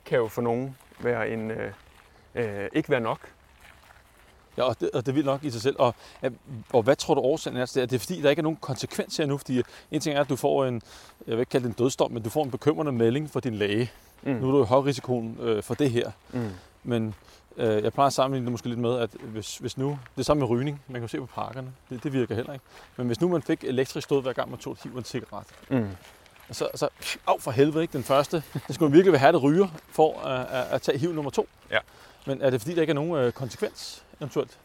kan 0.05 0.17
jo 0.17 0.27
for 0.27 0.41
nogen 0.41 0.77
være 0.99 1.29
en, 1.29 1.51
øh, 1.51 1.71
øh, 2.35 2.67
ikke 2.73 2.89
være 2.89 2.99
nok. 2.99 3.19
Ja, 4.57 4.63
og 4.63 4.79
det, 4.79 4.89
og 4.93 5.05
det 5.05 5.11
er 5.11 5.13
vildt 5.13 5.25
nok 5.25 5.43
i 5.43 5.49
sig 5.49 5.61
selv. 5.61 5.75
Og, 5.79 5.95
og 6.73 6.83
hvad 6.83 6.95
tror 6.95 7.13
du 7.13 7.21
årsagen 7.21 7.57
er 7.57 7.65
til 7.65 7.75
det? 7.75 7.81
Er 7.83 7.85
det 7.87 8.01
fordi, 8.01 8.21
der 8.21 8.29
ikke 8.29 8.39
er 8.39 8.43
nogen 8.43 8.57
konsekvens 8.61 9.17
her 9.17 9.25
nu? 9.25 9.37
Fordi 9.37 9.61
en 9.91 10.01
ting 10.01 10.15
er, 10.15 10.21
at 10.21 10.29
du 10.29 10.35
får 10.35 10.65
en, 10.65 10.81
jeg 11.27 11.31
vil 11.35 11.39
ikke 11.39 11.49
kalde 11.49 11.63
det 11.67 11.69
en 11.77 11.83
dødsdom, 11.83 12.11
men 12.11 12.23
du 12.23 12.29
får 12.29 12.43
en 12.43 12.51
bekymrende 12.51 12.91
melding 12.91 13.31
fra 13.31 13.39
din 13.39 13.55
læge. 13.55 13.91
Mm. 14.23 14.31
Nu 14.31 14.47
er 14.47 14.51
du 14.51 14.63
i 14.63 14.65
høj 14.65 14.79
risikoen 14.79 15.37
øh, 15.41 15.63
for 15.63 15.73
det 15.73 15.91
her. 15.91 16.11
Mm. 16.33 16.49
Men 16.83 17.15
øh, 17.57 17.83
jeg 17.83 17.93
plejer 17.93 18.07
at 18.07 18.13
sammenligne 18.13 18.45
det 18.45 18.51
måske 18.51 18.69
lidt 18.69 18.79
med, 18.79 18.99
at 18.99 19.09
hvis, 19.21 19.57
hvis 19.57 19.77
nu, 19.77 19.89
det 20.15 20.19
er 20.21 20.23
samme 20.23 20.41
med 20.41 20.49
rygning, 20.49 20.81
man 20.87 20.93
kan 20.93 21.01
jo 21.01 21.07
se 21.07 21.17
på 21.17 21.25
parkerne, 21.25 21.71
det, 21.89 22.03
det 22.03 22.13
virker 22.13 22.35
heller 22.35 22.53
ikke. 22.53 22.65
Men 22.97 23.07
hvis 23.07 23.21
nu 23.21 23.27
man 23.29 23.41
fik 23.41 23.63
elektrisk 23.63 24.05
stød 24.05 24.21
hver 24.21 24.33
gang 24.33 24.49
man 24.49 24.59
tog 24.59 24.73
et 24.73 24.79
hiv 24.83 24.97
en 24.97 25.03
cigaret, 25.03 25.45
Mm. 25.69 25.87
og 26.49 26.55
så, 26.55 26.67
så 26.75 26.89
af 27.27 27.35
for 27.41 27.51
helvede 27.51 27.81
ikke 27.81 27.93
den 27.93 28.03
første, 28.03 28.43
så 28.67 28.73
skulle 28.73 28.89
man 28.89 28.95
virkelig 28.97 29.19
have 29.19 29.31
det 29.31 29.43
ryger 29.43 29.67
for 29.89 30.19
at, 30.19 30.45
at, 30.49 30.65
at 30.71 30.81
tage 30.81 30.97
hiv 30.97 31.13
nummer 31.13 31.31
to. 31.31 31.47
Ja. 31.71 31.79
Men 32.27 32.41
er 32.41 32.49
det 32.49 32.61
fordi, 32.61 32.75
der 32.75 32.81
ikke 32.81 32.91
er 32.91 32.95
nogen 32.95 33.15
øh, 33.15 33.31
konsekvens 33.31 34.02
eventuelt? 34.23 34.59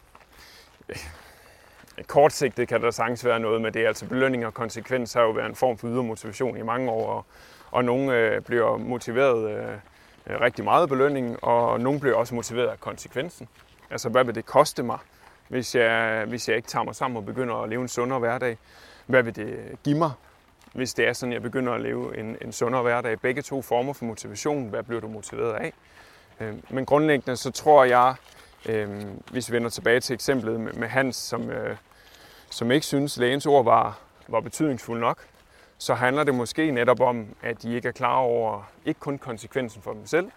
Kortsigtet 2.07 2.67
kan 2.67 2.81
der 2.81 2.91
sagtens 2.91 3.25
være 3.25 3.39
noget 3.39 3.61
med 3.61 3.71
det. 3.71 3.87
Altså 3.87 4.05
belønning 4.05 4.45
og 4.45 4.53
konsekvens 4.53 5.13
har 5.13 5.21
jo 5.21 5.29
været 5.29 5.49
en 5.49 5.55
form 5.55 5.77
for 5.77 5.87
ydre 5.87 6.03
motivation 6.03 6.57
i 6.57 6.61
mange 6.61 6.91
år, 6.91 7.09
og, 7.09 7.25
og 7.71 7.85
nogle 7.85 8.17
øh, 8.17 8.41
bliver 8.41 8.77
motiveret 8.77 9.51
øh, 9.51 9.73
øh 10.27 10.41
rigtig 10.41 10.63
meget 10.63 10.81
af 10.81 10.89
belønning, 10.89 11.43
og 11.43 11.79
nogle 11.79 11.99
bliver 11.99 12.15
også 12.15 12.35
motiveret 12.35 12.67
af 12.67 12.79
konsekvensen. 12.79 13.47
Altså, 13.89 14.09
hvad 14.09 14.23
vil 14.23 14.35
det 14.35 14.45
koste 14.45 14.83
mig, 14.83 14.97
hvis 15.47 15.75
jeg, 15.75 16.25
hvis 16.27 16.49
jeg 16.49 16.55
ikke 16.55 16.67
tager 16.67 16.83
mig 16.83 16.95
sammen 16.95 17.17
og 17.17 17.25
begynder 17.25 17.55
at 17.55 17.69
leve 17.69 17.81
en 17.81 17.87
sundere 17.87 18.19
hverdag? 18.19 18.57
Hvad 19.05 19.23
vil 19.23 19.35
det 19.35 19.77
give 19.83 19.97
mig, 19.97 20.11
hvis 20.73 20.93
det 20.93 21.07
er 21.07 21.13
sådan, 21.13 21.33
jeg 21.33 21.41
begynder 21.41 21.73
at 21.73 21.81
leve 21.81 22.17
en, 22.17 22.37
en 22.41 22.51
sundere 22.51 22.81
hverdag? 22.81 23.19
Begge 23.19 23.41
to 23.41 23.61
former 23.61 23.93
for 23.93 24.05
motivation. 24.05 24.69
Hvad 24.69 24.83
bliver 24.83 25.01
du 25.01 25.07
motiveret 25.07 25.53
af? 25.53 25.73
Øh, 26.39 26.53
Men 26.69 26.85
grundlæggende 26.85 27.37
så 27.37 27.51
tror 27.51 27.83
jeg, 27.83 28.15
øh, 28.65 29.05
hvis 29.31 29.49
vi 29.51 29.55
vender 29.55 29.69
tilbage 29.69 29.99
til 29.99 30.13
eksemplet 30.13 30.59
med, 30.59 30.73
med 30.73 30.87
Hans, 30.87 31.15
som, 31.15 31.49
øh, 31.49 31.77
som 32.49 32.71
ikke 32.71 32.85
synes, 32.85 33.17
lægens 33.17 33.45
ord 33.45 33.63
var, 33.63 33.99
var 34.27 34.39
betydningsfulde 34.39 35.01
nok, 35.01 35.27
så 35.77 35.93
handler 35.93 36.23
det 36.23 36.35
måske 36.35 36.71
netop 36.71 36.99
om, 36.99 37.27
at 37.41 37.61
de 37.61 37.75
ikke 37.75 37.87
er 37.87 37.91
klar 37.91 38.15
over, 38.15 38.71
ikke 38.85 38.99
kun 38.99 39.17
konsekvensen 39.17 39.81
for 39.81 39.93
dem 39.93 40.05
selv, 40.05 40.31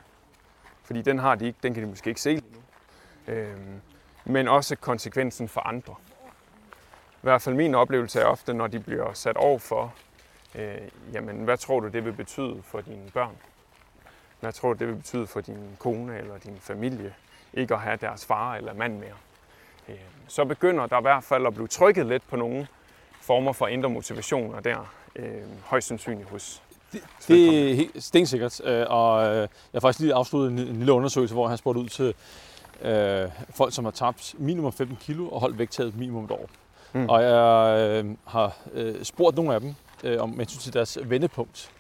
fordi 0.85 1.03
den 1.03 1.19
har 1.19 1.35
de 1.35 1.47
ikke, 1.47 1.59
den 1.63 1.75
kan 1.75 1.83
de 1.83 1.89
måske 1.89 2.09
ikke 2.09 2.21
se 2.21 2.31
lige 2.31 2.45
nu, 2.53 3.33
øhm, 3.33 3.81
men 4.25 4.49
også 4.49 4.77
konsekvensen 4.77 5.49
for 5.49 5.61
andre. 5.61 5.95
I 7.15 7.21
hvert 7.23 7.43
fald 7.43 7.55
min 7.55 7.75
oplevelse 7.75 8.21
er 8.21 8.25
ofte, 8.25 8.55
når 8.55 8.67
de 8.67 8.81
bliver 8.81 9.13
sat 9.13 9.37
over 9.37 9.59
for, 9.59 9.95
øh, 10.55 10.79
jamen 11.13 11.45
hvad 11.45 11.59
tror 11.59 11.81
du 11.81 11.89
det 11.89 12.05
vil 12.05 12.13
betyde 12.13 12.63
for 12.63 12.81
dine 12.81 13.11
børn? 13.11 13.37
Hvad 14.41 14.53
tror 14.53 14.73
du 14.73 14.79
det 14.79 14.89
vil 14.89 14.95
betyde 14.95 15.27
for 15.27 15.41
din 15.41 15.77
kone 15.79 16.19
eller 16.19 16.39
din 16.39 16.59
familie, 16.61 17.15
ikke 17.55 17.75
at 17.75 17.81
have 17.81 17.97
deres 17.97 18.27
far 18.27 18.55
eller 18.55 18.75
mand 18.75 18.99
mere? 18.99 19.15
Øh, 19.89 19.95
så 20.29 20.45
begynder 20.45 20.87
der 20.87 20.99
i 20.99 21.03
hvert 21.03 21.25
fald 21.25 21.47
at 21.47 21.55
blive 21.55 21.69
trykket 21.69 22.07
lidt 22.07 22.23
på 22.29 22.37
nogle 22.37 22.67
former 23.21 23.53
for 23.53 23.67
indre 23.67 23.91
motivationer 23.91 24.61
der, 24.61 24.95
øh, 25.17 25.43
højst 25.65 25.89
sandsynligt 25.89 26.29
hos 26.29 26.63
det, 26.93 27.03
det 27.29 27.71
er 27.71 27.75
helt 27.75 28.05
stensikkert, 28.05 28.61
øh, 28.65 28.87
og 28.89 29.27
øh, 29.27 29.37
jeg 29.37 29.49
har 29.73 29.81
faktisk 29.81 30.01
lige 30.01 30.15
afsluttet 30.15 30.53
en, 30.53 30.59
en 30.59 30.77
lille 30.77 30.93
undersøgelse, 30.93 31.35
hvor 31.35 31.49
han 31.49 31.59
spurgte 31.59 31.81
ud 31.81 31.89
til 31.89 32.15
øh, 32.83 33.29
folk, 33.55 33.75
som 33.75 33.85
har 33.85 33.93
tabt 33.93 34.35
minimum 34.39 34.73
15 34.73 34.99
kilo 35.01 35.29
og 35.29 35.41
holdt 35.41 35.59
vægttaget 35.59 35.97
minimum 35.99 36.25
et 36.25 36.31
år. 36.31 36.49
Mm. 36.93 37.09
Og 37.09 37.23
jeg 37.23 37.79
øh, 38.05 38.17
har 38.27 38.57
øh, 38.73 39.05
spurgt 39.05 39.37
nogle 39.37 39.55
af 39.55 39.61
dem 39.61 39.75
øh, 40.05 40.23
om 40.23 40.39
hensyn 40.39 40.59
til 40.59 40.73
deres 40.73 40.99
vendepunkt. 41.05 41.71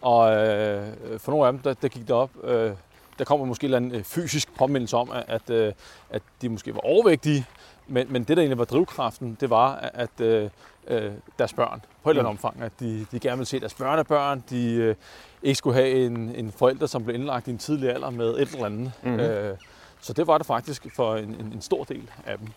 Og 0.00 0.36
øh, 0.36 0.92
for 1.18 1.32
nogle 1.32 1.46
af 1.46 1.52
dem, 1.52 1.62
der, 1.62 1.74
der 1.74 1.88
gik 1.88 2.02
det 2.02 2.10
op, 2.10 2.30
øh, 2.44 2.72
der 3.20 3.26
kommer 3.26 3.46
måske 3.46 3.64
en 3.64 3.66
eller 3.66 3.76
anden 3.76 3.94
øh, 3.94 4.04
fysisk 4.04 4.54
påmindelse 4.54 4.96
om, 4.96 5.10
at, 5.10 5.24
at, 5.28 5.50
øh, 5.50 5.72
at 6.10 6.22
de 6.42 6.48
måske 6.48 6.74
var 6.74 6.80
overvægtige, 6.80 7.46
men, 7.86 8.06
men 8.12 8.24
det, 8.24 8.36
der 8.36 8.42
egentlig 8.42 8.58
var 8.58 8.64
drivkraften, 8.64 9.36
det 9.40 9.50
var, 9.50 9.74
at 9.94 10.20
øh, 10.20 10.50
øh, 10.88 11.12
deres 11.38 11.52
børn 11.52 11.82
på 12.02 12.10
et 12.10 12.14
eller 12.14 12.28
andet 12.28 12.42
mm. 12.42 12.46
omfang, 12.46 12.62
at 12.62 12.72
de, 12.80 13.06
de 13.12 13.20
gerne 13.20 13.36
ville 13.36 13.46
se 13.46 13.60
deres 13.60 13.74
børnebørn, 13.74 14.44
de 14.50 14.72
øh, 14.74 14.94
ikke 15.42 15.58
skulle 15.58 15.76
have 15.76 16.06
en, 16.06 16.34
en 16.34 16.52
forælder, 16.52 16.86
som 16.86 17.04
blev 17.04 17.14
indlagt 17.14 17.48
i 17.48 17.50
en 17.50 17.58
tidlig 17.58 17.90
alder 17.90 18.10
med 18.10 18.38
et 18.38 18.48
eller 18.52 18.66
andet. 18.66 18.92
Mm-hmm. 19.02 19.20
Øh, 19.20 19.56
så 20.00 20.12
det 20.12 20.26
var 20.26 20.38
det 20.38 20.46
faktisk 20.46 20.86
for 20.96 21.16
en, 21.16 21.28
en, 21.28 21.52
en 21.52 21.60
stor 21.60 21.84
del 21.84 22.10
af 22.26 22.38
dem. 22.38 22.48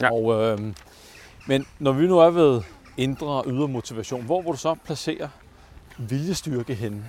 Ja. 0.00 0.12
Og, 0.12 0.34
øh, 0.34 0.74
men 1.46 1.66
når 1.78 1.92
vi 1.92 2.06
nu 2.06 2.18
er 2.18 2.30
ved 2.30 2.62
indre 2.96 3.26
og 3.26 3.44
ydre 3.46 3.68
motivation, 3.68 4.24
hvor 4.24 4.42
vil 4.42 4.52
du 4.52 4.56
så 4.56 4.74
placere 4.84 5.30
viljestyrke 5.98 6.74
henne? 6.74 7.04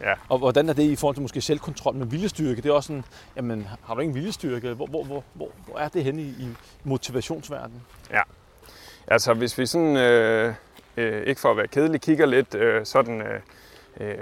Ja. 0.00 0.14
Og 0.28 0.38
hvordan 0.38 0.68
er 0.68 0.72
det 0.72 0.82
i 0.82 0.96
forhold 0.96 1.16
til 1.16 1.22
måske 1.22 1.40
selvkontrol 1.40 1.94
med 1.94 2.06
viljestyrke? 2.06 2.62
Det 2.62 2.68
er 2.68 2.72
også 2.72 2.86
sådan, 2.86 3.04
jamen 3.36 3.68
har 3.82 3.94
du 3.94 4.00
ingen 4.00 4.14
viljestyrke? 4.14 4.72
Hvor, 4.72 4.86
hvor, 4.86 5.04
hvor, 5.04 5.24
hvor, 5.34 5.48
hvor 5.66 5.78
er 5.78 5.88
det 5.88 6.04
henne 6.04 6.22
i, 6.22 6.28
i 6.28 6.48
motivationsverdenen? 6.84 7.82
Ja, 8.10 8.22
altså 9.06 9.34
hvis 9.34 9.58
vi 9.58 9.66
sådan, 9.66 9.96
øh, 9.96 10.54
øh, 10.96 11.26
ikke 11.26 11.40
for 11.40 11.50
at 11.50 11.56
være 11.56 11.68
kedelig, 11.68 12.00
kigger 12.00 12.26
lidt 12.26 12.54
øh, 12.54 12.86
sådan, 12.86 13.22
øh, 13.22 13.40
øh, 14.00 14.18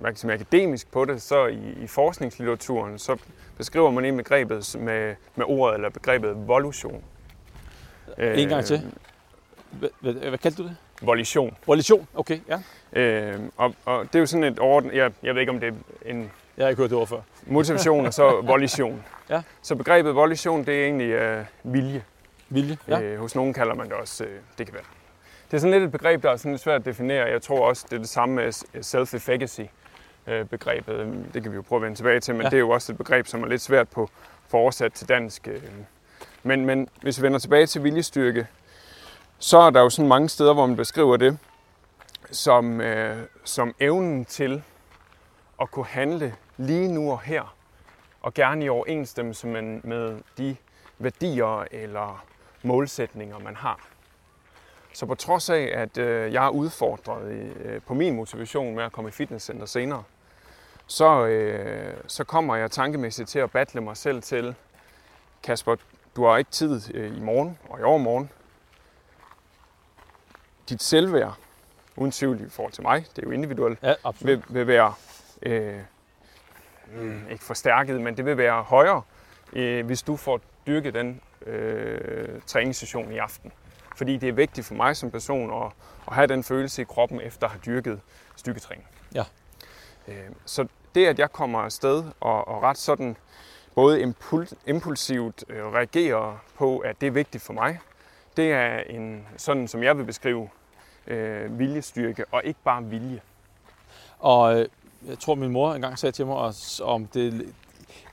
man 0.00 0.12
kan 0.12 0.16
sige, 0.16 0.32
akademisk 0.32 0.92
på 0.92 1.04
det, 1.04 1.22
så 1.22 1.46
i, 1.46 1.72
i 1.82 1.86
forskningslitteraturen, 1.86 2.98
så 2.98 3.16
beskriver 3.56 3.90
man 3.90 4.04
egentlig 4.04 4.24
begrebet 4.24 4.76
med, 4.78 5.14
med 5.36 5.44
ordet 5.48 5.74
eller 5.74 5.90
begrebet 5.90 6.48
volution. 6.48 7.02
En 8.18 8.48
gang 8.48 8.64
til. 8.64 8.92
Hvad, 9.70 9.88
hvad, 10.00 10.12
hvad 10.12 10.38
kaldte 10.38 10.62
du 10.62 10.68
det? 10.68 10.76
Volition. 11.02 11.56
Volition, 11.66 12.08
okay, 12.14 12.40
ja. 12.48 12.62
Øh, 12.92 13.34
og, 13.56 13.74
og 13.84 14.04
det 14.04 14.14
er 14.14 14.18
jo 14.20 14.26
sådan 14.26 14.44
et 14.44 14.60
ord, 14.60 14.84
jeg, 14.92 15.12
jeg 15.22 15.34
ved 15.34 15.40
ikke 15.40 15.52
om 15.52 15.60
det 15.60 15.68
er 15.68 16.10
en... 16.10 16.30
Jeg 16.56 16.64
har 16.64 16.68
ikke 16.68 16.82
hørt 16.82 16.90
det 16.90 16.98
ord 16.98 17.06
før. 17.06 17.20
Motivation 17.46 18.06
og 18.06 18.14
så 18.14 18.40
volition. 18.52 19.04
ja. 19.30 19.42
Så 19.62 19.74
begrebet 19.76 20.14
volition, 20.14 20.64
det 20.64 20.80
er 20.80 20.84
egentlig 20.84 21.10
øh, 21.10 21.44
vilje. 21.62 22.04
Vilje, 22.48 22.76
ja. 22.88 23.00
Øh, 23.00 23.20
hos 23.20 23.34
nogen 23.34 23.52
kalder 23.52 23.74
man 23.74 23.86
det 23.86 23.94
også, 23.94 24.24
øh, 24.24 24.30
det 24.58 24.66
kan 24.66 24.74
være. 24.74 24.84
Det 25.50 25.56
er 25.56 25.60
sådan 25.60 25.72
lidt 25.72 25.84
et 25.84 25.92
begreb, 25.92 26.22
der 26.22 26.30
er 26.30 26.36
sådan 26.36 26.58
svært 26.58 26.80
at 26.80 26.86
definere. 26.86 27.26
Jeg 27.26 27.42
tror 27.42 27.68
også, 27.68 27.86
det 27.90 27.96
er 27.96 28.00
det 28.00 28.08
samme 28.08 28.34
med 28.34 28.52
self-efficacy 28.82 29.62
øh, 30.26 30.44
begrebet. 30.44 31.24
Det 31.34 31.42
kan 31.42 31.52
vi 31.52 31.56
jo 31.56 31.62
prøve 31.62 31.78
at 31.78 31.82
vende 31.82 31.96
tilbage 31.96 32.20
til, 32.20 32.34
men 32.34 32.42
ja. 32.42 32.48
det 32.48 32.56
er 32.56 32.60
jo 32.60 32.70
også 32.70 32.92
et 32.92 32.98
begreb, 32.98 33.26
som 33.26 33.42
er 33.42 33.46
lidt 33.46 33.62
svært 33.62 33.88
på 33.88 34.10
for 34.48 34.58
oversat 34.58 34.92
til 34.92 35.08
dansk. 35.08 35.48
Øh. 35.48 35.62
Men, 36.42 36.66
men 36.66 36.88
hvis 37.02 37.18
vi 37.18 37.22
vender 37.22 37.38
tilbage 37.38 37.66
til 37.66 37.84
viljestyrke, 37.84 38.46
så 39.38 39.58
er 39.58 39.70
der 39.70 39.80
jo 39.80 39.90
sådan 39.90 40.08
mange 40.08 40.28
steder, 40.28 40.54
hvor 40.54 40.66
man 40.66 40.76
beskriver 40.76 41.16
det 41.16 41.38
som, 42.32 42.80
øh, 42.80 43.26
som 43.44 43.74
evnen 43.80 44.24
til 44.24 44.62
at 45.60 45.70
kunne 45.70 45.86
handle 45.86 46.34
lige 46.56 46.92
nu 46.92 47.12
og 47.12 47.20
her, 47.20 47.56
og 48.22 48.34
gerne 48.34 48.64
i 48.64 48.68
overensstemmelse 48.68 49.46
med, 49.46 49.62
med 49.62 50.20
de 50.38 50.56
værdier 50.98 51.66
eller 51.70 52.24
målsætninger, 52.62 53.38
man 53.38 53.56
har. 53.56 53.88
Så 54.94 55.06
på 55.06 55.14
trods 55.14 55.50
af, 55.50 55.70
at 55.74 55.98
øh, 55.98 56.32
jeg 56.32 56.44
er 56.46 56.50
udfordret 56.50 57.32
øh, 57.32 57.80
på 57.82 57.94
min 57.94 58.16
motivation 58.16 58.74
med 58.74 58.84
at 58.84 58.92
komme 58.92 59.08
i 59.08 59.12
fitnesscenter 59.12 59.66
senere, 59.66 60.02
så, 60.86 61.26
øh, 61.26 61.94
så 62.06 62.24
kommer 62.24 62.56
jeg 62.56 62.70
tankemæssigt 62.70 63.28
til 63.28 63.38
at 63.38 63.50
battle 63.50 63.80
mig 63.80 63.96
selv 63.96 64.22
til, 64.22 64.54
Kasper, 65.42 65.76
du 66.16 66.24
har 66.24 66.36
ikke 66.36 66.50
tid 66.50 66.94
øh, 66.94 67.16
i 67.16 67.20
morgen 67.20 67.58
og 67.68 67.80
i 67.80 67.82
overmorgen 67.82 68.30
dit 70.68 70.82
selvværd, 70.82 71.34
uden 71.96 72.10
tvivl 72.12 72.40
i 72.40 72.48
forhold 72.48 72.72
til 72.72 72.82
mig, 72.82 73.06
det 73.16 73.18
er 73.18 73.26
jo 73.26 73.30
individuelt, 73.30 73.78
ja, 73.82 73.94
vil, 74.20 74.42
vil 74.48 74.66
være 74.66 74.94
øh, 75.42 75.80
mm, 76.94 77.28
ikke 77.30 77.44
forstærket, 77.44 78.00
men 78.00 78.16
det 78.16 78.24
vil 78.24 78.36
være 78.36 78.62
højere, 78.62 79.02
øh, 79.52 79.86
hvis 79.86 80.02
du 80.02 80.16
får 80.16 80.40
dyrket 80.66 80.94
den 80.94 81.20
øh, 81.46 82.40
træningssession 82.46 83.12
i 83.12 83.18
aften. 83.18 83.52
Fordi 83.96 84.16
det 84.16 84.28
er 84.28 84.32
vigtigt 84.32 84.66
for 84.66 84.74
mig 84.74 84.96
som 84.96 85.10
person 85.10 85.64
at, 85.64 85.72
at 86.08 86.14
have 86.14 86.26
den 86.26 86.44
følelse 86.44 86.82
i 86.82 86.84
kroppen, 86.84 87.20
efter 87.20 87.46
at 87.46 87.52
have 87.52 87.60
dyrket 87.66 88.00
styrketræning. 88.36 88.86
Ja. 89.14 89.24
Øh, 90.08 90.30
så 90.44 90.66
det, 90.94 91.06
at 91.06 91.18
jeg 91.18 91.32
kommer 91.32 91.58
afsted 91.58 92.04
og, 92.20 92.48
og 92.48 92.62
ret 92.62 92.78
sådan 92.78 93.16
både 93.74 94.00
impuls, 94.00 94.54
impulsivt 94.66 95.44
øh, 95.48 95.64
reagerer 95.64 96.44
på, 96.58 96.78
at 96.78 97.00
det 97.00 97.06
er 97.06 97.10
vigtigt 97.10 97.44
for 97.44 97.52
mig, 97.52 97.78
det 98.36 98.52
er 98.52 98.78
en, 98.78 99.26
sådan, 99.36 99.68
som 99.68 99.82
jeg 99.82 99.98
vil 99.98 100.04
beskrive 100.04 100.48
øh, 101.06 101.58
viljestyrke, 101.58 102.24
og 102.32 102.42
ikke 102.44 102.60
bare 102.64 102.84
vilje. 102.84 103.20
Og 104.18 104.60
øh, 104.60 104.68
jeg 105.08 105.18
tror, 105.18 105.34
min 105.34 105.50
mor 105.50 105.74
engang 105.74 105.98
sagde 105.98 106.12
til 106.12 106.26
mig, 106.26 106.52
om 106.82 107.06
det... 107.06 107.54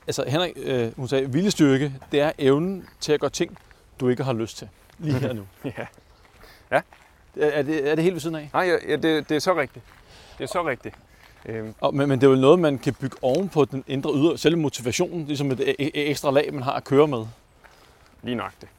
Altså, 0.07 0.23
Henrik, 0.27 0.53
øh, 0.55 0.95
hun 0.95 1.07
sagde, 1.07 1.31
viljestyrke, 1.31 1.93
det 2.11 2.21
er 2.21 2.31
evnen 2.37 2.89
til 2.99 3.13
at 3.13 3.19
gøre 3.19 3.29
ting, 3.29 3.57
du 3.99 4.09
ikke 4.09 4.23
har 4.23 4.33
lyst 4.33 4.57
til. 4.57 4.69
Lige 4.99 5.19
her 5.19 5.33
nu. 5.33 5.47
ja. 5.77 5.85
Ja. 6.71 6.81
Er 7.35 7.61
det, 7.61 7.91
er 7.91 7.95
det 7.95 8.03
helt 8.03 8.13
ved 8.13 8.21
siden 8.21 8.35
af? 8.35 8.49
Nej, 8.53 8.79
ja, 8.87 8.95
det, 8.95 9.29
det 9.29 9.31
er 9.35 9.39
så 9.39 9.55
rigtigt. 9.55 9.85
Det 10.37 10.43
er 10.43 10.47
så 10.47 10.67
rigtigt. 10.67 10.95
Øhm. 11.45 11.73
Og, 11.79 11.95
men, 11.95 12.09
men 12.09 12.21
det 12.21 12.27
er 12.27 12.31
jo 12.31 12.37
noget, 12.37 12.59
man 12.59 12.77
kan 12.77 12.93
bygge 12.93 13.17
oven 13.21 13.49
på 13.49 13.65
den 13.65 13.83
indre 13.87 14.13
ydre, 14.15 14.37
selve 14.37 14.57
motivationen, 14.57 15.25
ligesom 15.25 15.51
et, 15.51 15.75
et 15.79 16.09
ekstra 16.09 16.31
lag, 16.31 16.53
man 16.53 16.63
har 16.63 16.73
at 16.73 16.83
køre 16.83 17.07
med. 17.07 17.25
Lige 18.23 18.35
nok 18.35 18.51
det. 18.61 18.69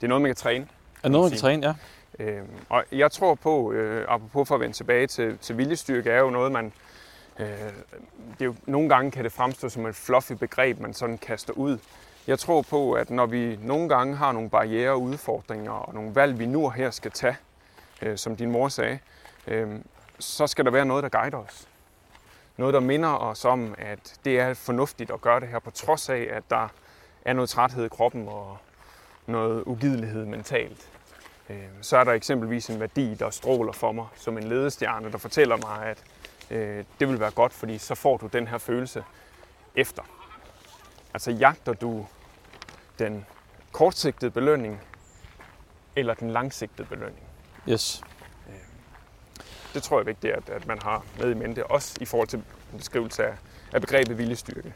Det 0.00 0.06
er 0.06 0.08
noget, 0.08 0.22
man 0.22 0.28
kan 0.28 0.36
træne. 0.36 0.66
Er 1.02 1.08
noget, 1.08 1.24
man 1.24 1.30
kan 1.30 1.40
træne, 1.40 1.66
ja. 1.66 1.74
Øh, 2.20 2.42
og 2.68 2.84
jeg 2.92 3.12
tror 3.12 3.34
på, 3.34 3.72
øh, 3.72 4.04
apropos 4.08 4.48
for 4.48 4.54
at 4.54 4.60
vende 4.60 4.76
tilbage 4.76 5.06
til, 5.06 5.38
til 5.38 5.58
viljestyrke, 5.58 6.10
er 6.10 6.18
jo 6.18 6.30
noget, 6.30 6.52
man... 6.52 6.72
Øh, 7.38 7.46
det 8.30 8.40
er 8.40 8.44
jo, 8.44 8.54
nogle 8.66 8.88
gange 8.88 9.10
kan 9.10 9.24
det 9.24 9.32
fremstå 9.32 9.68
som 9.68 9.86
et 9.86 9.94
fluffy 9.94 10.32
begreb, 10.32 10.80
man 10.80 10.94
sådan 10.94 11.18
kaster 11.18 11.52
ud. 11.52 11.78
Jeg 12.26 12.38
tror 12.38 12.62
på, 12.62 12.92
at 12.92 13.10
når 13.10 13.26
vi 13.26 13.58
nogle 13.62 13.88
gange 13.88 14.16
har 14.16 14.32
nogle 14.32 14.50
barriere 14.50 14.90
og 14.90 15.02
udfordringer, 15.02 15.72
og 15.72 15.94
nogle 15.94 16.14
valg, 16.14 16.38
vi 16.38 16.46
nu 16.46 16.64
og 16.64 16.72
her 16.72 16.90
skal 16.90 17.10
tage, 17.10 17.36
øh, 18.02 18.18
som 18.18 18.36
din 18.36 18.50
mor 18.50 18.68
sagde, 18.68 18.98
øh, 19.46 19.68
så 20.18 20.46
skal 20.46 20.64
der 20.64 20.70
være 20.70 20.84
noget, 20.84 21.02
der 21.02 21.08
guider 21.08 21.38
os. 21.38 21.68
Noget, 22.56 22.74
der 22.74 22.80
minder 22.80 23.08
os 23.08 23.44
om, 23.44 23.74
at 23.78 24.14
det 24.24 24.40
er 24.40 24.54
fornuftigt 24.54 25.10
at 25.10 25.20
gøre 25.20 25.40
det 25.40 25.48
her, 25.48 25.58
på 25.58 25.70
trods 25.70 26.08
af, 26.08 26.28
at 26.30 26.42
der 26.50 26.68
er 27.24 27.32
noget 27.32 27.50
træthed 27.50 27.84
i 27.84 27.88
kroppen 27.88 28.28
og 28.28 28.58
noget 29.26 29.62
ugidelighed 29.66 30.24
mentalt. 30.24 30.90
Øh, 31.50 31.56
så 31.80 31.96
er 31.96 32.04
der 32.04 32.12
eksempelvis 32.12 32.70
en 32.70 32.80
værdi, 32.80 33.14
der 33.14 33.30
stråler 33.30 33.72
for 33.72 33.92
mig 33.92 34.06
som 34.16 34.38
en 34.38 34.44
ledestjerne, 34.44 35.12
der 35.12 35.18
fortæller 35.18 35.56
mig, 35.56 35.86
at 35.86 36.04
øh, 36.50 36.84
det 37.00 37.08
vil 37.08 37.20
være 37.20 37.30
godt, 37.30 37.52
fordi 37.52 37.78
så 37.78 37.94
får 37.94 38.16
du 38.16 38.26
den 38.26 38.48
her 38.48 38.58
følelse 38.58 39.04
efter. 39.74 40.02
Altså 41.14 41.30
jagter 41.30 41.72
du 41.72 42.06
den 42.98 43.26
kortsigtede 43.72 44.30
belønning 44.30 44.80
eller 45.96 46.14
den 46.14 46.30
langsigtede 46.30 46.88
belønning? 46.88 47.26
Yes. 47.68 48.02
Øh, 48.48 48.54
det 49.74 49.82
tror 49.82 49.96
jeg 49.96 50.00
er 50.00 50.04
vigtigt, 50.04 50.32
at, 50.32 50.48
at 50.48 50.66
man 50.66 50.78
har 50.82 51.04
med 51.18 51.30
i 51.30 51.34
mente, 51.34 51.66
også 51.66 51.98
i 52.00 52.04
forhold 52.04 52.28
til 52.28 52.42
beskrivelse 52.76 53.24
af, 53.24 53.34
af 53.72 53.80
begrebet 53.80 54.18
viljestyrke. 54.18 54.74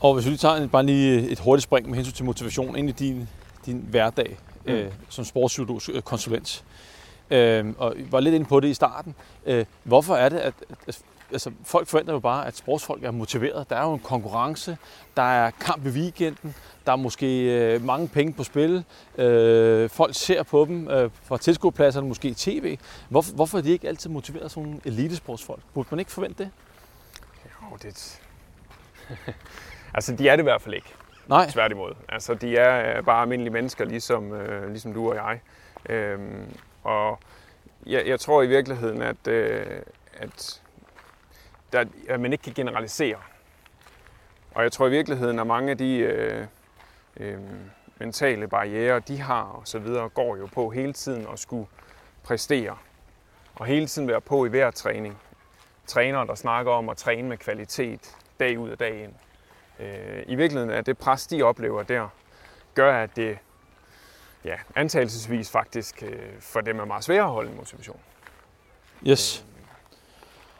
Og 0.00 0.14
hvis 0.14 0.24
vi 0.24 0.30
lige 0.30 0.38
tager 0.38 0.66
bare 0.66 0.82
lige 0.82 1.30
et 1.30 1.38
hurtigt 1.38 1.64
spring 1.64 1.88
med 1.88 1.96
hensyn 1.96 2.14
til 2.14 2.24
motivation 2.24 2.76
ind 2.76 2.88
i 2.88 2.92
din, 2.92 3.28
din 3.66 3.86
hverdag 3.90 4.38
mm. 4.66 4.72
øh, 4.72 4.92
som 5.08 5.24
sportspsykologskonsulent. 5.24 6.64
Øh, 7.30 7.66
og 7.78 7.94
var 8.10 8.20
lidt 8.20 8.34
inde 8.34 8.46
på 8.46 8.60
det 8.60 8.68
i 8.68 8.74
starten. 8.74 9.14
Øh, 9.46 9.64
hvorfor 9.84 10.16
er 10.16 10.28
det, 10.28 10.36
at, 10.36 10.54
at 10.86 11.02
altså, 11.32 11.50
folk 11.64 11.88
forventer 11.88 12.12
jo 12.12 12.18
bare, 12.18 12.46
at 12.46 12.56
sportsfolk 12.56 13.04
er 13.04 13.10
motiveret. 13.10 13.70
Der 13.70 13.76
er 13.76 13.82
jo 13.82 13.92
en 13.92 14.00
konkurrence, 14.00 14.78
der 15.16 15.22
er 15.22 15.50
kamp 15.50 15.86
i 15.86 15.88
weekenden, 15.88 16.54
der 16.86 16.92
er 16.92 16.96
måske 16.96 17.42
øh, 17.42 17.84
mange 17.84 18.08
penge 18.08 18.32
på 18.32 18.44
spil. 18.44 18.84
Øh, 19.18 19.90
folk 19.90 20.14
ser 20.14 20.42
på 20.42 20.64
dem 20.64 20.88
øh, 20.88 21.10
fra 21.22 21.38
tilskuerpladserne, 21.38 22.08
måske 22.08 22.28
i 22.28 22.34
tv. 22.34 22.78
Hvorfor, 23.08 23.34
hvorfor 23.34 23.58
er 23.58 23.62
de 23.62 23.70
ikke 23.70 23.88
altid 23.88 24.10
motiveret 24.10 24.50
som 24.50 24.62
nogle 24.62 24.80
elitesportsfolk? 24.84 25.62
Burde 25.74 25.88
man 25.90 25.98
ikke 25.98 26.12
forvente 26.12 26.44
det? 26.44 26.50
Jo, 27.44 27.76
det... 27.82 28.20
altså, 29.94 30.14
de 30.16 30.28
er 30.28 30.36
det 30.36 30.42
i 30.42 30.48
hvert 30.48 30.62
fald 30.62 30.74
ikke. 30.74 30.94
Nej. 31.28 31.50
Tværtimod. 31.50 31.94
Altså, 32.08 32.34
de 32.34 32.56
er 32.56 32.98
øh, 32.98 33.04
bare 33.04 33.22
almindelige 33.22 33.52
mennesker, 33.52 33.84
ligesom, 33.84 34.32
øh, 34.32 34.68
ligesom 34.70 34.92
du 34.92 35.10
og 35.10 35.16
jeg. 35.16 35.40
Øhm, 35.88 36.56
og 36.82 37.18
jeg, 37.86 38.06
jeg 38.06 38.20
tror 38.20 38.42
i 38.42 38.46
virkeligheden, 38.46 39.02
at, 39.02 39.26
øh, 39.28 39.66
at, 40.14 40.62
der, 41.72 41.84
at 42.08 42.20
man 42.20 42.32
ikke 42.32 42.44
kan 42.44 42.52
generalisere. 42.52 43.16
Og 44.54 44.62
jeg 44.62 44.72
tror 44.72 44.86
i 44.86 44.90
virkeligheden, 44.90 45.38
at 45.38 45.46
mange 45.46 45.70
af 45.70 45.78
de 45.78 45.98
øh, 45.98 46.46
øh, 47.16 47.38
mentale 47.98 48.48
barriere, 48.48 49.00
de 49.00 49.20
har 49.20 49.42
og 49.42 49.62
så 49.64 49.78
videre, 49.78 50.08
går 50.08 50.36
jo 50.36 50.46
på 50.46 50.70
hele 50.70 50.92
tiden 50.92 51.26
at 51.32 51.38
skulle 51.38 51.66
præstere. 52.22 52.76
Og 53.54 53.66
hele 53.66 53.86
tiden 53.86 54.08
være 54.08 54.20
på 54.20 54.44
i 54.44 54.48
hver 54.48 54.70
træning. 54.70 55.18
Trænere, 55.86 56.26
der 56.26 56.34
snakker 56.34 56.72
om 56.72 56.88
at 56.88 56.96
træne 56.96 57.28
med 57.28 57.36
kvalitet 57.36 58.16
dag 58.40 58.58
ud 58.58 58.70
og 58.70 58.80
dag 58.80 59.02
ind. 59.02 59.12
Øh, 59.80 60.22
I 60.26 60.34
virkeligheden 60.34 60.70
er 60.70 60.80
det 60.80 60.98
pres, 60.98 61.26
de 61.26 61.42
oplever 61.42 61.82
der, 61.82 62.08
gør, 62.74 63.02
at 63.02 63.16
det 63.16 63.38
ja, 64.44 64.54
antagelsesvis 64.74 65.50
faktisk 65.50 66.02
øh, 66.02 66.18
for 66.40 66.60
dem 66.60 66.78
er 66.80 66.84
meget 66.84 67.04
sværere 67.04 67.24
at 67.24 67.30
holde 67.30 67.50
en 67.50 67.56
motivation. 67.56 68.00
Yes. 69.08 69.44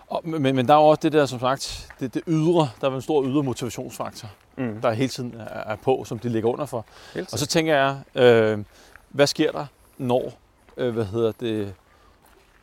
Og, 0.06 0.28
men, 0.28 0.42
men 0.56 0.68
der 0.68 0.74
er 0.74 0.78
jo 0.78 0.84
også 0.86 1.00
det 1.02 1.12
der, 1.12 1.26
som 1.26 1.40
sagt, 1.40 1.88
det, 2.00 2.14
det 2.14 2.22
ydre, 2.26 2.70
der 2.80 2.90
er 2.90 2.94
en 2.94 3.02
stor 3.02 3.24
ydre 3.24 3.42
motivationsfaktor, 3.42 4.28
Mm. 4.58 4.80
der 4.80 4.90
hele 4.92 5.08
tiden 5.08 5.34
er, 5.40 5.44
er 5.72 5.76
på, 5.76 6.04
som 6.06 6.18
de 6.18 6.28
ligger 6.28 6.48
under 6.50 6.66
for. 6.66 6.86
Og 7.32 7.38
så 7.38 7.46
tænker 7.46 7.76
jeg, 7.76 8.22
øh, 8.22 8.64
hvad 9.08 9.26
sker 9.26 9.52
der, 9.52 9.66
når 9.98 10.32
øh, 10.76 10.94
hvad 10.94 11.04
hedder 11.04 11.32
det, 11.32 11.74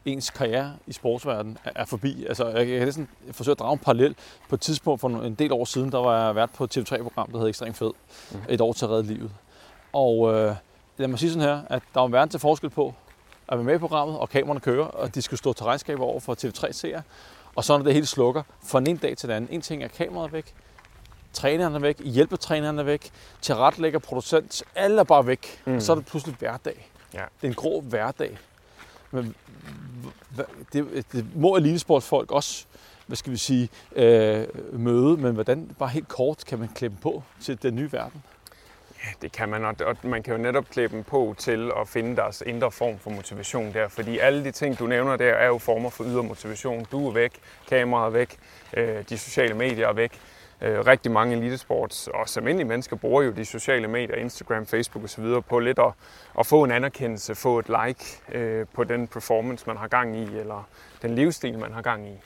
ens 0.06 0.30
karriere 0.30 0.76
i 0.88 0.94
sportsverdenen 0.94 1.58
er, 1.66 1.86
forbi? 1.86 2.26
Altså, 2.26 2.48
jeg, 2.48 2.68
kan 2.68 2.80
næsten 2.80 3.08
forsøge 3.32 3.52
at 3.52 3.60
drage 3.60 3.74
en 3.74 3.80
parallel. 3.80 4.16
På 4.50 4.56
et 4.56 4.62
tidspunkt 4.62 5.02
for 5.02 5.10
en 5.10 5.36
del 5.36 5.52
år 5.52 5.66
siden, 5.66 5.92
der 5.92 5.98
var 5.98 6.26
jeg 6.26 6.36
vært 6.36 6.50
på 6.50 6.64
et 6.64 6.78
TV3-program, 6.78 7.32
der 7.32 7.38
hedder 7.38 7.50
Ekstrem 7.50 7.74
Fed. 7.74 7.92
Mhm. 8.32 8.42
Et 8.50 8.62
år 8.62 8.74
til 8.74 8.86
at 8.86 8.92
redde 8.92 9.08
livet. 9.08 9.32
Og 9.94 10.34
øh, 10.34 10.56
lad 10.98 11.08
mig 11.08 11.20
sige 11.20 11.32
sådan 11.32 11.48
her, 11.48 11.62
at 11.70 11.84
der 11.94 12.02
er 12.02 12.06
en 12.06 12.12
verden 12.12 12.30
til 12.30 12.40
forskel 12.40 12.70
på 12.70 12.94
at 13.48 13.58
være 13.58 13.66
med 13.66 13.76
i 13.76 13.78
programmet, 13.78 14.20
og 14.20 14.30
kameraerne 14.30 14.60
kører, 14.60 14.86
og 14.86 15.16
de 15.16 15.22
skal 15.22 15.38
stå 15.38 15.54
til 15.54 15.66
regnskab 15.66 16.00
over 16.00 16.20
for 16.20 16.36
TV3-seere. 16.36 17.02
Og 17.56 17.64
så 17.64 17.78
når 17.78 17.84
det 17.84 17.94
hele 17.94 18.06
slukker, 18.06 18.44
fra 18.64 18.80
en 18.80 18.98
dag 18.98 19.18
til 19.18 19.30
den 19.30 19.36
anden. 19.36 19.54
En 19.54 19.62
ting 19.62 19.84
er 19.84 19.88
kameraet 19.88 20.34
væk, 20.34 20.54
træneren 21.34 21.76
er 21.76 21.80
væk, 21.80 22.00
hjælpetræneren 22.00 22.80
er 22.80 22.84
væk, 22.84 23.12
tilrettelægger, 23.42 24.00
producent, 24.00 24.64
alle 24.76 25.00
er 25.00 25.04
bare 25.04 25.28
væk. 25.28 25.62
Mm. 25.66 25.74
Mm. 25.74 25.80
Så 25.80 25.92
er 25.92 25.96
det 25.96 26.06
pludselig 26.06 26.36
hverdag. 26.40 26.90
Ja. 27.14 27.24
Det 27.42 27.44
er 27.44 27.48
en 27.48 27.54
grå 27.54 27.82
hverdag. 27.82 28.38
Men 29.14 29.36
det, 30.74 31.06
det 31.12 31.26
må 31.36 31.56
elitesportsfolk 31.56 32.32
også, 32.32 32.66
hvad 33.08 33.18
skal 33.18 33.32
vi 33.32 33.38
sige, 33.38 33.70
øh, 33.96 34.48
møde, 34.80 35.18
men 35.18 35.34
hvordan, 35.34 35.70
bare 35.80 35.90
helt 35.90 36.08
kort, 36.08 36.44
kan 36.48 36.60
man 36.60 36.70
klemme 36.76 36.98
på 37.02 37.24
til 37.42 37.64
den 37.64 37.76
nye 37.76 37.92
verden? 37.92 38.24
Ja, 39.04 39.10
Det 39.22 39.32
kan 39.32 39.50
man, 39.50 39.66
og- 39.66 39.76
og 39.86 39.98
man 40.04 40.24
kan 40.24 40.36
jo 40.36 40.42
netop 40.42 40.70
klæde 40.70 40.88
dem 40.90 41.04
på 41.04 41.36
til 41.38 41.72
at 41.82 41.88
finde 41.88 42.16
deres 42.16 42.44
indre 42.46 42.72
form 42.72 43.00
for 43.00 43.10
motivation 43.10 43.74
der, 43.74 43.88
fordi 43.88 44.18
alle 44.18 44.44
de 44.44 44.52
ting, 44.52 44.80
du 44.80 44.88
nævner 44.88 45.16
der, 45.18 45.34
er 45.34 45.48
jo 45.48 45.58
former 45.58 45.90
for 45.90 46.04
ydre 46.04 46.24
motivation. 46.24 46.86
Du 46.92 47.08
er 47.08 47.12
væk, 47.14 47.32
kameraet 47.70 48.08
er 48.08 48.10
væk, 48.12 48.38
øh, 48.78 49.04
de 49.10 49.18
sociale 49.18 49.54
medier 49.54 49.88
er 49.88 49.94
væk. 49.94 50.12
Øh, 50.64 50.80
rigtig 50.88 51.12
mange 51.12 51.36
elitesports, 51.36 52.08
og 52.08 52.20
også 52.20 52.40
almindelige 52.40 52.68
mennesker, 52.68 52.96
bruger 52.96 53.24
jo 53.24 53.32
de 53.32 53.46
sociale 53.46 53.88
medier, 53.88 54.16
Instagram, 54.16 54.66
Facebook 54.66 55.04
osv. 55.04 55.26
på 55.50 55.60
lidt 55.60 55.80
at, 55.80 55.92
at 56.40 56.46
få 56.46 56.64
en 56.64 56.72
anerkendelse, 56.72 57.36
få 57.36 57.60
et 57.60 57.66
like 57.70 58.06
øh, 58.32 58.66
på 58.74 58.84
den 58.84 59.08
performance, 59.08 59.68
man 59.68 59.78
har 59.78 59.88
gang 59.88 60.18
i, 60.18 60.38
eller 60.38 60.68
den 61.02 61.16
livsstil, 61.16 61.60
man 61.60 61.74
har 61.74 61.82
gang 61.82 62.08
i. 62.08 62.20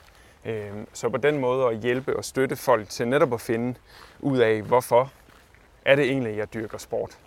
Øh, 0.50 0.72
Så 0.94 1.10
på 1.10 1.18
den 1.18 1.38
måde 1.38 1.68
at 1.68 1.78
hjælpe 1.78 2.18
og 2.18 2.26
støtte 2.26 2.56
folk 2.56 2.90
til 2.90 3.08
netop 3.08 3.34
at 3.34 3.42
finde 3.42 3.76
ud 4.20 4.38
af, 4.38 4.62
hvorfor 4.62 5.12
er 5.86 5.96
det 5.96 6.06
egentlig, 6.06 6.38
jeg 6.38 6.54
dyrker 6.54 6.78
sport. 6.78 7.18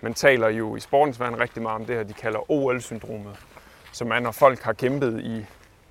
Man 0.00 0.14
taler 0.14 0.48
jo 0.48 0.76
i 0.76 0.80
sportens 0.80 1.20
verden 1.20 1.40
rigtig 1.40 1.62
meget 1.62 1.74
om 1.74 1.84
det 1.84 1.96
her, 1.96 2.02
de 2.02 2.12
kalder 2.12 2.50
OL-syndromet, 2.50 3.36
som 3.92 4.10
er, 4.10 4.18
når 4.18 4.32
folk 4.32 4.62
har 4.62 4.72
kæmpet 4.72 5.20
i 5.20 5.46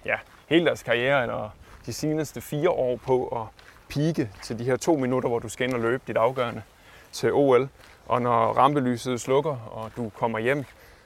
ja, 0.05 0.15
hele 0.47 0.65
deres 0.65 0.83
karriere, 0.83 1.21
eller 1.21 1.49
de 1.85 1.93
seneste 1.93 2.41
fire 2.41 2.69
år 2.69 2.95
på 2.95 3.27
at 3.27 3.63
pike 3.89 4.29
til 4.43 4.59
de 4.59 4.63
her 4.63 4.75
to 4.75 4.95
minutter, 4.95 5.29
hvor 5.29 5.39
du 5.39 5.49
skal 5.49 5.67
ind 5.67 5.73
og 5.73 5.79
løbe 5.79 6.03
dit 6.07 6.17
afgørende 6.17 6.61
til 7.11 7.33
OL. 7.33 7.69
Og 8.07 8.21
når 8.21 8.53
rampelyset 8.53 9.21
slukker, 9.21 9.57
og 9.71 9.91
du 9.97 10.09
kommer 10.09 10.39
hjem, 10.39 10.65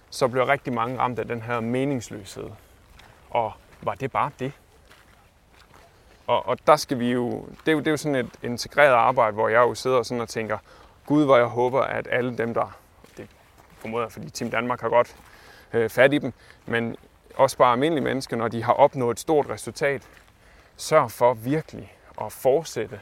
så 0.09 0.27
bliver 0.27 0.49
rigtig 0.49 0.73
mange 0.73 0.99
ramt 0.99 1.19
af 1.19 1.27
den 1.27 1.41
her 1.41 1.59
meningsløshed. 1.59 2.49
Og 3.29 3.53
var 3.82 3.95
det 3.95 4.11
bare 4.11 4.32
det? 4.39 4.51
Og, 6.27 6.47
og 6.47 6.57
der 6.67 6.75
skal 6.75 6.99
vi 6.99 7.11
jo, 7.11 7.45
det 7.65 7.67
er 7.67 7.71
jo, 7.71 7.79
det 7.79 7.88
er 7.88 7.91
jo 7.91 7.97
sådan 7.97 8.15
et 8.15 8.29
integreret 8.43 8.93
arbejde, 8.93 9.34
hvor 9.34 9.49
jeg 9.49 9.59
jo 9.59 9.75
sidder 9.75 10.03
sådan 10.03 10.21
og 10.21 10.29
tænker, 10.29 10.57
Gud, 11.05 11.25
hvor 11.25 11.38
jeg 11.38 11.45
håber, 11.45 11.82
at 11.82 12.07
alle 12.11 12.38
dem, 12.38 12.53
der, 12.53 12.77
det 13.17 13.27
formoder 13.77 14.03
jeg, 14.03 14.11
fordi 14.11 14.29
Team 14.29 14.51
Danmark 14.51 14.82
har 14.82 14.89
godt 14.89 15.15
øh, 15.73 15.89
fat 15.89 16.13
i 16.13 16.17
dem, 16.17 16.34
men 16.65 16.95
også 17.36 17.57
bare 17.57 17.71
almindelige 17.71 18.03
mennesker, 18.03 18.38
når 18.38 18.47
de 18.47 18.63
har 18.63 18.73
opnået 18.73 19.11
et 19.11 19.19
stort 19.19 19.49
resultat, 19.49 20.07
sørg 20.77 21.11
for 21.11 21.34
virkelig 21.34 21.93
at 22.26 22.32
fortsætte 22.32 22.99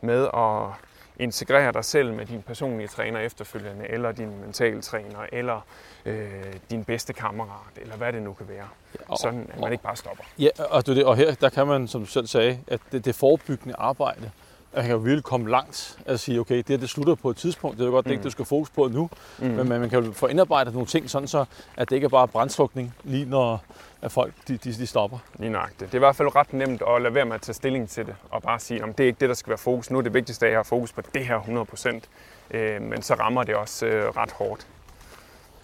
med 0.00 0.28
at 0.34 0.74
integrere 1.18 1.72
dig 1.72 1.84
selv 1.84 2.12
med 2.14 2.26
din 2.26 2.42
personlige 2.42 2.88
træner 2.88 3.20
efterfølgende, 3.20 3.88
eller 3.88 4.12
din 4.12 4.40
mentale 4.40 4.82
træner, 4.82 5.26
eller 5.32 5.60
øh, 6.04 6.30
din 6.70 6.84
bedste 6.84 7.12
kammerat, 7.12 7.72
eller 7.76 7.96
hvad 7.96 8.12
det 8.12 8.22
nu 8.22 8.32
kan 8.32 8.48
være. 8.48 8.68
Og, 9.08 9.18
Sådan, 9.18 9.50
at 9.52 9.60
man 9.60 9.72
ikke 9.72 9.84
bare 9.84 9.96
stopper. 9.96 10.24
Ja, 10.38 10.48
og, 10.70 10.86
det, 10.86 10.96
det, 10.96 11.04
og 11.04 11.16
her 11.16 11.34
der 11.34 11.48
kan 11.48 11.66
man, 11.66 11.88
som 11.88 12.00
du 12.00 12.06
selv 12.06 12.26
sagde, 12.26 12.60
at 12.66 12.80
det, 12.92 13.04
det 13.04 13.14
forebyggende 13.14 13.74
arbejde, 13.78 14.30
at 14.72 14.82
kan 14.82 14.90
jo 14.92 14.98
virkelig 14.98 15.24
komme 15.24 15.50
langt 15.50 15.98
at 16.06 16.20
sige, 16.20 16.40
okay, 16.40 16.56
det 16.56 16.68
her, 16.68 16.76
det 16.76 16.88
slutter 16.90 17.14
på 17.14 17.30
et 17.30 17.36
tidspunkt, 17.36 17.76
det 17.78 17.82
er 17.84 17.86
jo 17.86 17.92
godt, 17.92 18.04
det 18.04 18.10
ikke, 18.10 18.20
Mm. 18.20 18.24
du 18.24 18.30
skal 18.30 18.44
fokus 18.44 18.70
på 18.70 18.88
nu, 18.88 19.10
Mm. 19.38 19.46
men 19.46 19.68
man, 19.68 19.90
kan 19.90 20.04
jo 20.04 20.12
få 20.12 20.26
indarbejdet 20.26 20.72
nogle 20.72 20.86
ting, 20.86 21.10
sådan 21.10 21.28
så, 21.28 21.44
at 21.76 21.90
det 21.90 21.96
ikke 21.96 22.04
er 22.04 22.08
bare 22.08 22.28
brændslukning, 22.28 22.94
lige 23.04 23.24
når 23.24 23.64
at 24.02 24.12
folk 24.12 24.32
de, 24.48 24.56
de, 24.56 24.72
de 24.72 24.86
stopper. 24.86 25.18
Lige 25.38 25.50
nøjagtigt. 25.50 25.80
Det 25.80 25.94
er 25.94 25.98
i 25.98 25.98
hvert 25.98 26.16
fald 26.16 26.36
ret 26.36 26.52
nemt 26.52 26.82
at 26.88 27.02
lade 27.02 27.14
være 27.14 27.24
med 27.24 27.34
at 27.34 27.42
tage 27.42 27.54
stilling 27.54 27.88
til 27.88 28.06
det, 28.06 28.14
og 28.30 28.42
bare 28.42 28.60
sige, 28.60 28.84
om 28.84 28.92
det 28.94 29.04
er 29.04 29.08
ikke 29.08 29.20
det, 29.20 29.28
der 29.28 29.34
skal 29.34 29.50
være 29.50 29.58
fokus. 29.58 29.90
Nu 29.90 29.98
er 29.98 30.02
det 30.02 30.14
vigtigste, 30.14 30.46
at 30.46 30.52
jeg 30.52 30.58
har 30.58 30.62
fokus 30.64 30.92
på 30.92 31.00
det 31.14 31.26
her 31.26 31.38
100%. 31.40 32.56
Øh, 32.56 32.82
men 32.82 33.02
så 33.02 33.14
rammer 33.14 33.42
det 33.42 33.54
også 33.54 33.86
øh, 33.86 34.08
ret 34.16 34.30
hårdt 34.32 34.66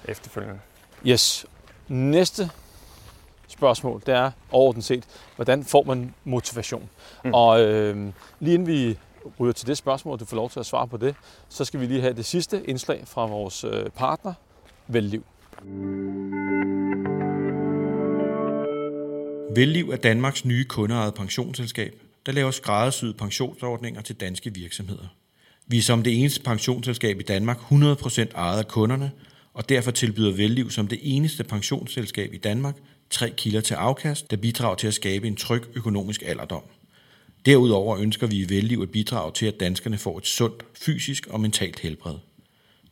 efterfølgende. 0.04 0.60
Yes. 1.06 1.46
Næste 1.88 2.50
spørgsmål, 3.48 4.02
det 4.06 4.14
er 4.14 4.30
overordnet 4.50 4.84
set, 4.84 5.04
hvordan 5.36 5.64
får 5.64 5.84
man 5.84 6.14
motivation? 6.24 6.88
Mm. 7.24 7.34
Og 7.34 7.60
øh, 7.60 8.12
lige 8.40 8.54
inden 8.54 8.68
vi 8.68 8.98
ryger 9.40 9.52
til 9.52 9.66
det 9.66 9.76
spørgsmål, 9.76 10.18
du 10.18 10.24
får 10.24 10.36
lov 10.36 10.50
til 10.50 10.60
at 10.60 10.66
svare 10.66 10.88
på 10.88 10.96
det, 10.96 11.14
så 11.48 11.64
skal 11.64 11.80
vi 11.80 11.86
lige 11.86 12.00
have 12.00 12.14
det 12.14 12.24
sidste 12.24 12.62
indslag 12.68 13.02
fra 13.06 13.26
vores 13.26 13.64
øh, 13.64 13.90
partner, 13.90 14.34
Velliv. 14.88 15.24
Velliv 19.56 19.90
er 19.90 19.96
Danmarks 19.96 20.44
nye 20.44 20.64
kundeejede 20.64 21.12
pensionsselskab, 21.12 21.94
der 22.26 22.32
laver 22.32 22.50
skræddersyede 22.50 23.14
pensionsordninger 23.14 24.00
til 24.00 24.16
danske 24.16 24.54
virksomheder. 24.54 25.06
Vi 25.66 25.78
er 25.78 25.82
som 25.82 26.02
det 26.02 26.20
eneste 26.20 26.42
pensionsselskab 26.42 27.20
i 27.20 27.22
Danmark 27.22 27.58
100% 27.58 28.34
ejet 28.34 28.58
af 28.58 28.68
kunderne, 28.68 29.10
og 29.54 29.68
derfor 29.68 29.90
tilbyder 29.90 30.32
Velliv 30.32 30.70
som 30.70 30.88
det 30.88 30.98
eneste 31.02 31.44
pensionsselskab 31.44 32.34
i 32.34 32.38
Danmark 32.38 32.76
tre 33.10 33.30
kilder 33.36 33.60
til 33.60 33.74
afkast, 33.74 34.30
der 34.30 34.36
bidrager 34.36 34.74
til 34.74 34.86
at 34.86 34.94
skabe 34.94 35.26
en 35.26 35.36
tryg 35.36 35.62
økonomisk 35.74 36.22
alderdom. 36.26 36.62
Derudover 37.46 37.98
ønsker 37.98 38.26
vi 38.26 38.36
i 38.36 38.48
Velliv 38.48 38.82
at 38.82 38.90
bidrage 38.90 39.32
til, 39.32 39.46
at 39.46 39.60
danskerne 39.60 39.98
får 39.98 40.18
et 40.18 40.26
sundt 40.26 40.64
fysisk 40.74 41.26
og 41.26 41.40
mentalt 41.40 41.80
helbred. 41.80 42.14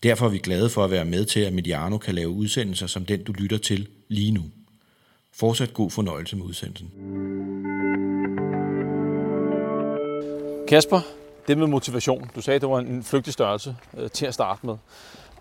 Derfor 0.02 0.26
er 0.26 0.30
vi 0.30 0.38
glade 0.38 0.70
for 0.70 0.84
at 0.84 0.90
være 0.90 1.04
med 1.04 1.24
til, 1.24 1.40
at 1.40 1.52
Mediano 1.52 1.98
kan 1.98 2.14
lave 2.14 2.28
udsendelser 2.28 2.86
som 2.86 3.04
den, 3.04 3.24
du 3.24 3.32
lytter 3.32 3.58
til 3.58 3.88
lige 4.08 4.30
nu. 4.30 4.42
Fortsat 5.32 5.74
god 5.74 5.90
fornøjelse 5.90 6.36
med 6.36 6.44
udsendelsen. 6.44 6.90
Kasper, 10.68 11.00
det 11.48 11.58
med 11.58 11.66
motivation. 11.66 12.30
Du 12.34 12.40
sagde, 12.40 12.56
at 12.56 12.60
det 12.62 12.70
var 12.70 12.78
en 12.78 13.02
flygtig 13.02 13.32
størrelse 13.32 13.76
øh, 13.98 14.10
til 14.10 14.26
at 14.26 14.34
starte 14.34 14.66
med. 14.66 14.76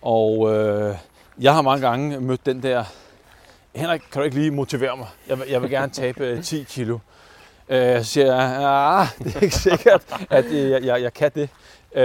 Og 0.01 0.55
øh, 0.55 0.95
jeg 1.39 1.53
har 1.53 1.61
mange 1.61 1.87
gange 1.87 2.19
mødt 2.19 2.45
den 2.45 2.63
der, 2.63 2.83
Henrik, 3.75 4.01
kan 4.11 4.19
du 4.19 4.23
ikke 4.25 4.35
lige 4.37 4.51
motivere 4.51 4.97
mig? 4.97 5.07
Jeg 5.27 5.39
vil, 5.39 5.47
jeg 5.49 5.61
vil 5.61 5.69
gerne 5.69 5.91
tabe 5.91 6.25
øh, 6.25 6.43
10 6.43 6.63
kilo. 6.63 6.99
Øh, 7.69 7.97
så 7.97 8.03
siger 8.03 8.25
jeg, 8.25 8.57
ah, 8.61 9.07
det 9.23 9.35
er 9.35 9.39
ikke 9.39 9.55
sikkert, 9.55 10.25
at 10.29 10.45
øh, 10.45 10.69
jeg, 10.69 10.83
jeg, 10.83 11.01
jeg 11.01 11.13
kan 11.13 11.31
det. 11.35 11.49
Øh, 11.95 12.03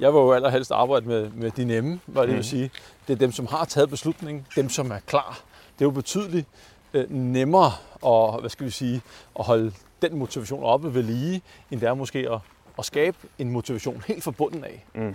jeg 0.00 0.12
vil 0.12 0.18
jo 0.20 0.32
allerhelst 0.32 0.70
arbejde 0.70 1.06
med, 1.08 1.30
med 1.30 1.50
de 1.50 1.64
nemme, 1.64 2.00
hvad 2.06 2.22
det 2.22 2.28
Mhm. 2.30 2.36
vil 2.36 2.44
sige. 2.44 2.70
Det 3.06 3.12
er 3.12 3.18
dem, 3.18 3.32
som 3.32 3.46
har 3.46 3.64
taget 3.64 3.90
beslutningen, 3.90 4.46
dem, 4.56 4.68
som 4.68 4.90
er 4.90 4.98
klar. 5.06 5.40
Det 5.78 5.80
er 5.80 5.86
jo 5.86 5.90
betydeligt 5.90 6.46
øh, 6.94 7.10
nemmere 7.10 7.72
at, 8.06 8.40
hvad 8.40 8.50
skal 8.50 8.66
vi 8.66 8.70
sige, 8.70 9.00
at 9.38 9.44
holde 9.44 9.72
den 10.02 10.18
motivation 10.18 10.64
oppe 10.64 10.94
ved 10.94 11.02
lige, 11.02 11.42
end 11.70 11.80
det 11.80 11.88
er 11.88 11.94
måske 11.94 12.18
at, 12.32 12.38
at 12.78 12.84
skabe 12.84 13.16
en 13.38 13.50
motivation 13.50 14.02
helt 14.06 14.24
fra 14.24 14.30
bunden 14.30 14.64
af. 14.64 14.84
Mm. 14.94 15.14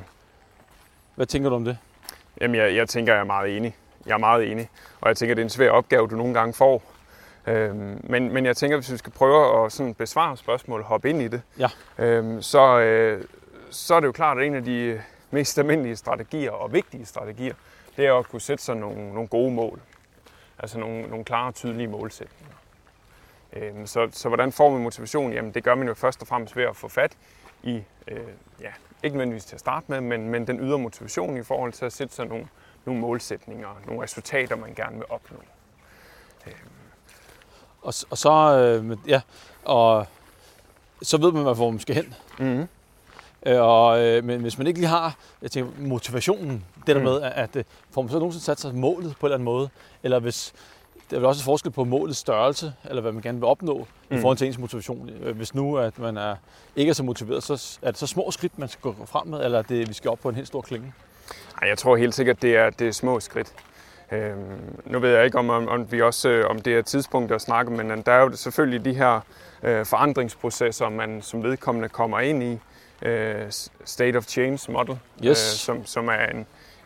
Hvad 1.15 1.25
tænker 1.25 1.49
du 1.49 1.55
om 1.55 1.65
det? 1.65 1.77
Jamen, 2.41 2.55
jeg, 2.55 2.75
jeg 2.75 2.89
tænker, 2.89 3.13
jeg 3.13 3.19
er 3.19 3.23
meget 3.25 3.57
enig. 3.57 3.75
Jeg 4.05 4.13
er 4.13 4.17
meget 4.17 4.51
enig. 4.51 4.69
Og 5.01 5.07
jeg 5.09 5.17
tænker, 5.17 5.35
det 5.35 5.41
er 5.41 5.45
en 5.45 5.49
svær 5.49 5.69
opgave, 5.71 6.07
du 6.07 6.15
nogle 6.15 6.33
gange 6.33 6.53
får. 6.53 6.83
Øhm, 7.47 8.01
men, 8.03 8.33
men 8.33 8.45
jeg 8.45 8.57
tænker, 8.57 8.77
hvis 8.77 8.91
vi 8.91 8.97
skal 8.97 9.13
prøve 9.13 9.65
at 9.65 9.71
sådan 9.71 9.93
besvare 9.93 10.37
spørgsmål 10.37 10.83
hoppe 10.83 11.09
ind 11.09 11.21
i 11.21 11.27
det, 11.27 11.41
Ja. 11.59 11.69
øhm, 11.97 12.41
så, 12.41 12.79
øh, 12.79 13.23
så 13.69 13.95
er 13.95 13.99
det 13.99 14.07
jo 14.07 14.11
klart, 14.11 14.37
at 14.37 14.43
en 14.45 14.55
af 14.55 14.63
de 14.63 15.01
mest 15.31 15.57
almindelige 15.59 15.95
strategier 15.95 16.51
og 16.51 16.73
vigtige 16.73 17.05
strategier, 17.05 17.53
det 17.97 18.05
er 18.07 18.13
at 18.13 18.27
kunne 18.29 18.41
sætte 18.41 18.63
sig 18.63 18.75
nogle, 18.75 19.13
nogle 19.13 19.27
gode 19.27 19.51
mål. 19.51 19.79
Altså 20.59 20.79
nogle, 20.79 21.01
nogle 21.01 21.25
klare 21.25 21.47
og 21.47 21.55
tydelige 21.55 21.87
målsætninger. 21.87 22.55
Øhm, 23.53 23.87
så, 23.87 24.07
så 24.11 24.27
hvordan 24.27 24.51
får 24.51 24.69
man 24.69 24.81
motivation? 24.81 25.33
Jamen 25.33 25.51
det 25.51 25.63
gør 25.63 25.75
man 25.75 25.87
jo 25.87 25.93
først 25.93 26.21
og 26.21 26.27
fremmest 26.27 26.55
ved 26.55 26.63
at 26.63 26.75
få 26.75 26.87
fat 26.87 27.17
i, 27.63 27.83
øh, 28.07 28.17
ja, 28.61 28.69
ikke 29.03 29.17
nødvendigvis 29.17 29.45
til 29.45 29.55
at 29.55 29.59
starte 29.59 29.85
med, 29.87 30.01
men, 30.01 30.29
men 30.29 30.47
den 30.47 30.59
ydre 30.59 30.79
motivation 30.79 31.37
i 31.37 31.43
forhold 31.43 31.73
til 31.73 31.85
at 31.85 31.93
sætte 31.93 32.15
sig 32.15 32.25
nogle, 32.25 32.47
nogle 32.89 33.01
målsætninger, 33.01 33.67
nogle 33.87 34.03
resultater, 34.03 34.55
man 34.55 34.73
gerne 34.73 34.95
vil 34.95 35.05
opnå. 35.09 35.37
Øhm. 36.47 36.55
Og, 37.81 37.93
og 38.09 38.17
så, 38.17 38.31
øh, 38.31 38.97
ja, 39.07 39.21
og 39.65 40.05
så 41.01 41.17
ved 41.17 41.31
man, 41.31 41.43
hvor 41.43 41.69
man 41.69 41.79
skal 41.79 41.95
hen. 41.95 42.13
Mm-hmm. 42.39 42.67
Og, 43.45 44.01
øh, 44.01 44.23
men 44.23 44.41
hvis 44.41 44.57
man 44.57 44.67
ikke 44.67 44.79
lige 44.79 44.89
har 44.89 45.17
jeg 45.41 45.51
tænker, 45.51 45.71
motivationen, 45.77 46.65
det 46.87 46.95
der 46.95 46.97
mm. 46.97 47.03
med, 47.03 47.21
at, 47.21 47.31
at 47.31 47.55
øh, 47.55 47.63
får 47.91 48.01
man 48.01 48.11
så 48.11 48.19
nogensinde 48.19 48.45
sat 48.45 48.59
sig 48.59 48.75
målet 48.75 49.15
på 49.19 49.25
en 49.25 49.27
eller 49.27 49.35
anden 49.35 49.45
måde, 49.45 49.69
eller 50.03 50.19
hvis, 50.19 50.53
der 51.09 51.15
er 51.15 51.19
vel 51.19 51.27
også 51.27 51.43
forskel 51.43 51.71
på 51.71 51.83
målets 51.83 52.19
størrelse, 52.19 52.73
eller 52.85 53.01
hvad 53.01 53.11
man 53.11 53.21
gerne 53.21 53.37
vil 53.37 53.45
opnå 53.45 53.87
mm. 54.09 54.17
i 54.17 54.19
forhold 54.21 54.37
til 54.37 54.47
ens 54.47 54.57
motivation. 54.57 55.09
Øh, 55.09 55.37
hvis 55.37 55.55
nu 55.55 55.77
at 55.77 55.99
man 55.99 56.17
er, 56.17 56.35
ikke 56.75 56.89
er 56.89 56.93
så 56.93 57.03
motiveret, 57.03 57.43
så 57.43 57.79
er 57.81 57.91
det 57.91 57.99
så 57.99 58.07
små 58.07 58.31
skridt, 58.31 58.59
man 58.59 58.69
skal 58.69 58.81
gå 58.81 59.05
frem 59.05 59.27
med, 59.27 59.45
eller 59.45 59.61
det, 59.61 59.89
vi 59.89 59.93
skal 59.93 60.11
op 60.11 60.19
på 60.19 60.29
en 60.29 60.35
helt 60.35 60.47
stor 60.47 60.61
klinge? 60.61 60.93
Jeg 61.61 61.77
tror 61.77 61.97
helt 61.97 62.15
sikkert, 62.15 62.41
det 62.41 62.55
er, 62.55 62.69
det 62.69 62.87
er 62.87 62.91
små 62.91 63.19
skridt. 63.19 63.53
Øhm, 64.11 64.81
nu 64.85 64.99
ved 64.99 65.15
jeg 65.15 65.25
ikke, 65.25 65.37
om, 65.37 65.49
om, 65.49 65.91
vi 65.91 66.01
også, 66.01 66.29
øh, 66.29 66.49
om 66.49 66.59
det 66.59 66.77
er 66.77 66.81
tidspunkt 66.81 67.31
at 67.31 67.41
snakke, 67.41 67.71
men 67.71 68.01
der 68.01 68.11
er 68.11 68.21
jo 68.21 68.35
selvfølgelig 68.35 68.85
de 68.85 68.93
her 68.93 69.19
øh, 69.63 69.85
forandringsprocesser, 69.85 70.89
man 70.89 71.21
som 71.21 71.43
vedkommende 71.43 71.89
kommer 71.89 72.19
ind 72.19 72.43
i. 72.43 72.59
Øh, 73.01 73.51
State 73.85 74.17
of 74.17 74.25
Change 74.25 74.71
Model, 74.71 74.99
yes. 75.23 75.27
øh, 75.27 75.35
som, 75.35 75.85
som 75.85 76.07
er 76.07 76.25
en, 76.25 76.37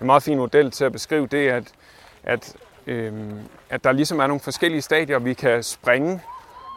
en 0.01 0.05
meget 0.05 0.23
fin 0.23 0.37
model 0.37 0.71
til 0.71 0.85
at 0.85 0.91
beskrive 0.91 1.27
det, 1.27 1.49
at, 1.49 1.63
at, 2.23 2.55
øh, 2.87 3.13
at 3.69 3.83
der 3.83 3.91
ligesom 3.91 4.19
er 4.19 4.27
nogle 4.27 4.41
forskellige 4.41 4.81
stadier, 4.81 5.19
vi 5.19 5.33
kan 5.33 5.63
springe 5.63 6.13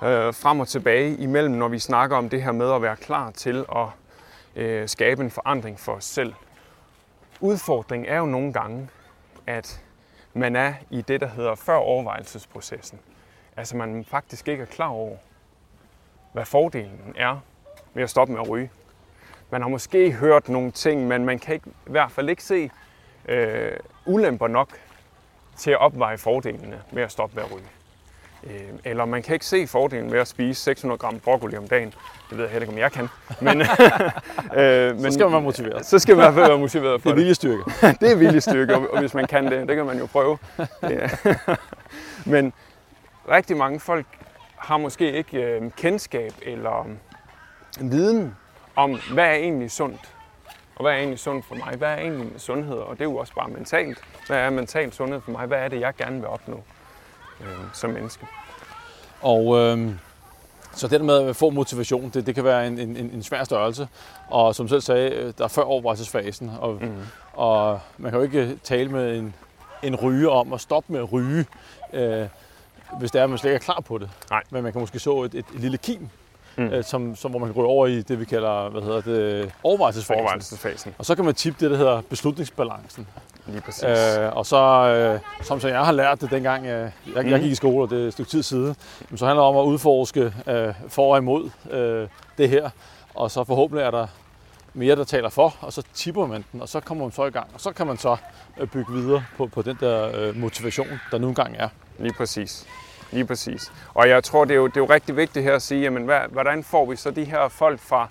øh, 0.03 0.35
frem 0.35 0.61
og 0.61 0.69
tilbage 0.69 1.17
imellem, 1.17 1.55
når 1.55 1.69
vi 1.69 1.79
snakker 1.79 2.17
om 2.17 2.29
det 2.29 2.43
her 2.43 2.53
med 2.53 2.73
at 2.73 2.83
være 2.83 2.97
klar 2.97 3.31
til 3.31 3.65
at 3.77 3.87
øh, 4.57 4.89
skabe 4.89 5.23
en 5.23 5.31
forandring 5.31 5.81
for 5.81 5.93
os 5.93 6.05
selv. 6.05 6.33
Udfordringen 7.41 8.09
er 8.09 8.19
jo 8.19 8.27
nogle 8.27 8.53
gange, 8.53 8.89
at 9.47 9.85
man 10.35 10.57
er 10.57 10.75
i 10.91 11.01
det, 11.01 11.21
der 11.21 11.29
hedder 11.29 11.55
før 11.55 11.77
overvejelsesprocessen. 11.77 12.99
Altså 13.57 13.77
man 13.77 14.05
faktisk 14.05 14.49
ikke 14.49 14.63
er 14.63 14.67
klar 14.67 14.89
over, 14.89 15.17
hvad 16.33 16.45
fordelen 16.45 17.15
er 17.17 17.41
ved 17.95 18.03
at 18.03 18.11
stoppe 18.11 18.33
med 18.33 18.41
at 18.41 18.49
ryge. 18.49 18.71
Man 19.51 19.63
har 19.63 19.69
måske 19.69 20.13
hørt 20.13 20.49
nogle 20.49 20.71
ting, 20.71 21.09
men 21.09 21.25
man 21.25 21.39
kan 21.39 21.55
ikke, 21.55 21.71
i 21.87 21.91
hvert 21.91 22.13
fald 22.13 22.29
ikke 22.29 22.45
se 22.45 22.71
øh, 23.29 23.77
ulemper 24.07 24.49
nok 24.49 24.81
til 25.57 25.71
at 25.71 25.79
opveje 25.79 26.19
fordelene 26.19 26.83
med 26.93 27.03
at 27.03 27.13
stoppe 27.13 27.37
med 27.37 27.45
at 27.45 27.53
ryge. 27.53 27.69
Øh, 28.47 28.53
eller 28.85 29.05
man 29.05 29.23
kan 29.23 29.35
ikke 29.35 29.47
se 29.47 29.67
fordelen 29.67 30.13
ved 30.13 30.19
at 30.19 30.29
spise 30.29 30.63
600 30.63 30.99
gram 30.99 31.19
broccoli 31.19 31.57
om 31.57 31.69
dagen. 31.69 31.95
Det 32.31 32.39
ved 32.39 32.45
jeg 32.45 32.53
heller 32.53 32.63
ikke, 32.69 32.73
om 32.73 32.79
jeg 32.79 32.93
kan. 32.93 33.09
Men, 33.41 33.61
øh, 34.61 34.95
men, 34.95 35.05
så 35.05 35.11
skal 35.11 35.25
man 35.25 35.33
være 35.33 35.43
motiveret. 35.43 35.87
Så 35.87 35.99
skal 35.99 36.17
man 36.17 36.23
i 36.23 36.25
hvert 36.25 36.35
fald 36.35 36.47
være 36.47 36.59
motiveret 36.59 37.03
for 37.03 37.11
det. 37.11 37.17
Det 37.19 37.23
er 37.23 37.25
viljestyrke. 37.25 37.63
det 38.01 38.13
er 38.13 38.17
viljestyrke, 38.17 38.91
og 38.91 39.01
hvis 39.01 39.15
man 39.15 39.27
kan 39.27 39.45
det, 39.45 39.69
det 39.69 39.77
kan 39.77 39.87
man 39.87 39.99
jo 39.99 40.07
prøve. 40.07 40.39
Ja. 40.83 41.09
men 42.27 42.53
rigtig 43.31 43.57
mange 43.57 43.81
folk 43.81 44.07
har 44.57 44.77
måske 44.77 45.13
ikke 45.13 45.43
øh, 45.43 45.71
kendskab 45.77 46.33
eller 46.43 46.87
viden 47.81 48.35
om, 48.77 49.01
hvad 49.13 49.25
er 49.25 49.35
egentlig 49.35 49.71
sundt? 49.71 50.01
Og 50.77 50.83
hvad 50.83 50.93
er 50.93 50.97
egentlig 50.97 51.19
sundt 51.19 51.45
for 51.45 51.55
mig? 51.55 51.77
Hvad 51.77 51.89
er 51.89 51.97
egentlig 51.97 52.33
sundhed? 52.37 52.77
Og 52.77 52.95
det 52.95 53.01
er 53.01 53.05
jo 53.05 53.17
også 53.17 53.35
bare 53.35 53.49
mentalt. 53.49 53.99
Hvad 54.27 54.39
er 54.39 54.51
mental 54.51 54.93
sundhed 54.93 55.21
for 55.21 55.31
mig? 55.31 55.47
Hvad 55.47 55.59
er 55.59 55.69
det, 55.69 55.81
jeg 55.81 55.95
gerne 55.99 56.17
vil 56.17 56.27
opnå 56.27 56.63
øh, 57.41 57.57
som 57.73 57.91
menneske? 57.91 58.27
Og 59.23 59.59
øh, 59.59 59.91
så 60.77 60.89
det 60.89 61.05
med 61.05 61.29
at 61.29 61.37
få 61.37 61.51
motivation, 61.51 62.11
det, 62.15 62.27
det 62.27 62.35
kan 62.35 62.45
være 62.45 62.67
en, 62.67 62.79
en, 62.79 62.97
en 62.97 63.23
svær 63.23 63.45
størrelse. 63.45 63.89
Og 64.29 64.55
som 64.55 64.69
selv 64.69 64.81
sagde, 64.81 65.11
øh, 65.11 65.33
der 65.39 65.45
er 65.45 65.49
før 65.49 65.63
overvejelsesfasen. 65.63 66.51
Og, 66.61 66.79
mm. 66.81 66.93
og 67.33 67.81
man 67.99 68.11
kan 68.11 68.19
jo 68.19 68.25
ikke 68.25 68.59
tale 68.65 68.89
med 68.89 69.19
en, 69.19 69.35
en 69.83 69.97
ryge 69.97 70.31
om 70.31 70.53
at 70.53 70.61
stoppe 70.61 70.93
med 70.93 71.01
at 71.01 71.13
ryge, 71.13 71.47
øh, 71.93 72.27
hvis 72.99 73.11
det 73.11 73.19
er, 73.19 73.25
at 73.25 73.31
man 73.31 73.39
slet 73.39 73.51
ikke 73.51 73.63
er 73.63 73.65
klar 73.65 73.81
på 73.81 73.99
det. 73.99 74.11
Nej. 74.31 74.43
Men 74.51 74.63
man 74.63 74.73
kan 74.73 74.81
måske 74.81 74.99
så 74.99 75.23
et, 75.23 75.35
et, 75.35 75.45
et 75.55 75.61
lille 75.61 75.79
kim 75.79 76.09
mm. 76.57 76.65
øh, 76.65 76.85
som, 76.85 77.17
som, 77.17 77.31
hvor 77.31 77.41
man 77.41 77.49
kan 77.49 77.57
ryge 77.57 77.69
over 77.69 77.87
i 77.87 78.03
det, 78.03 78.21
vi 78.21 78.25
kalder 78.25 78.69
hvad 78.69 78.83
hedder 78.83 79.01
det, 79.01 79.53
overvejelsesfasen. 79.63 80.21
overvejelsesfasen. 80.21 80.95
Og 80.99 81.07
så 81.07 81.15
kan 81.15 81.25
man 81.25 81.35
tippe 81.35 81.61
det, 81.61 81.71
der 81.71 81.77
hedder 81.77 82.01
beslutningsbalancen. 82.01 83.07
Lige 83.47 83.61
præcis. 83.61 83.85
Øh, 83.85 84.37
og 84.37 84.47
så, 84.47 84.57
øh, 84.57 85.21
som 85.43 85.61
så 85.61 85.69
jeg 85.69 85.85
har 85.85 85.93
lært 85.93 86.21
det 86.21 86.31
dengang, 86.31 86.67
øh, 86.67 86.91
jeg, 87.15 87.25
mm. 87.25 87.31
jeg 87.31 87.41
gik 87.41 87.53
i 87.53 87.55
skole, 87.55 87.85
og 87.85 87.91
det 87.91 88.03
er 88.03 88.07
et 88.07 88.13
stykke 88.13 88.31
tid 88.31 88.43
siden, 88.43 88.77
så 89.17 89.27
handler 89.27 89.43
det 89.43 89.49
om 89.49 89.57
at 89.57 89.63
udforske 89.63 90.33
øh, 90.47 90.75
for 90.89 91.13
og 91.13 91.19
imod 91.19 91.51
øh, 91.71 92.09
det 92.39 92.49
her. 92.49 92.71
Og 93.15 93.31
så 93.31 93.45
forhåbentlig 93.45 93.85
er 93.85 93.91
der 93.91 94.07
mere, 94.75 94.97
der 94.97 95.05
taler 95.05 95.29
for, 95.29 95.55
og 95.61 95.73
så 95.73 95.83
tipper 95.95 96.27
man 96.27 96.45
den, 96.53 96.63
og 96.63 96.69
så 96.69 96.81
kommer 96.81 97.05
man 97.05 97.13
så 97.13 97.25
i 97.25 97.31
gang. 97.31 97.47
Og 97.55 97.61
så 97.61 97.73
kan 97.73 97.87
man 97.87 97.99
så 97.99 98.17
øh, 98.59 98.67
bygge 98.67 98.93
videre 98.93 99.25
på, 99.37 99.47
på 99.47 99.63
den 99.63 99.77
der 99.81 100.11
øh, 100.15 100.37
motivation, 100.37 101.01
der 101.11 101.19
nu 101.19 101.29
engang 101.29 101.57
er. 101.59 101.69
Lige 101.99 102.15
præcis. 102.15 102.67
Lige 103.13 103.25
præcis. 103.25 103.73
Og 103.95 104.09
jeg 104.09 104.25
tror, 104.25 104.45
det 104.45 104.55
er 104.55 104.59
jo, 104.59 104.67
det 104.67 104.77
er 104.77 104.81
jo 104.81 104.87
rigtig 104.87 105.17
vigtigt 105.17 105.45
her 105.45 105.55
at 105.55 105.63
sige, 105.63 105.83
jamen, 105.83 106.05
hvad, 106.05 106.21
hvordan 106.31 106.65
får 106.65 106.87
vi 106.87 106.97
så 106.97 107.11
de 107.11 107.25
her 107.25 107.49
folk 107.49 107.81
fra 107.81 108.09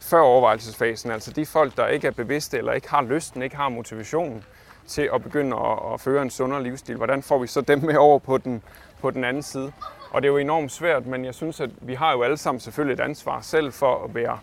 før 0.00 0.20
overvejelsesfasen, 0.20 1.10
altså 1.10 1.30
de 1.30 1.46
folk, 1.46 1.76
der 1.76 1.86
ikke 1.86 2.06
er 2.06 2.10
bevidste 2.10 2.58
eller 2.58 2.72
ikke 2.72 2.90
har 2.90 3.02
lysten, 3.02 3.42
ikke 3.42 3.56
har 3.56 3.68
motivationen 3.68 4.44
til 4.88 5.10
at 5.14 5.22
begynde 5.22 5.56
at, 5.56 5.78
at 5.94 6.00
føre 6.00 6.22
en 6.22 6.30
sundere 6.30 6.62
livsstil, 6.62 6.96
hvordan 6.96 7.22
får 7.22 7.38
vi 7.38 7.46
så 7.46 7.60
dem 7.60 7.78
med 7.78 7.96
over 7.96 8.18
på 8.18 8.38
den, 8.38 8.62
på 9.00 9.10
den 9.10 9.24
anden 9.24 9.42
side? 9.42 9.72
Og 10.10 10.22
det 10.22 10.28
er 10.28 10.32
jo 10.32 10.38
enormt 10.38 10.72
svært, 10.72 11.06
men 11.06 11.24
jeg 11.24 11.34
synes, 11.34 11.60
at 11.60 11.70
vi 11.80 11.94
har 11.94 12.12
jo 12.12 12.22
alle 12.22 12.36
sammen 12.36 12.60
selvfølgelig 12.60 12.94
et 12.94 13.00
ansvar 13.00 13.40
selv 13.40 13.72
for 13.72 14.04
at 14.04 14.14
være, 14.14 14.38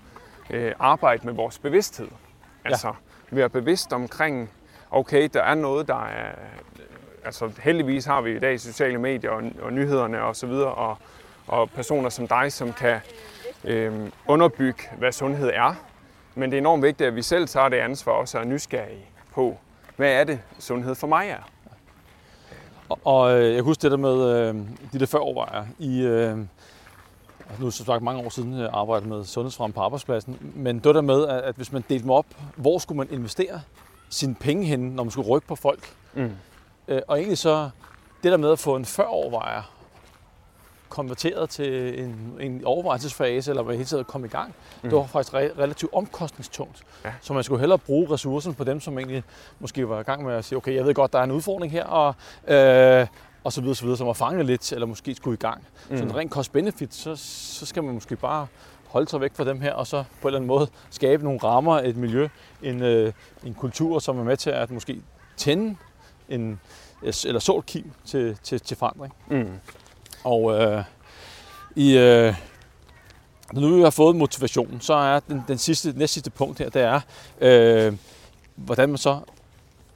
øh, 0.50 0.72
arbejde 0.80 1.26
med 1.26 1.34
vores 1.34 1.60
bevidsthed. 1.60 2.08
Altså 2.66 2.88
ja. 2.88 3.36
være 3.36 3.50
bevidst 3.50 3.93
omkring, 3.93 4.50
okay, 4.91 5.30
der 5.34 5.41
er 5.41 5.56
noget, 5.56 5.88
der 5.88 6.06
er, 6.06 6.32
altså 7.26 7.52
heldigvis 7.60 8.06
har 8.06 8.22
vi 8.22 8.36
i 8.36 8.39
dag 8.39 8.60
sociale 8.60 8.98
medier 8.98 9.32
og, 9.32 9.43
og 9.62 9.74
nyhederne 9.74 10.22
og 10.22 10.36
så 10.36 10.48
videre, 10.48 10.74
og, 10.74 10.98
og 11.48 11.70
personer 11.70 12.10
som 12.10 12.28
dig, 12.28 12.52
som 12.52 12.74
kan 12.74 13.00
øh, 13.64 13.93
underbygge, 14.28 14.84
hvad 14.98 15.12
sundhed 15.12 15.52
er. 15.54 15.76
Men 16.36 16.52
det 16.52 16.58
er 16.58 16.62
enormt 16.62 16.84
vigtigt, 16.84 17.08
at 17.08 17.16
vi 17.16 17.22
selv 17.22 17.48
tager 17.48 17.70
det 17.70 17.78
ansvar 17.78 18.12
også 18.12 18.38
og 18.38 18.43
er 18.43 18.48
nysgerrige 18.48 19.06
på, 19.34 19.58
hvad 19.96 20.12
er 20.12 20.24
det, 20.24 20.39
sundhed 20.60 20.96
for 20.96 21.08
mig 21.08 21.30
er. 21.30 21.50
Og, 22.89 23.00
og 23.04 23.41
øh, 23.41 23.54
jeg 23.56 23.64
husker 23.64 23.82
det 23.82 23.91
der 23.91 23.98
med 23.98 24.30
øh, 24.30 24.56
de 24.93 25.00
der 25.00 25.06
førovervejer 25.06 25.66
i, 25.80 26.02
øh, 26.02 26.38
nu 27.60 27.66
det 27.66 27.74
sagt 27.74 28.04
mange 28.04 28.26
år 28.26 28.30
siden, 28.30 28.60
jeg 28.60 28.70
arbejdede 28.74 29.10
med 29.10 29.24
sundhedsfrem 29.24 29.72
på 29.72 29.82
arbejdspladsen, 29.82 30.38
men 30.56 30.76
det 30.80 30.96
der 30.96 31.02
med, 31.02 31.28
at, 31.28 31.41
at 31.41 31.56
hvis 31.56 31.72
man 31.72 31.84
delte 31.89 32.04
dem 32.04 32.12
op, 32.12 32.26
hvor 32.56 32.78
skulle 32.78 32.98
man 32.98 33.08
investere 33.12 33.62
sine 34.10 34.36
penge 34.36 34.66
hen, 34.66 34.80
når 34.80 35.04
man 35.04 35.12
skulle 35.12 35.30
rykke 35.30 35.48
på 35.48 35.56
folk? 35.56 35.93
Mm. 36.14 36.32
Øh, 36.88 37.02
og 37.08 37.18
egentlig 37.18 37.38
så, 37.38 37.70
det 38.24 38.32
der 38.32 38.38
med 38.38 38.52
at 38.52 38.60
få 38.60 38.76
en 38.76 38.86
førovervejer 38.86 39.74
konverteret 40.96 41.50
til 41.50 42.00
en, 42.04 42.38
en 42.39 42.66
overvejelsesfase, 42.66 43.52
eller 43.52 43.64
hvad 43.64 43.76
hele 43.76 43.86
tiden 43.86 44.04
komme 44.04 44.28
i 44.28 44.30
gang, 44.30 44.56
mm. 44.84 44.89
det 44.89 44.98
var 44.98 45.06
faktisk 45.06 45.34
re- 45.34 45.60
relativt 45.60 45.93
omkostningstungt. 45.93 46.82
Ja. 47.06 47.14
Så 47.22 47.34
man 47.34 47.43
skulle 47.43 47.60
hellere 47.60 47.80
bruge 47.80 48.12
ressourcerne 48.12 48.56
på 48.56 48.64
dem, 48.64 48.80
som 48.80 48.98
egentlig 48.98 49.24
måske 49.60 49.89
var 49.89 50.00
i 50.00 50.04
gang 50.04 50.24
med 50.24 50.34
at 50.34 50.46
sige, 50.46 50.58
okay, 50.58 50.76
jeg 50.76 50.86
ved 50.86 50.93
godt, 50.93 51.14
der 51.14 51.20
er 51.20 51.24
en 51.24 51.32
udfordring 51.32 51.72
her, 51.72 51.84
og, 51.84 52.16
øh, 52.48 53.08
og 53.43 53.54
så 53.54 53.62
videre, 53.62 53.76
så 53.76 53.84
videre, 53.84 53.98
som 53.98 54.08
at 54.10 54.18
fange 54.18 54.43
lidt, 54.43 54.74
eller 54.74 54.88
måske 54.88 55.16
skulle 55.16 55.34
i 55.34 55.38
gang. 55.38 55.64
Mm. 55.89 55.98
Så 55.98 56.04
en 56.04 56.16
rent 56.16 56.32
cost-benefit, 56.32 56.93
så, 56.93 57.16
så 57.16 57.66
skal 57.66 57.84
man 57.84 57.93
måske 57.93 58.16
bare 58.16 58.48
holde 58.88 59.10
sig 59.10 59.22
væk 59.22 59.36
fra 59.36 59.43
dem 59.43 59.62
her, 59.62 59.74
og 59.74 59.88
så 59.88 60.04
på 60.22 60.28
en 60.28 60.30
eller 60.30 60.39
anden 60.39 60.48
måde 60.48 60.68
skabe 60.89 61.24
nogle 61.24 61.39
rammer, 61.43 61.80
et 61.80 61.98
miljø, 61.98 62.28
en, 62.64 62.82
øh, 62.82 63.14
en 63.43 63.54
kultur, 63.54 64.00
som 64.00 64.20
er 64.20 64.24
med 64.24 64.38
til 64.38 64.50
at 64.50 64.72
måske 64.72 65.02
tænde 65.38 65.76
en, 66.30 66.60
eller 67.26 67.39
så 67.39 67.58
et 67.58 67.66
kim 67.66 67.91
til, 68.06 68.38
til, 68.43 68.60
til 68.60 68.78
forandring. 68.78 69.14
Mm. 69.28 69.50
Og 70.26 70.61
øh, 70.61 70.84
i, 71.76 71.97
øh, 71.97 72.34
nu 73.53 73.76
vi 73.76 73.82
har 73.82 73.89
fået 73.89 74.15
motivation, 74.15 74.82
så 74.82 74.93
er 74.93 75.19
den, 75.19 75.43
den 75.47 75.57
sidste, 75.57 75.93
næste 75.97 76.13
sidste 76.13 76.32
punkt 76.32 76.59
her, 76.59 76.69
det 76.69 76.82
er, 76.82 77.01
øh, 77.41 77.93
hvordan 78.55 78.89
man 78.89 78.97
så 78.97 79.19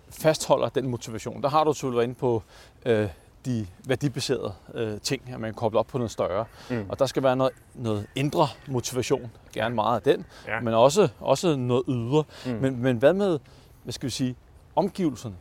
fastholder 0.09 0.69
den 0.69 0.88
motivation. 0.88 1.41
Der 1.43 1.49
har 1.49 1.63
du 1.63 1.73
selvfølgelig 1.73 1.97
været 1.97 2.07
inde 2.07 2.15
på 2.15 2.43
øh, 2.86 3.07
de 3.45 3.67
værdibaserede 3.86 4.53
øh, 4.73 5.01
ting, 5.01 5.21
at 5.34 5.39
man 5.39 5.53
kobler 5.53 5.80
op 5.80 5.88
på 5.88 5.97
noget 5.97 6.11
større. 6.11 6.45
Mm. 6.69 6.86
Og 6.89 6.99
der 6.99 7.05
skal 7.05 7.23
være 7.23 7.36
noget, 7.36 7.53
noget 7.75 8.07
indre 8.15 8.47
motivation, 8.67 9.32
gerne 9.53 9.75
meget 9.75 9.95
af 9.95 10.01
den, 10.01 10.25
ja. 10.47 10.59
men 10.59 10.73
også, 10.73 11.07
også 11.19 11.55
noget 11.55 11.84
ydre. 11.88 12.23
Mm. 12.45 12.51
Men, 12.51 12.82
men 12.82 12.97
hvad 12.97 13.13
med, 13.13 13.39
hvad 13.84 13.93
skal 13.93 14.05
vi 14.05 14.11
sige, 14.11 14.36
omgivelserne? 14.75 15.36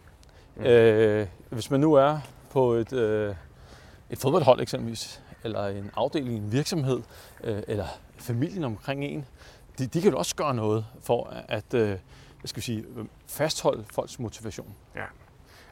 Mm. 0.57 0.64
Øh, 0.64 1.26
hvis 1.51 1.70
man 1.70 1.80
nu 1.80 1.95
er 1.95 2.18
på 2.51 2.72
et, 2.72 2.93
øh, 2.93 3.34
et 4.11 4.19
fodboldhold 4.19 4.61
eksempelvis, 4.61 5.23
eller 5.45 5.67
en 5.67 5.91
afdeling 5.97 6.35
i 6.35 6.37
en 6.37 6.53
virksomhed, 6.53 7.03
øh, 7.45 7.63
eller 7.69 7.87
familien 8.19 8.65
omkring 8.65 9.05
en, 9.05 9.27
de, 9.79 9.87
de 9.87 10.01
kan 10.01 10.11
jo 10.11 10.19
også 10.19 10.37
gøre 10.37 10.55
noget 10.55 10.87
for, 11.03 11.35
at 11.49 11.75
øh, 11.75 11.89
hvad 11.89 11.99
skal 12.45 12.57
vi 12.57 12.63
sige, 12.63 12.85
øh, 12.97 13.05
fastholde 13.27 13.85
folks 13.95 14.19
motivation. 14.19 14.75
Ja. 14.97 15.05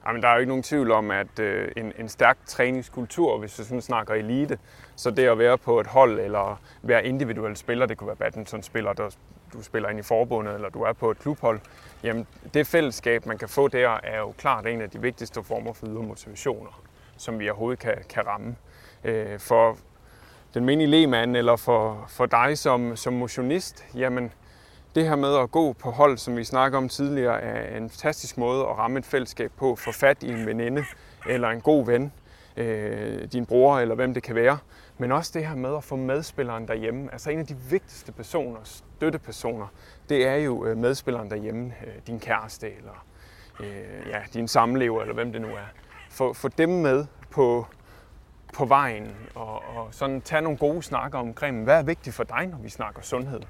Jamen, 0.07 0.23
der 0.23 0.29
er 0.29 0.33
jo 0.33 0.39
ikke 0.39 0.49
nogen 0.49 0.63
tvivl 0.63 0.91
om, 0.91 1.11
at 1.11 1.39
øh, 1.39 1.73
en, 1.77 1.93
en 1.99 2.09
stærk 2.09 2.39
træningskultur, 2.47 3.39
hvis 3.39 3.59
vi 3.59 3.65
sådan 3.65 3.83
snakker 3.83 4.15
elite, 4.15 4.59
så 4.97 5.11
det 5.11 5.29
at 5.29 5.39
være 5.39 5.59
på 5.59 5.81
et 5.81 5.87
hold 5.87 6.21
eller 6.21 6.61
være 6.83 7.07
individuel 7.07 7.57
spiller, 7.57 7.87
det 7.87 7.99
kunne 7.99 8.07
være 8.07 8.17
badmintonspiller, 8.17 8.93
der 8.93 9.11
du 9.53 9.63
spiller 9.63 9.89
ind 9.89 9.99
i 9.99 10.03
forbundet, 10.03 10.55
eller 10.55 10.69
du 10.69 10.83
er 10.83 10.93
på 10.93 11.11
et 11.11 11.19
klubhold, 11.19 11.61
jamen 12.03 12.27
det 12.55 12.67
fællesskab, 12.67 13.27
man 13.27 13.39
kan 13.39 13.49
få 13.49 13.69
der, 13.69 14.01
er 14.03 14.19
jo 14.19 14.33
klart 14.39 14.67
en 14.67 14.81
af 14.81 14.91
de 14.91 15.01
vigtigste 15.01 15.43
former 15.43 15.73
for 15.73 15.87
ydre 15.87 16.03
motivationer, 16.03 16.83
som 17.19 17.39
vi 17.39 17.51
overhovedet 17.51 17.79
kan, 17.79 17.95
kan 18.09 18.27
ramme. 18.27 18.57
Øh, 19.05 19.39
for 19.39 19.79
den 20.55 20.65
menige 20.65 20.87
lemand 20.87 21.37
eller 21.37 21.57
for, 21.57 22.05
for 22.09 22.27
dig 22.27 22.59
som, 22.59 22.97
som 22.97 23.13
motionist, 23.13 23.85
jamen 23.95 24.33
det 24.95 25.09
her 25.09 25.17
med 25.17 25.37
at 25.37 25.51
gå 25.51 25.73
på 25.73 25.91
hold, 25.91 26.19
som 26.19 26.37
vi 26.37 26.45
snakker 26.45 26.79
om 26.79 26.89
tidligere, 26.89 27.41
er 27.41 27.77
en 27.77 27.91
fantastisk 27.91 28.39
måde 28.39 28.61
at 28.61 28.79
ramme 28.79 28.99
et 28.99 29.05
fællesskab 29.05 29.53
på, 29.57 29.77
få 29.77 29.93
fat 29.93 30.23
i 30.23 30.29
en 30.29 30.47
veninde 30.47 30.85
eller 31.29 31.49
en 31.49 31.61
god 31.61 31.87
ven, 31.87 32.13
øh, 32.57 33.25
din 33.33 33.47
bror 33.47 33.79
eller 33.79 33.95
hvem 33.95 34.15
det 34.15 34.23
kan 34.23 34.35
være. 34.35 34.59
Men 34.99 35.13
også 35.13 35.31
det 35.35 35.47
her 35.47 35.55
med 35.55 35.77
at 35.77 35.85
få 35.85 35.97
medspilleren 35.97 36.69
derhjemme. 36.69 37.09
Altså 37.13 37.31
en 37.31 37.39
af 37.39 37.47
de 37.47 37.57
vigtigste 37.71 38.13
personer, 38.13 38.59
støttepersoner, 38.65 39.67
det 40.09 40.27
er 40.27 40.37
jo 40.37 40.65
øh, 40.65 40.77
medspilleren 40.77 41.31
derhjemme, 41.31 41.75
øh, 41.87 41.93
din 42.07 42.21
kæreste 42.21 42.77
eller 42.77 43.07
øh, 43.61 44.09
ja, 44.11 44.19
din 44.35 44.49
samlever 44.49 45.01
eller 45.01 45.15
hvem 45.15 45.33
det 45.33 45.41
nu 45.41 45.49
er. 45.49 45.86
Få, 46.17 46.33
få 46.33 46.49
dem 46.49 46.69
med 46.69 47.07
på, 47.31 47.67
på 48.55 48.65
vejen 48.65 49.17
og, 49.35 49.55
og 49.55 49.89
sådan 49.91 50.21
tage 50.21 50.43
nogle 50.43 50.59
gode 50.59 50.83
snakker 50.83 51.19
omkring, 51.19 51.65
hvad 51.65 51.79
er 51.79 51.83
vigtigt 51.83 52.17
for 52.17 52.25
dig, 52.25 52.47
når 52.47 52.59
vi 52.59 52.69
snakker 52.69 53.03
sundhed. 53.03 53.41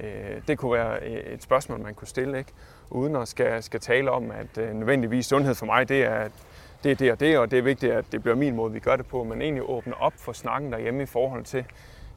Øh, 0.00 0.42
det 0.48 0.58
kunne 0.58 0.72
være 0.72 0.98
øh, 1.02 1.32
et 1.34 1.42
spørgsmål, 1.42 1.80
man 1.80 1.94
kunne 1.94 2.08
stille, 2.08 2.38
ikke? 2.38 2.52
uden 2.90 3.16
at 3.16 3.28
skal, 3.28 3.62
skal 3.62 3.80
tale 3.80 4.10
om, 4.10 4.30
at 4.30 4.58
øh, 4.58 4.74
nødvendigvis 4.74 5.26
sundhed 5.26 5.54
for 5.54 5.66
mig, 5.66 5.88
det 5.88 6.04
er, 6.04 6.28
det 6.84 6.90
er 6.90 6.96
det 6.96 7.12
og 7.12 7.20
det, 7.20 7.38
og 7.38 7.50
det 7.50 7.58
er 7.58 7.62
vigtigt, 7.62 7.92
at 7.92 8.04
det 8.12 8.22
bliver 8.22 8.36
min 8.36 8.56
måde, 8.56 8.72
vi 8.72 8.80
gør 8.80 8.96
det 8.96 9.06
på, 9.06 9.24
men 9.24 9.42
egentlig 9.42 9.68
åbne 9.68 9.96
op 10.00 10.14
for 10.16 10.32
snakken 10.32 10.72
derhjemme 10.72 11.02
i 11.02 11.06
forhold 11.06 11.44
til, 11.44 11.64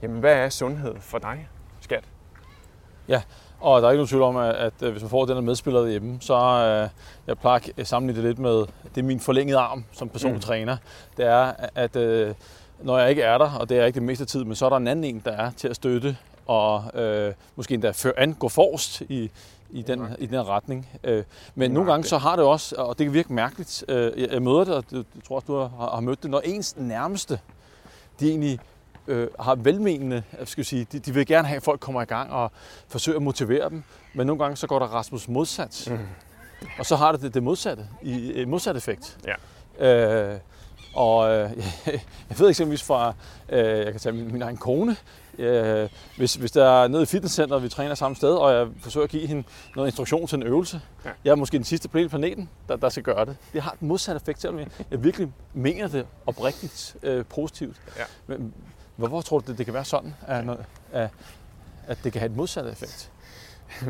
jamen 0.01 0.19
hvad 0.19 0.33
er 0.33 0.49
sundhed 0.49 0.95
for 0.99 1.17
dig. 1.17 1.47
Ja, 3.07 3.21
og 3.59 3.81
der 3.81 3.87
er 3.87 3.91
ikke 3.91 3.97
nogen 3.97 4.07
tvivl 4.07 4.23
om, 4.23 4.37
at, 4.37 4.55
at 4.55 4.91
hvis 4.91 5.01
man 5.01 5.09
får 5.09 5.25
den 5.25 5.35
her 5.35 5.41
medspiller 5.41 5.81
derhjemme, 5.81 6.17
så 6.21 6.33
øh, 6.33 6.89
jeg 7.27 7.37
plejer 7.37 7.59
at 7.77 7.87
sammenligne 7.87 8.21
det 8.21 8.29
lidt 8.29 8.39
med, 8.39 8.65
det 8.95 9.01
er 9.01 9.03
min 9.03 9.19
forlængede 9.19 9.57
arm 9.57 9.85
som 9.91 10.09
personlig 10.09 10.37
mm. 10.37 10.41
træner. 10.41 10.77
Det 11.17 11.25
er, 11.25 11.53
at 11.75 11.95
øh, 11.95 12.33
når 12.81 12.99
jeg 12.99 13.09
ikke 13.09 13.21
er 13.21 13.37
der, 13.37 13.51
og 13.51 13.69
det 13.69 13.79
er 13.79 13.85
ikke 13.85 13.95
det 13.95 14.03
meste 14.03 14.25
tid, 14.25 14.43
men 14.43 14.55
så 14.55 14.65
er 14.65 14.69
der 14.69 14.77
en 14.77 14.87
anden 14.87 15.05
en, 15.05 15.21
der 15.25 15.31
er 15.31 15.51
til 15.51 15.67
at 15.67 15.75
støtte 15.75 16.17
og 16.45 16.83
øh, 17.01 17.33
måske 17.55 17.73
endda 17.73 17.91
før 17.91 18.11
an, 18.17 18.33
gå 18.33 18.49
forrest 18.49 19.01
i, 19.01 19.31
i 19.69 19.81
den, 19.81 20.07
i 20.19 20.25
den 20.25 20.47
retning. 20.47 20.89
Øh, 21.03 21.23
men 21.55 21.71
nogle 21.71 21.91
gange 21.91 22.07
så 22.07 22.17
har 22.17 22.35
det 22.35 22.45
også, 22.45 22.75
og 22.75 22.97
det 22.97 23.05
kan 23.05 23.13
virke 23.13 23.33
mærkeligt, 23.33 23.85
øh, 23.87 24.31
jeg 24.31 24.41
møder 24.41 24.63
det, 24.63 24.73
og 24.73 24.83
jeg 24.91 25.03
tror 25.27 25.35
også, 25.35 25.45
du 25.47 25.57
har, 25.57 25.89
har 25.93 25.99
mødt 25.99 26.23
det, 26.23 26.31
når 26.31 26.39
ens 26.39 26.77
nærmeste, 26.77 27.39
de 28.19 28.29
egentlig 28.29 28.59
øh, 29.07 29.27
har 29.39 29.55
velmenende, 29.55 30.23
jeg 30.39 30.47
skal 30.47 30.65
sige, 30.65 30.87
de, 30.91 30.99
de 30.99 31.13
vil 31.13 31.25
gerne 31.25 31.47
have, 31.47 31.57
at 31.57 31.63
folk 31.63 31.79
kommer 31.79 32.01
i 32.01 32.05
gang 32.05 32.31
og 32.31 32.51
forsøger 32.87 33.17
at 33.17 33.23
motivere 33.23 33.69
dem, 33.69 33.83
men 34.13 34.27
nogle 34.27 34.43
gange 34.43 34.57
så 34.57 34.67
går 34.67 34.79
der 34.79 34.85
Rasmus 34.85 35.27
modsat. 35.27 35.87
Mm. 35.91 35.97
Og 36.79 36.85
så 36.85 36.95
har 36.95 37.11
det 37.11 37.21
det, 37.21 37.33
det 37.33 37.43
modsatte, 37.43 37.87
i 38.01 38.45
modsat 38.45 38.75
effekt. 38.75 39.17
Ja. 39.79 40.33
Øh, 40.33 40.39
og 40.97 41.29
øh, 41.29 41.51
jeg 42.29 42.39
ved 42.39 42.49
eksempelvis 42.49 42.83
fra, 42.83 43.13
øh, 43.49 43.65
jeg 43.65 43.91
kan 43.91 43.99
tage 43.99 44.13
min, 44.13 44.31
min 44.31 44.41
egen 44.41 44.57
kone, 44.57 44.95
øh, 45.37 45.89
hvis, 46.17 46.35
hvis 46.35 46.51
der 46.51 46.65
er 46.65 46.87
nede 46.87 47.03
i 47.03 47.05
fitnesscenteret, 47.05 47.63
vi 47.63 47.69
træner 47.69 47.95
samme 47.95 48.15
sted, 48.15 48.29
og 48.29 48.53
jeg 48.53 48.67
forsøger 48.81 49.03
at 49.03 49.09
give 49.09 49.27
hende 49.27 49.43
noget 49.75 49.87
instruktion 49.87 50.27
til 50.27 50.35
en 50.35 50.43
øvelse, 50.43 50.81
ja. 51.05 51.09
jeg 51.25 51.31
er 51.31 51.35
måske 51.35 51.57
den 51.57 51.65
sidste 51.65 51.89
på 51.89 51.99
planeten, 52.09 52.49
der, 52.67 52.75
der 52.75 52.89
skal 52.89 53.03
gøre 53.03 53.25
det. 53.25 53.37
Det 53.53 53.61
har 53.61 53.75
den 53.79 53.87
modsatte 53.87 54.21
effekt, 54.21 54.41
selvom 54.41 54.59
jeg, 54.59 54.67
jeg 54.91 55.03
virkelig 55.03 55.33
mener 55.53 55.87
det 55.87 56.05
oprigtigt 56.25 56.95
øh, 57.03 57.25
positivt. 57.25 57.75
Ja. 57.97 58.03
Men 58.27 58.53
hvorfor 58.97 59.21
tror 59.21 59.39
du, 59.39 59.51
det, 59.51 59.57
det 59.57 59.65
kan 59.65 59.73
være 59.73 59.85
sådan, 59.85 60.13
at, 60.27 60.45
at, 60.91 61.09
at 61.87 61.97
det 62.03 62.11
kan 62.11 62.19
have 62.19 62.29
et 62.31 62.37
modsatte 62.37 62.71
effekt? 62.71 63.11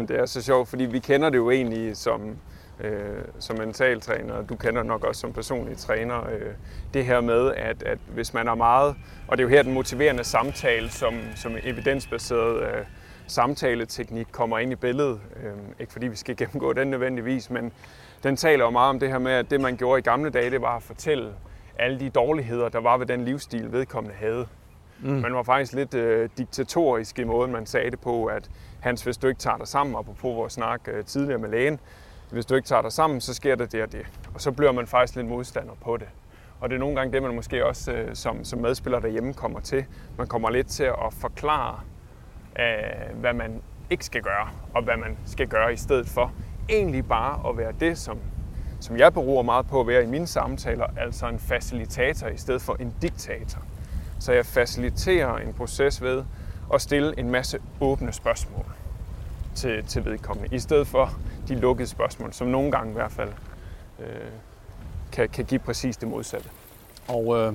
Det 0.08 0.12
er 0.12 0.26
så 0.26 0.42
sjovt, 0.42 0.70
fordi 0.70 0.84
vi 0.84 1.00
kender 1.00 1.30
det 1.30 1.38
jo 1.38 1.52
egentlig 1.52 1.98
som 1.98 2.38
øh, 2.80 3.24
som 3.40 3.58
mentaltræner, 3.58 4.42
du 4.42 4.56
kender 4.56 4.84
nok 4.84 5.04
også 5.04 5.22
som 5.22 5.34
personlig 5.34 5.78
træner, 5.78 6.30
øh, 6.30 6.54
det 6.94 7.06
her 7.06 7.22
med, 7.22 7.54
at, 7.54 7.84
at 7.84 7.98
hvis 8.14 8.34
man 8.34 8.48
er 8.48 8.56
meget, 8.56 8.96
og 9.28 9.38
det 9.38 9.44
er 9.44 9.48
jo 9.48 9.56
her 9.56 9.64
den 9.64 9.74
motiverende 9.74 10.24
samtale, 10.24 10.90
som, 10.90 11.14
som 11.36 11.56
evidensbaseret 11.64 12.62
øh, 12.62 12.86
samtaleteknik 13.28 14.28
kommer 14.32 14.60
ind 14.60 14.72
i 14.72 14.76
billedet, 14.76 15.20
øh, 15.44 15.54
ikke 15.80 15.92
fordi 15.92 16.08
vi 16.08 16.16
skal 16.16 16.38
gennemgå 16.46 16.74
den 16.74 16.88
nødvendigvis, 16.88 17.50
men 17.50 17.72
den 18.24 18.36
taler 18.36 18.66
jo 18.66 18.70
meget 18.72 18.90
om 18.90 19.00
det 19.00 19.10
her 19.10 19.20
med, 19.20 19.32
at 19.32 19.52
det 19.52 19.62
man 19.62 19.78
gjorde 19.78 20.00
i 20.00 20.02
gamle 20.02 20.30
dage, 20.30 20.52
det 20.52 20.62
var 20.62 20.76
at 20.76 20.84
fortælle 20.84 21.34
alle 21.80 22.00
de 22.00 22.10
dårligheder, 22.10 22.70
der 22.70 22.80
var 22.80 22.98
ved 22.98 23.06
den 23.06 23.26
livsstil, 23.26 23.72
vedkommende 23.72 24.16
havde. 24.18 24.48
Mm. 25.02 25.10
Man 25.10 25.34
var 25.34 25.44
faktisk 25.44 25.74
lidt 25.74 25.94
øh, 25.94 26.30
diktatorisk 26.38 27.20
i 27.20 27.24
måden, 27.24 27.52
man 27.52 27.66
sagde 27.66 27.92
det 27.92 28.00
på, 28.00 28.26
at 28.26 28.50
Hans, 28.80 29.04
hvis 29.04 29.18
du 29.18 29.28
ikke 29.28 29.40
tager 29.40 29.58
dig 29.58 29.68
sammen, 29.68 29.96
apropos 29.96 30.36
vores 30.36 30.54
snak 30.54 30.82
øh, 30.88 31.06
tidligere 31.06 31.40
med 31.40 31.50
lægen, 31.50 31.80
hvis 32.32 32.46
du 32.46 32.56
ikke 32.56 32.68
tager 32.68 32.82
dig 32.82 32.92
sammen, 32.92 33.22
så 33.22 33.34
sker 33.34 33.56
der 33.56 33.66
det 33.66 33.84
og 33.84 33.92
det. 33.92 34.06
Og 34.34 34.42
så 34.42 34.52
bliver 34.52 34.72
man 34.72 34.88
faktisk 34.88 35.16
lidt 35.16 35.28
modstander 35.28 35.74
på 35.82 35.98
det. 35.98 36.08
Og 36.60 36.70
det 36.70 36.76
er 36.76 36.80
nogle 36.80 36.96
gange 36.96 37.14
det, 37.14 37.24
man 37.24 37.36
måske 37.36 37.66
også 37.66 37.92
øh, 37.92 38.16
som, 38.16 38.44
som 38.44 38.60
medspiller 38.60 39.00
derhjemme 39.00 39.34
kommer 39.34 39.60
til. 39.60 39.86
Man 40.18 40.28
kommer 40.28 40.50
lidt 40.50 40.68
til 40.68 40.84
at 40.84 41.14
forklare, 41.22 41.80
øh, 42.60 43.20
hvad 43.20 43.34
man 43.34 43.62
ikke 43.90 44.06
skal 44.06 44.22
gøre, 44.22 44.50
og 44.74 44.84
hvad 44.84 44.98
man 44.98 45.18
skal 45.26 45.48
gøre 45.48 45.74
i 45.74 45.78
stedet 45.78 46.08
for. 46.08 46.32
Egentlig 46.70 47.06
bare 47.08 47.50
at 47.50 47.58
være 47.58 47.74
det, 47.80 47.98
som, 47.98 48.20
som 48.80 48.98
jeg 48.98 49.14
beror 49.14 49.42
meget 49.42 49.68
på 49.68 49.80
at 49.80 49.88
være 49.88 50.04
i 50.04 50.08
mine 50.08 50.28
samtaler, 50.28 50.86
altså 50.98 51.28
en 51.28 51.40
facilitator 51.40 52.28
i 52.28 52.38
stedet 52.38 52.62
for 52.62 52.76
en 52.80 52.96
diktator. 53.02 53.62
Så 54.20 54.34
jeg 54.34 54.46
faciliterer 54.46 55.38
en 55.38 55.54
proces 55.54 56.02
ved 56.02 56.24
at 56.74 56.82
stille 56.82 57.20
en 57.20 57.30
masse 57.32 57.60
åbne 57.82 58.14
spørgsmål 58.14 58.66
til, 59.56 59.84
til 59.84 60.06
vedkommende, 60.06 60.56
i 60.56 60.60
stedet 60.60 60.88
for 60.88 61.20
de 61.48 61.56
lukkede 61.56 61.88
spørgsmål, 61.88 62.34
som 62.34 62.48
nogle 62.48 62.72
gange 62.72 62.90
i 62.90 62.94
hvert 62.94 63.12
fald 63.12 63.30
øh, 64.00 64.06
kan, 65.12 65.30
kan 65.30 65.46
give 65.46 65.60
præcis 65.60 65.98
det 65.98 66.10
modsatte. 66.10 66.50
Og 67.08 67.38
øh, 67.38 67.54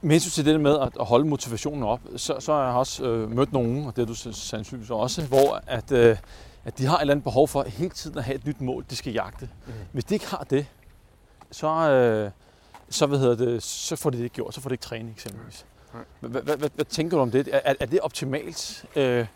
med 0.00 0.10
hensyn 0.10 0.30
til 0.30 0.44
det 0.52 0.60
med 0.60 0.78
at 0.80 1.06
holde 1.06 1.28
motivationen 1.28 1.82
op, 1.82 2.00
så, 2.16 2.36
så 2.40 2.52
har 2.52 2.64
jeg 2.64 2.74
også 2.74 3.04
øh, 3.04 3.30
mødt 3.36 3.52
nogen, 3.52 3.86
og 3.86 3.96
det 3.96 4.02
er 4.02 4.06
du 4.06 4.14
sandsynligvis 4.14 4.90
også, 4.90 5.26
hvor 5.26 5.62
at, 5.66 5.92
øh, 5.92 6.16
at 6.64 6.78
de 6.78 6.86
har 6.86 6.96
et 6.96 7.00
eller 7.00 7.14
andet 7.14 7.24
behov 7.24 7.48
for 7.48 7.62
hele 7.62 7.90
tiden 7.90 8.18
at 8.18 8.24
have 8.24 8.34
et 8.34 8.46
nyt 8.46 8.60
mål, 8.60 8.84
de 8.90 8.96
skal 8.96 9.12
jagte. 9.12 9.48
Mm. 9.66 9.72
Hvis 9.92 10.04
de 10.04 10.14
ikke 10.14 10.26
har 10.26 10.46
det, 10.50 10.66
så, 11.50 11.90
øh, 11.90 12.30
så, 12.90 13.06
hvad 13.06 13.18
hedder 13.18 13.36
det, 13.36 13.62
så 13.62 13.96
får 13.96 14.10
de 14.10 14.16
det 14.16 14.24
ikke 14.24 14.34
gjort, 14.34 14.54
så 14.54 14.60
får 14.60 14.68
de 14.68 14.74
ikke 14.74 14.82
træning 14.82 15.10
eksempelvis. 15.10 15.66
Hvad, 16.20 16.84
tænker 16.84 17.16
du 17.16 17.22
om 17.22 17.30
det? 17.30 17.48
Er, 17.52 17.74
er 17.80 17.86
det 17.86 18.00
optimalt? 18.00 18.84
Øh, 18.96 19.26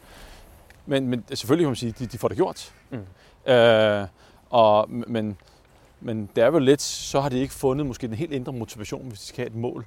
men, 0.86 1.08
men 1.08 1.24
selvfølgelig 1.34 1.64
kan 1.64 1.70
man 1.70 1.76
sige, 1.76 1.94
de, 1.98 2.06
de 2.06 2.18
får 2.18 2.28
det 2.28 2.36
gjort. 2.36 2.74
Mm. 2.90 3.52
Øh, 3.52 4.06
og, 4.50 4.90
men, 4.90 5.36
men 6.00 6.30
det 6.36 6.44
er 6.44 6.50
vel 6.50 6.62
lidt, 6.62 6.82
så 6.82 7.20
har 7.20 7.28
de 7.28 7.38
ikke 7.38 7.54
fundet 7.54 7.86
måske 7.86 8.06
den 8.06 8.16
helt 8.16 8.32
indre 8.32 8.52
motivation, 8.52 9.08
hvis 9.08 9.20
de 9.20 9.26
skal 9.26 9.36
have 9.36 9.46
et 9.46 9.54
mål, 9.54 9.86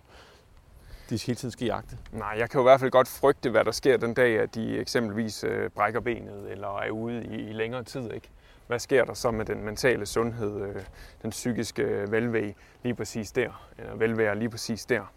de 1.10 1.20
hele 1.26 1.36
tiden 1.36 1.52
skal 1.52 1.66
jagte. 1.66 1.98
Nej, 2.12 2.36
jeg 2.38 2.50
kan 2.50 2.58
jo 2.58 2.64
i 2.64 2.70
hvert 2.70 2.80
fald 2.80 2.92
godt 2.92 3.08
frygte, 3.08 3.50
hvad 3.50 3.66
der 3.66 3.72
sker 3.72 3.98
den 3.98 4.14
dag, 4.14 4.40
at 4.40 4.56
de 4.56 4.78
eksempelvis 4.78 5.44
øh, 5.44 5.70
brækker 5.70 6.00
benet 6.00 6.52
eller 6.52 6.78
er 6.80 6.90
ude 6.90 7.26
i, 7.26 7.50
i 7.50 7.54
længere 7.54 7.84
tid. 7.84 8.14
Ikke? 8.14 8.30
Hvad 8.68 8.80
sker 8.80 9.06
der 9.06 9.14
så 9.14 9.32
med 9.32 9.46
den 9.46 9.64
mentale 9.64 10.06
sundhed, 10.06 10.62
øh, 10.62 10.84
den 11.22 11.30
psykiske 11.30 11.84
øh, 11.84 12.12
velvæge 12.12 12.56
lige 12.84 12.96
præcis 12.96 13.32
der, 13.32 13.70
eller 13.78 13.96
velvære 13.96 14.36
lige 14.36 14.50
præcis 14.50 14.86
der? 14.86 15.14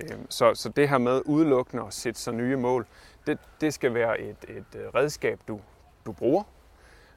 Øh, 0.00 0.18
så, 0.28 0.54
så 0.54 0.68
det 0.68 0.88
her 0.88 0.98
med 0.98 1.22
udelukkende 1.24 1.84
at 1.86 1.94
sætte 1.94 2.20
sig 2.20 2.34
nye 2.34 2.56
mål, 2.56 2.86
det, 3.26 3.38
det 3.60 3.74
skal 3.74 3.94
være 3.94 4.20
et, 4.20 4.36
et 4.48 4.76
øh, 4.76 4.88
redskab, 4.94 5.40
du, 5.48 5.60
du 6.06 6.12
bruger, 6.12 6.42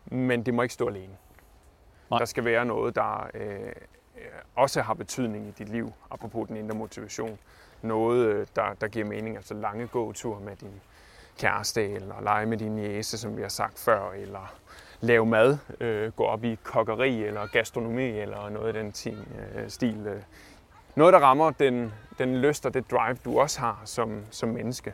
men 0.05 0.45
det 0.45 0.53
må 0.53 0.61
ikke 0.61 0.73
stå 0.73 0.87
alene. 0.87 1.17
Nej. 2.09 2.19
Der 2.19 2.25
skal 2.25 2.45
være 2.45 2.65
noget, 2.65 2.95
der 2.95 3.29
øh, 3.33 3.71
også 4.55 4.81
har 4.81 4.93
betydning 4.93 5.47
i 5.47 5.51
dit 5.51 5.69
liv, 5.69 5.93
apropos 6.11 6.47
den 6.47 6.57
indre 6.57 6.75
motivation. 6.75 7.39
Noget, 7.81 8.55
der, 8.55 8.73
der 8.73 8.87
giver 8.87 9.05
mening, 9.05 9.35
altså 9.35 9.53
lange 9.53 9.87
gåture 9.87 10.39
med 10.39 10.55
din 10.55 10.81
kæreste, 11.39 11.89
eller 11.89 12.21
lege 12.21 12.45
med 12.45 12.57
din 12.57 12.77
jæse, 12.77 13.17
som 13.17 13.37
vi 13.37 13.41
har 13.41 13.49
sagt 13.49 13.79
før, 13.79 14.11
eller 14.11 14.55
lave 15.01 15.25
mad, 15.25 15.57
øh, 15.79 16.11
gå 16.11 16.23
op 16.23 16.43
i 16.43 16.57
kokkeri, 16.63 17.23
eller 17.23 17.47
gastronomi, 17.47 18.09
eller 18.09 18.49
noget 18.49 18.67
af 18.67 18.73
den 18.73 18.91
tin, 18.91 19.17
øh, 19.55 19.69
stil. 19.69 20.07
Øh. 20.07 20.21
Noget, 20.95 21.13
der 21.13 21.19
rammer 21.19 21.51
den, 21.51 21.93
den 22.19 22.37
lyst 22.37 22.65
og 22.65 22.73
det 22.73 22.91
drive, 22.91 23.17
du 23.25 23.39
også 23.39 23.59
har 23.59 23.81
som, 23.85 24.21
som 24.31 24.49
menneske. 24.49 24.93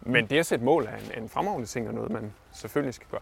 Men 0.00 0.26
det 0.26 0.38
at 0.38 0.46
sætte 0.46 0.64
mål 0.64 0.84
er 0.84 0.96
en, 1.16 1.22
en 1.22 1.28
fremragende 1.28 1.66
ting, 1.66 1.88
og 1.88 1.94
noget, 1.94 2.10
man 2.10 2.32
selvfølgelig 2.52 2.94
skal 2.94 3.06
gøre. 3.10 3.20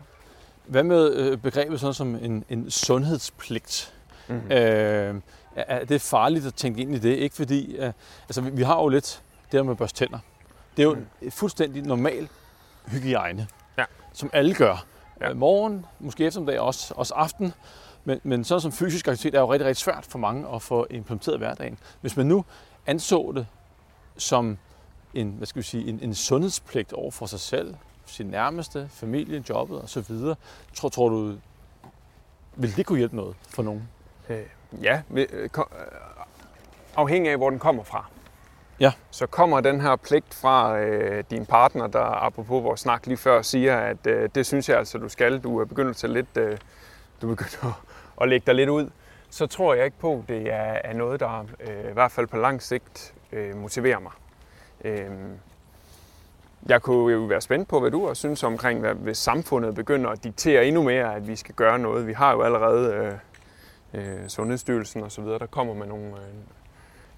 Hvad 0.64 0.82
med 0.82 1.14
øh, 1.14 1.38
begrebet 1.38 1.80
sådan 1.80 1.94
som 1.94 2.14
en, 2.14 2.44
en 2.48 2.70
sundhedspligt? 2.70 3.94
Mm-hmm. 4.28 4.52
Øh, 4.52 5.14
er 5.56 5.84
det 5.84 6.00
farligt 6.00 6.46
at 6.46 6.54
tænke 6.54 6.80
ind 6.80 6.94
i 6.94 6.98
det? 6.98 7.16
Ikke 7.16 7.34
fordi, 7.34 7.76
øh, 7.76 7.92
altså 8.28 8.40
vi, 8.40 8.50
vi 8.50 8.62
har 8.62 8.82
jo 8.82 8.88
lidt 8.88 9.22
det 9.52 9.58
her 9.58 9.62
med 9.62 9.74
børste 9.74 9.98
tænder. 9.98 10.18
Det 10.76 10.82
er 10.82 10.86
jo 10.86 10.94
mm. 11.20 11.30
fuldstændig 11.30 11.82
normal 11.82 12.28
hygiejne, 12.86 13.46
ja. 13.78 13.84
som 14.12 14.30
alle 14.32 14.54
gør. 14.54 14.86
Ja. 15.20 15.34
Morgen, 15.34 15.86
måske 16.00 16.24
eftermiddag, 16.24 16.60
også, 16.60 16.94
også 16.96 17.14
aften. 17.14 17.54
Men, 18.04 18.20
men 18.22 18.44
sådan 18.44 18.60
som 18.60 18.72
fysisk 18.72 19.08
aktivitet 19.08 19.34
er 19.34 19.40
jo 19.40 19.52
rigtig, 19.52 19.66
rigtig 19.66 19.82
svært 19.82 20.06
for 20.06 20.18
mange 20.18 20.48
at 20.54 20.62
få 20.62 20.86
implementeret 20.90 21.34
i 21.34 21.38
hverdagen. 21.38 21.78
Hvis 22.00 22.16
man 22.16 22.26
nu 22.26 22.44
anså 22.86 23.32
det 23.32 23.46
som 24.16 24.58
en, 25.14 25.30
hvad 25.30 25.46
skal 25.46 25.62
vi 25.62 25.66
sige, 25.66 25.88
en, 25.88 26.00
en 26.02 26.14
sundhedspligt 26.14 26.92
over 26.92 27.10
for 27.10 27.26
sig 27.26 27.40
selv, 27.40 27.74
sin 28.06 28.26
nærmeste, 28.26 28.88
familien, 28.92 29.44
jobbet 29.48 29.82
osv., 29.82 30.04
tror, 30.74 30.88
tror 30.88 31.08
du, 31.08 31.34
vil 32.56 32.76
det 32.76 32.86
kunne 32.86 32.98
hjælpe 32.98 33.16
noget 33.16 33.36
for 33.48 33.62
nogen? 33.62 33.88
Øh, 34.28 34.42
ja, 34.82 35.02
øh, 35.14 35.48
afhængig 36.96 37.30
af, 37.30 37.36
hvor 37.36 37.50
den 37.50 37.58
kommer 37.58 37.82
fra. 37.82 38.06
Ja. 38.84 38.92
Så 39.10 39.26
kommer 39.26 39.60
den 39.60 39.80
her 39.80 39.96
pligt 39.96 40.34
fra 40.34 40.78
øh, 40.78 41.24
din 41.30 41.46
partner, 41.46 41.86
der 41.86 42.24
apropos 42.24 42.64
vores 42.64 42.80
snak 42.80 43.06
lige 43.06 43.16
før, 43.16 43.42
siger, 43.42 43.76
at 43.76 44.06
øh, 44.06 44.28
det 44.34 44.46
synes 44.46 44.68
jeg 44.68 44.78
altså, 44.78 44.98
du 44.98 45.08
skal. 45.08 45.38
Du 45.38 45.58
er 45.60 45.64
begyndt 45.64 45.90
at 45.90 45.96
tage 45.96 46.12
lidt, 46.12 46.36
øh, 46.36 46.58
du 47.22 47.28
begynder 47.28 47.66
at, 47.66 47.72
at 48.22 48.28
lægge 48.28 48.46
dig 48.46 48.54
lidt 48.54 48.68
ud. 48.70 48.90
Så 49.30 49.46
tror 49.46 49.74
jeg 49.74 49.84
ikke 49.84 49.98
på, 49.98 50.12
at 50.12 50.28
det 50.28 50.52
er, 50.52 50.80
er 50.84 50.92
noget, 50.92 51.20
der 51.20 51.46
øh, 51.60 51.90
i 51.90 51.92
hvert 51.92 52.12
fald 52.12 52.26
på 52.26 52.36
lang 52.36 52.62
sigt 52.62 53.14
øh, 53.32 53.56
motiverer 53.56 53.98
mig. 53.98 54.12
Øh, 54.84 55.10
jeg 56.68 56.82
kunne 56.82 57.12
jo 57.12 57.18
være 57.18 57.40
spændt 57.40 57.68
på, 57.68 57.80
hvad 57.80 57.90
du 57.90 58.08
også 58.08 58.20
synes 58.20 58.42
omkring, 58.42 58.80
hvad, 58.80 58.94
hvis 58.94 59.18
samfundet 59.18 59.74
begynder 59.74 60.10
at 60.10 60.24
diktere 60.24 60.66
endnu 60.66 60.82
mere, 60.82 61.14
at 61.14 61.28
vi 61.28 61.36
skal 61.36 61.54
gøre 61.54 61.78
noget. 61.78 62.06
Vi 62.06 62.12
har 62.12 62.32
jo 62.32 62.42
allerede 62.42 62.94
øh, 62.94 63.12
øh, 63.94 64.28
Sundhedsstyrelsen 64.28 65.02
og 65.02 65.12
så 65.12 65.22
videre, 65.22 65.38
der 65.38 65.46
kommer 65.46 65.74
med 65.74 65.86
nogle, 65.86 66.06
øh, 66.06 66.63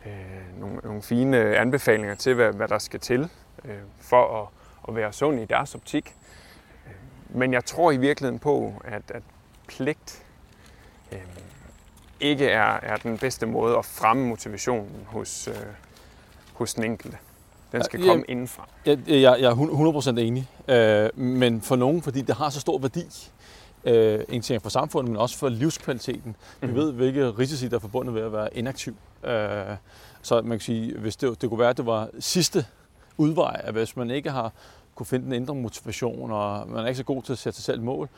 øh, 0.06 0.60
nogle, 0.60 0.76
nogle 0.76 1.02
fine 1.02 1.56
anbefalinger 1.56 2.14
til, 2.14 2.34
hvad, 2.34 2.52
hvad 2.52 2.68
der 2.68 2.78
skal 2.78 3.00
til 3.00 3.28
øh, 3.64 3.74
for 4.00 4.42
at, 4.42 4.48
at 4.88 4.94
være 4.96 5.12
sund 5.12 5.40
i 5.40 5.44
deres 5.44 5.74
optik. 5.74 6.14
Men 7.28 7.52
jeg 7.52 7.64
tror 7.64 7.90
i 7.90 7.96
virkeligheden 7.96 8.38
på, 8.38 8.74
at, 8.84 9.02
at 9.08 9.22
pligt 9.66 10.24
øh, 11.12 11.18
ikke 12.20 12.48
er, 12.48 12.78
er 12.82 12.96
den 12.96 13.18
bedste 13.18 13.46
måde 13.46 13.78
at 13.78 13.84
fremme 13.84 14.26
motivationen 14.26 15.06
hos, 15.06 15.48
øh, 15.48 15.54
hos 16.52 16.74
den 16.74 16.84
enkelte. 16.84 17.18
Den 17.72 17.84
skal 17.84 18.00
komme 18.00 18.24
ja, 18.28 18.32
indenfra. 18.32 18.68
Jeg, 18.86 18.98
jeg, 19.08 19.36
jeg 19.40 19.50
er 19.50 20.12
100% 20.14 20.18
enig. 20.18 20.48
Øh, 20.68 21.18
men 21.18 21.62
for 21.62 21.76
nogen, 21.76 22.02
fordi 22.02 22.20
det 22.20 22.34
har 22.34 22.50
så 22.50 22.60
stor 22.60 22.78
værdi, 22.78 23.30
øh, 23.84 24.20
en 24.28 24.42
ting 24.42 24.62
for 24.62 24.70
samfundet, 24.70 25.10
men 25.10 25.20
også 25.20 25.38
for 25.38 25.48
livskvaliteten. 25.48 26.36
Vi 26.60 26.66
mm-hmm. 26.66 26.76
ved, 26.76 26.92
hvilke 26.92 27.30
risici, 27.30 27.68
der 27.68 27.76
er 27.76 27.80
forbundet 27.80 28.14
ved 28.14 28.22
at 28.22 28.32
være 28.32 28.56
inaktiv. 28.56 28.96
Øh, 29.26 29.76
så 30.22 30.42
man 30.42 30.58
kan 30.58 30.60
sige, 30.60 30.98
hvis 30.98 31.16
det, 31.16 31.42
det 31.42 31.48
kunne 31.48 31.60
være, 31.60 31.70
at 31.70 31.76
det 31.76 31.86
var 31.86 32.08
sidste 32.18 32.66
udvej, 33.16 33.60
at 33.64 33.72
hvis 33.72 33.96
man 33.96 34.10
ikke 34.10 34.30
har 34.30 34.52
kunne 34.94 35.06
finde 35.06 35.24
den 35.24 35.32
indre 35.32 35.54
motivation, 35.54 36.30
og 36.30 36.68
man 36.68 36.84
er 36.84 36.86
ikke 36.86 36.98
så 36.98 37.04
god 37.04 37.22
til 37.22 37.32
at 37.32 37.38
sætte 37.38 37.56
sig 37.56 37.64
selv 37.64 37.82
mål, 37.82 38.08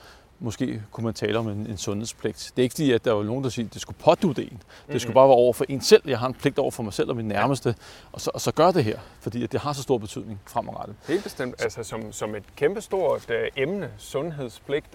måske 0.40 0.82
kunne 0.92 1.04
man 1.04 1.14
tale 1.14 1.38
om 1.38 1.48
en, 1.48 1.66
en 1.66 1.76
sundhedspligt. 1.76 2.52
Det 2.56 2.62
er 2.62 2.64
ikke 2.64 2.72
fordi, 2.72 2.92
at 2.92 3.04
der 3.04 3.12
var 3.12 3.22
nogen, 3.22 3.44
der 3.44 3.50
siger, 3.50 3.66
at 3.66 3.74
det 3.74 3.82
skulle 3.82 3.98
pådute 3.98 4.42
en. 4.42 4.62
Det 4.92 5.00
skulle 5.00 5.14
bare 5.14 5.28
være 5.28 5.36
over 5.36 5.52
for 5.52 5.64
en 5.68 5.80
selv. 5.80 6.02
Jeg 6.06 6.18
har 6.18 6.26
en 6.26 6.34
pligt 6.34 6.58
over 6.58 6.70
for 6.70 6.82
mig 6.82 6.92
selv 6.92 7.10
og 7.10 7.16
min 7.16 7.28
nærmeste, 7.28 7.74
og 8.12 8.20
så, 8.20 8.30
og 8.34 8.40
så 8.40 8.52
gør 8.52 8.70
det 8.70 8.84
her, 8.84 8.98
fordi 9.20 9.44
at 9.44 9.52
det 9.52 9.60
har 9.60 9.72
så 9.72 9.82
stor 9.82 9.98
betydning 9.98 10.40
fremadrettet. 10.46 10.96
Helt 11.08 11.22
bestemt. 11.22 11.62
Altså 11.62 11.82
som, 11.82 12.12
som 12.12 12.34
et 12.34 12.44
kæmpestort 12.56 13.30
øh, 13.30 13.48
emne, 13.56 13.90
sundhedspligt, 13.98 14.86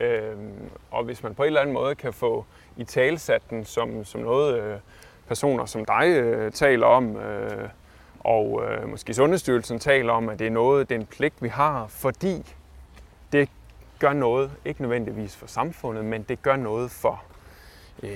øh, 0.00 0.36
og 0.90 1.04
hvis 1.04 1.22
man 1.22 1.34
på 1.34 1.42
en 1.42 1.46
eller 1.46 1.60
anden 1.60 1.74
måde 1.74 1.94
kan 1.94 2.12
få 2.12 2.44
i 2.76 2.84
talsat 2.84 3.42
den 3.50 3.64
som, 3.64 4.04
som 4.04 4.20
noget, 4.20 4.62
øh, 4.62 4.78
personer 5.28 5.66
som 5.66 5.84
dig 5.84 6.06
øh, 6.06 6.52
taler 6.52 6.86
om, 6.86 7.16
øh, 7.16 7.68
og 8.20 8.62
øh, 8.64 8.88
måske 8.88 9.14
Sundhedsstyrelsen 9.14 9.78
taler 9.78 10.12
om, 10.12 10.28
at 10.28 10.38
det 10.38 10.46
er 10.46 10.50
noget, 10.50 10.88
det 10.88 10.94
er 10.94 11.00
en 11.00 11.06
pligt, 11.06 11.34
vi 11.42 11.48
har, 11.48 11.86
fordi 11.86 12.54
det 13.32 13.48
gør 13.98 14.12
noget, 14.12 14.50
ikke 14.64 14.82
nødvendigvis 14.82 15.36
for 15.36 15.46
samfundet, 15.46 16.04
men 16.04 16.22
det 16.22 16.42
gør 16.42 16.56
noget 16.56 16.90
for 16.90 17.22
øh, 18.02 18.10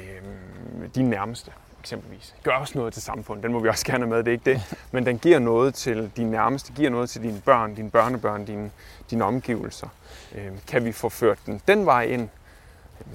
de 0.95 1.03
nærmeste 1.03 1.53
eksempelvis. 1.81 2.35
Det 2.37 2.45
gør 2.45 2.53
også 2.53 2.79
noget 2.79 2.93
til 2.93 3.03
samfundet, 3.03 3.43
den 3.43 3.53
må 3.53 3.61
vi 3.61 3.69
også 3.69 3.87
gerne 3.87 4.05
have 4.05 4.11
med, 4.11 4.19
det 4.19 4.29
er 4.29 4.33
ikke 4.33 4.51
det. 4.51 4.77
Men 4.93 5.07
den 5.07 5.19
giver 5.19 5.39
noget 5.39 5.75
til 5.75 6.11
de 6.17 6.25
nærmeste, 6.25 6.73
giver 6.73 6.91
noget 6.91 7.11
til 7.11 7.23
dine 7.23 7.41
børn, 7.45 7.75
dine 7.75 7.91
børnebørn, 7.91 8.45
dine, 8.45 8.71
dine 9.11 9.25
omgivelser. 9.25 9.89
Øh, 10.35 10.51
kan 10.67 10.85
vi 10.85 10.93
få 10.93 11.09
ført 11.09 11.39
den 11.47 11.63
den 11.69 11.87
vej 11.87 12.03
ind, 12.03 12.29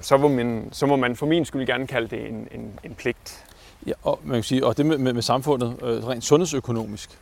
så 0.01 0.17
må 0.17 0.27
man, 0.27 0.69
så 0.71 0.85
må 0.85 0.95
man 0.95 1.15
for 1.15 1.25
min 1.25 1.45
skyld 1.45 1.65
gerne 1.65 1.87
kalde 1.87 2.07
det 2.07 2.29
en, 2.29 2.47
en, 2.51 2.79
en 2.83 2.95
pligt. 2.95 3.44
Ja, 3.87 3.93
og, 4.03 4.19
man 4.23 4.35
kan 4.35 4.43
sige, 4.43 4.65
og 4.65 4.77
det 4.77 4.85
med, 4.85 4.97
med, 4.97 5.13
med 5.13 5.21
samfundet, 5.21 5.75
øh, 5.81 6.07
rent 6.07 6.23
sundhedsøkonomisk, 6.23 7.19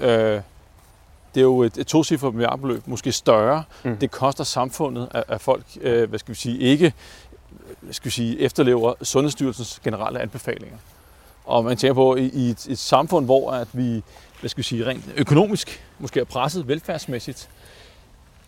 øh, 0.00 0.40
det 1.34 1.40
er 1.40 1.44
jo 1.44 1.62
et, 1.62 1.78
et 1.78 1.86
tocifret 1.86 2.34
milliardbeløb, 2.34 2.86
måske 2.86 3.12
større. 3.12 3.64
Mm. 3.84 3.96
Det 3.96 4.10
koster 4.10 4.44
samfundet, 4.44 5.08
at, 5.10 5.24
at 5.28 5.40
folk 5.40 5.64
øh, 5.80 6.08
hvad 6.08 6.18
skal 6.18 6.34
vi 6.34 6.38
sige, 6.38 6.58
ikke 6.58 6.92
hvad 7.80 7.94
skal 7.94 8.04
vi 8.04 8.10
sige, 8.10 8.40
efterlever 8.40 8.94
Sundhedsstyrelsens 9.02 9.80
generelle 9.84 10.20
anbefalinger. 10.20 10.76
Og 11.44 11.64
man 11.64 11.76
tænker 11.76 11.94
på, 11.94 12.16
i, 12.16 12.24
i 12.24 12.50
et, 12.50 12.66
et 12.66 12.78
samfund, 12.78 13.24
hvor 13.24 13.50
at 13.50 13.68
vi 13.72 14.02
hvad 14.40 14.50
skal 14.50 14.58
vi 14.58 14.62
sige, 14.62 14.86
rent 14.86 15.04
økonomisk 15.16 15.84
måske 15.98 16.20
er 16.20 16.24
presset 16.24 16.68
velfærdsmæssigt, 16.68 17.48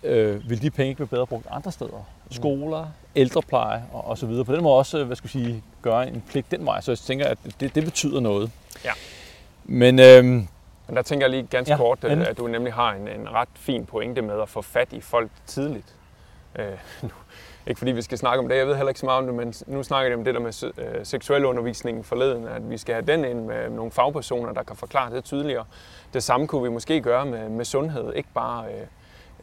øh, 0.03 0.50
vil 0.50 0.62
de 0.62 0.70
penge 0.70 0.88
ikke 0.88 1.00
være 1.00 1.07
bedre 1.07 1.26
brugt 1.26 1.46
andre 1.50 1.72
steder. 1.72 1.90
Mm. 2.24 2.32
Skoler, 2.32 2.86
ældrepleje 3.16 3.82
og, 3.92 4.05
og 4.07 4.18
så 4.18 4.26
videre. 4.26 4.44
På 4.44 4.55
den 4.55 4.62
måde 4.62 4.74
også, 4.74 5.05
hvad 5.05 5.16
skal 5.16 5.28
vi 5.28 5.32
sige, 5.32 5.62
gøre 5.82 6.09
en 6.09 6.22
pligt 6.28 6.50
den 6.50 6.66
vej. 6.66 6.80
Så 6.80 6.90
jeg 6.90 6.98
tænker, 6.98 7.26
at 7.26 7.38
det, 7.61 7.74
det 7.74 7.84
betyder 7.84 8.20
noget. 8.20 8.50
Ja. 8.84 8.92
Men 9.64 9.98
øh, 9.98 10.42
men 10.86 10.96
der 10.96 11.03
tænker 11.03 11.26
jeg 11.26 11.30
lige 11.30 11.46
ganske 11.50 11.72
ja, 11.72 11.76
kort, 11.76 12.05
at, 12.05 12.18
at 12.18 12.38
du 12.38 12.46
nemlig 12.46 12.72
har 12.72 12.92
en, 12.92 13.09
en 13.09 13.32
ret 13.32 13.48
fin 13.55 13.86
pointe 13.86 14.22
med 14.22 14.42
at 14.42 14.48
få 14.48 14.62
fat 14.62 14.92
i 14.92 15.00
folk 15.00 15.30
tidligt. 15.46 15.94
Øh, 16.59 16.66
nu, 17.03 17.11
ikke 17.66 17.78
fordi 17.78 17.92
vi 17.92 18.03
skal 18.03 18.18
snakke 18.18 18.42
om 18.42 18.48
det, 18.48 18.57
jeg 18.57 18.66
ved 18.66 18.74
heller 18.74 18.88
ikke 18.88 19.00
så 19.00 19.07
meget 19.07 19.18
om 19.18 19.26
det, 19.26 19.34
men 19.34 19.55
nu 19.66 19.82
snakker 19.82 20.11
jeg 20.11 20.18
om 20.18 20.24
det 20.24 20.34
der 20.34 20.40
med 20.40 20.72
øh, 20.78 21.07
seksuel 21.07 21.44
undervisning 21.44 22.07
forleden, 22.07 22.48
at 22.48 22.70
vi 22.70 22.78
skal 22.78 22.94
have 22.94 23.07
den 23.07 23.24
ind 23.24 23.44
med 23.44 23.70
nogle 23.70 23.92
fagpersoner, 23.92 24.53
der 24.53 24.62
kan 24.62 24.76
forklare 24.76 25.14
det 25.14 25.24
tydeligere. 25.24 25.64
Det 26.14 26.22
samme 26.22 26.46
kunne 26.46 26.62
vi 26.62 26.68
måske 26.68 27.00
gøre 27.00 27.26
med, 27.26 27.48
med 27.48 27.64
sundhed, 27.64 28.12
ikke 28.14 28.28
bare 28.34 28.64
øh, 28.66 28.86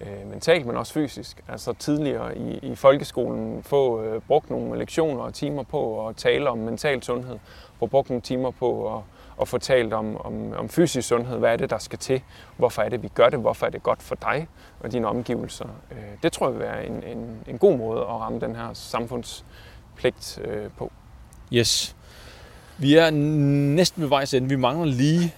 øh, 0.02 0.30
mentalt, 0.30 0.66
men 0.66 0.78
også 0.78 0.93
fysisk. 0.93 1.43
Altså 1.47 1.74
tidligere 1.74 2.38
i, 2.38 2.58
i 2.58 2.76
folkeskolen 2.76 3.64
få 3.64 4.04
øh, 4.04 4.22
brugt 4.22 4.50
nogle 4.50 4.80
lektioner 4.80 5.22
og 5.22 5.34
timer 5.34 5.64
på 5.64 6.08
at 6.08 6.16
tale 6.16 6.50
om 6.50 6.58
mental 6.58 7.04
sundhed, 7.04 7.39
få 7.80 7.86
brugt 7.86 8.10
nogle 8.10 8.22
timer 8.22 8.52
på 8.52 8.97
at 8.97 9.04
og 9.39 9.47
få 9.47 9.58
talt 9.58 9.93
om, 9.93 10.18
om, 10.26 10.54
om 10.54 10.70
fysisk 10.70 11.08
sundhed. 11.08 11.38
Hvad 11.38 11.54
er 11.54 11.58
det, 11.58 11.70
der 11.70 11.78
skal 11.78 12.00
til? 12.00 12.22
Hvorfor 12.58 12.82
er 12.82 12.89
det, 12.89 13.04
vi 13.04 13.08
gør 13.08 13.30
det? 13.30 13.39
Hvorfor 13.39 13.66
er 13.66 13.70
det 13.70 13.84
godt 13.84 14.02
for 14.02 14.16
dig 14.16 14.47
og 14.80 14.91
dine 14.91 15.08
omgivelser? 15.08 15.66
Øh, 15.91 15.97
det 16.24 16.32
tror 16.32 16.47
jeg 16.47 16.54
vil 16.54 16.62
være 16.62 16.86
en, 16.86 17.04
en, 17.04 17.39
en 17.47 17.58
god 17.58 17.78
måde 17.78 18.02
at 18.02 18.08
ramme 18.08 18.39
den 18.39 18.56
her 18.56 18.74
samfundspligt 18.74 20.39
øh, 20.43 20.70
på. 20.78 20.91
Yes. 21.54 21.95
Vi 22.78 22.95
er 22.95 23.10
næsten 23.10 24.02
ved 24.02 24.10
vejs 24.10 24.34
ende. 24.34 24.50
Vi 24.50 24.56
mangler 24.56 24.86
lige 24.86 25.34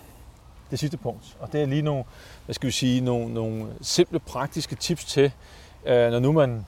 det 0.72 0.80
sidste 0.80 0.98
punkt, 0.98 1.38
og 1.40 1.54
det 1.54 1.62
er 1.62 1.66
lige 1.66 1.82
nogle, 1.82 2.04
hvad 2.46 2.54
skal 2.54 2.68
vi 2.68 2.72
sige, 2.72 3.02
nogle, 3.02 3.34
nogle 3.34 3.66
simple 3.82 4.20
praktiske 4.20 4.76
tips 4.76 5.06
til, 5.06 5.32
øh, 5.86 6.12
når 6.12 6.20
nu 6.20 6.32
man 6.32 6.66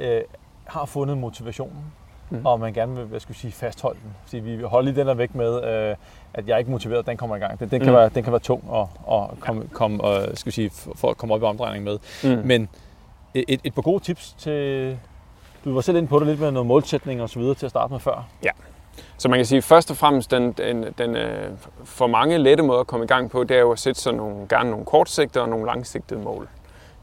øh, 0.00 0.20
har 0.64 0.84
fundet 0.84 1.18
motivationen, 1.18 1.84
mm. 2.30 2.46
og 2.46 2.60
man 2.60 2.72
gerne 2.72 2.96
vil 2.96 3.04
hvad 3.04 3.20
skal 3.20 3.34
vi 3.34 3.38
sige, 3.38 3.52
fastholde 3.52 3.98
den. 4.02 4.14
Så 4.26 4.40
vi 4.40 4.62
holder 4.62 4.90
lige 4.90 5.00
den 5.00 5.06
der 5.06 5.14
væk 5.14 5.34
med, 5.34 5.64
øh, 5.64 5.96
at 6.34 6.48
jeg 6.48 6.54
er 6.54 6.58
ikke 6.58 6.70
motiveret, 6.70 7.06
den 7.06 7.16
kommer 7.16 7.36
i 7.36 7.38
gang. 7.38 7.60
Den, 7.60 7.70
den, 7.70 7.80
kan, 7.80 7.88
mm. 7.88 7.96
være, 7.96 8.08
den 8.08 8.22
kan 8.22 8.32
være 8.32 8.40
tung 8.40 8.64
at, 8.74 8.86
at 9.12 9.40
komme, 9.40 9.62
ja. 9.62 9.68
komme, 9.72 10.04
og, 10.04 10.38
skal 10.38 10.50
vi 10.50 10.54
sige, 10.54 10.70
for 10.94 11.10
at 11.10 11.16
komme 11.16 11.34
op 11.34 11.42
i 11.42 11.44
omdrejning 11.44 11.84
med. 11.84 11.98
Mm. 12.24 12.46
Men 12.46 12.68
et, 13.34 13.60
et 13.64 13.74
par 13.74 13.82
gode 13.82 14.04
tips 14.04 14.34
til... 14.38 14.98
Du 15.64 15.74
var 15.74 15.80
selv 15.80 15.96
inde 15.96 16.08
på 16.08 16.18
det 16.18 16.26
lidt 16.26 16.40
med 16.40 16.50
noget 16.50 16.66
målsætning 16.66 17.22
og 17.22 17.30
så 17.30 17.38
videre 17.38 17.54
til 17.54 17.66
at 17.66 17.70
starte 17.70 17.92
med 17.92 18.00
før. 18.00 18.28
Ja. 18.42 18.50
Så 19.18 19.28
man 19.28 19.38
kan 19.38 19.46
sige, 19.46 19.62
først 19.62 19.90
og 19.90 19.96
fremmest, 19.96 20.30
den, 20.30 20.52
den, 20.52 20.86
den 20.98 21.16
øh, 21.16 21.50
for 21.84 22.06
mange 22.06 22.38
lette 22.38 22.62
måder 22.62 22.80
at 22.80 22.86
komme 22.86 23.04
i 23.04 23.08
gang 23.08 23.30
på, 23.30 23.44
det 23.44 23.56
er 23.56 23.60
jo 23.60 23.72
at 23.72 23.78
sætte 23.78 24.00
sig 24.00 24.12
nogle, 24.12 24.46
gerne 24.48 24.70
nogle 24.70 24.86
kortsigtede 24.86 25.44
og 25.44 25.48
nogle 25.48 25.66
langsigtede 25.66 26.20
mål. 26.20 26.48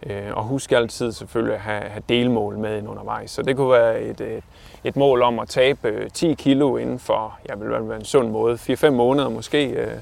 Øh, 0.05 0.31
og 0.33 0.43
husk 0.43 0.71
altid 0.71 1.11
selvfølgelig 1.11 1.55
at 1.55 1.61
have, 1.61 1.81
have 1.81 2.03
delmål 2.09 2.57
med 2.57 2.77
ind 2.77 2.89
undervejs. 2.89 3.31
Så 3.31 3.41
det 3.41 3.55
kunne 3.55 3.71
være 3.71 4.01
et, 4.01 4.21
et, 4.21 4.43
et 4.83 4.95
mål 4.95 5.21
om 5.21 5.39
at 5.39 5.49
tabe 5.49 5.87
øh, 5.87 6.09
10 6.09 6.33
kilo 6.33 6.77
inden 6.77 6.99
for, 6.99 7.39
jeg 7.49 7.59
vil 7.59 7.69
være 7.69 7.95
en 7.95 8.05
sund 8.05 8.29
måde, 8.29 8.55
4-5 8.55 8.89
måneder 8.89 9.29
måske, 9.29 9.67
øh, 9.67 9.97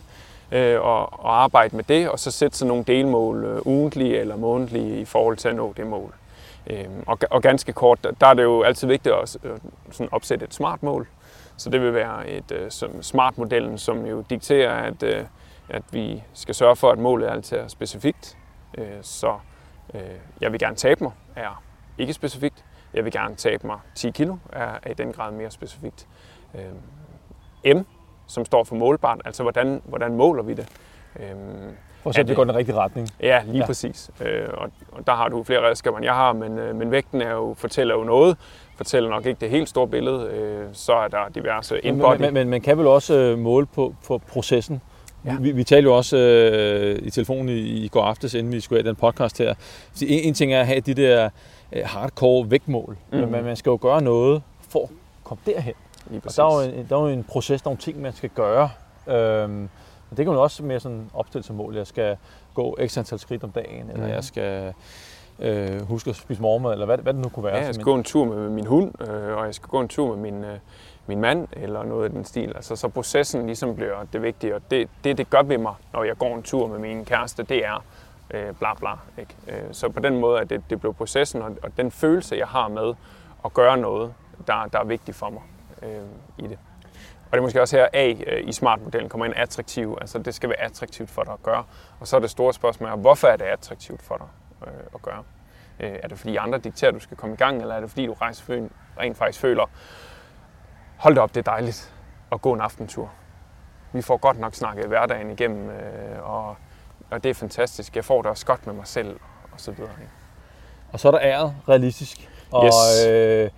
øh, 0.52 0.82
og, 0.82 1.20
og 1.26 1.44
arbejde 1.44 1.76
med 1.76 1.84
det, 1.84 2.10
og 2.10 2.20
så 2.20 2.32
sætte 2.32 2.58
sig 2.58 2.68
nogle 2.68 2.84
delmål 2.84 3.44
øh, 3.46 3.62
ugentlige 3.66 4.20
eller 4.20 4.36
månedlige 4.36 5.00
i 5.00 5.06
forhold 5.06 5.38
til 5.38 5.50
at 5.50 5.56
nå 5.56 5.74
det 5.78 5.88
mål. 5.88 6.14
Øh, 6.68 6.86
og, 7.08 7.18
og 7.30 7.42
ganske 7.42 7.74
kort, 7.74 8.08
der 8.22 8.28
er 8.28 8.34
det 8.34 8.44
jo 8.44 8.62
altid 8.62 8.88
vigtigt 8.88 9.16
at 9.16 9.38
øh, 9.44 9.52
sådan 9.92 10.10
opsætte 10.12 10.46
et 10.46 10.54
smart 10.54 10.84
mål. 10.84 11.08
Så 11.62 11.70
det 11.70 11.82
vil 11.82 11.94
være 11.94 12.30
et 12.30 12.52
øh, 12.52 12.72
som 12.72 13.04
smart-modellen, 13.04 13.78
som 13.78 14.06
jo 14.06 14.24
dikterer, 14.30 14.74
at, 14.74 15.04
øh, 15.04 15.26
at 15.70 15.84
vi 15.92 16.24
skal 16.34 16.56
sørge 16.56 16.76
for, 16.76 16.92
at 16.92 17.00
målet 17.00 17.28
altid 17.28 17.58
er 17.58 17.68
specifikt. 17.68 18.38
Øh, 18.78 18.86
så 19.02 19.38
øh, 19.94 20.02
jeg 20.42 20.52
vil 20.52 20.60
gerne 20.60 20.76
tabe 20.76 21.04
mig, 21.04 21.12
er 21.36 21.64
ikke 21.98 22.14
specifikt. 22.14 22.66
Jeg 22.94 23.06
vil 23.06 23.14
gerne 23.14 23.36
tabe 23.36 23.68
mig 23.68 23.80
10 23.96 24.10
kilo, 24.10 24.38
er, 24.54 24.80
er 24.84 24.92
i 24.92 24.94
den 24.94 25.14
grad 25.14 25.32
mere 25.32 25.52
specifikt. 25.52 26.08
Øh, 27.66 27.76
M, 27.76 27.86
som 28.28 28.46
står 28.46 28.64
for 28.64 28.76
målbart, 28.76 29.22
altså 29.26 29.44
hvordan, 29.44 29.82
hvordan 29.86 30.14
måler 30.14 30.44
vi 30.44 30.54
det? 30.54 30.68
At 32.06 32.14
se, 32.16 32.20
Er 32.20 32.24
at 32.24 32.28
det 32.28 32.36
går 32.36 32.44
i 32.44 32.48
den 32.48 32.56
rigtige 32.56 32.76
retning. 32.76 33.08
Ja, 33.20 33.42
lige 33.46 33.58
ja. 33.58 33.66
præcis. 33.66 34.12
Øh, 34.22 34.48
og, 34.54 34.72
og 34.92 35.08
der 35.08 35.14
har 35.14 35.28
du 35.28 35.44
flere 35.44 35.70
redskaber, 35.70 35.98
end 35.98 36.06
jeg 36.06 36.16
har, 36.16 36.34
men, 36.34 36.58
øh, 36.58 36.76
men 36.76 36.92
vægten 36.92 37.22
er 37.22 37.32
jo, 37.32 37.54
fortæller 37.58 37.96
jo 37.96 38.04
noget. 38.04 38.38
Fortæller 38.82 39.10
nok 39.10 39.26
ikke 39.26 39.42
det 39.42 39.50
helt 39.50 39.70
store 39.70 39.88
billede. 39.88 40.28
Øh, 40.28 40.68
så 40.74 40.94
er 40.94 41.08
der 41.08 41.30
diverse 41.36 41.74
Men, 41.84 41.94
in-body. 41.96 42.18
men, 42.20 42.34
men 42.34 42.50
man 42.50 42.62
kan 42.62 42.78
vel 42.78 42.88
også 42.88 43.14
øh, 43.14 43.38
måle 43.40 43.66
på, 43.66 43.96
på 44.08 44.18
processen. 44.18 44.82
Ja. 45.26 45.36
Vi, 45.40 45.52
vi 45.52 45.64
talte 45.64 45.88
jo 45.88 45.96
også 45.98 46.18
øh, 46.18 47.00
i 47.04 47.10
telefonen 47.10 47.50
i, 47.50 47.60
i 47.60 47.88
går 47.88 48.04
aftes, 48.04 48.34
inden 48.34 48.54
vi 48.54 48.60
skulle 48.60 48.82
have 48.84 48.90
den 48.90 48.96
podcast 48.96 49.38
her. 49.38 49.54
Så 49.94 50.06
en, 50.08 50.20
en 50.24 50.34
ting 50.34 50.54
er 50.54 50.60
at 50.60 50.68
have 50.68 50.80
de 50.80 50.94
der 50.94 51.30
øh, 51.72 51.82
hardcore 51.86 52.52
vægtmål, 52.52 52.98
mm. 53.12 53.18
Men 53.18 53.44
man 53.44 53.56
skal 53.56 53.70
jo 53.70 53.80
gøre 53.82 54.02
noget 54.02 54.42
for 54.70 54.84
at 54.84 54.90
komme 55.24 55.42
derhen. 55.46 55.74
Og 56.26 56.36
der 56.36 56.44
er, 56.44 56.66
jo 56.66 56.72
en, 56.80 56.86
der 56.90 56.98
er 56.98 57.02
jo 57.02 57.08
en 57.08 57.24
proces, 57.24 57.62
der 57.62 57.68
er 57.68 57.70
nogle 57.70 57.82
ting, 57.82 58.02
man 58.02 58.14
skal 58.14 58.30
gøre. 58.30 58.70
Øhm, 59.08 59.50
men 59.50 59.70
det 60.18 60.18
kan 60.18 60.28
man 60.28 60.38
også 60.38 60.64
mere 60.64 60.80
sådan 60.80 61.10
opstille 61.14 61.44
som 61.44 61.56
mål. 61.56 61.76
Jeg 61.76 61.88
skal 61.88 62.18
gå 62.54 62.78
x 62.88 62.98
antal 62.98 63.20
skridt 63.20 63.44
om 63.44 63.52
dagen, 63.52 63.90
eller 63.90 64.04
Mhm. 64.06 64.14
jeg 64.14 64.24
skal 64.24 64.74
øh, 65.42 65.82
huske 65.82 66.10
at 66.10 66.16
spise 66.16 66.42
morgenmad, 66.42 66.74
eller 66.74 66.86
hvad, 66.86 66.98
hvad 66.98 67.14
det 67.14 67.22
nu 67.22 67.30
kunne 67.30 67.46
være. 67.46 67.58
Ja, 67.58 67.66
jeg 67.66 67.74
skal 67.74 67.84
gå 67.84 67.96
en 67.96 68.04
tur 68.04 68.26
med 68.26 68.50
min 68.50 68.66
hund, 68.66 69.10
øh, 69.10 69.38
og 69.38 69.46
jeg 69.46 69.56
skal 69.56 69.70
gå 69.70 69.80
en 69.80 69.88
tur 69.88 70.16
med 70.16 70.32
min, 70.32 70.44
øh, 70.44 70.58
min 71.08 71.22
mand, 71.22 71.48
eller 71.52 71.84
noget 71.84 72.04
af 72.04 72.10
den 72.10 72.26
stil. 72.26 72.52
Altså, 72.56 72.76
så 72.76 72.88
processen 72.88 73.46
ligesom 73.46 73.76
bliver 73.76 74.06
det 74.14 74.22
vigtige, 74.22 74.56
og 74.56 74.62
det, 74.72 74.90
det, 75.04 75.18
det 75.18 75.30
gør 75.30 75.42
ved 75.42 75.58
mig, 75.58 75.74
når 75.94 76.04
jeg 76.04 76.18
går 76.18 76.36
en 76.36 76.44
tur 76.44 76.68
med 76.68 76.80
min 76.80 77.06
kæreste, 77.06 77.44
det 77.44 77.66
er 77.66 77.84
øh, 78.34 78.56
bla 78.60 78.74
bla. 78.74 78.92
Ikke? 79.18 79.36
Øh, 79.48 79.64
så 79.72 79.90
på 79.90 80.00
den 80.00 80.20
måde 80.20 80.40
er 80.40 80.44
det, 80.44 80.64
det 80.70 80.80
blev 80.80 80.94
processen, 80.94 81.42
og, 81.42 81.58
og 81.64 81.78
den 81.78 81.92
følelse, 81.92 82.36
jeg 82.36 82.48
har 82.48 82.68
med 82.68 82.94
at 83.46 83.54
gøre 83.54 83.78
noget, 83.78 84.14
der, 84.48 84.66
der 84.74 84.80
er 84.80 84.84
vigtigt 84.86 85.18
for 85.18 85.30
mig 85.30 85.42
øh, 85.84 86.46
i 86.46 86.48
det. 86.48 86.58
Og 87.26 87.32
det 87.32 87.38
er 87.38 87.42
måske 87.42 87.62
også 87.62 87.78
her, 87.78 87.88
A 87.94 88.14
øh, 88.28 88.48
i 88.48 88.52
smart-modellen 88.52 89.10
kommer 89.10 89.26
ind 89.26 89.34
attraktiv. 89.38 89.98
Altså 90.02 90.20
det 90.20 90.36
skal 90.36 90.50
være 90.50 90.62
attraktivt 90.62 91.10
for 91.10 91.24
dig 91.24 91.34
at 91.34 91.44
gøre. 91.44 91.64
Og 92.00 92.08
så 92.08 92.16
er 92.16 92.20
det 92.20 92.30
store 92.30 92.54
spørgsmål, 92.54 92.90
hvorfor 92.90 93.28
er 93.28 93.38
det 93.38 93.46
attraktivt 93.46 94.02
for 94.02 94.18
dig 94.18 94.28
øh, 94.68 94.74
at 94.96 95.02
gøre? 95.02 95.24
Øh, 95.80 96.00
er 96.04 96.08
det 96.08 96.18
fordi 96.20 96.36
andre 96.36 96.58
dikterer, 96.60 96.90
at 96.92 96.96
du 96.96 97.00
skal 97.00 97.18
komme 97.18 97.34
i 97.34 97.38
gang, 97.38 97.62
eller 97.62 97.76
er 97.76 97.80
det 97.80 97.90
fordi 97.90 98.06
du 98.06 98.14
rejser, 98.14 98.68
rent 99.00 99.18
faktisk 99.18 99.40
føler, 99.40 99.70
hold 100.98 101.16
da 101.16 101.22
op, 101.22 101.36
det 101.36 101.48
er 101.48 101.52
dejligt 101.52 101.94
at 102.32 102.42
gå 102.42 102.54
en 102.54 102.62
aftentur. 102.62 103.12
Vi 103.94 104.02
får 104.02 104.18
godt 104.18 104.40
nok 104.40 104.56
snakket 104.56 104.86
hverdagen 104.86 105.30
igennem, 105.32 105.70
øh, 105.70 106.30
og, 106.30 106.56
og 107.12 107.24
det 107.24 107.30
er 107.30 107.34
fantastisk. 107.34 107.96
Jeg 107.96 108.06
får 108.06 108.22
det 108.22 108.32
også 108.32 108.46
godt 108.46 108.66
med 108.68 108.74
mig 108.76 108.88
selv, 108.88 109.20
og 109.52 109.60
så 109.60 109.72
videre. 109.72 109.92
Ikke? 110.02 110.12
Og 110.94 111.00
så 111.00 111.08
er 111.08 111.12
der 111.12 111.20
æret 111.22 111.56
realistisk. 111.70 112.30
Og 112.52 112.66
Yes. 112.66 113.08
øh, 113.08 113.50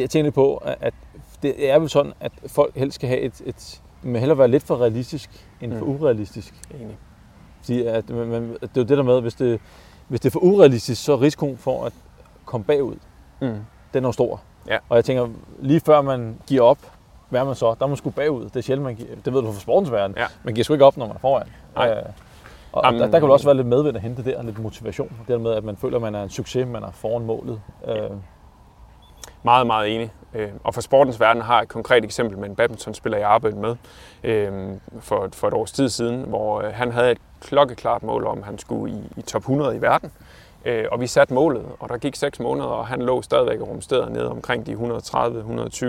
jeg 0.00 0.10
tænker 0.10 0.22
lidt 0.24 0.34
på, 0.34 0.56
at- 0.56 0.94
det 1.42 1.70
er 1.70 1.78
vel 1.78 1.88
sådan, 1.90 2.12
at 2.20 2.32
folk 2.46 2.74
helst 2.76 2.94
skal 2.94 3.08
have 3.08 3.20
et, 3.20 3.42
et 3.46 3.82
må 4.02 4.18
hellere 4.18 4.38
være 4.38 4.48
lidt 4.48 4.62
for 4.62 4.76
realistisk, 4.80 5.48
end 5.60 5.78
for 5.78 5.84
Mm. 5.84 5.90
urealistisk. 5.90 6.54
Enig. 6.74 6.98
Fordi 7.60 7.86
at, 7.86 8.08
man, 8.08 8.48
det 8.52 8.62
er 8.62 8.68
jo 8.76 8.82
det 8.82 8.88
der 8.98 9.02
med, 9.02 9.20
hvis 9.20 9.34
det, 9.34 9.60
hvis 10.08 10.20
det 10.20 10.28
er 10.28 10.32
for 10.32 10.40
urealistisk, 10.40 11.04
så 11.04 11.12
er 11.12 11.20
risikoen 11.22 11.56
for 11.56 11.84
at 11.84 11.92
komme 12.44 12.64
bagud, 12.64 12.94
Mm. 13.40 13.56
den 13.94 14.04
er 14.04 14.08
jo 14.08 14.12
stor. 14.12 14.40
Ja. 14.68 14.78
Og 14.88 14.96
jeg 14.96 15.04
tænker, 15.04 15.28
lige 15.58 15.80
før 15.80 16.02
man 16.02 16.38
giver 16.46 16.62
op, 16.62 16.78
hvad 17.28 17.40
er 17.40 17.44
man 17.44 17.54
så? 17.54 17.66
Der 17.78 17.84
er 17.84 17.86
man 17.86 17.96
sgu 17.96 18.10
bagud. 18.10 18.44
Det 18.44 18.56
er 18.56 18.60
sjældent, 18.60 18.84
man 18.84 18.94
giver, 18.94 19.08
det 19.24 19.32
ved 19.34 19.42
du 19.42 19.52
fra 19.52 19.60
sportens 19.60 19.92
verden. 19.92 20.16
Ja. 20.18 20.26
Man 20.44 20.54
giver 20.54 20.64
sgu 20.64 20.72
ikke 20.72 20.84
op, 20.84 20.96
når 20.96 21.06
man 21.06 21.16
er 21.16 21.20
foran. 21.20 21.46
Nej. 21.76 21.90
Øh, 21.90 22.02
og 22.72 22.82
Jamen- 22.84 23.00
der, 23.00 23.06
der 23.06 23.12
kan 23.18 23.22
vel 23.22 23.30
også 23.30 23.46
være 23.46 23.56
lidt 23.56 23.66
medvind 23.66 23.96
at 23.96 24.02
hente 24.02 24.24
der, 24.24 24.42
lidt 24.42 24.58
motivation. 24.58 25.08
Det 25.08 25.28
der 25.28 25.38
med, 25.38 25.52
at 25.52 25.64
man 25.64 25.76
føler, 25.76 25.96
at 25.96 26.02
man 26.02 26.14
er 26.14 26.22
en 26.22 26.30
succes, 26.30 26.66
man 26.66 26.82
er 26.82 26.90
foran 26.90 27.24
målet. 27.24 27.60
Øh, 27.88 28.10
Meget, 29.42 29.66
meget 29.66 29.94
enig. 29.94 30.12
Øh, 30.34 30.48
Og 30.64 30.74
for 30.74 30.80
sportens 30.80 31.20
verden 31.20 31.42
har 31.42 31.54
jeg 31.54 31.62
et 31.62 31.68
konkret 31.68 32.04
eksempel 32.04 32.38
med 32.38 32.48
en 32.48 32.54
badmintonspiller, 32.56 33.18
jeg 33.18 33.28
arbejdede 33.28 33.60
med 33.60 33.76
øh, 34.24 34.52
for, 35.00 35.28
for 35.32 35.48
et 35.48 35.54
års 35.54 35.72
tid 35.72 35.88
siden, 35.88 36.22
hvor 36.22 36.60
øh, 36.60 36.72
han 36.74 36.92
havde 36.92 37.10
et 37.12 37.18
klokkeklart 37.40 38.02
mål 38.02 38.26
om, 38.26 38.38
at 38.38 38.44
han 38.44 38.58
skulle 38.58 38.94
i, 38.94 39.12
i 39.16 39.22
top 39.22 39.42
100 39.42 39.76
i 39.76 39.80
verden. 39.80 40.12
Øh, 40.64 40.84
Og 40.92 41.00
vi 41.00 41.06
satte 41.06 41.34
målet, 41.34 41.66
og 41.80 41.88
der 41.88 41.98
gik 41.98 42.16
6 42.16 42.40
måneder, 42.40 42.68
og 42.68 42.86
han 42.86 43.02
lå 43.02 43.22
stadigvæk 43.22 43.60
og 43.60 43.68
rumsterede 43.68 44.12
nede 44.12 44.30
omkring 44.30 44.66
de 44.66 44.72
130-120 44.72 45.86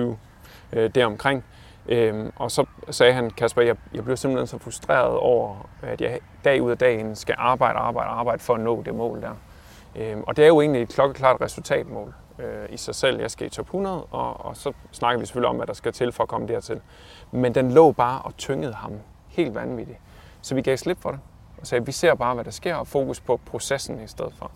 øh, 0.74 0.89
deromkring. 0.95 1.43
Øhm, 1.89 2.32
og 2.36 2.52
så 2.52 2.66
sagde 2.89 3.14
han, 3.14 3.30
Kasper, 3.30 3.62
jeg, 3.62 3.76
jeg 3.93 4.04
blev 4.04 4.18
simpelthen 4.18 4.48
så 4.48 4.58
frustreret 4.58 5.18
over, 5.18 5.70
at 5.82 6.02
jeg 6.02 6.20
dag 6.45 6.62
ud 6.62 6.72
af 6.72 6.78
dagen 6.78 7.16
skal 7.16 7.36
arbejde, 7.38 7.80
arbejde, 7.80 8.10
arbejde 8.10 8.39
for 8.39 8.54
at 8.54 8.60
nå 8.60 8.82
det 8.86 8.95
mål 8.95 9.22
der. 9.22 9.32
Øhm, 9.95 10.24
og 10.28 10.38
det 10.38 10.43
er 10.43 10.48
jo 10.48 10.62
egentlig 10.62 10.82
et 10.82 10.89
klokkeklart 10.89 11.41
resultatmål 11.41 12.14
øh, 12.39 12.66
i 12.70 12.78
sig 12.78 12.95
selv. 12.95 13.20
Jeg 13.20 13.32
skal 13.32 13.48
i 13.48 13.50
top 13.50 13.66
100, 13.66 14.04
og, 14.04 14.45
og 14.45 14.58
så 14.58 14.74
snakker 14.91 15.20
vi 15.20 15.26
selvfølgelig 15.26 15.50
om, 15.50 15.56
hvad 15.56 15.68
der 15.68 15.74
skal 15.74 15.93
til 15.93 16.12
for 16.12 16.24
at 16.24 16.30
komme 16.30 16.48
dertil. 16.48 16.82
Men 17.32 17.56
den 17.56 17.72
lå 17.72 17.91
bare 17.91 18.22
og 18.22 18.38
tyngede 18.38 18.74
ham 18.74 18.91
helt 19.28 19.56
vanvittigt. 19.56 20.00
Så 20.41 20.56
vi 20.56 20.62
gav 20.62 20.78
slip 20.78 21.02
for 21.02 21.12
det 21.12 21.20
og 21.62 21.68
sagde, 21.68 21.86
vi 21.86 21.91
ser 21.91 22.16
bare, 22.16 22.34
hvad 22.34 22.43
der 22.43 22.51
sker, 22.51 22.76
og 22.76 22.88
fokus 22.88 23.20
på 23.20 23.39
processen 23.45 24.03
i 24.03 24.08
stedet 24.08 24.34
for. 24.38 24.51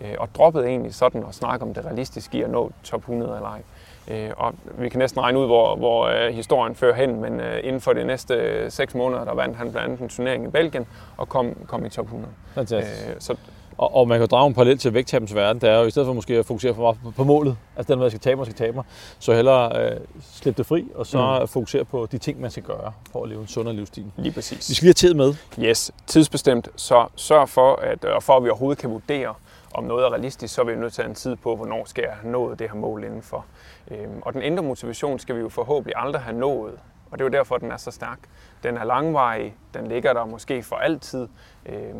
Øh, 0.00 0.14
og 0.18 0.28
droppede 0.34 0.66
egentlig 0.66 0.94
sådan 0.94 1.24
at 1.28 1.34
snakke 1.34 1.66
om 1.66 1.74
det 1.74 1.84
realistiske 1.84 2.38
i 2.38 2.42
at 2.42 2.50
nå 2.50 2.72
top 2.82 3.00
100 3.00 3.36
eller 3.36 3.48
ej. 3.48 3.62
Øh, 4.08 4.30
og 4.36 4.54
vi 4.78 4.88
kan 4.88 4.98
næsten 4.98 5.20
regne 5.20 5.38
ud, 5.38 5.46
hvor, 5.46 5.76
hvor 5.76 6.06
øh, 6.06 6.34
historien 6.34 6.74
fører 6.74 6.94
hen, 6.94 7.20
men 7.20 7.40
øh, 7.40 7.60
inden 7.62 7.80
for 7.80 7.92
de 7.92 8.04
næste 8.04 8.34
øh, 8.34 8.70
seks 8.70 8.94
måneder, 8.94 9.24
der 9.24 9.34
vandt 9.34 9.56
han 9.56 9.70
blandt 9.72 9.88
andet 9.88 10.00
en 10.00 10.08
turnering 10.08 10.44
i 10.44 10.48
Belgien 10.48 10.86
og 11.16 11.28
kom, 11.28 11.56
kom 11.66 11.86
i 11.86 11.88
top 11.88 12.04
100. 12.04 12.32
fantastisk. 12.54 13.08
Øh, 13.08 13.14
så 13.18 13.36
Og, 13.78 13.94
og 13.94 14.08
man 14.08 14.18
kan 14.18 14.28
drage 14.28 14.46
en 14.46 14.54
parallel 14.54 14.78
til 14.78 14.94
vægttabens 14.94 15.34
verden. 15.34 15.60
Det 15.60 15.68
er 15.68 15.78
jo 15.78 15.84
i 15.86 15.90
stedet 15.90 16.06
for 16.06 16.12
måske 16.12 16.34
at 16.34 16.46
fokusere 16.46 16.74
for 16.74 16.82
meget 16.82 16.96
på, 17.04 17.10
på 17.10 17.24
målet, 17.24 17.56
altså 17.76 17.92
den, 17.92 17.98
hvad 17.98 18.06
jeg 18.06 18.12
skal 18.12 18.20
tabe 18.20 18.36
mig, 18.36 18.46
skal 18.46 18.56
tabe 18.56 18.74
mig, 18.74 18.84
så 19.18 19.34
hellere 19.34 19.90
øh, 19.90 20.00
slippe 20.20 20.58
det 20.58 20.66
fri, 20.66 20.84
og 20.94 21.06
så 21.06 21.38
mm. 21.40 21.48
fokusere 21.48 21.84
på 21.84 22.08
de 22.12 22.18
ting, 22.18 22.40
man 22.40 22.50
skal 22.50 22.62
gøre 22.62 22.92
for 23.12 23.22
at 23.22 23.28
leve 23.28 23.40
en 23.40 23.46
sundere 23.46 23.74
livsstil. 23.74 24.06
lige 24.16 24.32
præcis. 24.32 24.68
Vi 24.70 24.74
skal 24.74 24.86
lige 24.86 24.88
have 24.88 25.08
tid 25.08 25.14
med. 25.14 25.34
Yes, 25.68 25.92
tidsbestemt. 26.06 26.68
Så 26.76 27.06
sørg 27.16 27.48
for, 27.48 27.76
at 27.76 28.04
og 28.04 28.22
for 28.22 28.36
at 28.36 28.44
vi 28.44 28.48
overhovedet 28.48 28.78
kan 28.78 28.90
vurdere, 28.90 29.34
om 29.74 29.84
noget 29.84 30.04
er 30.04 30.10
realistisk, 30.12 30.54
så 30.54 30.60
er 30.60 30.64
vi 30.64 30.74
nødt 30.74 30.92
til 30.92 31.02
at 31.02 31.04
have 31.04 31.10
en 31.10 31.14
tid 31.14 31.36
på, 31.36 31.56
hvornår 31.56 31.84
skal 31.84 32.04
jeg 32.06 32.12
have 32.22 32.32
nået 32.32 32.58
det 32.58 32.70
her 32.70 32.76
mål 32.76 33.04
indenfor. 33.04 33.44
Øhm, 33.90 34.22
og 34.22 34.32
den 34.32 34.42
indre 34.42 34.62
motivation 34.62 35.18
skal 35.18 35.36
vi 35.36 35.40
jo 35.40 35.48
forhåbentlig 35.48 35.94
aldrig 35.96 36.22
have 36.22 36.38
nået. 36.38 36.72
Og 37.14 37.18
det 37.18 37.24
er 37.24 37.28
jo 37.28 37.38
derfor, 37.38 37.58
den 37.58 37.70
er 37.70 37.76
så 37.76 37.90
stærk. 37.90 38.18
Den 38.62 38.76
er 38.76 38.84
langvarig, 38.84 39.56
den 39.74 39.86
ligger 39.86 40.12
der 40.12 40.24
måske 40.24 40.62
for 40.62 40.76
altid, 40.76 41.28
øh, 41.66 41.94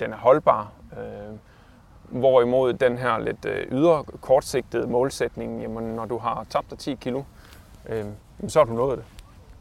den 0.00 0.12
er 0.12 0.16
holdbar. 0.16 0.72
Øh, 0.92 1.38
hvorimod 2.20 2.72
den 2.72 2.98
her 2.98 3.18
lidt 3.18 3.44
øh, 3.44 3.66
ydre, 3.72 4.04
kortsigtede 4.04 4.86
målsætning, 4.86 5.62
jamen, 5.62 5.84
når 5.84 6.04
du 6.04 6.18
har 6.18 6.46
tabt 6.50 6.70
dig 6.70 6.78
10 6.78 6.94
kilo, 6.94 7.22
øh, 7.88 7.96
jamen, 7.98 8.48
så 8.48 8.58
har 8.58 8.64
du 8.64 8.72
nået 8.72 8.98
det. 8.98 9.06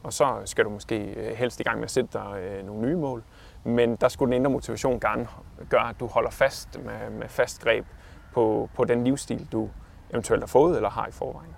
Og 0.04 0.14
så 0.14 0.36
skal 0.46 0.66
du 0.66 0.70
måske 0.70 1.14
øh, 1.18 1.36
helst 1.36 1.60
i 1.60 1.64
gang 1.64 1.78
med 1.78 1.86
at 1.86 1.92
sætte 1.92 2.10
dig 2.14 2.40
øh, 2.42 2.66
nogle 2.66 2.82
nye 2.82 2.96
mål. 2.96 3.24
Men 3.64 3.96
der 3.96 4.08
skulle 4.08 4.32
den 4.32 4.42
indre 4.42 4.52
motivation 4.52 5.00
gerne 5.00 5.28
gøre, 5.70 5.90
at 5.90 6.00
du 6.00 6.08
holder 6.08 6.30
fast 6.30 6.80
med, 6.86 7.10
med 7.20 7.28
fast 7.28 7.62
greb 7.62 7.86
på, 8.34 8.70
på 8.76 8.84
den 8.84 9.04
livsstil, 9.04 9.48
du 9.52 9.70
eventuelt 10.12 10.44
har 10.44 10.48
fået 10.48 10.76
eller 10.76 10.90
har 10.90 11.08
i 11.08 11.12
forvejen. 11.12 11.56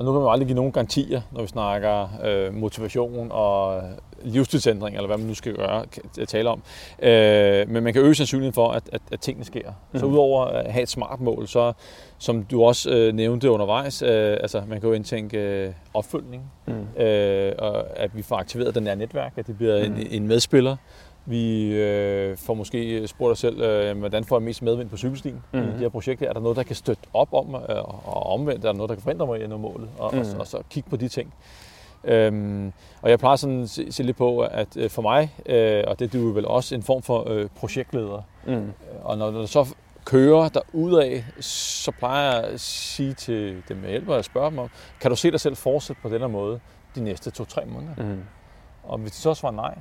Og 0.00 0.06
nu 0.06 0.12
kan 0.12 0.20
man 0.20 0.26
jo 0.26 0.30
aldrig 0.30 0.46
give 0.46 0.56
nogen 0.56 0.72
garantier, 0.72 1.20
når 1.32 1.40
vi 1.42 1.46
snakker 1.48 2.08
øh, 2.24 2.54
motivation 2.54 3.28
og 3.30 3.82
livsstilsændring, 4.22 4.96
eller 4.96 5.06
hvad 5.06 5.16
man 5.18 5.26
nu 5.26 5.34
skal 5.34 5.54
gøre, 5.54 5.84
tale 6.28 6.48
om. 6.50 6.62
Øh, 7.02 7.68
men 7.68 7.84
man 7.84 7.92
kan 7.92 8.02
øge 8.02 8.14
sandsynligheden 8.14 8.54
for, 8.54 8.68
at, 8.70 8.82
at, 8.92 9.00
at 9.12 9.20
tingene 9.20 9.44
sker. 9.44 9.72
Mm. 9.92 9.98
Så 9.98 10.06
udover 10.06 10.44
at 10.44 10.72
have 10.72 10.82
et 10.82 10.88
smart 10.88 11.20
mål, 11.20 11.48
så 11.48 11.72
som 12.18 12.44
du 12.44 12.64
også 12.64 12.90
øh, 12.90 13.12
nævnte 13.14 13.50
undervejs, 13.50 14.02
øh, 14.02 14.36
altså 14.40 14.62
man 14.68 14.80
kan 14.80 14.88
jo 14.88 14.94
indtænke 14.94 15.38
øh, 15.38 15.72
opfølgning, 15.94 16.42
Mm. 16.66 17.02
øh, 17.02 17.52
og 17.58 17.98
at 17.98 18.16
vi 18.16 18.22
får 18.22 18.36
aktiveret 18.36 18.74
den 18.74 18.86
her 18.86 18.94
netværk, 18.94 19.32
at 19.36 19.46
det 19.46 19.56
bliver. 19.56 19.88
Mm. 19.88 19.94
en, 19.94 20.06
en 20.10 20.28
medspiller. 20.28 20.76
Vi 21.30 21.72
øh, 21.74 22.36
får 22.36 22.54
måske 22.54 23.08
spurgt 23.08 23.32
os 23.32 23.38
selv, 23.38 23.60
øh, 23.60 23.98
hvordan 23.98 24.24
får 24.24 24.36
jeg 24.36 24.42
mest 24.42 24.62
medvind 24.62 24.90
på 24.90 24.96
cykelstien 24.96 25.42
mm. 25.52 25.58
i 25.58 25.62
Mhm. 25.62 25.70
det 25.72 25.80
her 25.80 25.88
projekt. 25.88 26.20
her? 26.20 26.28
Er 26.28 26.32
der 26.32 26.40
noget, 26.40 26.56
der 26.56 26.62
kan 26.62 26.76
støtte 26.76 27.02
op 27.14 27.28
om, 27.34 27.54
øh, 27.54 27.84
og 28.08 28.26
omvendt 28.26 28.64
er 28.64 28.68
der 28.68 28.76
noget, 28.76 28.88
der 28.88 28.94
kan 28.94 29.02
forhindre 29.02 29.26
mig 29.26 29.40
i 29.40 29.42
at 29.42 29.48
nå 29.50 29.56
målet? 29.56 29.88
Og, 29.98 30.10
mm. 30.14 30.18
og, 30.20 30.26
Mhm. 30.26 30.40
og 30.40 30.46
så 30.46 30.62
kigge 30.70 30.90
på 30.90 30.96
de 30.96 31.08
ting. 31.08 31.34
Øhm, 32.04 32.72
og 33.02 33.10
jeg 33.10 33.18
plejer 33.18 33.36
sådan 33.36 33.62
at 33.62 33.70
se, 33.70 33.92
se 33.92 34.02
lidt 34.02 34.16
på, 34.16 34.40
at 34.40 34.76
øh, 34.76 34.90
for 34.90 35.02
mig, 35.02 35.34
øh, 35.46 35.84
og 35.86 35.98
det 35.98 36.14
er 36.14 36.18
du 36.20 36.32
vel 36.32 36.46
også, 36.46 36.74
en 36.74 36.82
form 36.82 37.02
for 37.02 37.30
øh, 37.30 37.48
projektleder. 37.56 38.22
Mm. 38.46 38.72
Og 39.02 39.18
når 39.18 39.30
der 39.30 39.46
så 39.46 39.74
kører 40.04 40.48
der 40.48 40.60
af, 41.02 41.24
så 41.44 41.90
plejer 41.98 42.34
jeg 42.34 42.44
at 42.44 42.60
sige 42.60 43.14
til 43.14 43.62
dem, 43.68 43.82
jeg 43.82 43.90
hjælper, 43.90 44.14
at 44.14 44.24
spørge 44.24 44.50
dem 44.50 44.58
om, 44.58 44.68
kan 45.00 45.10
du 45.10 45.16
se 45.16 45.30
dig 45.30 45.40
selv 45.40 45.56
fortsætte 45.56 46.02
på 46.02 46.08
den 46.08 46.20
her 46.20 46.28
måde 46.28 46.60
de 46.94 47.00
næste 47.04 47.30
to-tre 47.30 47.64
måneder? 47.66 47.94
Mm. 48.14 48.22
Og 48.82 48.98
hvis 48.98 49.12
de 49.12 49.16
så 49.18 49.34
svarer 49.34 49.52
nej, 49.54 49.74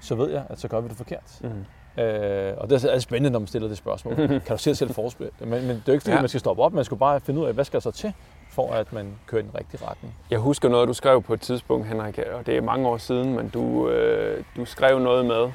så 0.00 0.14
ved 0.14 0.30
jeg, 0.30 0.44
at 0.48 0.60
så 0.60 0.68
gør 0.68 0.80
vi 0.80 0.88
det 0.88 0.96
forkert. 0.96 1.40
Mm. 1.40 2.02
Øh, 2.02 2.54
og 2.56 2.70
det 2.70 2.84
er 2.84 2.90
altid 2.90 3.00
spændende, 3.00 3.30
når 3.30 3.38
man 3.38 3.46
stiller 3.46 3.68
det 3.68 3.76
spørgsmål. 3.76 4.16
kan 4.46 4.50
du 4.50 4.58
se 4.58 4.70
dig 4.70 4.76
selv 4.76 4.94
forspille? 4.94 5.30
Men, 5.40 5.50
men 5.50 5.62
det 5.62 5.70
er 5.70 5.82
jo 5.88 5.92
ikke 5.92 6.02
fordi, 6.02 6.14
ja. 6.14 6.20
Man 6.20 6.28
skal 6.28 6.40
stoppe 6.40 6.62
op. 6.62 6.72
Man 6.72 6.84
skal 6.84 6.96
bare 6.96 7.20
finde 7.20 7.40
ud 7.40 7.46
af, 7.46 7.54
hvad 7.54 7.64
skal 7.64 7.80
der 7.80 7.82
så 7.82 7.90
til, 7.90 8.12
for 8.50 8.72
at 8.72 8.92
man 8.92 9.18
kører 9.26 9.42
i 9.42 9.44
den 9.44 9.54
rigtige 9.58 9.86
retning. 9.86 10.14
Jeg 10.30 10.38
husker 10.38 10.68
noget, 10.68 10.88
du 10.88 10.92
skrev 10.92 11.22
på 11.22 11.34
et 11.34 11.40
tidspunkt, 11.40 11.86
Henrik, 11.86 12.18
og 12.18 12.46
det 12.46 12.56
er 12.56 12.60
mange 12.60 12.88
år 12.88 12.96
siden, 12.96 13.36
men 13.36 13.48
du, 13.48 13.88
øh, 13.88 14.44
du 14.56 14.64
skrev 14.64 14.98
noget 14.98 15.26
med, 15.26 15.50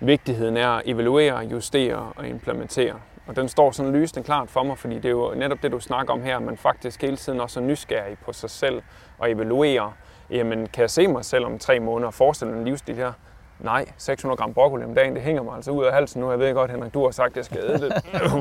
vigtigheden 0.00 0.56
er 0.56 0.68
at 0.68 0.82
evaluere, 0.86 1.38
justere 1.38 2.12
og 2.16 2.28
implementere. 2.28 2.94
Og 3.26 3.36
den 3.36 3.48
står 3.48 3.70
sådan 3.70 3.92
lysende 3.92 4.24
klart 4.24 4.50
for 4.50 4.62
mig, 4.62 4.78
fordi 4.78 4.94
det 4.94 5.04
er 5.04 5.10
jo 5.10 5.34
netop 5.36 5.62
det, 5.62 5.72
du 5.72 5.80
snakker 5.80 6.12
om 6.12 6.22
her, 6.22 6.36
at 6.36 6.42
man 6.42 6.56
faktisk 6.56 7.02
hele 7.02 7.16
tiden 7.16 7.40
også 7.40 7.60
er 7.60 7.64
nysgerrig 7.64 8.18
på 8.24 8.32
sig 8.32 8.50
selv 8.50 8.82
og 9.18 9.30
evaluere. 9.30 9.92
Jamen, 10.30 10.66
kan 10.66 10.80
jeg 10.80 10.90
se 10.90 11.08
mig 11.08 11.24
selv 11.24 11.44
om 11.44 11.58
tre 11.58 11.80
måneder 11.80 12.06
og 12.06 12.14
forestille 12.14 12.54
en 12.54 12.64
livsstil 12.64 12.94
her? 12.94 13.12
Nej, 13.60 13.86
600 13.98 14.36
gram 14.36 14.54
broccoli 14.54 14.84
om 14.84 14.94
dagen, 14.94 15.14
det 15.14 15.22
hænger 15.22 15.42
mig 15.42 15.54
altså 15.54 15.70
ud 15.70 15.84
af 15.84 15.92
halsen 15.92 16.20
nu. 16.20 16.30
Jeg 16.30 16.38
ved 16.38 16.54
godt, 16.54 16.70
Henrik, 16.70 16.94
du 16.94 17.04
har 17.04 17.10
sagt, 17.10 17.30
at 17.30 17.36
jeg 17.36 17.44
skal 17.44 17.58
æde 17.58 17.80
det. 17.80 17.92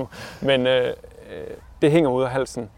Men 0.49 0.68
øh, 0.68 0.88
øh, 0.88 0.93
det 1.82 1.91
hænger 1.91 2.09
ud 2.09 2.24
af 2.24 2.30
halsen. 2.30 2.70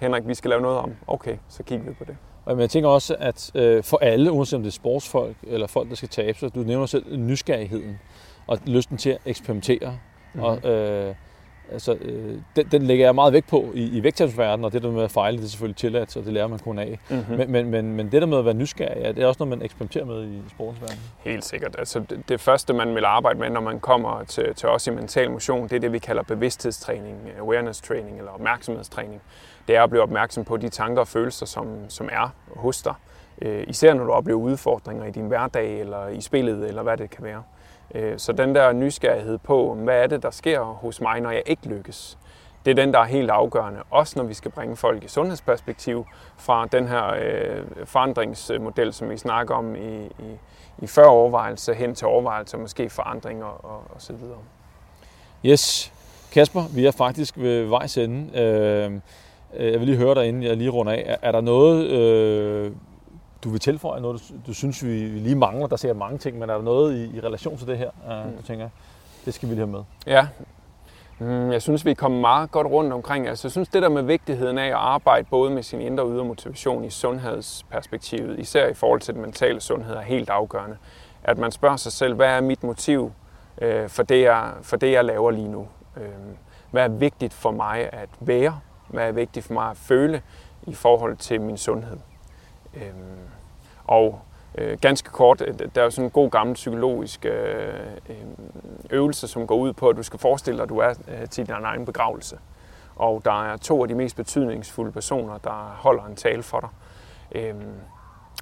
Henrik, 0.00 0.28
vi 0.28 0.34
skal 0.34 0.48
lave 0.48 0.62
noget 0.62 0.78
om. 0.78 0.94
Okay, 1.06 1.36
så 1.48 1.62
kigger 1.62 1.84
vi 1.84 1.94
på 1.94 2.04
det. 2.04 2.16
Men 2.46 2.60
jeg 2.60 2.70
tænker 2.70 2.90
også, 2.90 3.16
at 3.18 3.50
øh, 3.54 3.82
for 3.84 3.98
alle, 4.02 4.32
uanset 4.32 4.56
om 4.56 4.62
det 4.62 4.68
er 4.70 4.72
sportsfolk 4.72 5.36
eller 5.42 5.66
folk, 5.66 5.88
der 5.88 5.94
skal 5.94 6.08
tabe 6.08 6.38
sig, 6.38 6.54
du 6.54 6.60
nævner 6.60 6.86
selv 6.86 7.18
nysgerrigheden 7.18 7.98
og 8.46 8.58
lysten 8.66 8.96
til 8.96 9.10
at 9.10 9.18
eksperimentere. 9.26 9.98
Mm-hmm. 10.34 10.42
Og, 10.42 10.70
øh, 10.70 11.14
altså, 11.72 11.92
øh, 12.00 12.38
den, 12.56 12.66
den 12.66 12.82
lægger 12.82 13.06
jeg 13.06 13.14
meget 13.14 13.32
vægt 13.32 13.48
på 13.48 13.70
i, 13.74 13.98
i 13.98 14.02
vægttabsverdenen, 14.02 14.64
og 14.64 14.72
det 14.72 14.82
der 14.82 14.90
med 14.90 15.02
at 15.02 15.10
fejle, 15.10 15.36
det 15.36 15.44
er 15.44 15.48
selvfølgelig 15.48 15.76
tilladt, 15.76 16.12
så 16.12 16.20
det 16.20 16.32
lærer 16.32 16.46
man 16.46 16.58
kun 16.58 16.78
af. 16.78 16.98
Mm-hmm. 17.10 17.36
Men, 17.36 17.50
men, 17.50 17.70
men, 17.70 17.96
men 17.96 18.12
det 18.12 18.22
der 18.22 18.26
med 18.26 18.38
at 18.38 18.44
være 18.44 18.54
nysgerrig, 18.54 19.02
ja, 19.02 19.12
det 19.12 19.22
er 19.22 19.26
også 19.26 19.44
noget, 19.44 19.58
man 19.58 19.64
eksperimenterer 19.64 20.04
med 20.04 20.24
i 20.24 20.42
sportsverdenen. 20.50 21.02
Helt 21.18 21.44
sikkert. 21.44 21.76
Altså, 21.78 22.00
det, 22.10 22.28
det 22.28 22.40
første, 22.40 22.72
man 22.72 22.94
vil 22.94 23.04
arbejde 23.04 23.38
med, 23.38 23.50
når 23.50 23.60
man 23.60 23.80
kommer 23.80 24.24
til, 24.24 24.54
til 24.54 24.68
os 24.68 24.86
i 24.86 24.90
mental 24.90 25.30
motion, 25.30 25.68
det 25.68 25.76
er 25.76 25.80
det, 25.80 25.92
vi 25.92 25.98
kalder 25.98 26.22
bevidsthedstræning, 26.22 27.16
awareness 27.38 27.80
training 27.80 28.18
eller 28.18 28.30
opmærksomhedstræning. 28.30 29.22
Det 29.68 29.76
er 29.76 29.82
at 29.82 29.90
blive 29.90 30.02
opmærksom 30.02 30.44
på 30.44 30.56
de 30.56 30.68
tanker 30.68 31.00
og 31.00 31.08
følelser, 31.08 31.46
som, 31.46 31.66
som 31.88 32.08
er 32.12 32.34
hos 32.56 32.82
dig. 32.82 32.94
Øh, 33.42 33.64
især 33.68 33.94
når 33.94 34.04
du 34.04 34.12
oplever 34.12 34.40
udfordringer 34.40 35.04
i 35.04 35.10
din 35.10 35.26
hverdag, 35.26 35.80
eller 35.80 36.08
i 36.08 36.20
spillet, 36.20 36.68
eller 36.68 36.82
hvad 36.82 36.96
det 36.96 37.10
kan 37.10 37.24
være. 37.24 37.42
Øh, 37.94 38.18
så 38.18 38.32
den 38.32 38.54
der 38.54 38.72
nysgerrighed 38.72 39.38
på, 39.38 39.74
hvad 39.74 40.02
er 40.02 40.06
det, 40.06 40.22
der 40.22 40.30
sker 40.30 40.60
hos 40.60 41.00
mig, 41.00 41.20
når 41.20 41.30
jeg 41.30 41.42
ikke 41.46 41.68
lykkes, 41.68 42.18
det 42.64 42.70
er 42.70 42.74
den, 42.74 42.92
der 42.92 42.98
er 42.98 43.04
helt 43.04 43.30
afgørende. 43.30 43.80
Også 43.90 44.18
når 44.18 44.24
vi 44.24 44.34
skal 44.34 44.50
bringe 44.50 44.76
folk 44.76 45.04
i 45.04 45.08
sundhedsperspektiv 45.08 46.06
fra 46.36 46.66
den 46.66 46.88
her 46.88 47.14
øh, 47.22 47.64
forandringsmodel, 47.84 48.92
som 48.92 49.10
vi 49.10 49.16
snakker 49.16 49.54
om 49.54 49.76
i, 49.76 50.04
i, 50.04 50.38
i 50.78 50.86
før 50.86 51.04
overvejelse 51.04 51.74
hen 51.74 51.94
til 51.94 52.06
overvejelse, 52.06 52.56
måske 52.56 52.90
forandringer 52.90 53.46
og, 53.46 53.82
og 53.94 54.02
så 54.02 54.12
videre. 54.12 54.38
Yes. 55.44 55.92
Kasper, 56.32 56.62
vi 56.74 56.86
er 56.86 56.90
faktisk 56.90 57.38
ved 57.38 57.64
vejs 57.64 57.98
ende. 57.98 58.38
Øh, 58.40 58.92
øh 59.54 59.72
jeg 59.72 59.80
vil 59.80 59.86
lige 59.88 59.98
høre 59.98 60.14
dig, 60.14 60.28
inden 60.28 60.42
jeg 60.42 60.56
lige 60.56 60.70
runder 60.70 60.92
af. 60.92 61.18
Er 61.22 61.32
der 61.32 61.40
noget, 61.40 61.86
øh, 61.86 62.72
du 63.44 63.50
vil 63.50 63.60
tilføje 63.60 64.00
noget, 64.00 64.22
du, 64.28 64.34
du 64.46 64.54
synes, 64.54 64.84
vi 64.84 64.88
lige 65.08 65.34
mangler? 65.34 65.66
Der 65.66 65.76
ser 65.76 65.92
mange 65.92 66.18
ting, 66.18 66.38
men 66.38 66.50
er 66.50 66.54
der 66.54 66.62
noget 66.62 66.94
i, 66.96 67.16
i 67.16 67.20
relation 67.20 67.58
til 67.58 67.66
det 67.66 67.78
her, 67.78 67.90
uh, 68.06 68.38
du 68.38 68.42
tænker, 68.42 68.68
det 69.24 69.34
skal 69.34 69.48
vi 69.48 69.54
lige 69.54 69.66
have 69.66 69.72
med? 69.72 69.82
Ja, 70.06 70.26
mm, 71.18 71.52
jeg 71.52 71.62
synes, 71.62 71.84
vi 71.84 71.90
er 71.90 71.94
kommet 71.94 72.20
meget 72.20 72.50
godt 72.50 72.66
rundt 72.66 72.92
omkring. 72.92 73.28
Altså, 73.28 73.48
jeg 73.48 73.52
synes, 73.52 73.68
det 73.68 73.82
der 73.82 73.88
med 73.88 74.02
vigtigheden 74.02 74.58
af 74.58 74.66
at 74.66 74.72
arbejde 74.72 75.26
både 75.30 75.50
med 75.50 75.62
sin 75.62 75.80
indre 75.80 76.04
og 76.04 76.10
ydre 76.10 76.24
motivation 76.24 76.84
i 76.84 76.90
sundhedsperspektivet, 76.90 78.38
især 78.38 78.68
i 78.68 78.74
forhold 78.74 79.00
til 79.00 79.14
den 79.14 79.22
mentale 79.22 79.60
sundhed, 79.60 79.94
er 79.94 80.00
helt 80.00 80.30
afgørende. 80.30 80.76
At 81.24 81.38
man 81.38 81.52
spørger 81.52 81.76
sig 81.76 81.92
selv, 81.92 82.14
hvad 82.14 82.28
er 82.28 82.40
mit 82.40 82.62
motiv 82.62 83.12
øh, 83.62 83.88
for, 83.88 84.02
det, 84.02 84.22
jeg, 84.22 84.52
for 84.62 84.76
det, 84.76 84.92
jeg 84.92 85.04
laver 85.04 85.30
lige 85.30 85.48
nu? 85.48 85.68
Øh, 85.96 86.08
hvad 86.70 86.84
er 86.84 86.88
vigtigt 86.88 87.34
for 87.34 87.50
mig 87.50 87.88
at 87.92 88.08
være? 88.20 88.60
Hvad 88.88 89.08
er 89.08 89.12
vigtigt 89.12 89.46
for 89.46 89.54
mig 89.54 89.70
at 89.70 89.76
føle 89.76 90.22
i 90.66 90.74
forhold 90.74 91.16
til 91.16 91.40
min 91.40 91.56
sundhed? 91.56 91.96
Øhm, 92.74 93.18
og 93.84 94.20
øh, 94.58 94.78
ganske 94.80 95.10
kort, 95.10 95.40
øh, 95.40 95.54
der 95.74 95.80
er 95.80 95.84
jo 95.84 95.90
sådan 95.90 96.04
en 96.04 96.10
god 96.10 96.30
gammel 96.30 96.54
psykologisk 96.54 97.24
øh, 97.24 97.74
øh, 98.08 98.16
øvelse, 98.90 99.28
som 99.28 99.46
går 99.46 99.56
ud 99.56 99.72
på, 99.72 99.88
at 99.88 99.96
du 99.96 100.02
skal 100.02 100.18
forestille 100.18 100.56
dig, 100.56 100.62
at 100.62 100.68
du 100.68 100.78
er 100.78 100.94
øh, 101.08 101.28
til 101.28 101.46
din 101.46 101.54
egen 101.64 101.84
begravelse. 101.84 102.38
Og 102.96 103.22
der 103.24 103.44
er 103.44 103.56
to 103.56 103.82
af 103.82 103.88
de 103.88 103.94
mest 103.94 104.16
betydningsfulde 104.16 104.92
personer, 104.92 105.38
der 105.38 105.76
holder 105.78 106.04
en 106.04 106.16
tale 106.16 106.42
for 106.42 106.60
dig. 106.60 106.68
Øhm, 107.32 107.74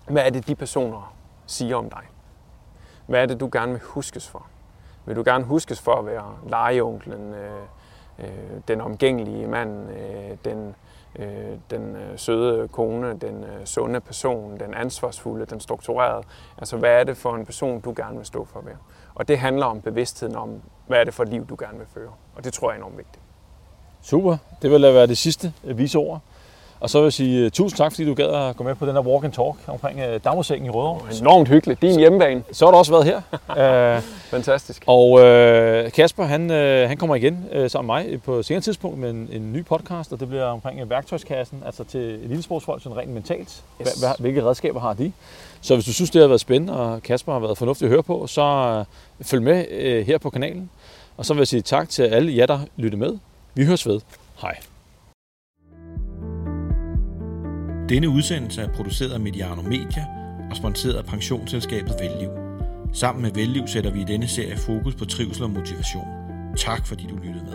hvad 0.06 0.26
er 0.26 0.30
det, 0.30 0.46
de 0.46 0.54
personer 0.54 1.14
siger 1.46 1.76
om 1.76 1.90
dig? 1.90 2.02
Hvad 3.06 3.22
er 3.22 3.26
det, 3.26 3.40
du 3.40 3.48
gerne 3.52 3.72
vil 3.72 3.80
huskes 3.80 4.28
for? 4.28 4.46
Vil 5.04 5.16
du 5.16 5.22
gerne 5.26 5.44
huskes 5.44 5.80
for 5.80 5.94
at 5.94 6.06
være 6.06 6.36
legeonklen, 6.48 7.34
øh, 7.34 7.62
øh, 8.18 8.60
den 8.68 8.80
omgængelige 8.80 9.46
mand, 9.46 9.90
øh, 9.90 10.36
den 10.44 10.74
øh, 11.16 11.26
den 11.70 11.96
øh, 11.96 12.18
søde 12.18 12.68
kone, 12.68 13.18
den 13.18 13.44
øh, 13.44 13.64
sunde 13.64 14.00
person, 14.00 14.60
den 14.60 14.74
ansvarsfulde, 14.74 15.46
den 15.46 15.60
strukturerede. 15.60 16.22
Altså, 16.58 16.76
hvad 16.76 16.90
er 16.90 17.04
det 17.04 17.16
for 17.16 17.34
en 17.34 17.46
person, 17.46 17.80
du 17.80 17.94
gerne 17.96 18.16
vil 18.16 18.26
stå 18.26 18.44
for 18.44 18.58
at 18.58 18.66
være? 18.66 18.76
Og 19.14 19.28
det 19.28 19.38
handler 19.38 19.66
om 19.66 19.80
bevidstheden 19.80 20.36
om, 20.36 20.62
hvad 20.86 21.00
er 21.00 21.04
det 21.04 21.14
for 21.14 21.22
et 21.22 21.28
liv, 21.28 21.46
du 21.46 21.56
gerne 21.58 21.78
vil 21.78 21.86
føre. 21.94 22.10
Og 22.36 22.44
det 22.44 22.52
tror 22.52 22.70
jeg 22.70 22.74
er 22.74 22.78
enormt 22.78 22.96
vigtigt. 22.96 23.22
Super. 24.02 24.36
Det 24.62 24.70
vil 24.70 24.82
være 24.82 25.06
det 25.06 25.18
sidste 25.18 25.52
øh, 25.64 25.78
vise 25.78 25.98
ord. 25.98 26.20
Og 26.80 26.90
så 26.90 26.98
vil 26.98 27.04
jeg 27.04 27.12
sige 27.12 27.44
uh, 27.44 27.50
tusind 27.50 27.76
tak, 27.76 27.92
fordi 27.92 28.04
du 28.04 28.14
gad 28.14 28.48
at 28.48 28.56
gå 28.56 28.64
med 28.64 28.74
på 28.74 28.86
den 28.86 28.94
her 28.94 29.00
walk 29.00 29.24
and 29.24 29.32
talk 29.32 29.54
omkring 29.66 30.00
øh, 30.00 30.20
Dagmusengen 30.24 30.66
i 30.66 30.70
Rødovre. 30.70 31.00
Oh, 31.10 31.18
enormt 31.20 31.48
hyggeligt. 31.48 31.82
Din 31.82 31.98
hjemmebane. 31.98 32.42
Så 32.52 32.64
har 32.64 32.72
du 32.72 32.78
også 32.78 32.92
været 32.92 33.04
her. 33.04 33.96
uh, 33.96 34.02
Fantastisk. 34.36 34.84
Og 34.86 35.10
uh, 35.10 35.90
Kasper, 35.90 36.24
han, 36.24 36.50
uh, 36.50 36.88
han 36.88 36.96
kommer 36.96 37.16
igen 37.16 37.44
uh, 37.56 37.70
sammen 37.70 37.94
med 37.94 38.10
mig 38.10 38.22
på 38.22 38.34
et 38.34 38.44
senere 38.44 38.60
tidspunkt 38.60 38.98
med 38.98 39.10
en, 39.10 39.28
en 39.32 39.52
ny 39.52 39.64
podcast, 39.64 40.12
og 40.12 40.20
det 40.20 40.28
bliver 40.28 40.44
omkring 40.44 40.90
værktøjskassen, 40.90 41.62
altså 41.66 41.84
til 41.84 42.18
lille 42.26 42.42
sportsfolk, 42.42 42.82
sådan 42.82 42.98
rent 42.98 43.10
mentalt. 43.10 43.62
Yes. 43.80 44.04
Hvilke 44.18 44.44
redskaber 44.44 44.80
har 44.80 44.92
de? 44.92 45.12
Så 45.60 45.74
hvis 45.74 45.84
du 45.84 45.92
synes, 45.92 46.10
det 46.10 46.20
har 46.20 46.28
været 46.28 46.40
spændende, 46.40 46.76
og 46.76 47.02
Kasper 47.02 47.32
har 47.32 47.40
været 47.40 47.58
fornuftig 47.58 47.86
at 47.86 47.90
høre 47.90 48.02
på, 48.02 48.26
så 48.26 48.76
uh, 49.20 49.26
følg 49.26 49.42
med 49.42 49.64
uh, 49.70 50.06
her 50.06 50.18
på 50.18 50.30
kanalen. 50.30 50.70
Og 51.16 51.26
så 51.26 51.34
vil 51.34 51.40
jeg 51.40 51.48
sige 51.48 51.62
tak 51.62 51.88
til 51.88 52.02
alle 52.02 52.36
jer, 52.36 52.46
der 52.46 52.58
lytter 52.76 52.98
med. 52.98 53.18
Vi 53.54 53.64
høres 53.64 53.86
ved. 53.86 54.00
Hej. 54.42 54.56
Denne 57.90 58.08
udsendelse 58.08 58.62
er 58.62 58.68
produceret 58.68 59.10
af 59.10 59.20
Mediano 59.20 59.62
Media 59.62 60.06
og 60.50 60.56
sponsoreret 60.56 60.98
af 60.98 61.04
pensionsselskabet 61.04 61.94
Velliv. 62.00 62.30
Sammen 62.92 63.22
med 63.22 63.30
Velliv 63.34 63.66
sætter 63.66 63.90
vi 63.90 64.00
i 64.00 64.04
denne 64.04 64.28
serie 64.28 64.56
fokus 64.56 64.94
på 64.94 65.04
trivsel 65.04 65.44
og 65.44 65.50
motivation. 65.50 66.06
Tak 66.56 66.86
fordi 66.86 67.06
du 67.10 67.16
lyttede 67.16 67.44
med. 67.44 67.49